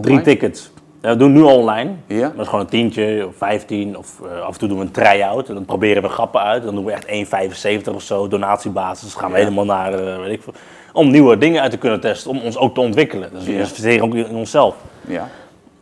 drie 0.01 0.21
tickets. 0.21 0.71
Ja, 1.03 1.09
we 1.11 1.17
doen 1.17 1.33
nu 1.33 1.41
online. 1.43 1.91
Ja. 2.07 2.29
Dat 2.29 2.41
is 2.41 2.45
gewoon 2.47 2.61
een 2.61 2.71
tientje 2.71 3.27
of 3.27 3.35
15. 3.37 3.99
Of 3.99 4.21
eh, 4.21 4.41
af 4.41 4.53
en 4.53 4.59
toe 4.59 4.69
doen 4.69 4.79
we 4.79 4.85
een 4.85 4.91
try-out. 4.91 5.49
En 5.49 5.55
dan 5.55 5.65
proberen 5.65 6.03
we 6.03 6.09
grappen 6.09 6.41
uit. 6.41 6.63
Dan 6.63 6.75
doen 6.75 6.85
we 6.85 6.93
echt 6.93 7.07
1,75 7.07 7.95
of 7.95 8.03
zo, 8.03 8.29
donatiebasis. 8.29 9.13
Dan 9.13 9.21
gaan 9.21 9.31
we 9.31 9.37
Ja. 9.39 9.43
helemaal 9.43 9.65
naar, 9.65 9.93
eh, 9.95 10.19
weet 10.21 10.33
ik 10.33 10.43
veel. 10.43 10.53
Om 10.93 11.11
nieuwe 11.11 11.39
dingen 11.39 11.63
uit 11.63 11.71
te 11.71 11.79
kunnen 11.79 12.01
testen. 12.01 12.31
Om 12.31 12.39
ons 12.41 12.57
ook 12.57 12.75
te 12.75 12.81
ontwikkelen. 12.81 13.31
Dus 13.33 13.45
we 13.45 13.53
investeren 13.53 14.05
ook 14.05 14.15
in 14.15 14.35
onszelf. 14.37 14.75
Ja. 15.07 15.29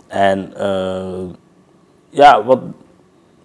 En 0.07 0.53
eh, 0.57 1.35
ja, 2.11 2.45
wat, 2.45 2.59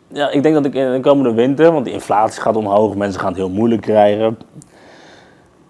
ja, 0.07 0.29
ik 0.29 0.43
denk 0.43 0.55
dat 0.55 0.65
ik 0.65 0.73
in 0.73 0.91
de 0.91 0.99
komende 0.99 1.33
winter, 1.33 1.71
want 1.71 1.85
de 1.85 1.91
inflatie 1.91 2.41
gaat 2.41 2.55
omhoog, 2.55 2.95
mensen 2.95 3.19
gaan 3.19 3.29
het 3.29 3.37
heel 3.37 3.49
moeilijk 3.49 3.81
krijgen. 3.81 4.37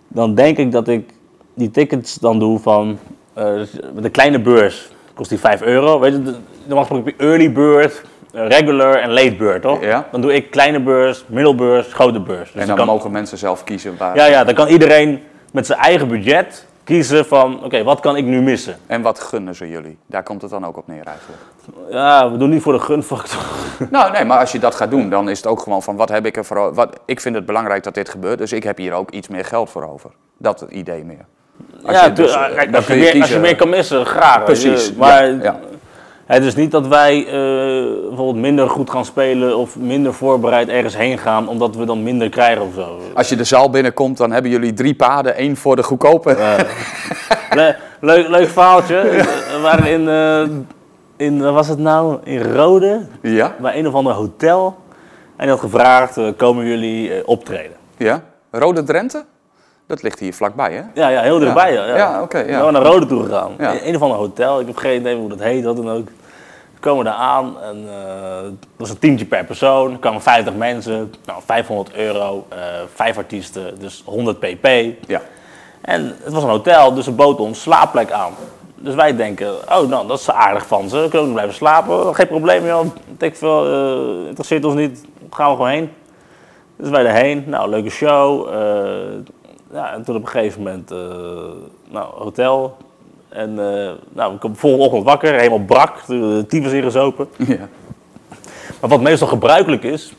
Dan 0.08 0.36
denk 0.36 0.58
ik 0.58 0.72
dat 0.72 0.88
ik 0.88 1.14
die 1.54 1.72
tickets 1.72 2.16
dan 2.16 2.40
doe 2.40 2.60
van 2.60 2.98
eh, 3.34 3.62
de 4.02 4.10
kleine 4.10 4.40
beurs. 4.42 4.92
Kost 5.14 5.30
die 5.30 5.40
5 5.40 5.62
euro. 5.62 6.00
Weet 6.00 6.12
je, 6.14 6.20
normaal 6.66 6.86
gesproken 6.86 7.06
heb 7.06 7.20
je 7.20 7.26
early 7.26 7.52
bird, 7.52 8.02
eh, 8.34 8.48
regular 8.48 8.94
en 8.96 9.12
late 9.12 9.36
bird, 9.36 9.62
toch? 9.62 9.82
Ja. 9.82 10.08
Dan 10.12 10.22
doe 10.22 10.34
ik 10.34 10.52
kleine 10.52 10.80
beurs, 10.80 11.26
middelbeurs, 11.28 11.94
grote 11.94 12.20
beurs. 12.22 12.52
Dus 12.52 12.62
En 12.62 12.68
dan 12.68 12.76
kan, 12.76 12.86
mogen 12.86 13.12
mensen 13.12 13.38
zelf 13.38 13.64
kiezen 13.64 13.98
waar. 13.98 14.16
ja, 14.16 14.26
ja, 14.26 14.44
dan 14.44 14.54
kan 14.54 14.68
iedereen 14.68 15.24
met 15.52 15.66
zijn 15.66 15.80
eigen 15.80 16.08
budget 16.08 16.66
kiezen 16.84 17.26
van, 17.26 17.64
oké, 17.64 17.84
wat 17.84 18.00
kan 18.00 18.16
ik 18.16 18.26
nu 18.26 18.42
missen? 18.42 18.78
En 18.88 19.02
wat 19.02 19.20
gunnen 19.20 19.56
ze 19.56 19.70
jullie? 19.70 19.98
Daar 20.06 20.24
komt 20.24 20.42
het 20.42 20.52
dan 20.52 20.66
ook 20.66 20.78
op 20.78 20.88
neer 20.88 21.06
eigenlijk. 21.06 21.42
Ja, 21.90 22.32
we 22.32 22.38
doen 22.38 22.50
niet 22.50 22.62
voor 22.62 22.74
de 22.74 22.80
gunfactor. 22.80 23.42
Nou, 23.90 24.12
nee, 24.12 24.26
maar 24.26 24.40
als 24.40 24.52
je 24.52 24.60
dat 24.60 24.76
gaat 24.76 24.90
doen, 24.92 25.10
dan 25.10 25.30
is 25.30 25.38
het 25.38 25.48
ook 25.48 25.60
gewoon 25.60 25.84
van 25.84 25.96
wat 25.96 26.10
heb 26.10 26.26
ik 26.26 26.38
er 26.38 26.46
voor 26.46 26.74
wat 26.74 27.00
Ik 27.06 27.20
vind 27.20 27.36
het 27.36 27.46
belangrijk 27.46 27.84
dat 27.84 27.94
dit 27.94 28.10
gebeurt, 28.10 28.38
dus 28.38 28.52
ik 28.52 28.64
heb 28.64 28.78
hier 28.78 28.94
ook 28.94 29.12
iets 29.12 29.28
meer 29.28 29.46
geld 29.46 29.70
voor 29.70 29.90
over. 29.90 30.10
Dat 30.38 30.66
idee 30.70 31.04
meer. 31.04 31.26
Als 31.86 31.96
ja, 32.00 32.06
je 32.06 32.14
dus, 32.14 32.34
eh, 32.34 32.42
kijk, 32.56 32.66
dan 32.72 32.76
als, 32.76 32.88
je 32.88 32.96
meer, 32.96 33.22
als 33.22 33.30
je 33.30 33.40
meer 33.40 33.56
kan 33.56 33.70
missen, 33.70 34.06
graag. 34.06 34.38
je. 34.38 34.44
Precies, 34.44 34.94
Maar 34.94 35.26
ja, 35.28 35.38
ja. 35.44 35.60
het 36.26 36.44
is 36.44 36.56
niet 36.56 36.72
dat 36.72 36.88
wij 36.88 37.26
eh, 37.26 37.34
bijvoorbeeld 38.08 38.36
minder 38.36 38.70
goed 38.70 38.90
gaan 38.90 39.06
spelen 39.06 39.58
of 39.58 39.78
minder 39.78 40.14
voorbereid 40.14 40.68
ergens 40.70 40.98
heen 40.98 41.18
gaan, 41.18 41.48
omdat 41.48 41.76
we 41.76 41.86
dan 41.86 42.04
minder 42.04 42.30
krijgen 42.30 42.62
of 42.62 42.74
zo. 42.76 43.00
Als 43.14 43.30
je 43.30 43.36
de 43.36 43.44
zaal 43.44 43.70
binnenkomt, 43.70 44.18
dan 44.18 44.32
hebben 44.32 44.52
jullie 44.52 44.74
drie 44.74 44.96
paden. 44.96 45.36
één 45.36 45.58
voor 45.58 45.76
de 45.76 45.84
goedkope. 45.84 46.36
Le- 47.54 47.76
leuk, 48.00 48.28
leuk 48.28 48.48
verhaaltje. 48.50 49.02
We 49.04 49.60
waren 49.62 49.86
in, 49.88 50.10
eh, 50.10 51.26
in, 51.28 51.42
wat 51.42 51.54
was 51.54 51.68
het 51.68 51.80
nou? 51.80 52.18
In 52.24 52.42
Rode, 52.54 53.02
Ja, 53.22 53.56
bij 53.60 53.78
een 53.80 53.88
of 53.88 53.94
ander 53.94 54.14
hotel. 54.14 54.76
En 55.36 55.48
die 55.48 55.50
had 55.50 55.60
gevraagd, 55.60 56.18
eh, 56.18 56.26
komen 56.38 56.66
jullie 56.66 57.14
eh, 57.14 57.22
optreden? 57.26 57.78
ja. 57.98 58.22
Rode 58.52 58.84
Drenthe? 58.84 59.24
Dat 59.92 60.02
ligt 60.02 60.20
hier 60.20 60.34
vlakbay, 60.34 60.74
hè? 60.74 60.82
Ja, 60.94 61.08
ja 61.08 61.22
heel 61.22 61.40
dichtbij. 61.40 61.74
Ja, 61.74 61.96
Ja, 61.96 62.22
oké, 62.22 62.38
ja. 62.38 62.46
We 62.46 62.52
waren 62.52 62.74
naar 62.74 62.82
Rode 62.82 63.06
toe 63.06 63.24
gegaan. 63.24 63.52
Ja. 63.58 63.72
In 63.72 63.88
een 63.88 63.96
of 63.96 64.02
ander 64.02 64.18
hotel. 64.18 64.60
Ik 64.60 64.68
heb 64.68 64.78
geen 64.78 65.00
idee 65.00 65.16
hoe 65.16 65.30
dat 65.30 65.40
heet, 65.40 65.64
wat 65.64 65.76
dan 65.76 65.90
ook. 65.90 66.08
We 66.74 66.80
komen 66.80 67.06
daar 67.06 67.14
aan 67.14 67.62
en 67.62 67.86
eh, 67.90 68.42
dat 68.42 68.54
was 68.78 68.90
een 68.90 69.00
tientje 69.00 69.26
per 69.26 69.46
persoon. 69.46 69.92
Er 69.92 70.00
kwamen 70.00 70.22
50 70.22 70.54
mensen, 70.54 71.14
nou, 71.26 71.42
500 71.46 71.96
euro, 71.96 72.46
eh, 72.50 72.58
vijf 72.94 73.18
artiesten, 73.18 73.80
dus 73.80 74.04
100 74.06 74.40
pp. 74.40 74.68
Ja. 75.08 75.22
En 75.82 76.16
het 76.24 76.34
was 76.34 76.44
een 76.44 76.50
hotel, 76.50 76.94
dus 76.94 77.06
ze 77.06 77.12
bood 77.12 77.40
ons 77.40 77.62
slaapplek 77.62 78.12
aan. 78.12 78.34
Dus 78.76 78.96
wij 78.96 79.16
denken, 79.16 79.54
oh 79.54 79.90
nou, 79.90 80.08
dat 80.08 80.20
is 80.20 80.32
aardig 80.32 80.66
van 80.66 80.90
ze. 80.90 81.00
We 81.00 81.10
kunnen 81.10 81.28
ook 81.28 81.34
blijven 81.34 81.56
slapen. 81.56 82.16
Geen 82.16 82.28
probleem 82.28 82.66
joh. 82.66 82.86
Ik 83.20 83.36
veel, 83.36 83.66
eh, 83.66 84.28
interesseert 84.28 84.66
ons 84.66 84.76
niet. 84.76 85.06
Gaan 85.30 85.50
we 85.50 85.56
gewoon 85.56 85.72
heen. 85.72 85.92
Dus 86.76 86.90
wij 86.90 87.06
erheen. 87.06 87.44
Nou, 87.48 87.70
leuke 87.70 87.90
show. 87.90 88.50
Ja, 89.74 89.94
en 89.94 90.04
toen 90.04 90.16
op 90.16 90.22
een 90.22 90.28
gegeven 90.28 90.62
moment, 90.62 90.92
eh, 90.92 90.98
nou, 91.90 92.14
hotel. 92.14 92.78
En 93.30 93.50
eh, 93.50 93.92
nou, 94.10 94.34
ik 94.34 94.40
kom 94.40 94.52
de 94.52 94.58
volgende 94.58 94.86
ochtend 94.86 95.04
wakker, 95.04 95.34
helemaal 95.34 95.66
brak, 95.66 96.06
de 96.08 96.46
tyfus 96.48 96.72
ingezopen. 96.72 97.28
ja. 97.38 97.68
Maar 98.82 98.90
wat 98.90 99.02
meestal 99.02 99.28
gebruikelijk 99.28 99.84
is, 99.84 100.14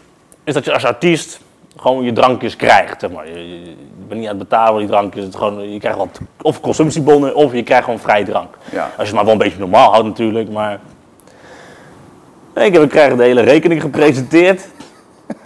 is 0.44 0.54
dat 0.54 0.64
je 0.64 0.72
als 0.72 0.84
artiest 0.84 1.40
gewoon 1.76 2.04
je 2.04 2.12
drankjes 2.12 2.56
krijgt. 2.56 3.00
Zeg 3.00 3.10
maar. 3.10 3.28
je, 3.28 3.48
je, 3.48 3.60
je 3.64 3.74
bent 4.08 4.20
niet 4.20 4.28
aan 4.28 4.38
het 4.38 4.48
betalen 4.48 4.70
voor 4.70 4.78
die 4.78 4.88
drankjes. 4.88 5.24
Het 5.24 5.36
gewoon, 5.36 5.70
je 5.72 5.78
krijgt 5.78 5.98
wat, 5.98 6.20
of 6.42 6.60
consumptiebonnen 6.60 7.34
of 7.34 7.52
je 7.52 7.62
krijgt 7.62 7.84
gewoon 7.84 7.98
vrij 7.98 8.24
drank. 8.24 8.58
Ja. 8.70 8.82
Als 8.82 8.92
je 8.96 9.02
het 9.02 9.12
maar 9.14 9.24
wel 9.24 9.32
een 9.32 9.38
beetje 9.38 9.58
normaal 9.58 9.90
houdt 9.90 10.06
natuurlijk. 10.06 10.50
Maar 10.50 10.80
Nee, 12.54 12.70
we 12.70 12.86
krijgen 12.86 13.16
de 13.16 13.22
hele 13.22 13.40
rekening 13.40 13.80
gepresenteerd. 13.80 14.68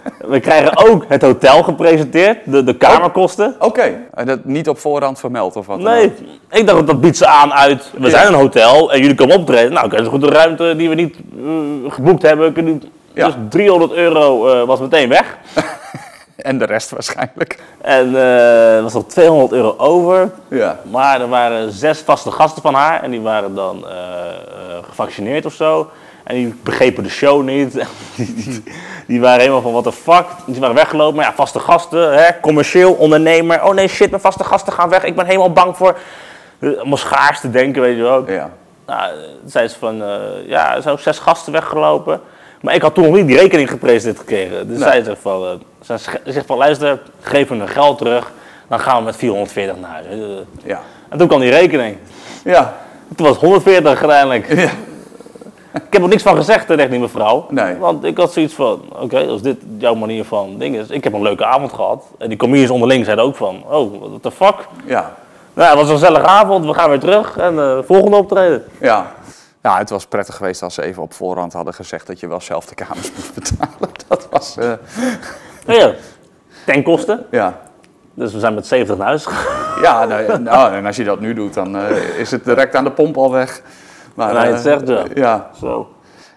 We 0.33 0.39
krijgen 0.39 0.77
ook 0.89 1.05
het 1.07 1.21
hotel 1.21 1.63
gepresenteerd, 1.63 2.37
de, 2.45 2.63
de 2.63 2.75
kamerkosten. 2.77 3.55
Oké, 3.59 3.95
en 4.13 4.25
dat 4.25 4.45
niet 4.45 4.69
op 4.69 4.79
voorhand 4.79 5.19
vermeld 5.19 5.55
of 5.55 5.65
wat? 5.65 5.79
Nee, 5.79 6.13
ik 6.51 6.67
dacht 6.67 6.87
dat 6.87 7.01
biedt 7.01 7.17
ze 7.17 7.27
aan 7.27 7.53
uit. 7.53 7.91
We 7.97 8.03
Ja. 8.03 8.09
zijn 8.09 8.27
een 8.27 8.33
hotel 8.39 8.91
en 8.93 8.99
jullie 8.99 9.15
komen 9.15 9.35
optreden. 9.35 9.73
Nou, 9.73 9.89
dat 9.89 9.99
is 9.99 10.07
goed 10.07 10.21
de 10.21 10.27
ruimte 10.29 10.73
die 10.77 10.89
we 10.89 10.95
niet 10.95 11.15
eh, 11.15 11.91
geboekt 11.91 12.21
hebben. 12.21 12.53
Kunnen, 12.53 12.83
Ja. 13.13 13.25
Dus 13.25 13.35
300 13.49 13.91
euro 13.93 14.47
eh, 14.47 14.67
was 14.67 14.79
meteen 14.79 15.09
weg. 15.09 15.37
En 16.37 16.57
de 16.57 16.65
rest 16.65 16.89
waarschijnlijk. 16.89 17.59
En 17.81 18.15
eh, 18.15 18.75
er 18.75 18.81
was 18.83 18.93
nog 18.93 19.05
200 19.05 19.51
euro 19.51 19.73
over. 19.77 20.29
Ja. 20.49 20.79
Maar 20.91 21.21
er 21.21 21.29
waren 21.29 21.71
zes 21.71 21.99
vaste 21.99 22.31
gasten 22.31 22.61
van 22.61 22.73
haar 22.73 23.03
en 23.03 23.11
die 23.11 23.21
waren 23.21 23.55
dan 23.55 23.87
eh, 23.87 23.95
gevaccineerd 24.89 25.45
of 25.45 25.53
zo. 25.53 25.89
En 26.27 26.35
die 26.35 26.55
begrepen 26.63 27.03
de 27.03 27.09
show 27.09 27.43
niet. 27.43 27.73
die, 28.15 28.33
die, 28.33 28.63
die 29.07 29.21
waren 29.21 29.39
helemaal 29.39 29.61
van, 29.61 29.71
what 29.71 29.83
the 29.83 29.91
fuck. 29.91 30.25
Die 30.45 30.59
waren 30.59 30.75
weggelopen. 30.75 31.15
Maar 31.15 31.25
ja, 31.25 31.33
vaste 31.33 31.59
gasten, 31.59 32.13
hè, 32.23 32.39
commercieel, 32.41 32.93
ondernemer. 32.93 33.63
Oh 33.63 33.73
nee, 33.73 33.87
shit, 33.87 34.09
mijn 34.09 34.21
vaste 34.21 34.43
gasten 34.43 34.73
gaan 34.73 34.89
weg. 34.89 35.03
Ik 35.03 35.15
ben 35.15 35.25
helemaal 35.25 35.51
bang 35.53 35.77
voor... 35.77 35.97
eh, 36.59 36.77
Allemaal 36.77 36.97
schaars 36.97 37.39
te 37.39 37.49
denken, 37.49 37.81
weet 37.81 37.95
je 37.97 38.01
wel. 38.03 38.31
Ja. 38.31 38.49
Nou, 38.85 39.11
zei 39.45 39.67
ze 39.67 39.75
van, 39.79 40.03
eh, 40.03 40.09
ja, 40.47 40.75
er 40.75 40.81
zijn 40.81 40.93
ook 40.93 40.99
zes 40.99 41.19
gasten 41.19 41.53
weggelopen. 41.53 42.21
Maar 42.61 42.75
ik 42.75 42.81
had 42.81 42.93
toen 42.93 43.03
nog 43.03 43.15
niet 43.15 43.27
die 43.27 43.37
rekening 43.37 43.69
gepresenteerd 43.69 44.19
gekregen. 44.19 44.67
Dus 44.67 44.79
Nee. 44.79 44.89
zij 44.89 45.03
zegt 45.03 45.21
van, 45.21 45.43
eh, 45.43 45.49
zij 45.81 45.97
zegt 46.25 46.45
van, 46.45 46.57
luister, 46.57 46.99
geef 47.21 47.49
me 47.49 47.57
hun 47.57 47.67
geld 47.67 47.97
terug. 47.97 48.31
Dan 48.67 48.79
gaan 48.79 48.97
we 48.97 49.03
met 49.03 49.15
440 49.15 49.75
naar 49.81 49.89
huis. 49.91 50.05
Ja. 50.63 50.81
En 51.09 51.17
toen 51.17 51.27
kwam 51.27 51.39
die 51.39 51.49
rekening. 51.49 51.97
Ja. 52.43 52.73
Toen 53.15 53.25
was 53.25 53.35
het 53.35 53.45
140 53.45 53.89
uiteindelijk. 54.03 54.53
Ja. 54.55 54.69
Ik 55.73 55.93
heb 55.93 56.01
er 56.01 56.07
niks 56.07 56.23
van 56.23 56.35
gezegd, 56.35 56.67
tegen 56.67 56.89
die 56.89 56.99
mevrouw. 56.99 57.45
Nee. 57.49 57.75
Want 57.75 58.03
ik 58.03 58.17
had 58.17 58.33
zoiets 58.33 58.53
van, 58.53 58.81
oké, 58.99 59.27
als 59.27 59.41
dit 59.41 59.57
jouw 59.77 59.95
manier 59.95 60.23
van 60.23 60.57
ding 60.57 60.75
is. 60.75 60.89
Ik 60.89 61.03
heb 61.03 61.13
een 61.13 61.21
leuke 61.21 61.45
avond 61.45 61.73
gehad. 61.73 62.03
En 62.17 62.29
die 62.29 62.37
comedians 62.37 62.69
onderling 62.71 63.05
zeiden 63.05 63.25
ook 63.25 63.35
van, 63.35 63.63
oh, 63.69 63.99
what 63.99 64.21
the 64.21 64.31
fuck. 64.31 64.55
Ja. 64.85 65.13
Nou, 65.53 65.69
het 65.69 65.77
was 65.77 65.87
een 65.89 65.97
gezellige 65.97 66.25
avond, 66.25 66.65
we 66.65 66.73
gaan 66.73 66.89
weer 66.89 66.99
terug. 66.99 67.37
En 67.37 67.59
eh, 67.59 67.77
volgende 67.83 68.17
optreden. 68.17 68.63
Ja. 68.79 69.11
Ja, 69.61 69.77
het 69.77 69.89
was 69.89 70.05
prettig 70.05 70.35
geweest 70.35 70.63
als 70.63 70.73
ze 70.73 70.83
even 70.83 71.01
op 71.03 71.13
voorhand 71.13 71.53
hadden 71.53 71.73
gezegd 71.73 72.07
dat 72.07 72.19
je 72.19 72.27
wel 72.27 72.41
zelf 72.41 72.65
de 72.65 72.75
kamers 72.75 73.11
moest 73.15 73.33
betalen. 73.33 73.89
Dat 74.07 74.27
was, 74.29 74.57
eh, 74.57 74.71
Nou 75.65 75.79
ja, 75.79 75.93
ten 76.65 76.83
koste. 76.83 77.25
Ja. 77.31 77.59
Dus 78.13 78.33
we 78.33 78.39
zijn 78.39 78.53
met 78.53 78.67
70 78.67 78.97
naar 78.97 79.07
huis 79.07 79.25
gegaan. 79.25 79.81
ja, 79.81 80.05
nou, 80.05 80.39
nou, 80.39 80.73
en 80.73 80.85
als 80.85 80.95
je 80.95 81.03
dat 81.03 81.19
nu 81.19 81.33
doet, 81.33 81.53
dan 81.53 81.77
eh, 81.77 82.19
is 82.19 82.31
het 82.31 82.45
direct 82.45 82.75
aan 82.75 82.83
de 82.83 82.91
pomp 82.91 83.17
al 83.17 83.31
weg. 83.31 83.61
Maar, 84.17 84.33
Ja, 84.33 84.43
je 84.43 84.47
het 84.53 84.57
eh, 84.57 84.63
zegt, 84.63 84.87
ja. 84.87 85.05
Ja, 85.15 85.49
Zo. 85.59 85.87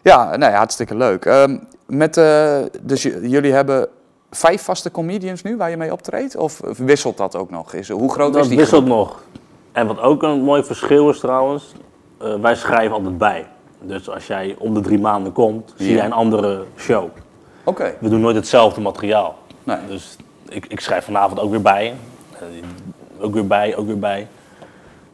ja 0.03 0.37
nee, 0.37 0.51
hartstikke 0.51 0.95
leuk. 0.97 1.25
Ehm, 1.25 1.59
met, 1.87 2.17
eh, 2.17 2.59
dus 2.83 3.03
jullie 3.03 3.53
hebben 3.53 3.89
vijf 4.31 4.63
vaste 4.63 4.91
comedians 4.91 5.43
nu 5.43 5.57
waar 5.57 5.71
je 5.71 5.77
mee 5.77 5.93
optreedt? 5.93 6.37
Of 6.37 6.61
wisselt 6.77 7.17
dat 7.17 7.37
ook 7.37 7.51
nog? 7.51 7.73
Is, 7.75 7.89
hoe 7.89 8.13
groot 8.13 8.33
Dat 8.33 8.43
is 8.43 8.49
die 8.49 8.59
wisselt 8.59 8.83
groep? 8.85 8.97
nog. 8.97 9.23
En 9.73 9.87
wat 9.87 10.01
ook 10.01 10.23
een 10.23 10.41
mooi 10.43 10.65
verschil 10.65 11.11
is 11.11 11.19
trouwens, 11.21 11.73
eh, 12.19 12.35
wij 12.41 12.55
schrijven 12.55 12.97
altijd 12.97 13.19
bij. 13.19 13.47
Dus 13.83 14.11
als 14.11 14.27
jij 14.27 14.57
om 14.59 14.75
de 14.75 14.81
drie 14.81 14.99
maanden 14.99 15.33
komt, 15.33 15.73
zie 15.77 15.89
Ja. 15.91 15.95
jij 15.97 16.05
een 16.05 16.13
andere 16.13 16.65
show. 16.79 17.09
Oké, 17.65 17.95
We 18.01 18.09
doen 18.09 18.21
nooit 18.21 18.37
hetzelfde 18.37 18.81
materiaal. 18.81 19.37
nee. 19.65 19.77
Dus 19.89 20.17
ik, 20.49 20.67
ik 20.67 20.81
schrijf 20.81 21.05
vanavond 21.05 21.41
ook 21.41 21.51
weer 21.51 21.63
bij. 21.63 21.95
Eh, 22.33 22.41
ook 23.25 23.33
weer 23.35 23.47
bij, 23.47 23.77
ook 23.77 23.87
weer 23.87 23.99
bij. 23.99 24.29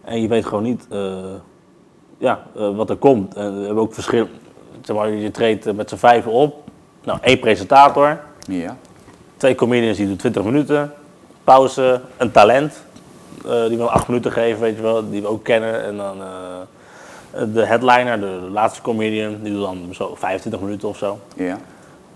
En 0.04 0.20
je 0.22 0.28
weet 0.28 0.46
gewoon 0.46 0.62
niet 0.62 0.86
eh, 0.90 1.14
ja, 2.18 2.42
eh, 2.56 2.76
wat 2.76 2.90
er 2.90 2.96
komt. 2.96 3.34
We 3.34 3.40
hebben 3.40 3.76
ook 3.78 3.94
verschil. 3.94 4.28
Zeg 4.82 4.96
maar, 4.96 5.08
je 5.10 5.30
treedt 5.30 5.66
eh, 5.66 5.74
met 5.74 5.88
z'n 5.88 5.96
vijven 5.96 6.30
op. 6.32 6.62
Nou, 7.04 7.18
één 7.22 7.38
presentator, 7.38 8.20
Ja. 8.48 8.76
twee 9.36 9.54
comedians 9.54 9.96
die 9.96 10.06
doen 10.06 10.16
20 10.16 10.44
minuten. 10.44 10.92
Pauze, 11.44 12.00
een 12.16 12.30
talent. 12.30 12.84
eh, 13.46 13.66
die 13.66 13.76
we 13.78 13.84
acht 13.84 14.08
minuten 14.08 14.32
geven, 14.32 14.60
weet 14.60 14.76
je 14.76 14.82
wel, 14.82 15.10
die 15.10 15.22
we 15.22 15.28
ook 15.28 15.44
kennen. 15.44 15.84
En 15.84 15.96
dan 15.96 16.16
de 17.52 17.64
headliner, 17.66 18.20
de, 18.20 18.40
de 18.44 18.50
laatste 18.50 18.82
comedian, 18.82 19.36
die 19.42 19.52
doet 19.52 19.62
dan 19.62 19.88
zo 19.92 20.14
25 20.14 20.60
minuten 20.60 20.88
of 20.88 20.96
zo. 20.96 21.18
Ja. 21.36 21.58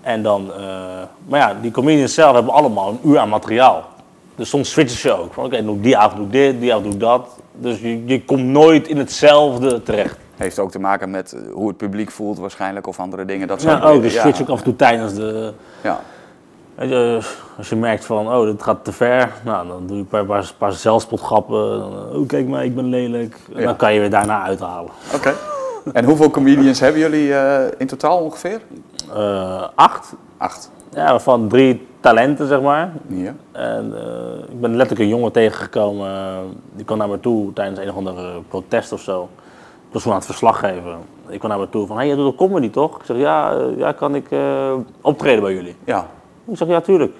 En 0.00 0.22
dan, 0.22 0.50
maar 1.28 1.40
ja, 1.40 1.56
die 1.60 1.70
comedians 1.70 2.14
zelf 2.14 2.34
hebben 2.34 2.52
allemaal 2.52 2.88
een 2.88 2.98
uur 3.10 3.18
aan 3.18 3.28
materiaal. 3.28 3.84
Dus 4.34 4.48
soms 4.48 4.70
switchen 4.70 4.98
ze 4.98 5.18
ook. 5.18 5.32
Van 5.32 5.44
oké, 5.44 5.64
doe 5.64 5.76
ik 5.76 5.82
die 5.82 5.96
avond 5.96 6.16
doe 6.16 6.26
ik 6.26 6.32
dit, 6.32 6.60
die 6.60 6.70
avond 6.70 6.84
doe 6.84 6.94
ik 6.94 7.00
dat. 7.00 7.28
Dus 7.60 7.80
je, 7.80 8.04
je 8.06 8.24
komt 8.24 8.44
nooit 8.44 8.88
in 8.88 8.96
hetzelfde 8.98 9.82
terecht. 9.82 10.16
Heeft 10.36 10.58
ook 10.58 10.70
te 10.70 10.78
maken 10.78 11.10
met 11.10 11.32
eh, 11.32 11.40
hoe 11.52 11.68
het 11.68 11.76
publiek 11.76 12.10
voelt 12.10 12.38
waarschijnlijk 12.38 12.86
of 12.86 13.00
andere 13.00 13.24
dingen. 13.24 13.48
Dat 13.48 13.62
Ja, 13.62 13.74
ook. 13.80 13.82
dingen. 13.86 14.00
Dus 14.02 14.20
switch 14.20 14.40
ook 14.40 14.48
af 14.48 14.58
en 14.58 14.64
toe 14.64 14.76
tijdens 14.76 15.14
de... 15.14 15.52
Ja. 15.82 16.00
je, 16.78 17.20
als 17.56 17.68
je 17.68 17.76
merkt 17.76 18.04
van, 18.04 18.28
oh, 18.34 18.44
dit 18.44 18.62
gaat 18.62 18.84
te 18.84 18.92
ver. 18.92 19.32
Nou, 19.44 19.68
dan 19.68 19.86
doe 19.86 19.96
je 19.96 20.02
een 20.02 20.08
paar, 20.08 20.24
paar, 20.24 20.52
paar 20.58 20.72
zelfspotgrappen. 20.72 21.80
Eh, 21.80 22.16
Oh, 22.18 22.26
kijk 22.26 22.46
maar, 22.48 22.64
ik 22.64 22.74
ben 22.74 22.84
lelijk. 22.88 23.36
En 23.54 23.60
Ja. 23.60 23.66
dan 23.66 23.76
kan 23.76 23.92
je 23.94 24.00
weer 24.00 24.10
daarna 24.10 24.42
uithalen. 24.42 24.90
Oké. 25.14 25.34
En 25.92 26.04
hoeveel 26.04 26.30
comedians 26.30 26.80
hebben 26.80 27.00
jullie 27.00 27.34
eh, 27.34 27.64
in 27.78 27.86
totaal 27.86 28.18
ongeveer? 28.18 28.60
Acht. 29.74 30.12
Acht. 30.36 30.70
Ja, 30.94 31.10
waarvan 31.10 31.48
drie 31.48 31.86
talenten, 32.00 32.46
zeg 32.46 32.60
maar. 32.60 32.92
Ja. 33.06 33.34
En 33.52 33.92
eh, 33.96 34.52
ik 34.52 34.60
ben 34.60 34.70
letterlijk 34.76 35.00
een 35.00 35.16
jongen 35.16 35.32
tegengekomen. 35.32 36.08
eh, 36.08 36.38
die 36.74 36.84
kwam 36.84 36.98
naar 36.98 37.08
me 37.08 37.20
toe 37.20 37.52
tijdens 37.52 37.78
een 37.78 37.88
of 37.90 37.96
andere 37.96 38.40
protest 38.48 38.92
of 38.92 39.00
zo. 39.00 39.28
Ik 39.86 39.92
was 39.92 40.02
toen 40.02 40.12
aan 40.12 40.18
het 40.18 40.26
verslag 40.26 40.58
geven. 40.58 40.98
Ik 41.28 41.38
kwam 41.38 41.50
naar 41.50 41.60
me 41.60 41.68
toe 41.68 41.86
van, 41.86 41.96
hé, 41.96 42.02
hey, 42.02 42.06
jij 42.14 42.16
doet 42.16 42.26
een 42.32 42.38
comedy 42.48 42.70
toch? 42.70 42.98
Ik 42.98 43.04
zeg, 43.04 43.16
ja, 43.16 43.52
eh, 43.52 43.78
ja 43.78 43.92
kan 43.92 44.14
ik 44.14 44.28
optreden 45.00 45.42
bij 45.42 45.54
jullie? 45.54 45.76
Ja. 45.84 46.06
Ik 46.44 46.56
zeg, 46.56 46.68
ja, 46.68 46.80
tuurlijk. 46.80 47.12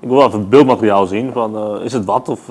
Ik 0.00 0.08
wil 0.08 0.16
wel 0.16 0.26
even 0.26 0.48
beeldmateriaal 0.48 1.06
zien 1.06 1.32
van, 1.32 1.80
is 1.80 1.92
het 1.92 2.04
wat? 2.04 2.28
Of, 2.28 2.48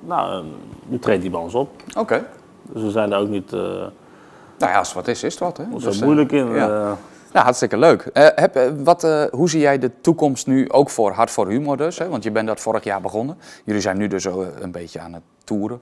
nou, 0.00 0.44
nu 0.86 0.98
treedt 0.98 1.22
hij 1.22 1.30
bij 1.30 1.40
ons 1.40 1.54
op. 1.54 1.68
Oké. 1.98 2.26
Dus 2.72 2.82
we 2.82 2.90
zijn 2.90 3.10
daar 3.10 3.20
ook 3.20 3.28
niet 3.28 3.50
Nou 3.50 4.72
ja, 4.72 4.78
als 4.78 4.86
het 4.88 4.96
wat 4.96 5.08
is, 5.08 5.22
is 5.22 5.32
het 5.34 5.42
wat. 5.42 5.56
Hè? 5.56 5.64
zo 5.80 5.88
Dus, 5.88 6.00
moeilijk 6.02 6.32
in. 6.32 6.54
ja. 6.54 6.96
Ja, 7.34 7.42
hartstikke 7.42 7.76
leuk. 7.76 8.02
Eh, 8.02 8.26
heb, 8.34 8.56
eh, 8.56 8.70
wat, 8.76 9.04
eh, 9.04 9.24
hoe 9.30 9.50
zie 9.50 9.60
jij 9.60 9.78
de 9.78 9.90
toekomst 10.00 10.46
nu, 10.46 10.70
ook 10.70 10.90
voor 10.90 11.12
Hart 11.12 11.30
voor 11.30 11.48
Humor 11.48 11.76
dus? 11.76 11.98
Hè? 11.98 12.08
Want 12.08 12.22
je 12.22 12.30
bent 12.30 12.46
dat 12.46 12.60
vorig 12.60 12.84
jaar 12.84 13.00
begonnen. 13.00 13.38
Jullie 13.64 13.80
zijn 13.80 13.98
nu 13.98 14.08
dus 14.08 14.24
een 14.60 14.72
beetje 14.72 15.00
aan 15.00 15.12
het 15.12 15.22
toeren. 15.44 15.80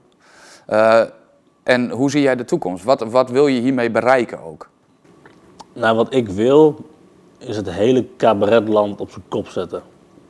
En 1.63 1.89
hoe 1.89 2.11
zie 2.11 2.21
jij 2.21 2.35
de 2.35 2.45
toekomst? 2.45 2.83
Wat, 2.83 3.01
wat 3.01 3.29
wil 3.29 3.47
je 3.47 3.61
hiermee 3.61 3.91
bereiken 3.91 4.43
ook? 4.43 4.69
Nou, 5.73 5.95
wat 5.95 6.13
ik 6.13 6.29
wil, 6.29 6.85
is 7.37 7.55
het 7.55 7.69
hele 7.69 8.07
cabaretland 8.17 8.99
op 8.99 9.09
zijn 9.09 9.23
kop 9.27 9.47
zetten. 9.47 9.81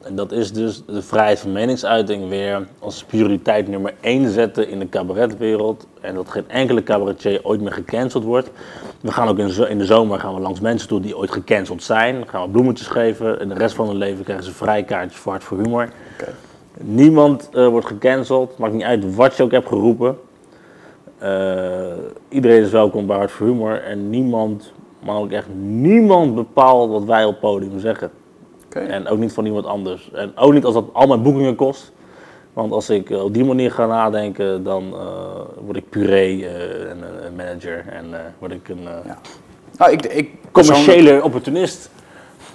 En 0.03 0.15
dat 0.15 0.31
is 0.31 0.51
dus 0.53 0.83
de 0.85 1.01
vrijheid 1.01 1.39
van 1.39 1.51
meningsuiting 1.51 2.29
weer 2.29 2.67
als 2.79 3.03
prioriteit 3.03 3.67
nummer 3.67 3.93
één 4.01 4.29
zetten 4.29 4.69
in 4.69 4.79
de 4.79 4.89
cabaretwereld. 4.89 5.87
En 6.01 6.15
dat 6.15 6.29
geen 6.29 6.49
enkele 6.49 6.83
cabaretier 6.83 7.39
ooit 7.43 7.61
meer 7.61 7.71
gecanceld 7.71 8.23
wordt. 8.23 8.49
We 9.01 9.11
gaan 9.11 9.27
ook 9.27 9.37
in, 9.39 9.77
de 9.77 9.85
zomer 9.85 10.19
gaan 10.19 10.33
we 10.33 10.41
langs 10.41 10.59
mensen 10.59 10.87
toe 10.87 10.99
die 10.99 11.17
ooit 11.17 11.31
gecanceld 11.31 11.83
zijn. 11.83 12.15
Dan 12.15 12.27
gaan 12.27 12.43
we 12.43 12.49
bloemetjes 12.49 12.87
geven 12.87 13.39
en 13.39 13.49
de 13.49 13.53
rest 13.53 13.75
van 13.75 13.87
hun 13.87 13.95
leven 13.95 14.23
krijgen 14.23 14.45
ze 14.45 14.51
vrijkaartjes 14.51 15.19
voor 15.19 15.31
Hart 15.31 15.43
voor 15.43 15.57
Humor. 15.57 15.89
Oké. 16.19 16.31
Niemand 16.77 17.49
eh, 17.53 17.67
wordt 17.67 17.87
gecanceld, 17.87 18.57
maakt 18.57 18.73
niet 18.73 18.83
uit 18.83 19.15
wat 19.15 19.37
je 19.37 19.43
ook 19.43 19.51
hebt 19.51 19.67
geroepen. 19.67 20.17
Eh, 21.17 21.93
iedereen 22.29 22.61
is 22.61 22.71
welkom 22.71 23.05
bij 23.05 23.17
Hart 23.17 23.31
voor 23.31 23.47
Humor 23.47 23.81
en 23.81 24.09
niemand, 24.09 24.71
maar 24.99 25.15
ook 25.15 25.31
echt 25.31 25.47
niemand 25.61 26.35
bepaalt 26.35 26.91
wat 26.91 27.03
wij 27.03 27.25
op 27.25 27.39
podium 27.39 27.79
zeggen. 27.79 28.11
En 28.81 29.07
ook 29.07 29.17
niet 29.17 29.33
van 29.33 29.45
iemand 29.45 29.65
anders. 29.65 30.11
En 30.13 30.37
ook 30.37 30.53
niet 30.53 30.65
als 30.65 30.73
dat 30.73 30.85
al 30.93 31.07
mijn 31.07 31.21
boekingen 31.21 31.55
kost. 31.55 31.91
Want 32.53 32.71
als 32.71 32.89
ik 32.89 33.09
eh, 33.09 33.23
op 33.23 33.33
die 33.33 33.45
manier 33.45 33.71
ga 33.71 33.85
nadenken, 33.85 34.63
dan 34.63 34.93
eh, 34.93 34.99
word 35.65 35.77
ik 35.77 35.89
puree 35.89 36.47
eh, 36.47 36.89
en 36.89 37.03
een 37.25 37.35
manager 37.35 37.85
en 37.89 38.05
word 38.39 38.51
ik 38.51 38.69
een 38.69 38.83
Ja. 39.05 39.17
Nou, 39.77 39.91
ik, 39.91 40.05
ik 40.05 40.31
commerciële 40.51 41.23
opportunist. 41.23 41.89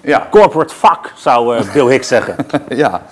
Ja, 0.00 0.28
Corporate 0.30 0.74
fuck, 0.74 1.12
zou 1.16 1.62
Bill 1.72 1.86
Hicks 1.86 2.08
zeggen. 2.08 2.36
ja. 2.68 3.02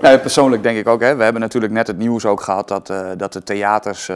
Persoonlijk 0.00 0.62
denk 0.62 0.78
ik 0.78 0.88
ook, 0.88 1.00
hè, 1.00 1.16
we 1.16 1.22
hebben 1.22 1.40
natuurlijk 1.40 1.72
net 1.72 1.86
het 1.86 1.98
nieuws 1.98 2.26
ook 2.26 2.40
gehad 2.40 2.68
dat, 2.68 2.92
dat 3.16 3.32
de 3.32 3.42
theaters 3.42 4.10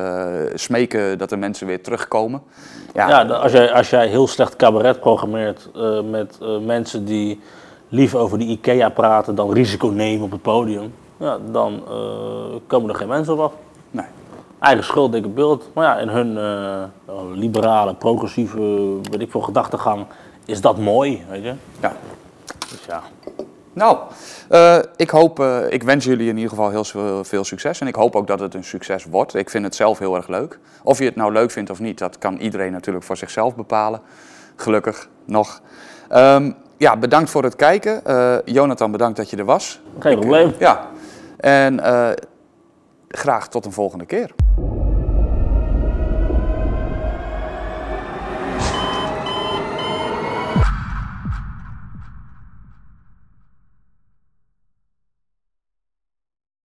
smeken 0.55 1.18
dat 1.18 1.28
de 1.28 1.36
mensen 1.36 1.66
weer 1.66 1.82
terugkomen. 1.82 2.43
Ja, 2.95 3.09
Ja, 3.09 3.22
als 3.22 3.53
jij, 3.53 3.72
als 3.72 3.91
jij 3.91 4.07
heel 4.07 4.26
slecht 4.28 4.57
cabaret 4.57 5.01
programmeert 5.01 5.68
met 6.11 6.38
mensen 6.64 7.05
die 7.05 7.41
liever 7.91 8.18
over 8.18 8.38
de 8.38 8.45
IKEA 8.45 8.88
praten 8.88 9.34
dan 9.34 9.53
risico 9.53 9.88
nemen 9.88 10.24
op 10.24 10.30
het 10.30 10.43
podium, 10.43 10.93
ja, 11.16 11.38
dan 11.51 11.82
eh, 11.88 12.57
komen 12.66 12.88
er 12.88 12.95
geen 12.95 13.09
mensen 13.09 13.32
op 13.32 13.41
af. 13.41 13.53
nee. 13.91 14.07
Eigen 14.59 14.84
schuld, 14.84 15.12
dikke 15.12 15.28
beeld. 15.28 15.70
Maar 15.74 15.84
ja, 15.84 15.99
in 15.99 16.09
hun 16.09 16.38
eh, 16.38 17.14
liberale, 17.34 17.95
progressieve, 17.95 18.61
weet 19.11 19.20
ik 19.20 19.30
veel, 19.30 19.41
gedachtegang 19.41 20.07
is 20.45 20.61
dat 20.61 20.78
mooi, 20.78 21.24
weet 21.28 21.43
je. 21.43 21.55
Ja. 21.80 21.93
Dus 22.70 22.84
ja, 22.86 23.03
Nou, 23.72 23.99
eh, 24.49 24.78
ik 24.97 25.11
hoop, 25.11 25.41
ik 25.68 25.82
wens 25.82 26.05
jullie 26.05 26.28
in 26.28 26.36
ieder 26.36 26.51
geval 26.51 26.70
heel 26.70 26.84
veel, 26.84 27.24
veel 27.24 27.45
succes. 27.45 27.80
En 27.80 27.86
ik 27.86 27.95
hoop 27.95 28.16
ook 28.16 28.26
dat 28.26 28.41
het 28.41 28.55
een 28.55 28.64
succes 28.64 29.05
wordt. 29.05 29.34
Ik 29.34 29.51
vind 29.51 29.64
het 29.64 29.74
zelf 29.74 29.99
heel 29.99 30.16
erg 30.16 30.28
leuk. 30.28 30.59
Of 30.82 30.99
je 30.99 31.05
het 31.05 31.16
nou 31.16 31.32
leuk 31.32 31.51
vindt 31.51 31.70
of 31.70 31.80
niet, 31.80 31.99
dat 31.99 32.18
kan 32.18 32.36
iedereen 32.36 32.72
natuurlijk 32.72 33.05
voor 33.05 33.16
zichzelf 33.16 33.57
bepalen. 33.57 34.01
Gelukkig 34.57 35.09
nog. 35.24 35.61
Ehm, 36.09 36.53
ja, 36.81 36.97
bedankt 36.97 37.31
voor 37.31 37.43
het 37.43 37.57
kijken. 37.57 38.05
Eh, 38.05 38.37
Jonathan, 38.45 38.91
bedankt 38.91 39.16
dat 39.16 39.31
je 39.31 39.37
er 39.37 39.45
was. 39.45 39.81
geen 39.99 40.18
probleem. 40.18 40.53
Ja, 40.59 40.87
en 41.37 41.81
eh, 41.81 42.11
graag 43.09 43.49
tot 43.49 43.64
een 43.64 43.72
volgende 43.72 44.07
keer. 44.07 44.31